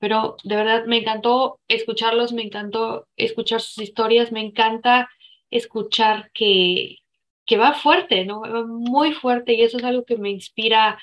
Pero 0.00 0.36
de 0.44 0.56
verdad 0.56 0.86
me 0.86 0.98
encantó 0.98 1.60
escucharlos, 1.68 2.32
me 2.32 2.42
encantó 2.42 3.06
escuchar 3.16 3.60
sus 3.60 3.82
historias, 3.82 4.32
me 4.32 4.40
encanta 4.40 5.08
escuchar 5.50 6.30
que, 6.32 6.98
que 7.46 7.56
va 7.56 7.74
fuerte, 7.74 8.24
¿no? 8.24 8.40
Va 8.40 8.64
muy 8.66 9.12
fuerte 9.12 9.54
y 9.54 9.62
eso 9.62 9.78
es 9.78 9.84
algo 9.84 10.04
que 10.04 10.16
me 10.16 10.30
inspira 10.30 10.98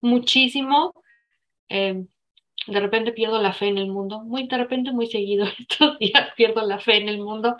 muchísimo. 0.00 0.94
Eh, 1.68 2.04
de 2.66 2.80
repente 2.80 3.12
pierdo 3.12 3.40
la 3.40 3.52
fe 3.52 3.66
en 3.68 3.78
el 3.78 3.88
mundo, 3.88 4.20
muy 4.20 4.46
de 4.46 4.56
repente, 4.58 4.92
muy 4.92 5.06
seguido 5.06 5.46
estos 5.58 5.98
días 5.98 6.30
pierdo 6.36 6.62
la 6.66 6.78
fe 6.78 6.96
en 6.96 7.08
el 7.08 7.18
mundo, 7.18 7.56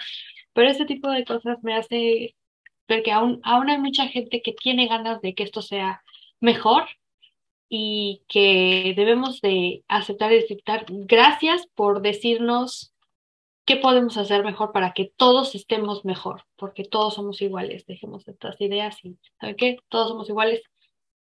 pero 0.52 0.68
ese 0.70 0.84
tipo 0.84 1.10
de 1.10 1.24
cosas 1.24 1.58
me 1.62 1.74
hace 1.74 2.36
ver 2.88 3.02
que 3.02 3.12
aún, 3.12 3.40
aún 3.44 3.70
hay 3.70 3.78
mucha 3.78 4.06
gente 4.08 4.42
que 4.42 4.52
tiene 4.52 4.86
ganas 4.88 5.20
de 5.22 5.34
que 5.34 5.44
esto 5.44 5.62
sea 5.62 6.02
mejor 6.40 6.84
y 7.74 8.20
que 8.28 8.92
debemos 8.94 9.40
de 9.40 9.82
aceptar 9.88 10.30
y 10.30 10.40
aceptar. 10.40 10.84
Gracias 10.90 11.66
por 11.74 12.02
decirnos 12.02 12.92
qué 13.64 13.76
podemos 13.76 14.18
hacer 14.18 14.44
mejor 14.44 14.72
para 14.72 14.92
que 14.92 15.10
todos 15.16 15.54
estemos 15.54 16.04
mejor, 16.04 16.42
porque 16.56 16.84
todos 16.84 17.14
somos 17.14 17.40
iguales. 17.40 17.86
Dejemos 17.86 18.28
estas 18.28 18.60
ideas 18.60 19.02
y, 19.02 19.16
¿saben 19.40 19.56
qué? 19.56 19.78
Todos 19.88 20.10
somos 20.10 20.28
iguales. 20.28 20.60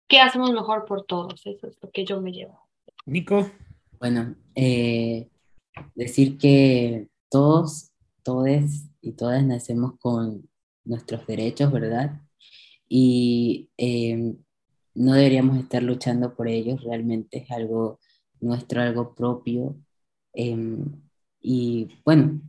¿Qué 0.09 0.21
hacemos 0.21 0.51
mejor 0.53 0.87
por 0.87 1.05
todos? 1.05 1.47
Eso 1.47 1.67
es 1.67 1.77
lo 1.83 1.91
que 1.91 2.07
yo 2.07 2.23
me 2.23 2.33
llevo. 2.33 2.67
Nico. 3.05 3.51
Bueno, 3.99 4.35
eh, 4.55 5.29
decir 5.95 6.39
que 6.39 7.09
todos, 7.29 7.93
todes 8.23 8.89
y 9.03 9.13
todas 9.13 9.45
nacemos 9.45 9.99
con 9.99 10.49
nuestros 10.85 11.27
derechos, 11.27 11.71
¿verdad? 11.71 12.23
Y 12.89 13.69
eh, 13.77 14.37
no 14.95 15.15
deberíamos 15.15 15.59
estar 15.59 15.83
luchando 15.83 16.35
por 16.35 16.49
ellos, 16.49 16.83
realmente 16.83 17.39
es 17.39 17.51
algo 17.51 18.01
nuestro, 18.41 18.83
algo 18.83 19.15
propio. 19.15 19.77
Em, 20.33 20.85
y 21.41 21.89
bueno, 22.05 22.41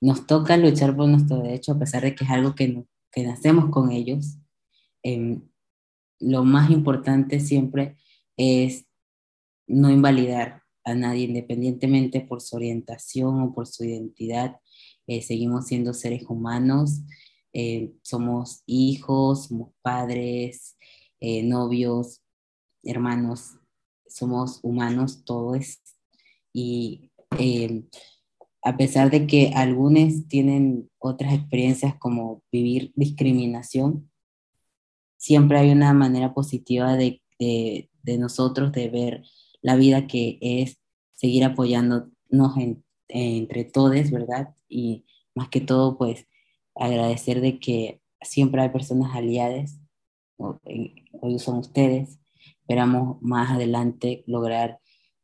nos 0.00 0.26
toca 0.26 0.56
luchar 0.56 0.96
por 0.96 1.08
nuestro 1.08 1.38
derecho 1.38 1.72
a 1.72 1.78
pesar 1.78 2.02
de 2.02 2.14
que 2.14 2.24
es 2.24 2.30
algo 2.30 2.54
que, 2.54 2.84
que 3.10 3.24
nacemos 3.24 3.70
con 3.70 3.90
ellos. 3.92 4.38
Em, 5.02 5.42
lo 6.20 6.44
más 6.44 6.70
importante 6.70 7.40
siempre 7.40 7.96
es 8.36 8.86
no 9.66 9.90
invalidar 9.90 10.62
a 10.84 10.94
nadie 10.94 11.24
independientemente 11.24 12.20
por 12.20 12.40
su 12.40 12.56
orientación 12.56 13.40
o 13.40 13.54
por 13.54 13.66
su 13.66 13.84
identidad. 13.84 14.60
Eh, 15.06 15.22
seguimos 15.22 15.66
siendo 15.66 15.94
seres 15.94 16.24
humanos, 16.28 17.02
eh, 17.52 17.92
somos 18.02 18.62
hijos, 18.66 19.46
somos 19.46 19.70
padres, 19.82 20.76
eh, 21.26 21.42
novios, 21.42 22.20
hermanos, 22.82 23.56
somos 24.06 24.60
humanos 24.62 25.24
todos. 25.24 25.80
Y 26.52 27.10
a 28.62 28.76
pesar 28.76 29.10
de 29.10 29.26
que 29.26 29.52
algunos 29.54 30.28
tienen 30.28 30.90
otras 30.98 31.32
experiencias 31.32 31.94
como 31.98 32.42
vivir 32.52 32.92
discriminación, 32.94 34.10
siempre 35.16 35.56
hay 35.58 35.70
una 35.70 35.94
manera 35.94 36.34
positiva 36.34 36.94
de, 36.94 37.22
de 37.38 38.18
nosotros 38.18 38.70
de 38.72 38.90
ver 38.90 39.24
la 39.62 39.76
vida 39.76 40.06
que 40.06 40.36
es 40.42 40.78
seguir 41.14 41.44
apoyándonos 41.44 42.54
entre 43.08 43.64
todos, 43.64 44.10
¿verdad? 44.10 44.54
Y 44.68 45.06
más 45.34 45.48
que 45.48 45.62
todo, 45.62 45.96
pues 45.96 46.26
agradecer 46.74 47.40
de 47.40 47.58
que 47.58 48.02
siempre 48.20 48.60
hay 48.60 48.68
personas 48.68 49.16
aliadas, 49.16 49.80
hoy 50.36 51.38
son 51.38 51.58
ustedes, 51.58 52.18
esperamos 52.60 53.20
más 53.22 53.50
adelante 53.50 54.24
lograr 54.26 54.80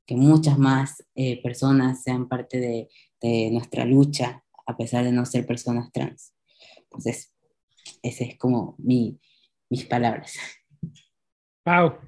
que 0.07 0.17
muchas 0.17 0.59
más 0.59 1.05
eh, 1.15 1.41
personas 1.43 2.03
sean 2.03 2.29
parte 2.29 2.59
de, 2.59 2.89
de, 3.21 3.51
nuestra 3.53 3.85
lucha, 3.85 4.45
a 4.67 4.77
pesar 4.77 5.05
de 5.05 5.13
no 5.13 5.25
ser 5.25 5.47
personas 5.47 5.93
trans. 5.93 6.35
Entonces, 6.83 7.33
ese 8.03 8.25
es 8.25 8.39
como 8.39 8.75
mi, 8.79 9.21
mis 9.69 9.85
palabras. 9.85 10.35
Pau. 11.63 11.99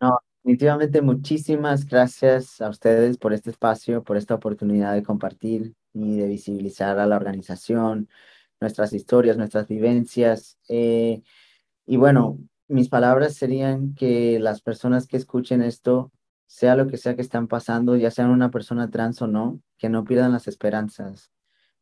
No, 0.00 0.18
Definitivamente, 0.44 1.02
muchísimas 1.02 1.86
gracias 1.86 2.60
a 2.60 2.68
ustedes 2.68 3.16
por 3.16 3.32
este 3.32 3.50
espacio, 3.50 4.02
por 4.02 4.16
esta 4.16 4.34
oportunidad 4.34 4.92
de 4.92 5.04
compartir 5.04 5.76
y 5.92 6.16
de 6.16 6.26
visibilizar 6.26 6.98
a 6.98 7.06
la 7.06 7.14
organización, 7.14 8.08
nuestras 8.62 8.92
historias, 8.94 9.36
nuestras 9.36 9.68
vivencias. 9.68 10.58
Eh, 10.68 11.22
y 11.86 11.96
bueno, 11.98 12.38
mis 12.68 12.88
palabras 12.88 13.34
serían 13.34 13.94
que 13.94 14.38
las 14.40 14.62
personas 14.62 15.06
que 15.06 15.18
escuchen 15.18 15.62
esto, 15.62 16.12
sea 16.46 16.76
lo 16.76 16.86
que 16.86 16.96
sea 16.98 17.16
que 17.16 17.22
están 17.22 17.48
pasando, 17.48 17.96
ya 17.96 18.10
sean 18.10 18.30
una 18.30 18.50
persona 18.50 18.90
trans 18.90 19.22
o 19.22 19.26
no, 19.26 19.60
que 19.78 19.88
no 19.88 20.04
pierdan 20.04 20.32
las 20.32 20.48
esperanzas. 20.48 21.30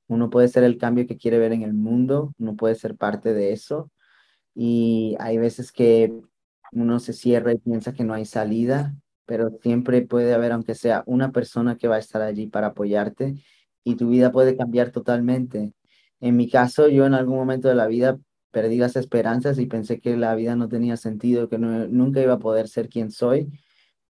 Uno 0.09 0.31
puede 0.31 0.49
ser 0.49 0.65
el 0.65 0.79
cambio 0.79 1.07
que 1.07 1.17
quiere 1.17 1.39
ver 1.39 1.53
en 1.53 1.63
el 1.63 1.75
mundo, 1.75 2.35
uno 2.39 2.57
puede 2.57 2.75
ser 2.75 2.97
parte 2.97 3.35
de 3.35 3.53
eso. 3.53 3.91
Y 4.55 5.17
hay 5.21 5.39
veces 5.39 5.73
que 5.73 6.13
uno 6.73 7.01
se 7.01 7.13
cierra 7.13 7.53
y 7.53 7.59
piensa 7.59 7.93
que 7.93 8.05
no 8.05 8.15
hay 8.15 8.25
salida, 8.27 8.95
pero 9.27 9.51
siempre 9.63 10.03
puede 10.03 10.35
haber, 10.35 10.53
aunque 10.53 10.75
sea 10.75 11.03
una 11.07 11.33
persona 11.33 11.77
que 11.77 11.89
va 11.89 11.97
a 11.97 12.01
estar 12.01 12.23
allí 12.23 12.47
para 12.47 12.69
apoyarte 12.69 13.35
y 13.85 13.97
tu 13.97 14.09
vida 14.09 14.33
puede 14.33 14.57
cambiar 14.57 14.91
totalmente. 14.91 15.73
En 16.21 16.37
mi 16.37 16.49
caso, 16.49 16.89
yo 16.89 17.07
en 17.07 17.15
algún 17.15 17.37
momento 17.37 17.69
de 17.69 17.75
la 17.75 17.87
vida 17.87 18.19
perdí 18.51 18.77
las 18.79 18.97
esperanzas 18.97 19.59
y 19.59 19.67
pensé 19.67 20.01
que 20.01 20.17
la 20.17 20.35
vida 20.35 20.57
no 20.57 20.69
tenía 20.69 20.97
sentido, 20.97 21.49
que 21.49 21.59
nunca 21.59 22.21
iba 22.23 22.35
a 22.35 22.39
poder 22.39 22.69
ser 22.69 22.89
quien 22.89 23.11
soy. 23.11 23.51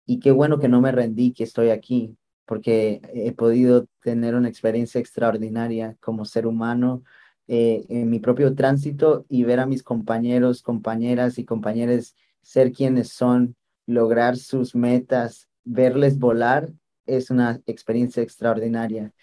Y 0.05 0.19
qué 0.19 0.31
bueno 0.31 0.59
que 0.59 0.69
no 0.69 0.81
me 0.81 0.91
rendí, 0.91 1.33
que 1.33 1.43
estoy 1.43 1.69
aquí, 1.69 2.17
porque 2.45 3.01
he 3.13 3.31
podido 3.33 3.87
tener 4.01 4.35
una 4.35 4.49
experiencia 4.49 4.99
extraordinaria 4.99 5.95
como 5.99 6.25
ser 6.25 6.47
humano 6.47 7.03
eh, 7.47 7.85
en 7.89 8.09
mi 8.09 8.19
propio 8.19 8.55
tránsito 8.55 9.25
y 9.29 9.43
ver 9.43 9.59
a 9.59 9.65
mis 9.65 9.83
compañeros, 9.83 10.61
compañeras 10.63 11.37
y 11.39 11.45
compañeros 11.45 12.15
ser 12.41 12.71
quienes 12.71 13.09
son, 13.09 13.55
lograr 13.85 14.37
sus 14.37 14.75
metas, 14.75 15.49
verles 15.63 16.17
volar, 16.19 16.71
es 17.05 17.29
una 17.31 17.61
experiencia 17.65 18.23
extraordinaria. 18.23 19.13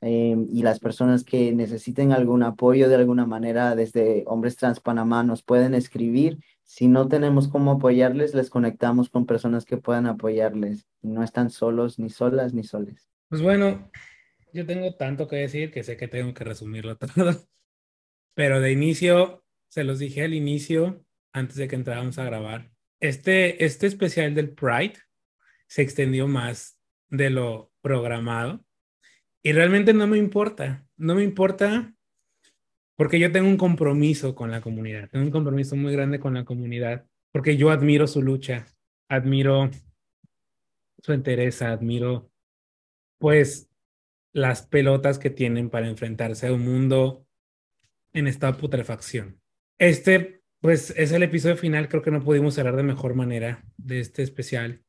Em, 0.00 0.46
y 0.50 0.62
las 0.62 0.78
personas 0.78 1.24
que 1.24 1.52
necesiten 1.52 2.12
algún 2.12 2.42
apoyo 2.42 2.88
de 2.88 2.96
alguna 2.96 3.26
manera 3.26 3.74
desde 3.74 4.24
Hombres 4.26 4.56
Trans 4.56 4.80
Panamá 4.80 5.22
nos 5.22 5.42
pueden 5.42 5.74
escribir. 5.74 6.38
Si 6.62 6.88
no 6.88 7.08
tenemos 7.08 7.48
cómo 7.48 7.72
apoyarles, 7.72 8.34
les 8.34 8.50
conectamos 8.50 9.08
con 9.10 9.26
personas 9.26 9.64
que 9.64 9.76
puedan 9.76 10.06
apoyarles. 10.06 10.86
No 11.02 11.22
están 11.22 11.50
solos, 11.50 11.98
ni 11.98 12.10
solas, 12.10 12.54
ni 12.54 12.62
soles. 12.62 13.10
Pues 13.28 13.42
bueno, 13.42 13.90
yo 14.52 14.66
tengo 14.66 14.94
tanto 14.94 15.28
que 15.28 15.36
decir 15.36 15.70
que 15.70 15.82
sé 15.82 15.96
que 15.96 16.08
tengo 16.08 16.34
que 16.34 16.44
resumirlo 16.44 16.96
todo. 16.98 17.46
Pero 18.34 18.60
de 18.60 18.72
inicio, 18.72 19.44
se 19.68 19.84
los 19.84 19.98
dije 19.98 20.22
al 20.22 20.34
inicio, 20.34 21.04
antes 21.32 21.56
de 21.56 21.68
que 21.68 21.76
entráramos 21.76 22.18
a 22.18 22.24
grabar, 22.24 22.70
este, 23.00 23.64
este 23.64 23.86
especial 23.86 24.34
del 24.34 24.50
Pride 24.50 24.94
se 25.66 25.82
extendió 25.82 26.26
más 26.28 26.78
de 27.08 27.30
lo 27.30 27.72
programado 27.80 28.64
y 29.42 29.52
realmente 29.52 29.92
no 29.94 30.06
me 30.06 30.18
importa, 30.18 30.86
no 30.96 31.14
me 31.14 31.22
importa 31.22 31.94
porque 32.96 33.20
yo 33.20 33.30
tengo 33.30 33.48
un 33.48 33.56
compromiso 33.56 34.34
con 34.34 34.50
la 34.50 34.60
comunidad, 34.60 35.08
tengo 35.08 35.24
un 35.24 35.30
compromiso 35.30 35.76
muy 35.76 35.92
grande 35.92 36.18
con 36.18 36.34
la 36.34 36.44
comunidad, 36.44 37.06
porque 37.30 37.56
yo 37.56 37.70
admiro 37.70 38.06
su 38.06 38.22
lucha, 38.22 38.66
admiro 39.08 39.70
su 41.00 41.12
entereza, 41.12 41.70
admiro 41.70 42.30
pues 43.18 43.70
las 44.32 44.66
pelotas 44.66 45.18
que 45.18 45.30
tienen 45.30 45.70
para 45.70 45.88
enfrentarse 45.88 46.48
a 46.48 46.52
un 46.52 46.64
mundo 46.64 47.24
en 48.12 48.26
esta 48.26 48.56
putrefacción. 48.56 49.40
Este 49.78 50.38
pues 50.60 50.92
es 50.96 51.12
el 51.12 51.22
episodio 51.22 51.56
final, 51.56 51.88
creo 51.88 52.02
que 52.02 52.10
no 52.10 52.22
pudimos 52.22 52.54
cerrar 52.54 52.74
de 52.74 52.82
mejor 52.82 53.14
manera 53.14 53.64
de 53.76 54.00
este 54.00 54.22
especial. 54.22 54.82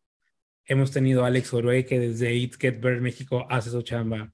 Hemos 0.65 0.91
tenido 0.91 1.23
a 1.23 1.27
Alex 1.27 1.53
Orue, 1.53 1.85
que 1.85 1.99
desde 1.99 2.33
It 2.33 2.55
Get 2.59 2.79
Better 2.79 3.01
México 3.01 3.45
hace 3.49 3.69
su 3.69 3.81
chamba. 3.83 4.33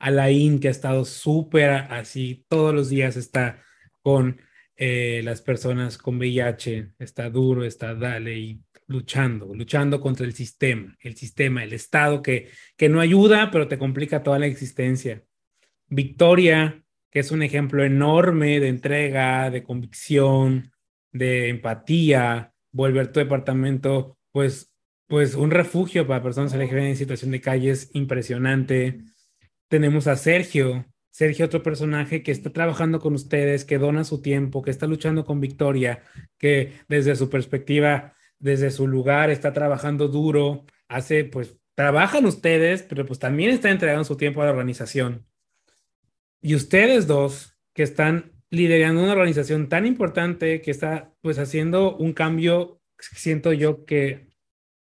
Alain, 0.00 0.58
que 0.58 0.68
ha 0.68 0.70
estado 0.72 1.04
súper 1.04 1.70
así, 1.70 2.44
todos 2.48 2.74
los 2.74 2.88
días 2.88 3.16
está 3.16 3.62
con 4.02 4.40
eh, 4.76 5.20
las 5.22 5.42
personas 5.42 5.98
con 5.98 6.16
VIH, 6.16 6.94
está 6.98 7.28
duro, 7.28 7.64
está 7.64 7.94
dale 7.94 8.38
y 8.38 8.60
luchando, 8.86 9.54
luchando 9.54 10.00
contra 10.00 10.26
el 10.26 10.32
sistema, 10.32 10.96
el 11.00 11.16
sistema, 11.16 11.62
el 11.62 11.74
Estado 11.74 12.22
que, 12.22 12.48
que 12.76 12.88
no 12.88 13.00
ayuda, 13.00 13.50
pero 13.52 13.68
te 13.68 13.78
complica 13.78 14.22
toda 14.22 14.38
la 14.38 14.46
existencia. 14.46 15.22
Victoria, 15.88 16.82
que 17.10 17.20
es 17.20 17.30
un 17.30 17.42
ejemplo 17.42 17.84
enorme 17.84 18.58
de 18.58 18.68
entrega, 18.68 19.50
de 19.50 19.62
convicción, 19.62 20.72
de 21.12 21.50
empatía, 21.50 22.52
volver 22.72 23.12
tu 23.12 23.20
departamento, 23.20 24.18
pues, 24.32 24.72
pues 25.06 25.34
un 25.34 25.50
refugio 25.50 26.06
para 26.06 26.22
personas 26.22 26.54
LGBT 26.54 26.78
en 26.78 26.96
situación 26.96 27.32
de 27.32 27.40
calle 27.40 27.70
es 27.70 27.90
impresionante 27.92 29.04
tenemos 29.70 30.08
a 30.08 30.16
Sergio, 30.16 30.84
Sergio, 31.10 31.46
otro 31.46 31.62
personaje 31.62 32.22
que 32.24 32.32
está 32.32 32.50
trabajando 32.50 32.98
con 32.98 33.14
ustedes, 33.14 33.64
que 33.64 33.78
dona 33.78 34.02
su 34.04 34.20
tiempo, 34.20 34.62
que 34.62 34.70
está 34.70 34.86
luchando 34.86 35.24
con 35.24 35.40
Victoria, 35.40 36.02
que 36.38 36.72
desde 36.88 37.14
su 37.14 37.30
perspectiva, 37.30 38.14
desde 38.40 38.72
su 38.72 38.88
lugar, 38.88 39.30
está 39.30 39.52
trabajando 39.52 40.08
duro, 40.08 40.66
hace, 40.88 41.24
pues, 41.24 41.56
trabajan 41.76 42.26
ustedes, 42.26 42.82
pero 42.82 43.06
pues 43.06 43.20
también 43.20 43.50
están 43.52 43.72
entregando 43.72 44.04
su 44.04 44.16
tiempo 44.16 44.42
a 44.42 44.46
la 44.46 44.50
organización. 44.50 45.24
Y 46.42 46.56
ustedes 46.56 47.06
dos, 47.06 47.56
que 47.72 47.84
están 47.84 48.32
liderando 48.50 49.02
una 49.02 49.12
organización 49.12 49.68
tan 49.68 49.86
importante, 49.86 50.60
que 50.62 50.72
está, 50.72 51.12
pues, 51.20 51.38
haciendo 51.38 51.96
un 51.96 52.12
cambio, 52.12 52.80
siento 52.98 53.52
yo 53.52 53.84
que 53.84 54.30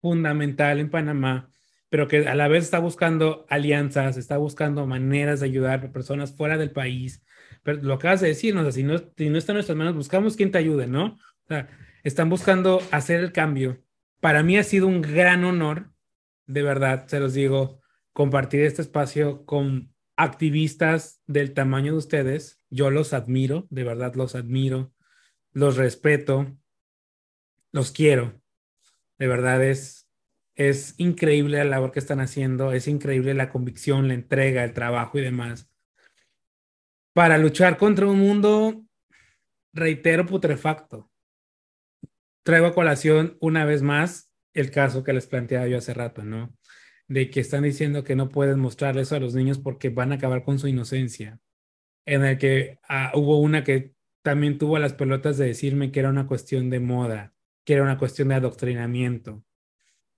fundamental 0.01 0.79
en 0.79 0.91
Panamá, 0.91 1.51
pero 1.89 2.09
que 2.09 2.27
a 2.27 2.35
la 2.35 2.49
vez 2.49 2.65
está 2.65 2.79
buscando 2.79 3.47
alianzas, 3.49 4.17
está 4.17 4.37
buscando 4.39 4.87
maneras 4.87 5.41
de 5.41 5.47
ayudar 5.47 5.85
a 5.85 5.93
personas 5.93 6.35
fuera 6.35 6.59
del 6.59 6.73
país. 6.73 7.25
Pero 7.63 7.83
lo 7.83 7.95
acabas 7.95 8.21
de 8.21 8.29
decir, 8.29 8.55
¿no? 8.55 8.71
si, 8.71 8.83
no, 8.83 8.99
si 9.17 9.31
no 9.31 9.39
está 9.39 9.53
en 9.53 9.57
nuestras 9.57 9.79
manos, 9.79 9.95
buscamos 9.95 10.37
quien 10.37 10.51
te 10.51 10.59
ayude, 10.59 10.87
¿no? 10.87 11.07
O 11.45 11.49
sea, 11.49 11.69
están 12.03 12.29
buscando 12.29 12.81
hacer 12.91 13.21
el 13.21 13.33
cambio. 13.33 13.83
Para 14.21 14.43
mí 14.43 14.57
ha 14.59 14.65
sido 14.65 14.87
un 14.87 15.03
gran 15.03 15.45
honor, 15.45 15.91
de 16.47 16.63
verdad, 16.63 17.07
se 17.07 17.21
los 17.21 17.35
digo, 17.35 17.81
compartir 18.13 18.63
este 18.63 18.83
espacio 18.83 19.45
con 19.45 19.93
activistas 20.17 21.21
del 21.27 21.53
tamaño 21.55 21.93
de 21.93 21.99
ustedes. 21.99 22.61
Yo 22.71 22.91
los 22.91 23.13
admiro, 23.13 23.67
de 23.71 23.85
verdad 23.85 24.15
los 24.15 24.35
admiro, 24.35 24.93
los 25.53 25.77
respeto, 25.77 26.57
los 27.73 27.91
quiero. 27.93 28.41
De 29.19 29.27
verdad 29.27 29.63
es, 29.63 30.06
es 30.57 30.95
increíble 30.97 31.59
la 31.59 31.65
labor 31.65 31.93
que 31.93 31.99
están 31.99 32.21
haciendo, 32.21 32.73
es 32.73 32.89
increíble 32.89 33.35
la 33.35 33.51
convicción, 33.51 34.09
la 34.09 34.15
entrega, 34.15 34.65
el 34.65 34.73
trabajo 34.73 35.19
y 35.19 35.23
demás. 35.23 35.71
Para 37.13 37.37
luchar 37.39 37.77
contra 37.77 38.07
un 38.07 38.19
mundo, 38.19 38.83
reitero, 39.75 40.25
putrefacto. 40.25 41.11
Traigo 42.43 42.67
a 42.67 42.75
colación 42.75 43.37
una 43.41 43.65
vez 43.67 43.83
más 43.83 44.33
el 44.55 44.71
caso 44.71 45.05
que 45.05 45.13
les 45.13 45.27
planteaba 45.27 45.69
yo 45.69 45.77
hace 45.77 45.93
rato, 45.93 46.25
¿no? 46.25 46.57
De 47.07 47.31
que 47.31 47.41
están 47.41 47.65
diciendo 47.65 48.03
que 48.03 48.17
no 48.17 48.31
pueden 48.31 48.59
mostrarles 48.59 49.13
a 49.13 49.21
los 49.21 49.35
niños 49.35 49.59
porque 49.59 49.91
van 49.91 50.13
a 50.13 50.15
acabar 50.15 50.43
con 50.43 50.59
su 50.59 50.69
inocencia. 50.69 51.39
En 52.07 52.25
el 52.25 52.39
que 52.39 52.79
ah, 52.89 53.13
hubo 53.15 53.41
una 53.41 53.63
que 53.63 53.93
también 54.23 54.57
tuvo 54.57 54.79
las 54.79 54.95
pelotas 54.95 55.37
de 55.37 55.47
decirme 55.47 55.93
que 55.93 56.01
era 56.01 56.09
una 56.09 56.27
cuestión 56.27 56.71
de 56.71 56.81
moda, 56.81 57.35
que 57.65 57.75
era 57.75 57.83
una 57.83 57.99
cuestión 57.99 58.29
de 58.29 58.37
adoctrinamiento 58.37 59.46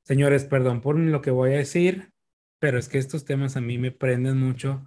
Señores, 0.08 0.46
perdón 0.46 0.80
por 0.80 0.98
lo 0.98 1.20
que 1.20 1.30
voy 1.30 1.52
a 1.52 1.58
decir, 1.58 2.14
pero 2.58 2.78
es 2.78 2.88
que 2.88 2.96
estos 2.96 3.26
temas 3.26 3.58
a 3.58 3.60
mí 3.60 3.76
me 3.76 3.90
prenden 3.90 4.38
mucho, 4.38 4.86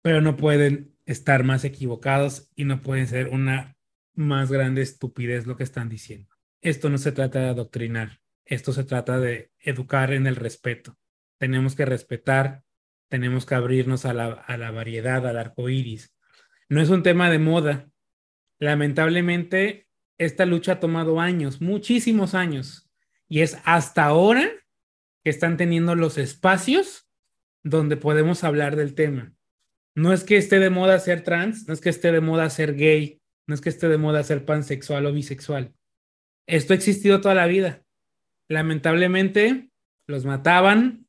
pero 0.00 0.22
no 0.22 0.34
pueden 0.34 0.96
estar 1.04 1.44
más 1.44 1.62
equivocados 1.64 2.50
y 2.56 2.64
no 2.64 2.80
pueden 2.80 3.06
ser 3.06 3.28
una 3.28 3.76
más 4.14 4.50
grande 4.50 4.80
estupidez 4.80 5.46
lo 5.46 5.58
que 5.58 5.64
están 5.64 5.90
diciendo. 5.90 6.34
Esto 6.62 6.88
no 6.88 6.96
se 6.96 7.12
trata 7.12 7.40
de 7.40 7.48
adoctrinar, 7.50 8.20
esto 8.46 8.72
se 8.72 8.84
trata 8.84 9.20
de 9.20 9.50
educar 9.58 10.14
en 10.14 10.26
el 10.26 10.36
respeto. 10.36 10.96
Tenemos 11.36 11.76
que 11.76 11.84
respetar, 11.84 12.62
tenemos 13.10 13.44
que 13.44 13.56
abrirnos 13.56 14.06
a 14.06 14.14
la, 14.14 14.32
a 14.32 14.56
la 14.56 14.70
variedad, 14.70 15.26
al 15.26 15.36
arco 15.36 15.68
iris. 15.68 16.16
No 16.70 16.80
es 16.80 16.88
un 16.88 17.02
tema 17.02 17.28
de 17.28 17.40
moda. 17.40 17.90
Lamentablemente, 18.58 19.86
esta 20.16 20.46
lucha 20.46 20.72
ha 20.72 20.80
tomado 20.80 21.20
años, 21.20 21.60
muchísimos 21.60 22.34
años 22.34 22.87
y 23.28 23.42
es 23.42 23.58
hasta 23.64 24.04
ahora 24.04 24.50
que 25.22 25.30
están 25.30 25.56
teniendo 25.56 25.94
los 25.94 26.18
espacios 26.18 27.06
donde 27.62 27.96
podemos 27.96 28.44
hablar 28.44 28.76
del 28.76 28.94
tema. 28.94 29.32
No 29.94 30.12
es 30.12 30.24
que 30.24 30.36
esté 30.36 30.58
de 30.58 30.70
moda 30.70 30.98
ser 30.98 31.22
trans, 31.22 31.66
no 31.68 31.74
es 31.74 31.80
que 31.80 31.90
esté 31.90 32.12
de 32.12 32.20
moda 32.20 32.48
ser 32.50 32.74
gay, 32.74 33.20
no 33.46 33.54
es 33.54 33.60
que 33.60 33.68
esté 33.68 33.88
de 33.88 33.98
moda 33.98 34.22
ser 34.22 34.44
pansexual 34.44 35.06
o 35.06 35.12
bisexual. 35.12 35.74
Esto 36.46 36.72
ha 36.72 36.76
existido 36.76 37.20
toda 37.20 37.34
la 37.34 37.46
vida. 37.46 37.82
Lamentablemente, 38.48 39.70
los 40.06 40.24
mataban, 40.24 41.06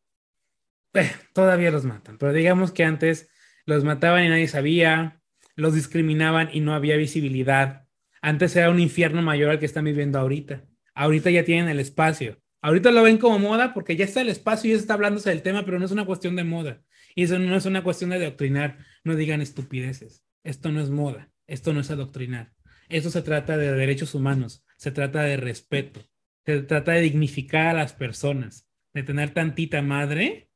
eh, 0.93 1.11
todavía 1.33 1.71
los 1.71 1.85
matan, 1.85 2.17
pero 2.17 2.33
digamos 2.33 2.71
que 2.71 2.83
antes 2.83 3.29
los 3.65 3.83
mataban 3.83 4.25
y 4.25 4.29
nadie 4.29 4.47
sabía, 4.47 5.21
los 5.55 5.75
discriminaban 5.75 6.49
y 6.51 6.59
no 6.59 6.73
había 6.73 6.97
visibilidad. 6.97 7.87
Antes 8.21 8.55
era 8.55 8.69
un 8.69 8.79
infierno 8.79 9.21
mayor 9.21 9.51
al 9.51 9.59
que 9.59 9.65
están 9.65 9.85
viviendo 9.85 10.19
ahorita 10.19 10.68
ahorita 10.99 11.29
ya 11.29 11.45
tienen 11.45 11.69
el 11.69 11.79
espacio. 11.79 12.41
Ahorita 12.61 12.91
lo 12.91 13.03
ven 13.03 13.17
como 13.17 13.39
moda 13.39 13.73
porque 13.73 13.95
ya 13.95 14.03
está 14.03 14.19
el 14.19 14.27
espacio 14.27 14.69
y 14.69 14.73
ya 14.73 14.79
está 14.79 14.95
hablándose 14.95 15.29
del 15.29 15.41
tema, 15.41 15.63
pero 15.63 15.79
no 15.79 15.85
es 15.85 15.91
una 15.91 16.05
cuestión 16.05 16.35
de 16.35 16.43
moda. 16.43 16.81
Y 17.15 17.23
eso 17.23 17.39
no 17.39 17.55
es 17.55 17.65
una 17.65 17.83
cuestión 17.83 18.09
de 18.09 18.17
adoctrinar. 18.17 18.79
No 19.05 19.15
digan 19.15 19.39
estupideces. 19.39 20.25
Esto 20.43 20.73
no 20.73 20.81
es 20.81 20.89
moda. 20.89 21.31
Esto 21.47 21.71
no 21.71 21.79
es 21.79 21.89
adoctrinar. 21.89 22.51
Esto 22.89 23.11
se 23.11 23.21
trata 23.21 23.55
de 23.55 23.71
derechos 23.71 24.13
humanos. 24.13 24.65
Se 24.75 24.91
trata 24.91 25.23
de 25.23 25.37
respeto. 25.37 26.01
Se 26.45 26.63
trata 26.63 26.91
de 26.91 27.01
dignificar 27.01 27.67
a 27.67 27.73
las 27.73 27.93
personas. 27.93 28.67
De 28.93 29.03
tener 29.03 29.33
tantita 29.33 29.81
madre 29.81 30.49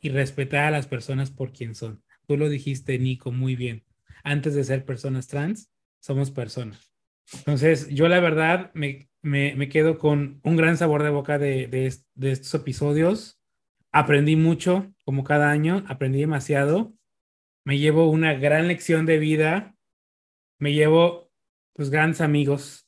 y 0.00 0.10
respetar 0.10 0.66
a 0.66 0.70
las 0.70 0.86
personas 0.86 1.32
por 1.32 1.52
quien 1.52 1.74
son. 1.74 2.04
Tú 2.28 2.36
lo 2.36 2.48
dijiste, 2.48 3.00
Nico, 3.00 3.32
muy 3.32 3.56
bien. 3.56 3.84
Antes 4.22 4.54
de 4.54 4.62
ser 4.62 4.84
personas 4.84 5.26
trans, 5.26 5.72
somos 5.98 6.30
personas. 6.30 6.92
Entonces, 7.32 7.88
yo 7.88 8.06
la 8.06 8.20
verdad 8.20 8.70
me, 8.74 9.07
me, 9.22 9.68
quedo 9.68 9.98
con 9.98 10.40
un 10.44 10.56
gran 10.56 10.76
sabor 10.76 11.02
de 11.02 11.10
boca 11.10 11.38
de, 11.38 11.66
de, 11.66 12.30
estos 12.30 12.54
episodios. 12.54 13.40
Aprendí 13.90 14.36
mucho, 14.36 14.92
como 15.04 15.24
cada 15.24 15.50
año, 15.50 15.84
aprendí 15.88 16.20
demasiado. 16.20 16.94
Me 17.64 17.78
llevo 17.78 18.10
una 18.10 18.34
gran 18.34 18.68
lección 18.68 19.06
de 19.06 19.18
vida. 19.18 19.74
Me 20.58 20.72
llevo, 20.72 21.30
pues, 21.74 21.90
grandes 21.90 22.20
amigos. 22.20 22.86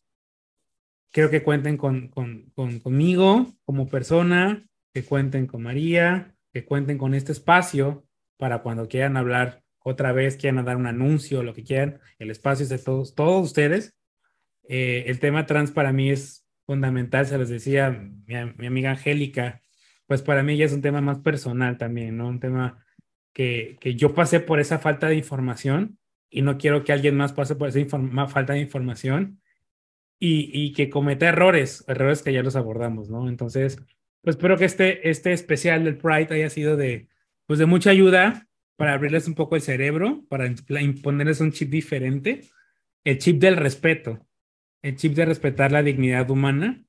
Quiero 1.12 1.31
que 1.31 1.43
cuenten 1.43 1.77
con, 1.77 2.09
con, 2.09 2.52
conmigo 2.81 3.52
como 3.65 3.89
persona, 3.89 4.65
que 4.94 5.05
cuenten 5.05 5.47
con 5.47 5.62
María, 5.62 6.36
que 6.52 6.65
cuenten 6.65 6.98
con 6.98 7.15
este 7.15 7.32
espacio 7.32 8.07
para 8.36 8.62
cuando 8.62 8.89
quieran 8.89 9.16
hablar 9.16 9.62
otra 9.82 10.12
vez, 10.12 10.36
quieran 10.36 10.65
dar 10.65 10.77
un 10.77 10.86
anuncio, 10.86 11.43
lo 11.43 11.52
que 11.52 11.65
quieran. 11.65 12.01
El 12.19 12.31
espacio 12.31 12.62
es 12.62 12.69
de 12.69 12.78
todos, 12.78 13.15
todos 13.15 13.44
ustedes. 13.44 13.94
Eh, 14.72 15.10
el 15.10 15.18
tema 15.18 15.47
trans 15.47 15.72
para 15.72 15.92
mí 15.92 16.10
es 16.10 16.47
fundamental, 16.64 17.26
se 17.26 17.36
los 17.36 17.48
decía 17.48 17.90
mi, 17.90 18.36
amiga 18.36 18.92
Angélica, 18.92 19.62
pues 20.06 20.22
para 20.22 20.44
mí 20.44 20.56
ya 20.56 20.64
es 20.64 20.72
un 20.72 20.80
tema 20.80 21.01
más 21.01 21.18
personal 21.18 21.76
también, 21.76 22.16
¿no? 22.16 22.28
Un 22.28 22.38
tema 22.38 22.86
que, 23.32 23.78
que 23.80 23.97
yo 23.97 24.14
pasé 24.14 24.38
por 24.38 24.60
esa 24.60 24.78
falta 24.78 25.09
de 25.09 25.16
información 25.16 25.98
y 26.30 26.42
no 26.42 26.56
quiero 26.56 26.84
que 26.84 26.92
alguien 26.92 27.16
más 27.16 27.32
pase 27.32 27.56
por 27.56 27.68
esa 27.68 27.84
falta 28.28 28.52
de 28.52 28.60
información 28.60 29.40
y, 30.20 30.52
y, 30.52 30.72
que 30.72 30.88
cometa 30.88 31.26
errores, 31.28 31.84
errores 31.88 32.22
que 32.22 32.32
ya 32.32 32.44
los 32.44 32.55
abordamos, 32.55 33.10
¿no? 33.10 33.28
Entonces, 33.28 33.76
pues 34.22 34.36
espero 34.36 34.56
que 34.56 34.66
este, 34.66 35.10
este 35.10 35.32
especial 35.32 35.82
del 35.82 35.98
Pride 35.98 36.32
haya 36.32 36.48
sido 36.48 36.76
de, 36.76 37.09
pues 37.47 37.59
de 37.59 37.66
mucha 37.66 37.90
ayuda 37.90 38.47
para 38.76 38.92
abrirles 38.92 39.26
un 39.26 39.34
poco 39.34 39.56
el 39.56 39.62
cerebro, 39.62 40.24
para 40.28 40.47
imponerles 40.47 41.40
un 41.40 41.51
chip 41.51 41.70
diferente, 41.70 42.42
el 43.02 43.18
chip 43.18 43.40
del 43.40 43.56
respeto, 43.56 44.28
el 44.82 44.97
chip 44.97 45.15
de 45.15 45.27
respetar 45.27 45.73
la 45.73 45.82
dignidad 45.82 46.31
humana 46.31 46.82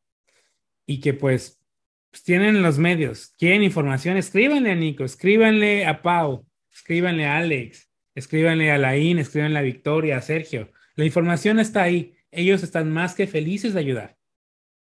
y 0.86 1.00
que 1.00 1.14
pues, 1.14 1.62
pues 2.10 2.24
tienen 2.24 2.62
los 2.62 2.78
medios, 2.78 3.34
quieren 3.38 3.64
información, 3.64 4.18
escríbanle 4.18 4.72
a 4.72 4.76
Nico, 4.76 5.04
escríbanle 5.04 5.86
a 5.86 6.02
Pau, 6.02 6.46
escríbanle 6.72 7.26
a 7.26 7.38
Alex, 7.38 7.90
escríbanle 8.16 8.72
a 8.72 8.78
Laín, 8.78 9.20
escríbanle 9.20 9.60
a 9.60 9.64
Victoria, 9.64 10.18
a 10.18 10.22
Sergio. 10.22 10.72
La 10.96 11.06
información 11.06 11.60
está 11.60 11.84
ahí. 11.84 12.16
Ellos 12.32 12.64
están 12.64 12.92
más 12.92 13.16
que 13.16 13.28
felices 13.28 13.74
de 13.74 13.80
ayudar, 13.80 14.18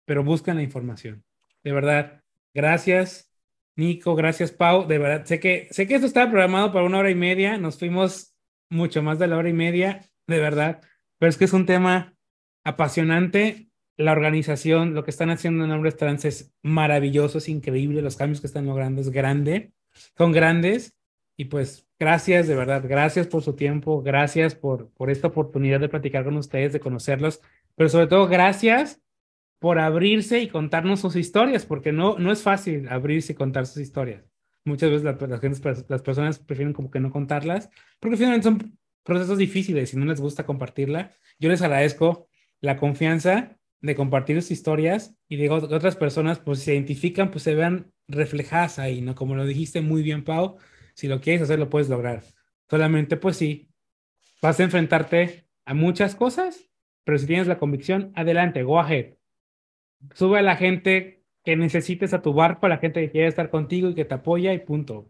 pero 0.05 0.23
buscan 0.23 0.57
la 0.57 0.63
información. 0.63 1.23
De 1.63 1.71
verdad, 1.71 2.23
gracias, 2.53 3.31
Nico, 3.75 4.15
gracias, 4.15 4.51
Pau. 4.51 4.87
De 4.87 4.97
verdad, 4.97 5.25
sé 5.25 5.39
que, 5.39 5.67
sé 5.71 5.87
que 5.87 5.95
esto 5.95 6.07
estaba 6.07 6.29
programado 6.29 6.71
para 6.71 6.85
una 6.85 6.99
hora 6.99 7.09
y 7.09 7.15
media, 7.15 7.57
nos 7.57 7.79
fuimos 7.79 8.35
mucho 8.69 9.01
más 9.01 9.17
de 9.17 9.27
la 9.27 9.37
hora 9.37 9.49
y 9.49 9.53
media, 9.53 10.05
de 10.27 10.39
verdad, 10.39 10.81
pero 11.17 11.29
es 11.29 11.37
que 11.37 11.45
es 11.45 11.53
un 11.53 11.65
tema 11.65 12.15
apasionante. 12.63 13.69
La 13.97 14.13
organización, 14.13 14.93
lo 14.93 15.03
que 15.03 15.11
están 15.11 15.29
haciendo 15.29 15.65
en 15.65 15.71
Hombres 15.71 15.97
Trans 15.97 16.23
es 16.25 16.53
maravilloso, 16.61 17.39
es 17.39 17.49
increíble, 17.49 18.01
los 18.01 18.15
cambios 18.15 18.39
que 18.39 18.47
están 18.47 18.65
logrando 18.65 19.01
es 19.01 19.09
grande, 19.09 19.73
son 20.17 20.31
grandes 20.31 20.95
y 21.35 21.45
pues 21.45 21.87
gracias, 21.99 22.47
de 22.47 22.55
verdad, 22.55 22.83
gracias 22.87 23.27
por 23.27 23.43
su 23.43 23.55
tiempo, 23.55 24.01
gracias 24.01 24.55
por, 24.55 24.89
por 24.91 25.09
esta 25.09 25.27
oportunidad 25.27 25.81
de 25.81 25.89
platicar 25.89 26.23
con 26.23 26.37
ustedes, 26.37 26.71
de 26.71 26.79
conocerlos, 26.79 27.41
pero 27.75 27.89
sobre 27.89 28.07
todo 28.07 28.27
gracias 28.27 29.01
por 29.59 29.79
abrirse 29.79 30.39
y 30.39 30.47
contarnos 30.47 31.01
sus 31.01 31.17
historias, 31.17 31.65
porque 31.65 31.91
no, 31.91 32.17
no 32.17 32.31
es 32.31 32.41
fácil 32.41 32.87
abrirse 32.87 33.33
y 33.33 33.35
contar 33.35 33.65
sus 33.65 33.81
historias. 33.81 34.23
Muchas 34.63 34.89
veces 34.89 35.85
las 35.89 36.01
personas 36.01 36.39
prefieren 36.39 36.73
como 36.73 36.89
que 36.89 36.99
no 36.99 37.11
contarlas, 37.11 37.69
porque 37.99 38.17
finalmente 38.17 38.45
son 38.45 38.77
procesos 39.03 39.37
difíciles 39.37 39.93
y 39.93 39.97
no 39.97 40.05
les 40.05 40.21
gusta 40.21 40.45
compartirla. 40.45 41.11
Yo 41.39 41.49
les 41.49 41.61
agradezco 41.61 42.28
la 42.61 42.77
confianza 42.77 43.57
de 43.81 43.95
compartir 43.95 44.41
sus 44.41 44.51
historias 44.51 45.15
y 45.27 45.37
digo, 45.37 45.55
otras 45.55 45.95
personas 45.95 46.39
pues 46.39 46.59
se 46.59 46.73
identifican, 46.73 47.31
pues 47.31 47.43
se 47.43 47.55
vean 47.55 47.91
reflejadas 48.07 48.79
ahí, 48.79 49.01
¿no? 49.01 49.15
Como 49.15 49.35
lo 49.35 49.45
dijiste 49.45 49.81
muy 49.81 50.01
bien, 50.01 50.23
Pau, 50.23 50.57
si 50.93 51.07
lo 51.07 51.21
quieres 51.21 51.43
hacer, 51.43 51.59
lo 51.59 51.69
puedes 51.69 51.89
lograr. 51.89 52.23
Solamente, 52.69 53.17
pues 53.17 53.37
sí, 53.37 53.71
vas 54.41 54.59
a 54.59 54.63
enfrentarte 54.63 55.47
a 55.65 55.73
muchas 55.73 56.15
cosas, 56.15 56.69
pero 57.03 57.17
si 57.17 57.25
tienes 57.25 57.47
la 57.47 57.57
convicción, 57.57 58.11
adelante, 58.15 58.63
go 58.63 58.79
ahead. 58.79 59.13
Sube 60.13 60.39
a 60.39 60.41
la 60.41 60.55
gente 60.55 61.23
que 61.43 61.55
necesites 61.55 62.13
a 62.13 62.21
tu 62.21 62.33
barco, 62.33 62.65
a 62.65 62.69
la 62.69 62.77
gente 62.77 63.01
que 63.01 63.11
quiere 63.11 63.27
estar 63.27 63.49
contigo 63.49 63.89
y 63.89 63.95
que 63.95 64.05
te 64.05 64.15
apoya 64.15 64.53
y 64.53 64.59
punto. 64.59 65.09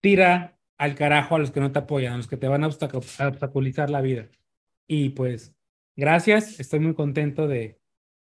Tira 0.00 0.58
al 0.76 0.94
carajo 0.94 1.36
a 1.36 1.38
los 1.38 1.50
que 1.50 1.60
no 1.60 1.72
te 1.72 1.78
apoyan, 1.78 2.12
a 2.12 2.16
los 2.18 2.28
que 2.28 2.36
te 2.36 2.48
van 2.48 2.62
a 2.62 2.68
obstaculizar 2.68 3.88
la 3.90 4.02
vida. 4.02 4.28
Y 4.86 5.10
pues, 5.10 5.55
gracias, 5.96 6.60
estoy 6.60 6.80
muy 6.80 6.94
contento 6.94 7.48
de, 7.48 7.80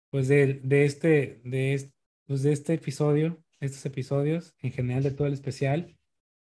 pues 0.10 0.27
de, 0.27 0.60
de 0.64 0.85
este, 0.85 1.41
de 1.43 1.73
este, 1.73 1.93
pues 2.27 2.43
de 2.43 2.52
este 2.52 2.73
episodio, 2.76 3.43
estos 3.60 3.85
episodios, 3.85 4.56
en 4.60 4.72
general 4.72 5.03
de 5.03 5.11
todo 5.11 5.27
el 5.27 5.34
especial. 5.34 5.98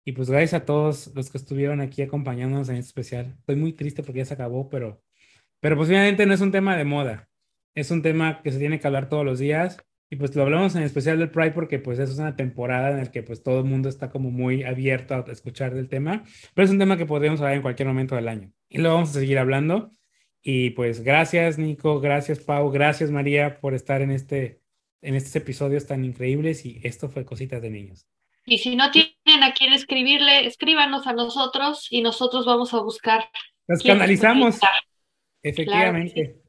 Y 0.06 0.14
pues 0.14 0.30
gracias 0.30 0.54
a 0.54 0.66
todos 0.66 1.12
los 1.14 1.30
que 1.30 1.38
estuvieron 1.38 1.82
aquí 1.82 2.02
acompañándonos 2.02 2.70
en 2.70 2.78
este 2.78 2.90
especial. 2.90 3.36
Estoy 3.40 3.56
muy 3.58 3.74
triste 3.74 4.02
porque 4.02 4.20
ya 4.20 4.26
se 4.26 4.34
acabó, 4.34 4.70
pero, 4.70 5.04
pero 5.60 5.76
posiblemente 5.76 6.26
no 6.26 6.34
es 6.34 6.42
un 6.42 6.52
tema 6.52 6.76
de 6.78 6.86
moda. 6.86 7.30
Es 7.76 7.92
un 7.92 8.02
tema 8.02 8.42
que 8.42 8.52
se 8.52 8.60
tiene 8.60 8.80
que 8.80 8.88
hablar 8.88 9.10
todos 9.10 9.26
los 9.26 9.40
días. 9.40 9.78
Y 10.10 10.16
pues 10.16 10.36
lo 10.36 10.42
hablamos 10.42 10.76
en 10.76 10.82
especial 10.82 11.20
del 11.20 11.30
Pride 11.30 11.52
porque 11.52 11.78
pues 11.78 12.00
eso 12.00 12.12
es 12.12 12.18
una 12.18 12.36
temporada 12.36 12.90
en 12.90 12.98
la 12.98 13.12
que 13.12 13.22
pues 13.22 13.44
todo 13.44 13.60
el 13.60 13.66
mundo 13.66 13.90
está 13.90 14.10
como 14.10 14.32
muy 14.32 14.64
abierto 14.64 15.14
a 15.14 15.32
escuchar 15.32 15.76
del 15.76 15.90
tema. 15.90 16.24
Pero 16.56 16.66
es 16.66 16.72
un 16.72 16.80
tema 16.80 16.98
que 16.98 17.06
podríamos 17.06 17.42
hablar 17.42 17.56
en 17.56 17.62
cualquier 17.62 17.88
momento 17.88 18.16
del 18.16 18.28
año. 18.28 18.52
Y 18.70 18.80
lo 18.80 18.94
vamos 18.94 19.10
a 19.12 19.20
seguir 19.20 19.38
hablando. 19.38 19.92
Y 20.42 20.72
pues 20.72 21.02
gracias 21.02 21.58
Nico, 21.58 22.00
gracias 22.00 22.40
Pau, 22.40 22.72
gracias 22.72 23.12
María 23.12 23.60
por 23.60 23.74
estar 23.74 24.02
en 24.02 24.12
este 24.12 24.62
en 25.02 25.16
estos 25.16 25.36
episodios 25.36 25.88
tan 25.88 26.04
increíbles 26.04 26.66
y 26.66 26.80
esto 26.84 27.10
fue 27.10 27.26
Cositas 27.26 27.62
de 27.62 27.70
Niños. 27.70 28.08
Y 28.46 28.58
si 28.58 28.76
no 28.76 28.90
tienen 28.92 29.44
a 29.44 29.54
quién 29.54 29.74
escribirle, 29.74 30.46
escríbanos 30.46 31.08
a 31.08 31.14
nosotros 31.14 31.88
y 31.90 32.02
nosotros 32.02 32.46
vamos 32.46 32.74
a 32.74 32.80
buscar. 32.80 33.30
Los 33.68 33.84
canalizamos. 33.84 34.60
Efectivamente. 35.44 36.42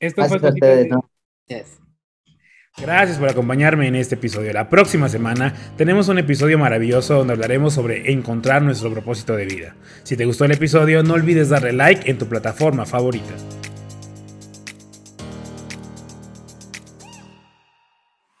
Esto 0.00 0.24
fue 0.24 0.40
Gracias 2.76 3.18
por 3.18 3.28
acompañarme 3.28 3.86
en 3.86 3.94
este 3.94 4.16
episodio. 4.16 4.52
La 4.52 4.68
próxima 4.68 5.08
semana 5.08 5.54
tenemos 5.76 6.08
un 6.08 6.18
episodio 6.18 6.58
maravilloso 6.58 7.14
donde 7.14 7.32
hablaremos 7.32 7.72
sobre 7.72 8.10
encontrar 8.10 8.62
nuestro 8.62 8.90
propósito 8.90 9.36
de 9.36 9.44
vida. 9.44 9.76
Si 10.02 10.16
te 10.16 10.24
gustó 10.24 10.44
el 10.44 10.52
episodio, 10.52 11.04
no 11.04 11.14
olvides 11.14 11.50
darle 11.50 11.72
like 11.72 12.10
en 12.10 12.18
tu 12.18 12.26
plataforma 12.26 12.84
favorita. 12.84 13.32